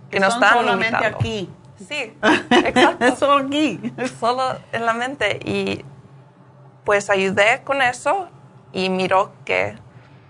que 0.10 0.20
nos 0.20 0.34
están 0.34 0.54
solamente 0.54 1.06
aquí. 1.06 1.50
Sí, 1.88 2.14
exacto. 2.50 3.16
Solo 3.16 3.46
aquí. 3.46 3.80
Solo 4.20 4.58
en 4.72 4.86
la 4.86 4.94
mente 4.94 5.40
y 5.46 5.86
pues 6.84 7.10
ayudé 7.10 7.62
con 7.64 7.82
eso 7.82 8.30
y 8.74 8.90
miró 8.90 9.32
que 9.46 9.76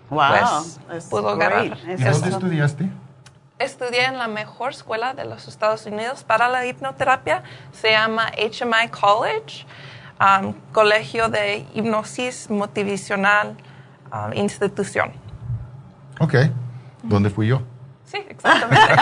pues, 0.09 0.79
pudo 1.09 1.35
ganar. 1.37 1.77
dónde 1.85 2.29
estudiaste? 2.29 2.89
Estudié 3.59 4.05
en 4.05 4.17
la 4.17 4.27
mejor 4.27 4.71
escuela 4.71 5.13
de 5.13 5.25
los 5.25 5.47
Estados 5.47 5.85
Unidos 5.85 6.23
para 6.23 6.47
la 6.47 6.65
hipnoterapia. 6.65 7.43
Se 7.71 7.91
llama 7.91 8.31
HMI 8.37 8.89
College, 8.89 9.65
um, 10.21 10.53
Colegio 10.71 11.27
de 11.27 11.65
Hipnosis 11.73 12.49
Motivacional 12.51 13.57
um, 14.13 14.33
Institución. 14.33 15.11
Ok. 16.19 16.35
¿Dónde 17.01 17.29
fui 17.29 17.47
yo? 17.47 17.61
Sí, 18.05 18.17
exactamente. 18.29 18.93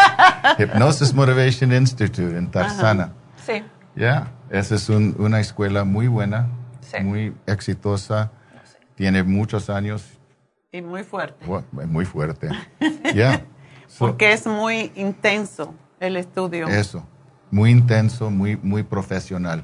Hypnosis 0.64 1.14
Motivation 1.14 1.74
Institute 1.74 2.38
en 2.38 2.50
Tarzana. 2.50 3.12
Sí. 3.46 3.64
Ya, 3.96 4.28
esa 4.50 4.76
es 4.76 4.90
una 4.90 5.40
escuela 5.40 5.84
muy 5.84 6.08
buena, 6.08 6.48
muy 7.02 7.36
exitosa 7.46 8.32
tiene 8.96 9.24
muchos 9.24 9.70
años. 9.70 10.04
Y 10.72 10.82
muy 10.82 11.04
fuerte. 11.04 11.46
Muy 11.72 12.06
fuerte. 12.06 12.50
Porque 14.00 14.34
es 14.34 14.46
muy 14.46 14.92
intenso 14.96 15.74
el 16.00 16.18
estudio. 16.18 16.68
Eso. 16.68 17.06
Muy 17.52 17.72
intenso, 17.72 18.30
muy, 18.30 18.58
muy 18.58 18.84
profesional. 18.84 19.64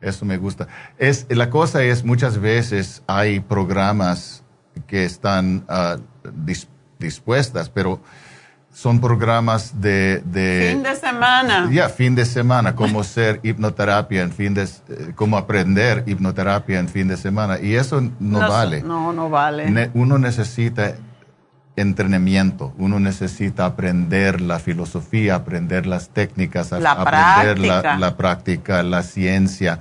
Eso 0.00 0.24
me 0.24 0.36
gusta. 0.36 0.68
Es, 0.98 1.26
la 1.30 1.48
cosa 1.50 1.82
es, 1.82 2.04
muchas 2.04 2.38
veces 2.38 3.02
hay 3.06 3.40
programas 3.40 4.44
que 4.86 5.04
están 5.04 5.64
uh, 5.68 6.00
dis, 6.32 6.68
dispuestas, 6.98 7.70
pero 7.70 8.00
son 8.72 9.00
programas 9.00 9.80
de... 9.80 10.22
de 10.24 10.70
fin 10.72 10.82
de 10.82 10.96
semana. 10.96 11.68
Ya, 11.70 11.88
fin 11.88 12.14
de 12.14 12.24
semana, 12.24 12.74
cómo 12.74 13.04
ser 13.04 13.38
hipnoterapia 13.42 14.22
en 14.22 14.32
fin 14.32 14.54
de... 14.54 14.62
Eh, 14.62 15.12
cómo 15.14 15.36
aprender 15.36 16.04
hipnoterapia 16.06 16.78
en 16.78 16.88
fin 16.88 17.08
de 17.08 17.16
semana. 17.16 17.60
Y 17.60 17.74
eso 17.74 18.00
no, 18.00 18.10
no 18.18 18.48
vale. 18.48 18.82
No, 18.82 19.12
no 19.12 19.28
vale. 19.28 19.70
Ne 19.70 19.90
uno 19.94 20.18
necesita 20.18 20.94
entrenamiento, 21.76 22.74
uno 22.78 22.98
necesita 22.98 23.66
aprender 23.66 24.40
la 24.40 24.58
filosofía, 24.58 25.36
aprender 25.36 25.86
las 25.86 26.10
técnicas, 26.10 26.72
la 26.72 26.92
aprender 26.92 27.56
práctica. 27.56 27.82
La, 27.82 27.98
la 27.98 28.16
práctica, 28.16 28.82
la 28.82 29.02
ciencia. 29.02 29.80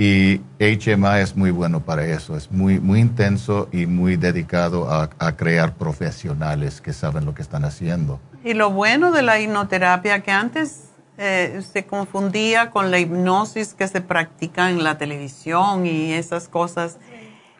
Y 0.00 0.40
HMA 0.60 1.20
es 1.20 1.36
muy 1.36 1.50
bueno 1.50 1.80
para 1.80 2.06
eso, 2.06 2.36
es 2.36 2.52
muy, 2.52 2.78
muy 2.78 3.00
intenso 3.00 3.68
y 3.72 3.86
muy 3.86 4.16
dedicado 4.16 4.88
a, 4.88 5.08
crear 5.36 5.74
profesionales 5.74 6.80
que 6.80 6.92
saben 6.92 7.24
lo 7.24 7.34
que 7.34 7.42
están 7.42 7.64
haciendo. 7.64 8.20
Y 8.44 8.54
lo 8.54 8.70
bueno 8.70 9.10
de 9.10 9.22
la 9.22 9.40
hipnoterapia 9.40 10.20
que 10.20 10.30
antes 10.30 10.84
eh, 11.18 11.62
se 11.72 11.84
confundía 11.84 12.70
con 12.70 12.92
la 12.92 13.00
hipnosis 13.00 13.74
que 13.74 13.88
se 13.88 14.00
practica 14.00 14.70
en 14.70 14.84
la 14.84 14.98
televisión 14.98 15.84
y 15.84 16.12
esas 16.12 16.46
cosas. 16.46 16.98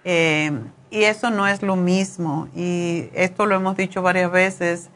Eh, 0.05 0.53
y 0.93 1.03
eso 1.03 1.31
no 1.31 1.49
es 1.49 1.63
lo 1.63 1.75
mismo. 1.75 2.47
Y 2.55 3.11
esto 3.15 3.47
lo 3.47 3.57
hemos 3.57 3.77
dicho 3.77 4.01
varias 4.01 4.31
veces. 4.31 4.91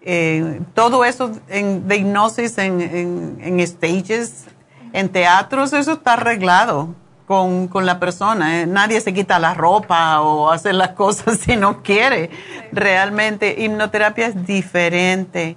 Eh, 0.00 0.62
todo 0.72 1.04
eso 1.04 1.32
en, 1.48 1.86
de 1.86 1.96
hipnosis 1.96 2.56
en 2.56 3.66
stages 3.66 4.46
en 4.92 5.08
teatros 5.08 5.72
eso 5.72 5.92
está 5.92 6.14
arreglado 6.14 6.94
con, 7.26 7.68
con 7.68 7.84
la 7.84 8.00
persona. 8.00 8.60
¿eh? 8.60 8.66
Nadie 8.66 9.00
se 9.00 9.12
quita 9.12 9.38
la 9.38 9.54
ropa 9.54 10.20
o 10.22 10.50
hace 10.50 10.72
las 10.72 10.88
cosas 10.94 11.38
si 11.38 11.56
no 11.56 11.82
quiere. 11.82 12.30
Realmente, 12.72 13.62
hipnoterapia 13.62 14.26
es 14.26 14.46
diferente. 14.46 15.56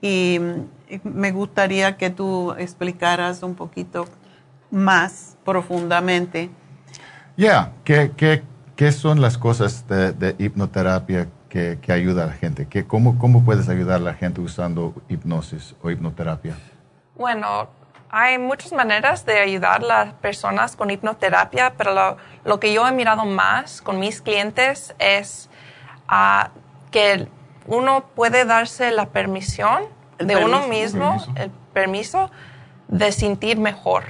Y 0.00 0.40
me 1.04 1.30
gustaría 1.30 1.96
que 1.96 2.10
tú 2.10 2.52
explicaras 2.58 3.42
un 3.42 3.54
poquito 3.54 4.06
más 4.70 5.36
profundamente. 5.44 6.50
Ya, 7.36 7.46
yeah. 7.46 7.72
¿Qué, 7.84 8.12
qué, 8.16 8.42
¿qué 8.74 8.90
son 8.90 9.20
las 9.20 9.38
cosas 9.38 9.86
de, 9.86 10.12
de 10.12 10.34
hipnoterapia 10.38 11.28
que, 11.48 11.78
que, 11.80 11.92
ayuda 11.92 12.24
a 12.24 12.26
la 12.28 12.32
gente? 12.32 12.66
¿Qué, 12.66 12.84
cómo, 12.84 13.18
¿Cómo 13.18 13.44
puedes 13.44 13.68
ayudar 13.68 13.96
a 13.96 14.04
la 14.04 14.14
gente 14.14 14.40
usando 14.40 14.94
hipnosis 15.08 15.74
o 15.82 15.90
hipnoterapia? 15.90 16.56
Bueno, 17.14 17.68
hay 18.14 18.36
muchas 18.36 18.72
maneras 18.72 19.24
de 19.24 19.40
ayudar 19.40 19.82
a 19.82 19.86
las 19.86 20.12
personas 20.14 20.76
con 20.76 20.90
hipnoterapia, 20.90 21.72
pero 21.78 21.94
lo, 21.94 22.18
lo, 22.44 22.60
que 22.60 22.72
yo 22.74 22.86
he 22.86 22.92
mirado 22.92 23.24
más 23.24 23.80
con 23.80 23.98
mis 23.98 24.20
clientes 24.20 24.94
es 24.98 25.48
uh, 26.10 26.48
que 26.90 27.26
uno 27.66 28.04
puede 28.14 28.44
darse 28.44 28.90
la 28.90 29.06
permisión 29.06 29.84
el 30.18 30.26
de 30.26 30.34
permiso, 30.34 30.56
uno 30.58 30.68
mismo, 30.68 31.10
permiso. 31.10 31.32
el 31.36 31.50
permiso 31.72 32.30
de 32.88 33.12
sentir 33.12 33.58
mejor. 33.58 34.04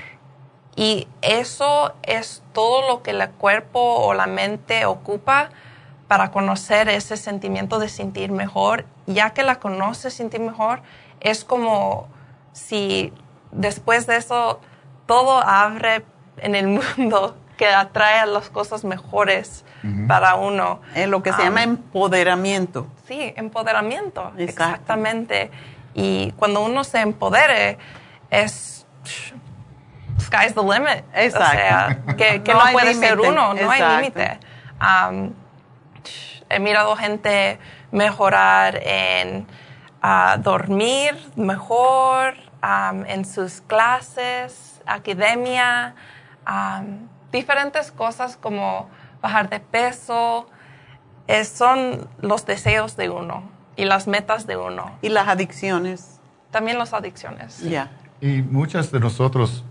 Y 0.74 1.06
eso 1.20 1.94
es 2.02 2.42
todo 2.52 2.88
lo 2.88 3.02
que 3.04 3.12
el 3.12 3.30
cuerpo 3.30 3.78
o 3.78 4.14
la 4.14 4.26
mente 4.26 4.84
ocupa 4.84 5.50
para 6.08 6.32
conocer 6.32 6.88
ese 6.88 7.16
sentimiento 7.16 7.78
de 7.78 7.88
sentir 7.88 8.32
mejor. 8.32 8.84
Ya 9.06 9.30
que 9.30 9.44
la 9.44 9.60
conoces, 9.60 10.12
sentir 10.12 10.40
mejor, 10.40 10.82
es 11.20 11.44
como 11.44 12.08
si 12.52 13.12
después 13.52 14.06
de 14.06 14.16
eso 14.16 14.60
todo 15.06 15.38
abre 15.38 16.04
en 16.38 16.54
el 16.54 16.66
mundo 16.96 17.36
que 17.56 17.68
atrae 17.68 18.26
las 18.26 18.50
cosas 18.50 18.82
mejores 18.84 19.64
uh 19.84 19.86
-huh. 19.86 20.06
para 20.08 20.34
uno. 20.34 20.80
Es 20.94 21.06
lo 21.08 21.22
que 21.22 21.32
se 21.32 21.42
llama 21.44 21.62
empoderamiento. 21.62 22.86
Sí, 23.06 23.32
empoderamiento, 23.36 24.32
Exacto. 24.36 24.42
exactamente. 24.42 25.50
Y 25.94 26.32
cuando 26.32 26.62
uno 26.62 26.82
se 26.82 27.00
empodere, 27.00 27.78
es 28.30 28.86
sky's 30.20 30.54
the 30.54 30.62
limit. 30.62 31.04
Exacto. 31.14 31.46
O 31.46 31.50
sea, 31.52 31.98
que, 32.16 32.42
que 32.44 32.52
no, 32.54 32.64
no 32.64 32.72
puede 32.72 32.94
límite. 32.94 33.08
ser 33.08 33.20
uno, 33.20 33.54
no 33.54 33.60
Exacto. 33.60 33.84
hay 33.84 33.96
límite. 33.96 34.38
Um, 34.80 35.32
he 36.48 36.58
mirado 36.58 36.96
gente 36.96 37.58
mejorar 37.90 38.80
en 38.82 39.46
uh, 40.02 40.40
dormir 40.40 41.16
mejor, 41.36 42.34
um, 42.62 43.04
en 43.06 43.24
sus 43.24 43.60
clases, 43.60 44.80
academia, 44.86 45.94
um, 46.46 47.08
diferentes 47.30 47.90
cosas 47.90 48.36
como 48.36 48.88
bajar 49.20 49.48
de 49.48 49.60
peso, 49.60 50.46
es, 51.26 51.48
son 51.48 52.08
los 52.20 52.46
deseos 52.46 52.96
de 52.96 53.10
uno 53.10 53.44
y 53.76 53.84
las 53.84 54.06
metas 54.06 54.46
de 54.46 54.56
uno. 54.56 54.92
Y 55.02 55.08
las 55.08 55.28
adicciones. 55.28 56.20
También 56.50 56.78
las 56.78 56.92
adicciones. 56.92 57.60
Ya. 57.60 57.68
Yeah. 57.68 57.90
Y 58.20 58.42
muchas 58.42 58.92
de 58.92 59.00
nosotros 59.00 59.64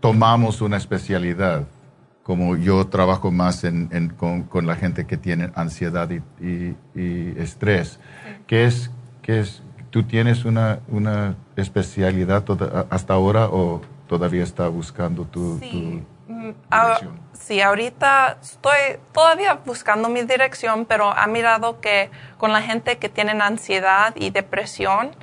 tomamos 0.00 0.60
una 0.60 0.76
especialidad, 0.76 1.66
como 2.22 2.56
yo 2.56 2.86
trabajo 2.88 3.30
más 3.30 3.64
en, 3.64 3.88
en, 3.92 4.10
con, 4.10 4.42
con, 4.42 4.66
la 4.66 4.74
gente 4.74 5.06
que 5.06 5.16
tiene 5.16 5.50
ansiedad 5.54 6.10
y, 6.10 6.22
y, 6.44 6.76
y 6.94 7.34
estrés, 7.38 8.00
sí. 8.00 8.44
que 8.46 8.64
es, 8.66 8.90
que 9.22 9.40
es 9.40 9.62
¿Tú 9.96 10.02
tienes 10.02 10.44
una, 10.44 10.80
una 10.88 11.36
especialidad 11.56 12.42
toda, 12.42 12.84
hasta 12.90 13.14
ahora 13.14 13.46
o 13.46 13.80
todavía 14.06 14.42
está 14.42 14.68
buscando 14.68 15.24
tu, 15.24 15.58
sí. 15.58 16.04
tu 16.26 16.34
dirección? 16.70 17.18
Sí, 17.32 17.62
ahorita 17.62 18.36
estoy 18.42 18.98
todavía 19.14 19.54
buscando 19.64 20.10
mi 20.10 20.20
dirección, 20.20 20.84
pero 20.84 21.10
ha 21.10 21.26
mirado 21.28 21.80
que 21.80 22.10
con 22.36 22.52
la 22.52 22.60
gente 22.60 22.98
que 22.98 23.08
tienen 23.08 23.40
ansiedad 23.40 24.12
y 24.16 24.28
depresión, 24.28 25.16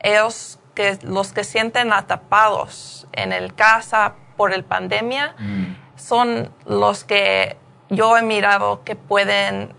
ellos 0.00 0.58
que 0.74 0.98
los 1.02 1.32
que 1.32 1.44
sienten 1.44 1.92
atapados 1.92 3.06
en 3.12 3.32
el 3.32 3.54
casa 3.54 4.14
por 4.36 4.52
el 4.52 4.64
pandemia 4.64 5.36
mm. 5.38 5.76
son 5.94 6.50
los 6.64 7.04
que 7.04 7.58
yo 7.90 8.16
he 8.16 8.22
mirado 8.22 8.82
que 8.82 8.96
pueden 8.96 9.72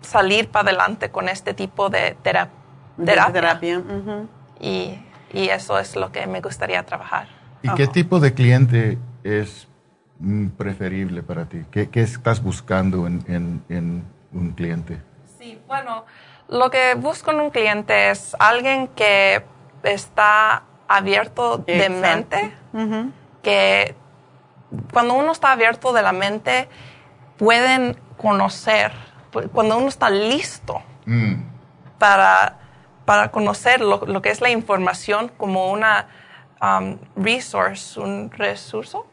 salir 0.00 0.48
para 0.48 0.70
adelante 0.70 1.12
con 1.12 1.28
este 1.28 1.54
tipo 1.54 1.88
de 1.88 2.16
terapia 2.24 2.65
terapia. 3.04 3.32
terapia. 3.32 3.78
Uh 3.78 3.82
-huh. 3.82 4.26
y, 4.60 4.98
y, 5.32 5.48
eso 5.48 5.78
es 5.78 5.96
lo 5.96 6.10
que 6.12 6.26
me 6.26 6.40
gustaría 6.40 6.82
trabajar. 6.84 7.28
¿Y 7.62 7.68
oh. 7.68 7.74
qué 7.74 7.86
tipo 7.86 8.20
de 8.20 8.34
cliente 8.34 8.98
es 9.24 9.68
preferible 10.56 11.22
para 11.22 11.46
ti? 11.46 11.64
¿Qué, 11.70 11.90
qué 11.90 12.02
estás 12.02 12.42
buscando 12.42 13.06
en, 13.06 13.24
en, 13.26 13.62
en, 13.68 14.04
un 14.32 14.52
cliente? 14.52 15.00
Sí, 15.38 15.58
bueno, 15.66 16.04
lo 16.48 16.70
que 16.70 16.94
busco 16.94 17.30
en 17.30 17.40
un 17.40 17.50
cliente 17.50 18.10
es 18.10 18.36
alguien 18.38 18.88
que 18.88 19.44
está 19.82 20.62
abierto 20.88 21.58
de 21.58 21.86
Exacto. 21.86 22.00
mente, 22.00 22.54
uh 22.72 22.78
-huh. 22.78 23.12
que 23.42 23.94
cuando 24.92 25.14
uno 25.14 25.32
está 25.32 25.52
abierto 25.52 25.92
de 25.92 26.02
la 26.02 26.12
mente, 26.12 26.68
pueden 27.36 27.96
conocer, 28.16 28.92
cuando 29.52 29.78
uno 29.78 29.88
está 29.88 30.10
listo 30.10 30.82
mm. 31.04 31.34
para 31.98 32.58
para 33.06 33.30
conocer 33.30 33.80
lo, 33.80 34.04
lo, 34.06 34.20
que 34.20 34.28
es 34.30 34.42
la 34.42 34.50
información 34.50 35.30
como 35.38 35.72
una 35.72 36.08
um, 36.60 36.98
resource, 37.16 37.98
un 37.98 38.30
recurso. 38.30 39.06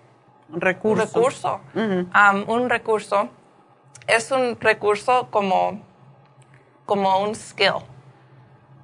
Recurso. 0.50 0.92
Un 0.92 1.00
recurso. 1.00 1.62
Uh 1.74 1.80
-huh. 1.80 2.46
um, 2.46 2.50
un 2.50 2.70
recurso 2.70 3.30
es 4.08 4.32
un 4.32 4.58
recurso 4.60 5.28
como, 5.30 5.82
como 6.86 7.20
un 7.20 7.36
skill, 7.36 7.76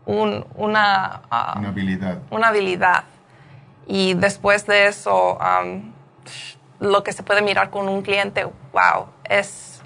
un, 0.06 0.45
una, 0.56 1.22
uh, 1.31 1.60
una 1.60 1.69
habilidad. 1.69 2.19
Una 2.31 2.48
habilidad. 2.48 3.03
Y 3.88 4.14
después 4.14 4.65
de 4.65 4.88
eso, 4.88 5.38
um, 5.38 5.91
lo 6.80 7.03
que 7.03 7.11
se 7.11 7.23
puede 7.23 7.41
mirar 7.41 7.69
con 7.69 7.90
un 7.90 8.02
cliente, 8.02 8.45
wow, 8.72 9.07
es 9.23 9.81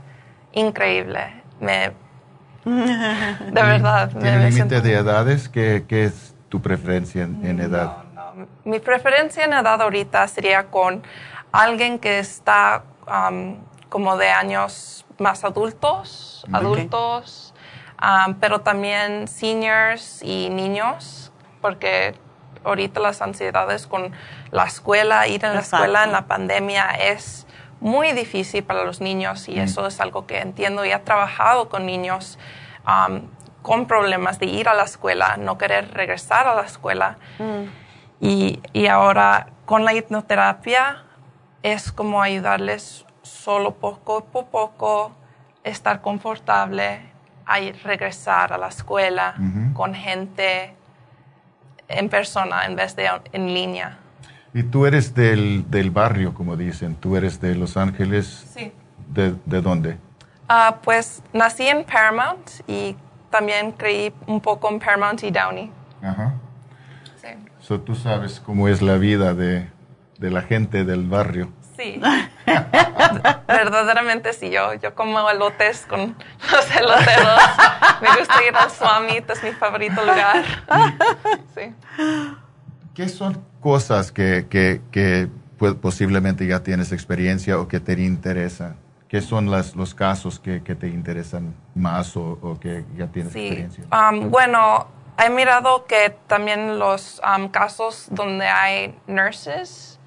increíble. 0.51 1.41
Me, 1.59 1.93
de 2.65 3.51
verdad. 3.51 4.09
¿Tiene 4.09 4.49
límite 4.49 4.81
de 4.81 4.93
edades? 4.93 5.49
¿Qué, 5.49 5.85
¿Qué, 5.87 6.05
es 6.05 6.35
tu 6.49 6.61
preferencia 6.61 7.23
en, 7.23 7.45
en 7.45 7.59
edad? 7.59 8.03
No, 8.13 8.33
no. 8.33 8.47
Mi 8.63 8.79
preferencia 8.79 9.45
en 9.45 9.53
edad 9.53 9.81
ahorita 9.81 10.27
sería 10.27 10.65
con 10.67 11.03
alguien 11.51 11.99
que 11.99 12.19
está 12.19 12.83
um, 13.07 13.57
como 13.89 14.17
de 14.17 14.29
años 14.29 15.05
más 15.19 15.43
adultos, 15.43 16.43
okay. 16.47 16.55
adultos, 16.55 17.53
um, 18.01 18.33
pero 18.35 18.61
también 18.61 19.27
seniors 19.27 20.21
y 20.23 20.49
niños, 20.49 21.31
porque 21.61 22.15
ahorita 22.63 22.99
las 22.99 23.21
ansiedades 23.21 23.87
con 23.87 24.11
la 24.51 24.65
escuela, 24.65 25.27
ir 25.27 25.43
en 25.45 25.53
la 25.53 25.59
Exacto. 25.59 25.85
escuela 25.85 26.03
en 26.03 26.11
la 26.11 26.25
pandemia 26.25 26.89
es 26.91 27.45
muy 27.83 28.13
difícil 28.13 28.63
para 28.63 28.85
los 28.85 29.01
niños 29.01 29.49
y 29.49 29.55
mm. 29.55 29.59
eso 29.59 29.85
es 29.85 29.99
algo 29.99 30.25
que 30.25 30.39
entiendo 30.39 30.85
y 30.85 30.91
he 30.91 30.99
trabajado 30.99 31.67
con 31.67 31.85
niños 31.85 32.39
um, 32.87 33.27
con 33.61 33.87
problemas 33.87 34.39
de 34.39 34.45
ir 34.45 34.69
a 34.69 34.73
la 34.73 34.83
escuela, 34.83 35.35
no 35.37 35.57
querer 35.57 35.93
regresar 35.93 36.47
a 36.47 36.55
la 36.55 36.63
escuela. 36.63 37.17
Mm. 37.39 37.63
Y, 38.21 38.61
y, 38.71 38.87
ahora 38.87 39.47
con 39.65 39.83
la 39.83 39.93
hipnoterapia 39.93 41.03
es 41.61 41.91
como 41.91 42.21
ayudarles 42.21 43.05
solo 43.21 43.75
poco 43.75 44.17
a 44.17 44.45
poco, 44.45 45.11
estar 45.65 46.01
confortable, 46.01 47.01
a 47.45 47.59
regresar 47.83 48.53
a 48.53 48.57
la 48.57 48.67
escuela 48.67 49.35
con 49.73 49.93
gente 49.93 50.73
en 51.89 52.07
persona 52.07 52.65
en 52.65 52.77
vez 52.77 52.95
de 52.95 53.09
en 53.33 53.53
línea. 53.53 53.99
Y 54.53 54.63
tú 54.63 54.85
eres 54.85 55.15
del, 55.15 55.69
del 55.71 55.89
barrio, 55.89 56.33
como 56.33 56.55
dicen, 56.55 56.95
tú 56.95 57.15
eres 57.17 57.41
de 57.41 57.55
Los 57.55 57.75
Ángeles. 57.75 58.45
Sí. 58.53 58.71
¿De, 59.09 59.35
de 59.45 59.61
dónde? 59.61 59.97
Ah, 60.47 60.77
pues 60.83 61.23
nací 61.33 61.67
en 61.67 61.83
Paramount 61.83 62.49
y 62.67 62.95
también 63.29 63.71
creí 63.71 64.13
un 64.27 64.39
poco 64.39 64.69
en 64.69 64.79
Paramount 64.79 65.23
y 65.23 65.31
Downey. 65.31 65.71
Ajá. 66.01 66.33
Sí. 67.21 67.29
So, 67.59 67.79
tú 67.79 67.95
sabes 67.95 68.39
cómo 68.39 68.67
es 68.67 68.81
la 68.81 68.97
vida 68.97 69.33
de, 69.33 69.69
de 70.19 70.29
la 70.29 70.41
gente 70.43 70.83
del 70.83 71.07
barrio. 71.07 71.51
Sí. 71.75 71.99
Verdaderamente 73.47 74.33
sí, 74.33 74.51
yo, 74.51 74.73
yo 74.75 74.93
como 74.93 75.27
elotes 75.29 75.85
con 75.87 76.15
los 76.51 76.75
eloteros. 76.75 77.39
Me 78.01 78.19
gusta 78.19 78.43
ir 78.47 78.55
al 78.55 78.69
Swami, 78.69 79.17
es 79.27 79.43
mi 79.43 79.51
favorito 79.51 80.01
lugar. 80.01 80.43
Sí. 81.55 81.73
¿Qué 82.95 83.07
son 83.07 83.43
cosas 83.63 84.11
que, 84.11 84.45
que, 84.49 84.81
que 84.91 85.29
posiblemente 85.81 86.45
ya 86.45 86.59
tienes 86.61 86.91
experiencia 86.91 87.57
o 87.57 87.67
que 87.67 87.79
te 87.79 87.93
interesan? 87.93 88.75
¿Qué 89.07 89.21
son 89.21 89.49
las, 89.49 89.75
los 89.75 89.93
casos 89.95 90.39
que, 90.39 90.61
que 90.63 90.75
te 90.75 90.87
interesan 90.87 91.55
más 91.75 92.17
o, 92.17 92.37
o, 92.41 92.59
que 92.59 92.83
ya 92.97 93.07
tienes 93.07 93.31
Sí. 93.33 93.39
experiencia? 93.47 93.83
Um, 93.91 94.29
bueno, 94.29 94.87
he 95.23 95.29
mirado 95.29 95.85
que 95.85 96.15
también 96.27 96.79
los 96.79 97.21
um, 97.23 97.47
casos 97.47 98.07
donde 98.11 98.45
hay 98.47 98.97
nurses, 99.07 99.99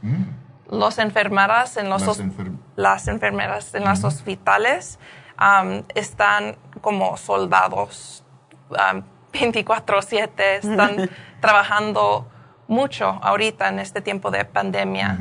los 0.71 0.99
enfermeras 0.99 1.77
en 1.77 1.89
los 1.89 2.03
Las 2.07 2.21
enfer- 2.21 2.57
las 2.77 3.09
enfermeras 3.09 3.75
en 3.75 3.85
los 3.85 4.03
hospitales 4.05 4.99
um, 5.41 5.83
están 5.95 6.57
como 6.81 7.17
soldados 7.17 8.25
um, 8.71 9.03
24/7, 9.33 10.29
están 10.39 11.09
trabajando 11.41 12.27
mucho 12.69 13.19
ahorita 13.23 13.69
en 13.69 13.79
este 13.79 14.01
tiempo 14.01 14.31
de 14.31 14.45
pandemia 14.45 15.19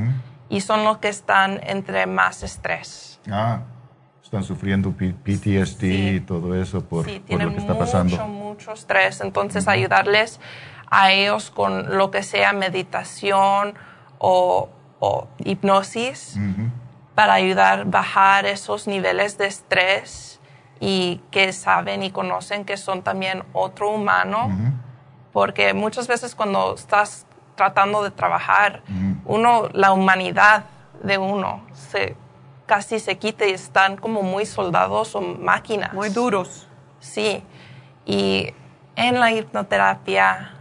y 0.49 0.61
son 0.61 0.83
los 0.83 0.97
que 0.99 1.09
están 1.09 1.59
entre 1.63 2.05
más 2.07 2.43
estrés. 2.43 3.19
Ah, 3.31 3.61
están 4.23 4.43
sufriendo 4.43 4.91
PTSD 4.91 5.83
y 5.83 6.19
todo 6.19 6.59
eso 6.59 6.81
por, 6.83 7.05
Sí, 7.05 7.19
por 7.19 7.27
tienen 7.27 7.47
lo 7.47 7.53
que 7.53 7.59
está 7.59 7.73
mucho, 7.73 7.85
pasando. 7.85 8.27
mucho 8.27 8.73
estrés. 8.73 9.21
Entonces, 9.21 9.67
ayudarles 9.67 10.39
a 10.89 11.11
ellos 11.11 11.51
con 11.51 11.97
lo 11.97 12.11
que 12.11 12.23
sea 12.23 12.51
meditación 12.53 13.75
o, 14.17 14.69
o 14.99 15.27
hipnosis 15.39 16.37
para 17.13 17.33
ayudar 17.33 17.81
a 17.81 17.83
bajar 17.85 18.45
esos 18.45 18.87
niveles 18.87 19.37
de 19.37 19.47
estrés 19.47 20.39
y 20.79 21.21
que 21.31 21.53
saben 21.53 22.03
y 22.03 22.11
conocen 22.11 22.65
que 22.65 22.77
son 22.77 23.01
también 23.03 23.43
otro 23.53 23.89
humano. 23.91 24.49
Porque 25.31 25.73
muchas 25.73 26.07
veces 26.07 26.33
cuando 26.33 26.75
estás 26.75 27.25
tratando 27.55 28.03
de 28.03 28.11
trabajar, 28.11 28.81
uno, 29.25 29.69
la 29.73 29.91
humanidad 29.93 30.65
de 31.03 31.17
uno 31.17 31.63
se 31.73 32.15
casi 32.65 32.99
se 32.99 33.17
quita 33.17 33.45
y 33.45 33.51
están 33.51 33.97
como 33.97 34.21
muy 34.21 34.45
soldados 34.45 35.15
o 35.15 35.21
máquinas. 35.21 35.93
Muy 35.93 36.09
duros. 36.09 36.67
Sí. 36.99 37.43
Y 38.05 38.53
en 38.95 39.19
la 39.19 39.31
hipnoterapia 39.31 40.51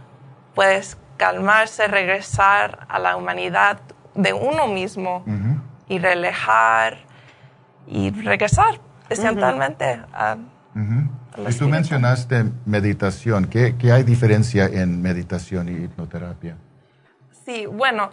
puedes 0.53 0.97
calmarse, 1.17 1.87
regresar 1.87 2.85
a 2.89 2.99
la 2.99 3.15
humanidad 3.15 3.79
de 4.13 4.33
uno 4.33 4.67
mismo 4.67 5.23
y 5.87 5.99
relajar 5.99 6.97
y 7.87 8.11
regresar 8.11 8.79
esencialmente 9.09 10.01
a. 10.13 10.37
Y 11.47 11.53
tú 11.53 11.67
mencionaste 11.67 12.45
meditación. 12.65 13.47
¿Qué, 13.47 13.75
qué 13.77 13.91
hay 13.91 14.03
diferencia 14.03 14.65
en 14.65 15.01
meditación 15.01 15.69
y 15.69 15.83
hipnoterapia? 15.83 16.57
Sí, 17.45 17.65
bueno, 17.67 18.09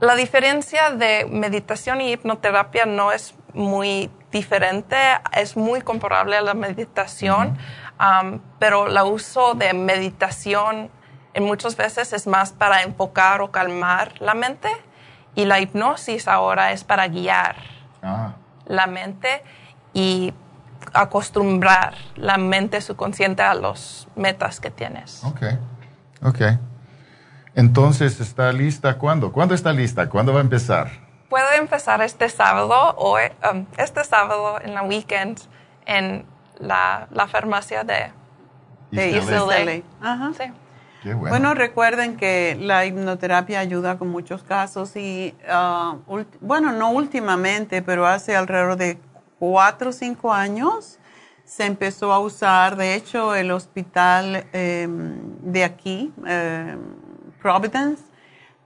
la 0.00 0.14
diferencia 0.16 0.90
de 0.90 1.26
meditación 1.30 2.00
y 2.00 2.12
hipnoterapia 2.12 2.86
no 2.86 3.12
es 3.12 3.34
muy 3.54 4.10
diferente, 4.32 4.96
es 5.32 5.56
muy 5.56 5.80
comparable 5.80 6.36
a 6.36 6.42
la 6.42 6.54
meditación, 6.54 7.56
um, 8.00 8.40
pero 8.58 8.88
el 8.88 8.98
uso 9.10 9.54
de 9.54 9.72
meditación 9.72 10.90
en 11.34 11.44
muchas 11.44 11.76
veces 11.76 12.12
es 12.12 12.26
más 12.26 12.52
para 12.52 12.82
enfocar 12.82 13.40
o 13.42 13.50
calmar 13.50 14.14
la 14.20 14.34
mente 14.34 14.68
y 15.34 15.44
la 15.44 15.60
hipnosis 15.60 16.26
ahora 16.26 16.72
es 16.72 16.84
para 16.84 17.06
guiar 17.08 17.56
Ah, 18.02 18.34
la 18.66 18.86
mente 18.86 19.42
y 19.92 20.32
acostumbrar 20.92 21.94
la 22.16 22.38
mente 22.38 22.80
subconsciente 22.80 23.42
a 23.42 23.54
los 23.54 24.06
metas 24.14 24.60
que 24.60 24.70
tienes. 24.70 25.24
ok. 25.24 25.42
Ok. 26.22 26.40
Entonces, 27.58 28.20
¿está 28.20 28.52
lista 28.52 28.98
cuándo? 28.98 29.32
¿Cuándo 29.32 29.52
está 29.52 29.72
lista? 29.72 30.08
¿Cuándo 30.08 30.32
va 30.32 30.38
a 30.38 30.42
empezar? 30.42 30.92
Puede 31.28 31.56
empezar 31.56 32.00
este 32.02 32.28
sábado 32.28 32.94
o 32.96 33.16
um, 33.52 33.66
este 33.76 34.04
sábado 34.04 34.60
en 34.62 34.74
la 34.74 34.82
weekend 34.84 35.40
en 35.84 36.24
la, 36.60 37.08
la 37.10 37.26
farmacia 37.26 37.82
de 37.82 38.12
De 38.92 39.10
East 39.16 39.28
LA. 39.28 39.36
East 39.36 39.84
LA. 40.00 40.08
Ajá. 40.12 40.30
Sí. 40.38 40.52
Qué 41.02 41.14
bueno. 41.14 41.30
Bueno, 41.30 41.54
recuerden 41.54 42.16
que 42.16 42.56
la 42.60 42.86
hipnoterapia 42.86 43.58
ayuda 43.58 43.98
con 43.98 44.06
muchos 44.08 44.44
casos 44.44 44.94
y, 44.94 45.34
ult- 46.06 46.38
bueno, 46.40 46.70
no 46.70 46.92
últimamente, 46.92 47.82
pero 47.82 48.06
hace 48.06 48.36
alrededor 48.36 48.76
de 48.76 49.00
cuatro 49.40 49.90
o 49.90 49.92
cinco 49.92 50.32
años 50.32 51.00
se 51.44 51.66
empezó 51.66 52.12
a 52.12 52.20
usar, 52.20 52.76
de 52.76 52.94
hecho, 52.94 53.34
el 53.34 53.50
hospital 53.50 54.46
eh, 54.52 54.86
de 55.42 55.64
aquí, 55.64 56.12
eh, 56.24 56.76
Providence, 57.40 58.02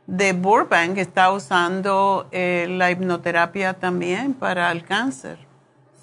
de 0.07 0.33
Burbank, 0.33 0.99
está 0.99 1.31
usando 1.31 2.27
eh, 2.33 2.67
la 2.69 2.91
hipnoterapia 2.91 3.75
también 3.75 4.35
para 4.35 4.71
el 4.73 4.85
cáncer. 4.85 5.39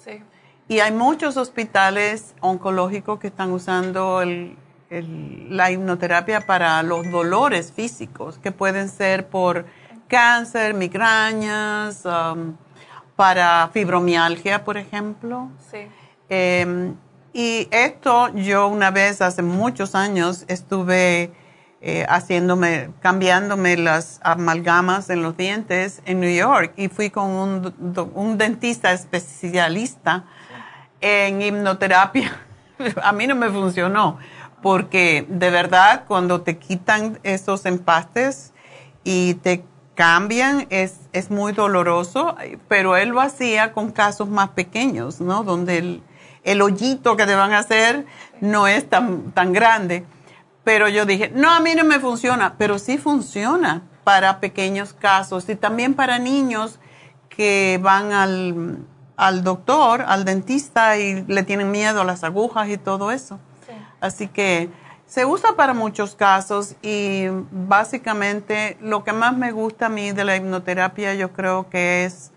Sí. 0.04 0.22
Y 0.68 0.80
hay 0.80 0.92
muchos 0.92 1.36
hospitales 1.36 2.34
oncológicos 2.40 3.18
que 3.20 3.26
están 3.26 3.50
usando 3.52 4.22
el- 4.22 4.56
el- 4.88 5.54
la 5.56 5.70
hipnoterapia 5.70 6.40
para 6.40 6.82
los 6.82 7.10
dolores 7.10 7.72
físicos, 7.72 8.38
que 8.38 8.52
pueden 8.52 8.88
ser 8.88 9.28
por 9.28 9.66
cáncer, 10.08 10.74
migrañas, 10.74 12.04
um, 12.04 12.56
para 13.16 13.68
fibromialgia, 13.72 14.64
por 14.64 14.76
ejemplo. 14.78 15.48
Sí. 15.70 15.86
Eh, 16.30 16.92
y 17.32 17.68
esto 17.70 18.28
yo 18.34 18.66
una 18.68 18.90
vez 18.90 19.20
hace 19.22 19.42
muchos 19.42 19.94
años 19.94 20.44
estuve 20.48 21.30
eh, 21.82 22.04
haciéndome, 22.08 22.90
cambiándome 23.00 23.76
las 23.76 24.20
amalgamas 24.22 25.08
en 25.10 25.22
los 25.22 25.36
dientes 25.36 26.02
en 26.04 26.20
New 26.20 26.34
York 26.34 26.74
y 26.76 26.88
fui 26.88 27.10
con 27.10 27.30
un, 27.30 28.10
un 28.14 28.38
dentista 28.38 28.92
especialista 28.92 30.24
en 31.00 31.40
hipnoterapia. 31.40 32.36
A 33.02 33.12
mí 33.12 33.26
no 33.26 33.34
me 33.34 33.48
funcionó 33.48 34.18
porque 34.62 35.26
de 35.28 35.50
verdad 35.50 36.04
cuando 36.06 36.42
te 36.42 36.58
quitan 36.58 37.18
esos 37.22 37.64
empastes 37.66 38.52
y 39.04 39.34
te 39.34 39.64
cambian 39.94 40.66
es, 40.70 41.00
es 41.12 41.30
muy 41.30 41.52
doloroso, 41.52 42.36
pero 42.68 42.96
él 42.96 43.10
lo 43.10 43.20
hacía 43.20 43.72
con 43.72 43.90
casos 43.90 44.28
más 44.28 44.50
pequeños, 44.50 45.20
¿no? 45.20 45.44
Donde 45.44 45.78
el, 45.78 46.02
el 46.44 46.62
hoyito 46.62 47.16
que 47.16 47.26
te 47.26 47.34
van 47.34 47.52
a 47.52 47.58
hacer 47.58 48.06
no 48.40 48.66
es 48.66 48.88
tan, 48.88 49.32
tan 49.32 49.52
grande. 49.52 50.04
Pero 50.64 50.88
yo 50.88 51.06
dije, 51.06 51.30
no, 51.34 51.50
a 51.50 51.60
mí 51.60 51.74
no 51.74 51.84
me 51.84 52.00
funciona, 52.00 52.54
pero 52.58 52.78
sí 52.78 52.98
funciona 52.98 53.82
para 54.04 54.40
pequeños 54.40 54.92
casos 54.92 55.48
y 55.48 55.56
también 55.56 55.94
para 55.94 56.18
niños 56.18 56.78
que 57.28 57.78
van 57.82 58.12
al, 58.12 58.78
al 59.16 59.44
doctor, 59.44 60.02
al 60.02 60.24
dentista 60.24 60.98
y 60.98 61.24
le 61.26 61.42
tienen 61.42 61.70
miedo 61.70 62.00
a 62.00 62.04
las 62.04 62.24
agujas 62.24 62.68
y 62.68 62.76
todo 62.76 63.10
eso. 63.10 63.38
Así 64.00 64.28
que 64.28 64.70
se 65.06 65.26
usa 65.26 65.56
para 65.56 65.74
muchos 65.74 66.14
casos 66.14 66.76
y 66.82 67.26
básicamente 67.50 68.78
lo 68.80 69.04
que 69.04 69.12
más 69.12 69.36
me 69.36 69.52
gusta 69.52 69.86
a 69.86 69.88
mí 69.88 70.12
de 70.12 70.24
la 70.24 70.36
hipnoterapia 70.36 71.14
yo 71.14 71.32
creo 71.32 71.68
que 71.68 72.04
es 72.04 72.32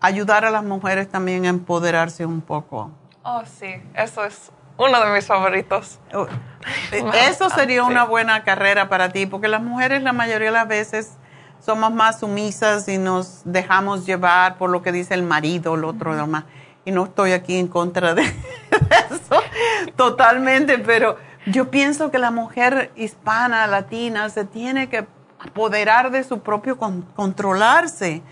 ayudar 0.00 0.44
a 0.44 0.50
las 0.50 0.62
mujeres 0.62 1.08
también 1.08 1.46
a 1.46 1.48
empoderarse 1.48 2.26
un 2.26 2.42
poco. 2.42 2.90
Oh, 3.22 3.42
sí, 3.44 3.74
eso 3.94 4.24
es 4.24 4.50
uno 4.88 5.04
de 5.04 5.12
mis 5.12 5.26
favoritos. 5.26 5.98
Eso 7.30 7.50
sería 7.50 7.84
una 7.84 8.04
buena 8.04 8.42
carrera 8.44 8.88
para 8.88 9.10
ti, 9.10 9.26
porque 9.26 9.48
las 9.48 9.62
mujeres 9.62 10.02
la 10.02 10.12
mayoría 10.12 10.48
de 10.48 10.52
las 10.54 10.68
veces 10.68 11.12
somos 11.60 11.92
más 11.92 12.20
sumisas 12.20 12.88
y 12.88 12.98
nos 12.98 13.42
dejamos 13.44 14.06
llevar 14.06 14.56
por 14.56 14.70
lo 14.70 14.82
que 14.82 14.92
dice 14.92 15.14
el 15.14 15.22
marido, 15.22 15.74
el 15.74 15.84
otro 15.84 16.16
demás. 16.16 16.44
Y 16.84 16.92
no 16.92 17.04
estoy 17.04 17.32
aquí 17.32 17.56
en 17.58 17.68
contra 17.68 18.14
de 18.14 18.22
eso 19.10 19.42
totalmente, 19.96 20.78
pero 20.78 21.16
yo 21.46 21.70
pienso 21.70 22.10
que 22.10 22.18
la 22.18 22.30
mujer 22.30 22.90
hispana, 22.96 23.66
latina, 23.66 24.28
se 24.30 24.44
tiene 24.44 24.88
que 24.88 25.06
apoderar 25.38 26.10
de 26.10 26.24
su 26.24 26.40
propio 26.40 26.76
con- 26.78 27.02
controlarse 27.16 28.22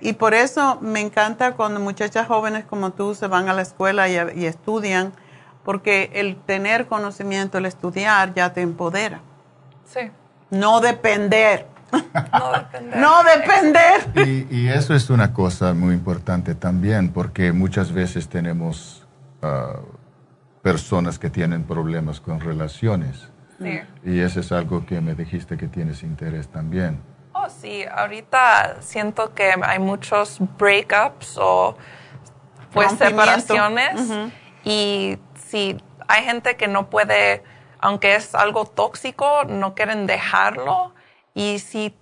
Y 0.00 0.12
por 0.14 0.34
eso 0.34 0.78
me 0.80 1.00
encanta 1.00 1.52
cuando 1.52 1.80
muchachas 1.80 2.26
jóvenes 2.26 2.64
como 2.64 2.90
tú 2.90 3.14
se 3.14 3.26
van 3.28 3.48
a 3.48 3.52
la 3.54 3.62
escuela 3.62 4.08
y, 4.08 4.14
y 4.36 4.46
estudian, 4.46 5.12
porque 5.66 6.10
el 6.14 6.36
tener 6.36 6.86
conocimiento, 6.86 7.58
el 7.58 7.66
estudiar, 7.66 8.32
ya 8.34 8.52
te 8.52 8.60
empodera. 8.60 9.20
Sí. 9.84 10.12
No 10.48 10.80
depender. 10.80 11.66
No 12.32 12.52
depender. 12.52 12.96
No 13.00 13.22
depender. 13.24 14.28
Y, 14.28 14.46
y 14.48 14.68
eso 14.68 14.94
es 14.94 15.10
una 15.10 15.34
cosa 15.34 15.74
muy 15.74 15.92
importante 15.92 16.54
también, 16.54 17.12
porque 17.12 17.50
muchas 17.50 17.90
veces 17.90 18.28
tenemos 18.28 19.04
ah, 19.42 19.80
personas 20.62 21.18
que 21.18 21.30
tienen 21.30 21.64
problemas 21.64 22.20
con 22.20 22.38
relaciones. 22.38 23.28
Sí. 23.60 23.80
Y 24.04 24.20
eso 24.20 24.38
es 24.38 24.52
algo 24.52 24.86
que 24.86 25.00
me 25.00 25.16
dijiste 25.16 25.56
que 25.56 25.66
tienes 25.66 26.04
interés 26.04 26.46
también. 26.46 27.00
Oh, 27.32 27.48
sí, 27.48 27.82
ahorita 27.92 28.76
siento 28.82 29.34
que 29.34 29.52
hay 29.60 29.80
muchos 29.80 30.38
breakups 30.56 31.38
o 31.38 31.76
pues 32.72 32.92
separaciones 32.92 34.30
y 34.62 35.18
si 35.48 35.76
hay 36.08 36.24
gente 36.24 36.56
que 36.56 36.68
no 36.68 36.90
puede, 36.90 37.42
aunque 37.78 38.14
es 38.14 38.34
algo 38.34 38.66
tóxico, 38.66 39.44
no 39.44 39.74
quieren 39.74 40.06
dejarlo 40.06 40.94
y 41.34 41.58
si 41.58 41.96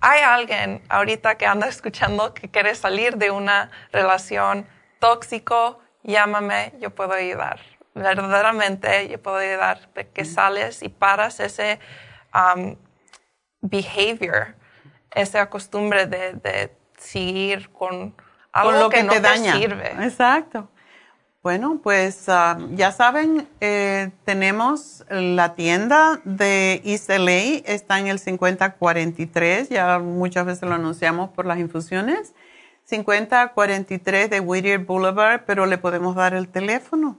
hay 0.00 0.22
alguien 0.22 0.82
ahorita 0.88 1.36
que 1.36 1.46
anda 1.46 1.66
escuchando 1.68 2.34
que 2.34 2.50
quiere 2.50 2.74
salir 2.74 3.16
de 3.16 3.30
una 3.30 3.70
relación 3.92 4.66
tóxico, 4.98 5.78
llámame, 6.02 6.72
yo 6.80 6.90
puedo 6.94 7.12
ayudar. 7.12 7.60
Verdaderamente 7.94 9.08
yo 9.08 9.20
puedo 9.20 9.36
ayudar 9.36 9.92
de 9.94 10.08
que 10.08 10.24
sales 10.24 10.82
y 10.82 10.88
paras 10.88 11.40
ese 11.40 11.78
um, 12.34 12.76
behavior, 13.60 14.54
esa 15.10 15.50
costumbre 15.50 16.06
de, 16.06 16.32
de 16.34 16.74
seguir 16.96 17.70
con 17.70 18.16
algo 18.52 18.70
Con 18.70 18.80
lo 18.80 18.88
que, 18.88 18.96
que, 18.96 19.02
no 19.02 19.12
te 19.20 19.36
sirve. 19.38 19.92
Exacto. 20.02 20.71
Bueno, 21.42 21.80
pues 21.82 22.28
ah, 22.28 22.56
ya 22.76 22.92
saben, 22.92 23.48
eh, 23.60 24.12
tenemos 24.24 25.04
la 25.10 25.56
tienda 25.56 26.20
de 26.24 26.80
East 26.84 27.10
LA, 27.10 27.62
está 27.66 27.98
en 27.98 28.06
el 28.06 28.20
5043, 28.20 29.68
ya 29.68 29.98
muchas 29.98 30.46
veces 30.46 30.68
lo 30.68 30.76
anunciamos 30.76 31.30
por 31.30 31.46
las 31.46 31.58
infusiones, 31.58 32.32
5043 32.84 34.30
de 34.30 34.38
Whittier 34.38 34.84
Boulevard, 34.84 35.42
pero 35.44 35.66
le 35.66 35.78
podemos 35.78 36.14
dar 36.14 36.32
el 36.32 36.46
teléfono 36.46 37.18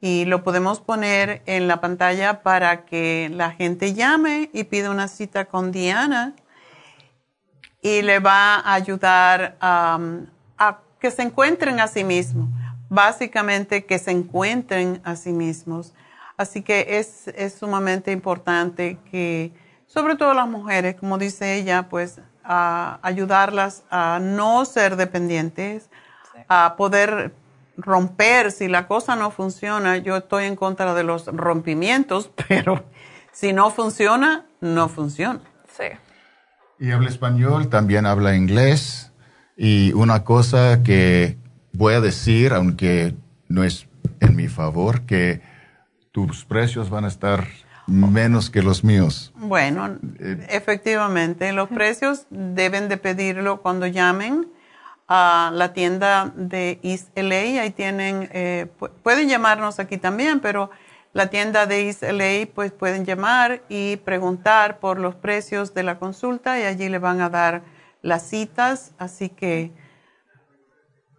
y 0.00 0.24
lo 0.24 0.42
podemos 0.42 0.80
poner 0.80 1.42
en 1.44 1.68
la 1.68 1.82
pantalla 1.82 2.42
para 2.42 2.86
que 2.86 3.30
la 3.30 3.50
gente 3.50 3.92
llame 3.92 4.48
y 4.54 4.64
pida 4.64 4.90
una 4.90 5.06
cita 5.08 5.44
con 5.44 5.70
Diana 5.70 6.34
y 7.82 8.00
le 8.00 8.20
va 8.20 8.54
a 8.54 8.72
ayudar 8.72 9.58
um, 9.60 10.28
a 10.56 10.80
que 10.98 11.10
se 11.10 11.20
encuentren 11.20 11.80
a 11.80 11.88
sí 11.88 12.04
mismos, 12.04 12.48
básicamente 12.94 13.84
que 13.84 13.98
se 13.98 14.12
encuentren 14.12 15.00
a 15.04 15.16
sí 15.16 15.32
mismos. 15.32 15.92
Así 16.36 16.62
que 16.62 16.98
es, 16.98 17.28
es 17.28 17.54
sumamente 17.54 18.12
importante 18.12 18.98
que, 19.10 19.52
sobre 19.86 20.16
todo 20.16 20.34
las 20.34 20.48
mujeres, 20.48 20.96
como 20.96 21.18
dice 21.18 21.56
ella, 21.56 21.88
pues 21.88 22.20
a 22.44 22.98
ayudarlas 23.02 23.84
a 23.90 24.18
no 24.20 24.64
ser 24.64 24.96
dependientes, 24.96 25.88
a 26.48 26.74
poder 26.76 27.32
romper 27.76 28.52
si 28.52 28.68
la 28.68 28.86
cosa 28.86 29.16
no 29.16 29.30
funciona. 29.30 29.96
Yo 29.96 30.16
estoy 30.16 30.44
en 30.44 30.56
contra 30.56 30.94
de 30.94 31.04
los 31.04 31.26
rompimientos, 31.26 32.30
pero 32.48 32.84
si 33.32 33.52
no 33.52 33.70
funciona, 33.70 34.46
no 34.60 34.88
funciona. 34.88 35.40
Sí. 35.76 35.84
Y 36.78 36.90
habla 36.90 37.08
español, 37.08 37.68
también 37.68 38.06
habla 38.06 38.36
inglés. 38.36 39.12
Y 39.56 39.92
una 39.92 40.24
cosa 40.24 40.82
que 40.82 41.38
voy 41.74 41.94
a 41.94 42.00
decir, 42.00 42.52
aunque 42.52 43.14
no 43.48 43.62
es 43.64 43.86
en 44.20 44.34
mi 44.36 44.48
favor, 44.48 45.02
que 45.02 45.42
tus 46.12 46.44
precios 46.44 46.88
van 46.90 47.04
a 47.04 47.08
estar 47.08 47.46
menos 47.86 48.48
que 48.48 48.62
los 48.62 48.82
míos. 48.84 49.32
Bueno, 49.36 49.98
efectivamente, 50.48 51.52
los 51.52 51.68
precios 51.68 52.26
deben 52.30 52.88
de 52.88 52.96
pedirlo 52.96 53.60
cuando 53.60 53.86
llamen 53.86 54.46
a 55.08 55.50
la 55.52 55.72
tienda 55.74 56.32
de 56.34 56.78
East 56.82 57.08
LA. 57.14 57.60
Ahí 57.62 57.70
tienen, 57.70 58.28
eh, 58.32 58.68
pu- 58.80 58.90
pueden 59.02 59.28
llamarnos 59.28 59.78
aquí 59.80 59.98
también, 59.98 60.40
pero 60.40 60.70
la 61.12 61.28
tienda 61.28 61.66
de 61.66 61.86
East 61.88 62.02
LA, 62.02 62.46
pues 62.54 62.72
pueden 62.72 63.04
llamar 63.04 63.62
y 63.68 63.96
preguntar 63.96 64.78
por 64.78 64.98
los 64.98 65.14
precios 65.14 65.74
de 65.74 65.82
la 65.82 65.98
consulta 65.98 66.58
y 66.58 66.62
allí 66.62 66.88
le 66.88 66.98
van 66.98 67.20
a 67.20 67.28
dar 67.28 67.62
las 68.00 68.22
citas. 68.28 68.92
Así 68.98 69.28
que 69.28 69.72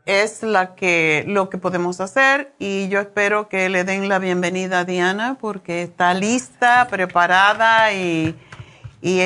es 0.05 0.43
la 0.43 0.75
que, 0.75 1.23
lo 1.27 1.49
que 1.49 1.57
podemos 1.57 1.99
hacer 1.99 2.53
y 2.59 2.87
yo 2.89 2.99
espero 2.99 3.49
que 3.49 3.69
le 3.69 3.83
den 3.83 4.07
la 4.07 4.19
bienvenida 4.19 4.79
a 4.79 4.85
Diana 4.85 5.37
porque 5.39 5.81
está 5.81 6.13
lista, 6.13 6.87
preparada 6.89 7.91
y, 7.93 8.35
y, 9.01 9.21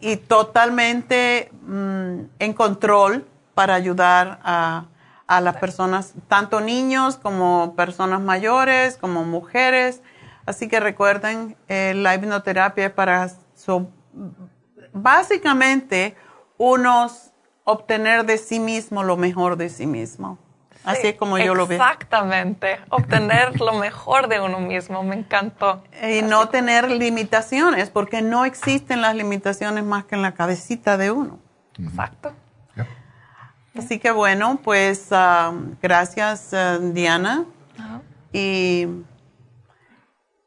y- 0.00 0.16
totalmente 0.16 1.50
mm, 1.62 2.18
en 2.40 2.52
control 2.52 3.24
para 3.54 3.74
ayudar 3.74 4.40
a, 4.42 4.86
a 5.28 5.40
las 5.40 5.56
personas, 5.58 6.14
tanto 6.26 6.60
niños 6.60 7.16
como 7.16 7.74
personas 7.76 8.20
mayores, 8.20 8.96
como 8.96 9.24
mujeres. 9.24 10.02
Así 10.46 10.68
que 10.68 10.80
recuerden, 10.80 11.56
eh, 11.68 11.94
la 11.94 12.14
hipnoterapia 12.16 12.86
es 12.86 12.92
para 12.92 13.30
básicamente 14.92 16.16
unos 16.58 17.30
obtener 17.64 18.24
de 18.24 18.38
sí 18.38 18.60
mismo 18.60 19.02
lo 19.02 19.16
mejor 19.16 19.56
de 19.56 19.68
sí 19.68 19.86
mismo. 19.86 20.38
Así 20.84 21.06
es 21.08 21.14
como 21.16 21.38
yo 21.38 21.54
lo 21.54 21.66
veo. 21.66 21.82
Exactamente. 21.82 22.78
Obtener 22.90 23.58
lo 23.58 23.72
mejor 23.72 24.28
de 24.28 24.40
uno 24.40 24.60
mismo. 24.60 25.02
Me 25.02 25.16
encantó. 25.16 25.82
Y 26.02 26.20
no 26.20 26.50
tener 26.50 26.90
limitaciones, 26.90 27.88
porque 27.88 28.20
no 28.20 28.44
existen 28.44 29.00
las 29.00 29.16
limitaciones 29.16 29.82
más 29.82 30.04
que 30.04 30.14
en 30.14 30.22
la 30.22 30.32
cabecita 30.32 30.98
de 30.98 31.10
uno. 31.10 31.38
Exacto. 31.78 32.32
Así 33.76 33.98
que 33.98 34.12
bueno, 34.12 34.60
pues 34.62 35.08
ah, 35.10 35.52
gracias 35.82 36.52
ah, 36.52 36.78
Diana. 36.80 37.44
Y 38.32 38.86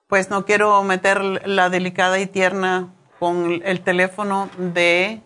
pues 0.08 0.30
no 0.30 0.46
quiero 0.46 0.82
meter 0.84 1.48
la 1.48 1.70
delicada 1.70 2.20
y 2.20 2.28
tierna 2.28 2.94
con 3.20 3.62
el 3.66 3.82
teléfono 3.82 4.50
de 4.58 5.22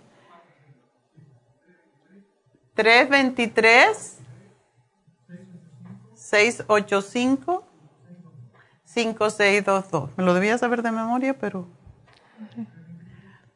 323 2.76 4.18
685 6.16 7.68
5622. 8.86 10.10
Me 10.18 10.24
lo 10.24 10.34
debía 10.34 10.58
saber 10.58 10.82
de 10.82 10.92
memoria, 10.92 11.38
pero 11.38 11.68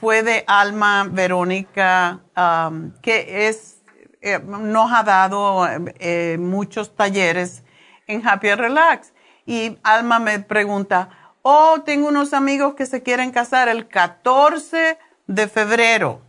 fue 0.00 0.24
de 0.24 0.42
Alma 0.48 1.06
Verónica, 1.08 2.18
um, 2.36 2.90
que 3.00 3.46
es, 3.46 3.84
eh, 4.22 4.40
nos 4.40 4.90
ha 4.92 5.04
dado 5.04 5.68
eh, 6.00 6.36
muchos 6.40 6.96
talleres 6.96 7.62
en 8.08 8.26
Happy 8.26 8.52
Relax 8.52 9.12
y 9.46 9.78
Alma 9.84 10.18
me 10.18 10.40
pregunta, 10.40 11.10
oh, 11.42 11.82
tengo 11.84 12.08
unos 12.08 12.32
amigos 12.32 12.74
que 12.74 12.86
se 12.86 13.04
quieren 13.04 13.30
casar 13.30 13.68
el 13.68 13.86
14 13.86 14.98
de 15.28 15.46
febrero. 15.46 16.22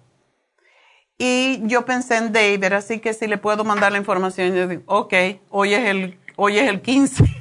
Y 1.22 1.60
yo 1.64 1.84
pensé 1.84 2.16
en 2.16 2.32
David, 2.32 2.72
así 2.72 3.00
que 3.00 3.14
si 3.14 3.28
le 3.28 3.38
puedo 3.38 3.66
mandar 3.66 3.92
la 3.92 3.98
información, 3.98 4.56
yo 4.56 4.68
digo, 4.70 4.84
ok, 4.86 5.14
hoy 5.50 5.74
es 5.74 5.86
el, 5.86 6.18
hoy 6.40 6.58
es 6.58 6.70
el 6.70 6.82
15. 6.82 7.26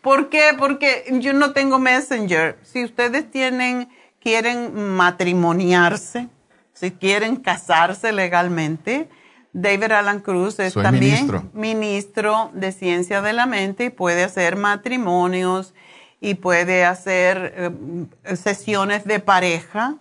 ¿Por 0.00 0.28
qué? 0.28 0.50
Porque 0.56 1.04
yo 1.20 1.32
no 1.32 1.52
tengo 1.52 1.78
Messenger. 1.78 2.58
Si 2.62 2.84
ustedes 2.84 3.30
tienen, 3.30 3.88
quieren 4.20 4.94
matrimoniarse, 4.94 6.28
si 6.72 6.92
quieren 6.92 7.36
casarse 7.36 8.12
legalmente, 8.12 9.08
David 9.52 9.92
Alan 9.92 10.20
Cruz 10.20 10.58
es 10.60 10.74
también 10.74 11.50
ministro. 11.52 12.50
de 12.54 12.72
Ciencia 12.72 13.22
de 13.22 13.32
la 13.32 13.46
Mente 13.46 13.86
y 13.86 13.90
puede 13.90 14.24
hacer 14.24 14.56
matrimonios 14.56 15.74
y 16.20 16.34
puede 16.34 16.84
hacer 16.84 17.54
eh, 17.56 18.36
sesiones 18.36 19.04
de 19.04 19.20
pareja 19.20 19.96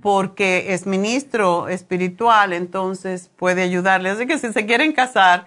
porque 0.00 0.72
es 0.72 0.86
ministro 0.86 1.68
espiritual, 1.68 2.52
entonces 2.52 3.30
puede 3.36 3.62
ayudarles. 3.62 4.14
Así 4.14 4.26
que 4.26 4.38
si 4.38 4.52
se 4.52 4.66
quieren 4.66 4.92
casar, 4.92 5.46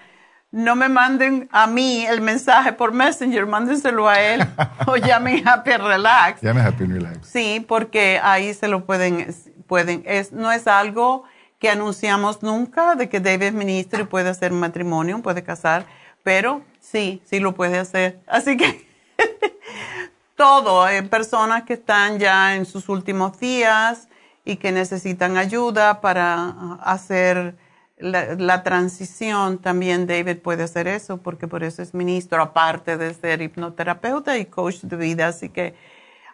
no 0.52 0.76
me 0.76 0.90
manden 0.90 1.48
a 1.52 1.66
mí 1.66 2.06
el 2.06 2.22
mensaje 2.22 2.74
por 2.74 2.92
Messenger, 2.92 3.46
mándenselo 3.46 4.10
a 4.10 4.20
él 4.20 4.46
o 4.86 4.98
llamen 4.98 5.48
Happy 5.48 5.72
Relax. 5.72 6.42
Llamen 6.42 6.66
Happy 6.66 6.86
Relax. 6.86 7.28
Sí, 7.28 7.66
porque 7.66 8.20
ahí 8.22 8.54
se 8.54 8.68
lo 8.68 8.86
pueden, 8.86 9.34
pueden, 9.68 10.04
es, 10.06 10.34
no 10.34 10.52
es 10.52 10.68
algo 10.68 11.24
que 11.58 11.70
anunciamos 11.70 12.44
nunca 12.44 12.96
de 12.96 13.08
que 13.08 13.20
David 13.20 13.44
es 13.44 13.54
ministro 13.54 14.02
y 14.02 14.06
puede 14.06 14.30
hacer 14.30 14.52
matrimonio, 14.52 15.22
puede 15.22 15.44
casar, 15.44 15.86
pero 16.24 16.64
sí, 16.80 17.22
sí 17.24 17.40
lo 17.40 17.54
puede 17.54 17.78
hacer. 17.78 18.20
Así 18.28 18.58
que 18.58 18.86
todo, 20.36 20.90
eh, 20.90 21.04
personas 21.04 21.64
que 21.64 21.74
están 21.74 22.20
ya 22.20 22.56
en 22.56 22.66
sus 22.66 22.90
últimos 22.90 23.40
días 23.40 24.10
y 24.44 24.58
que 24.58 24.72
necesitan 24.72 25.38
ayuda 25.38 26.02
para 26.02 26.78
hacer 26.82 27.56
la, 28.02 28.36
la, 28.36 28.64
transición, 28.64 29.60
también 29.60 30.08
David 30.08 30.38
puede 30.38 30.64
hacer 30.64 30.88
eso, 30.88 31.18
porque 31.18 31.48
por 31.48 31.64
eso 31.64 31.82
es 31.82 31.94
ministro, 31.94 32.42
aparte 32.42 32.98
de 32.98 33.14
ser 33.14 33.42
hipnoterapeuta 33.42 34.38
y 34.38 34.46
coach 34.46 34.82
de 34.82 34.96
vida. 34.98 35.28
Así 35.28 35.50
que 35.50 35.76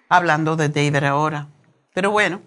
hablando 0.09 0.55
de 0.55 0.69
David 0.69 1.03
ahora. 1.03 1.47
Pero 1.93 2.11
bueno, 2.11 2.41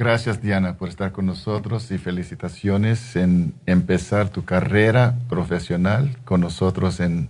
Gracias 0.00 0.40
Diana 0.40 0.78
por 0.78 0.88
estar 0.88 1.12
con 1.12 1.26
nosotros 1.26 1.90
y 1.90 1.98
felicitaciones 1.98 3.16
en 3.16 3.52
empezar 3.66 4.30
tu 4.30 4.46
carrera 4.46 5.16
profesional 5.28 6.16
con 6.24 6.40
nosotros 6.40 7.00
en 7.00 7.28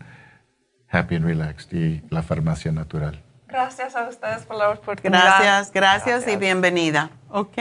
Happy 0.89 1.17
and 1.17 1.25
Relaxed 1.25 1.77
y 1.77 2.01
la 2.11 2.23
farmacia 2.23 2.71
natural. 2.71 3.21
Gracias 3.49 3.97
a 3.97 4.09
ustedes 4.09 4.43
por 4.45 4.57
la 4.57 4.71
oportunidad. 4.71 5.21
Gracias, 5.21 5.73
gracias, 5.73 6.29
y 6.29 6.37
bienvenida. 6.37 7.11
Ok. 7.29 7.59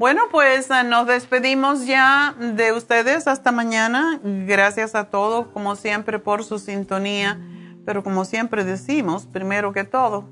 Bueno, 0.00 0.22
pues 0.30 0.70
eh, 0.70 0.82
nos 0.82 1.06
despedimos 1.06 1.84
ya 1.84 2.34
de 2.38 2.72
ustedes 2.72 3.26
hasta 3.26 3.52
mañana. 3.52 4.18
Gracias 4.24 4.94
a 4.94 5.10
todos, 5.10 5.48
como 5.48 5.76
siempre, 5.76 6.18
por 6.18 6.42
su 6.42 6.58
sintonía. 6.58 7.38
Pero 7.84 8.02
como 8.02 8.24
siempre 8.24 8.64
decimos, 8.64 9.26
primero 9.26 9.74
que 9.74 9.84
todo, 9.84 10.24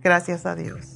gracias 0.00 0.46
a 0.46 0.54
Dios. 0.54 0.95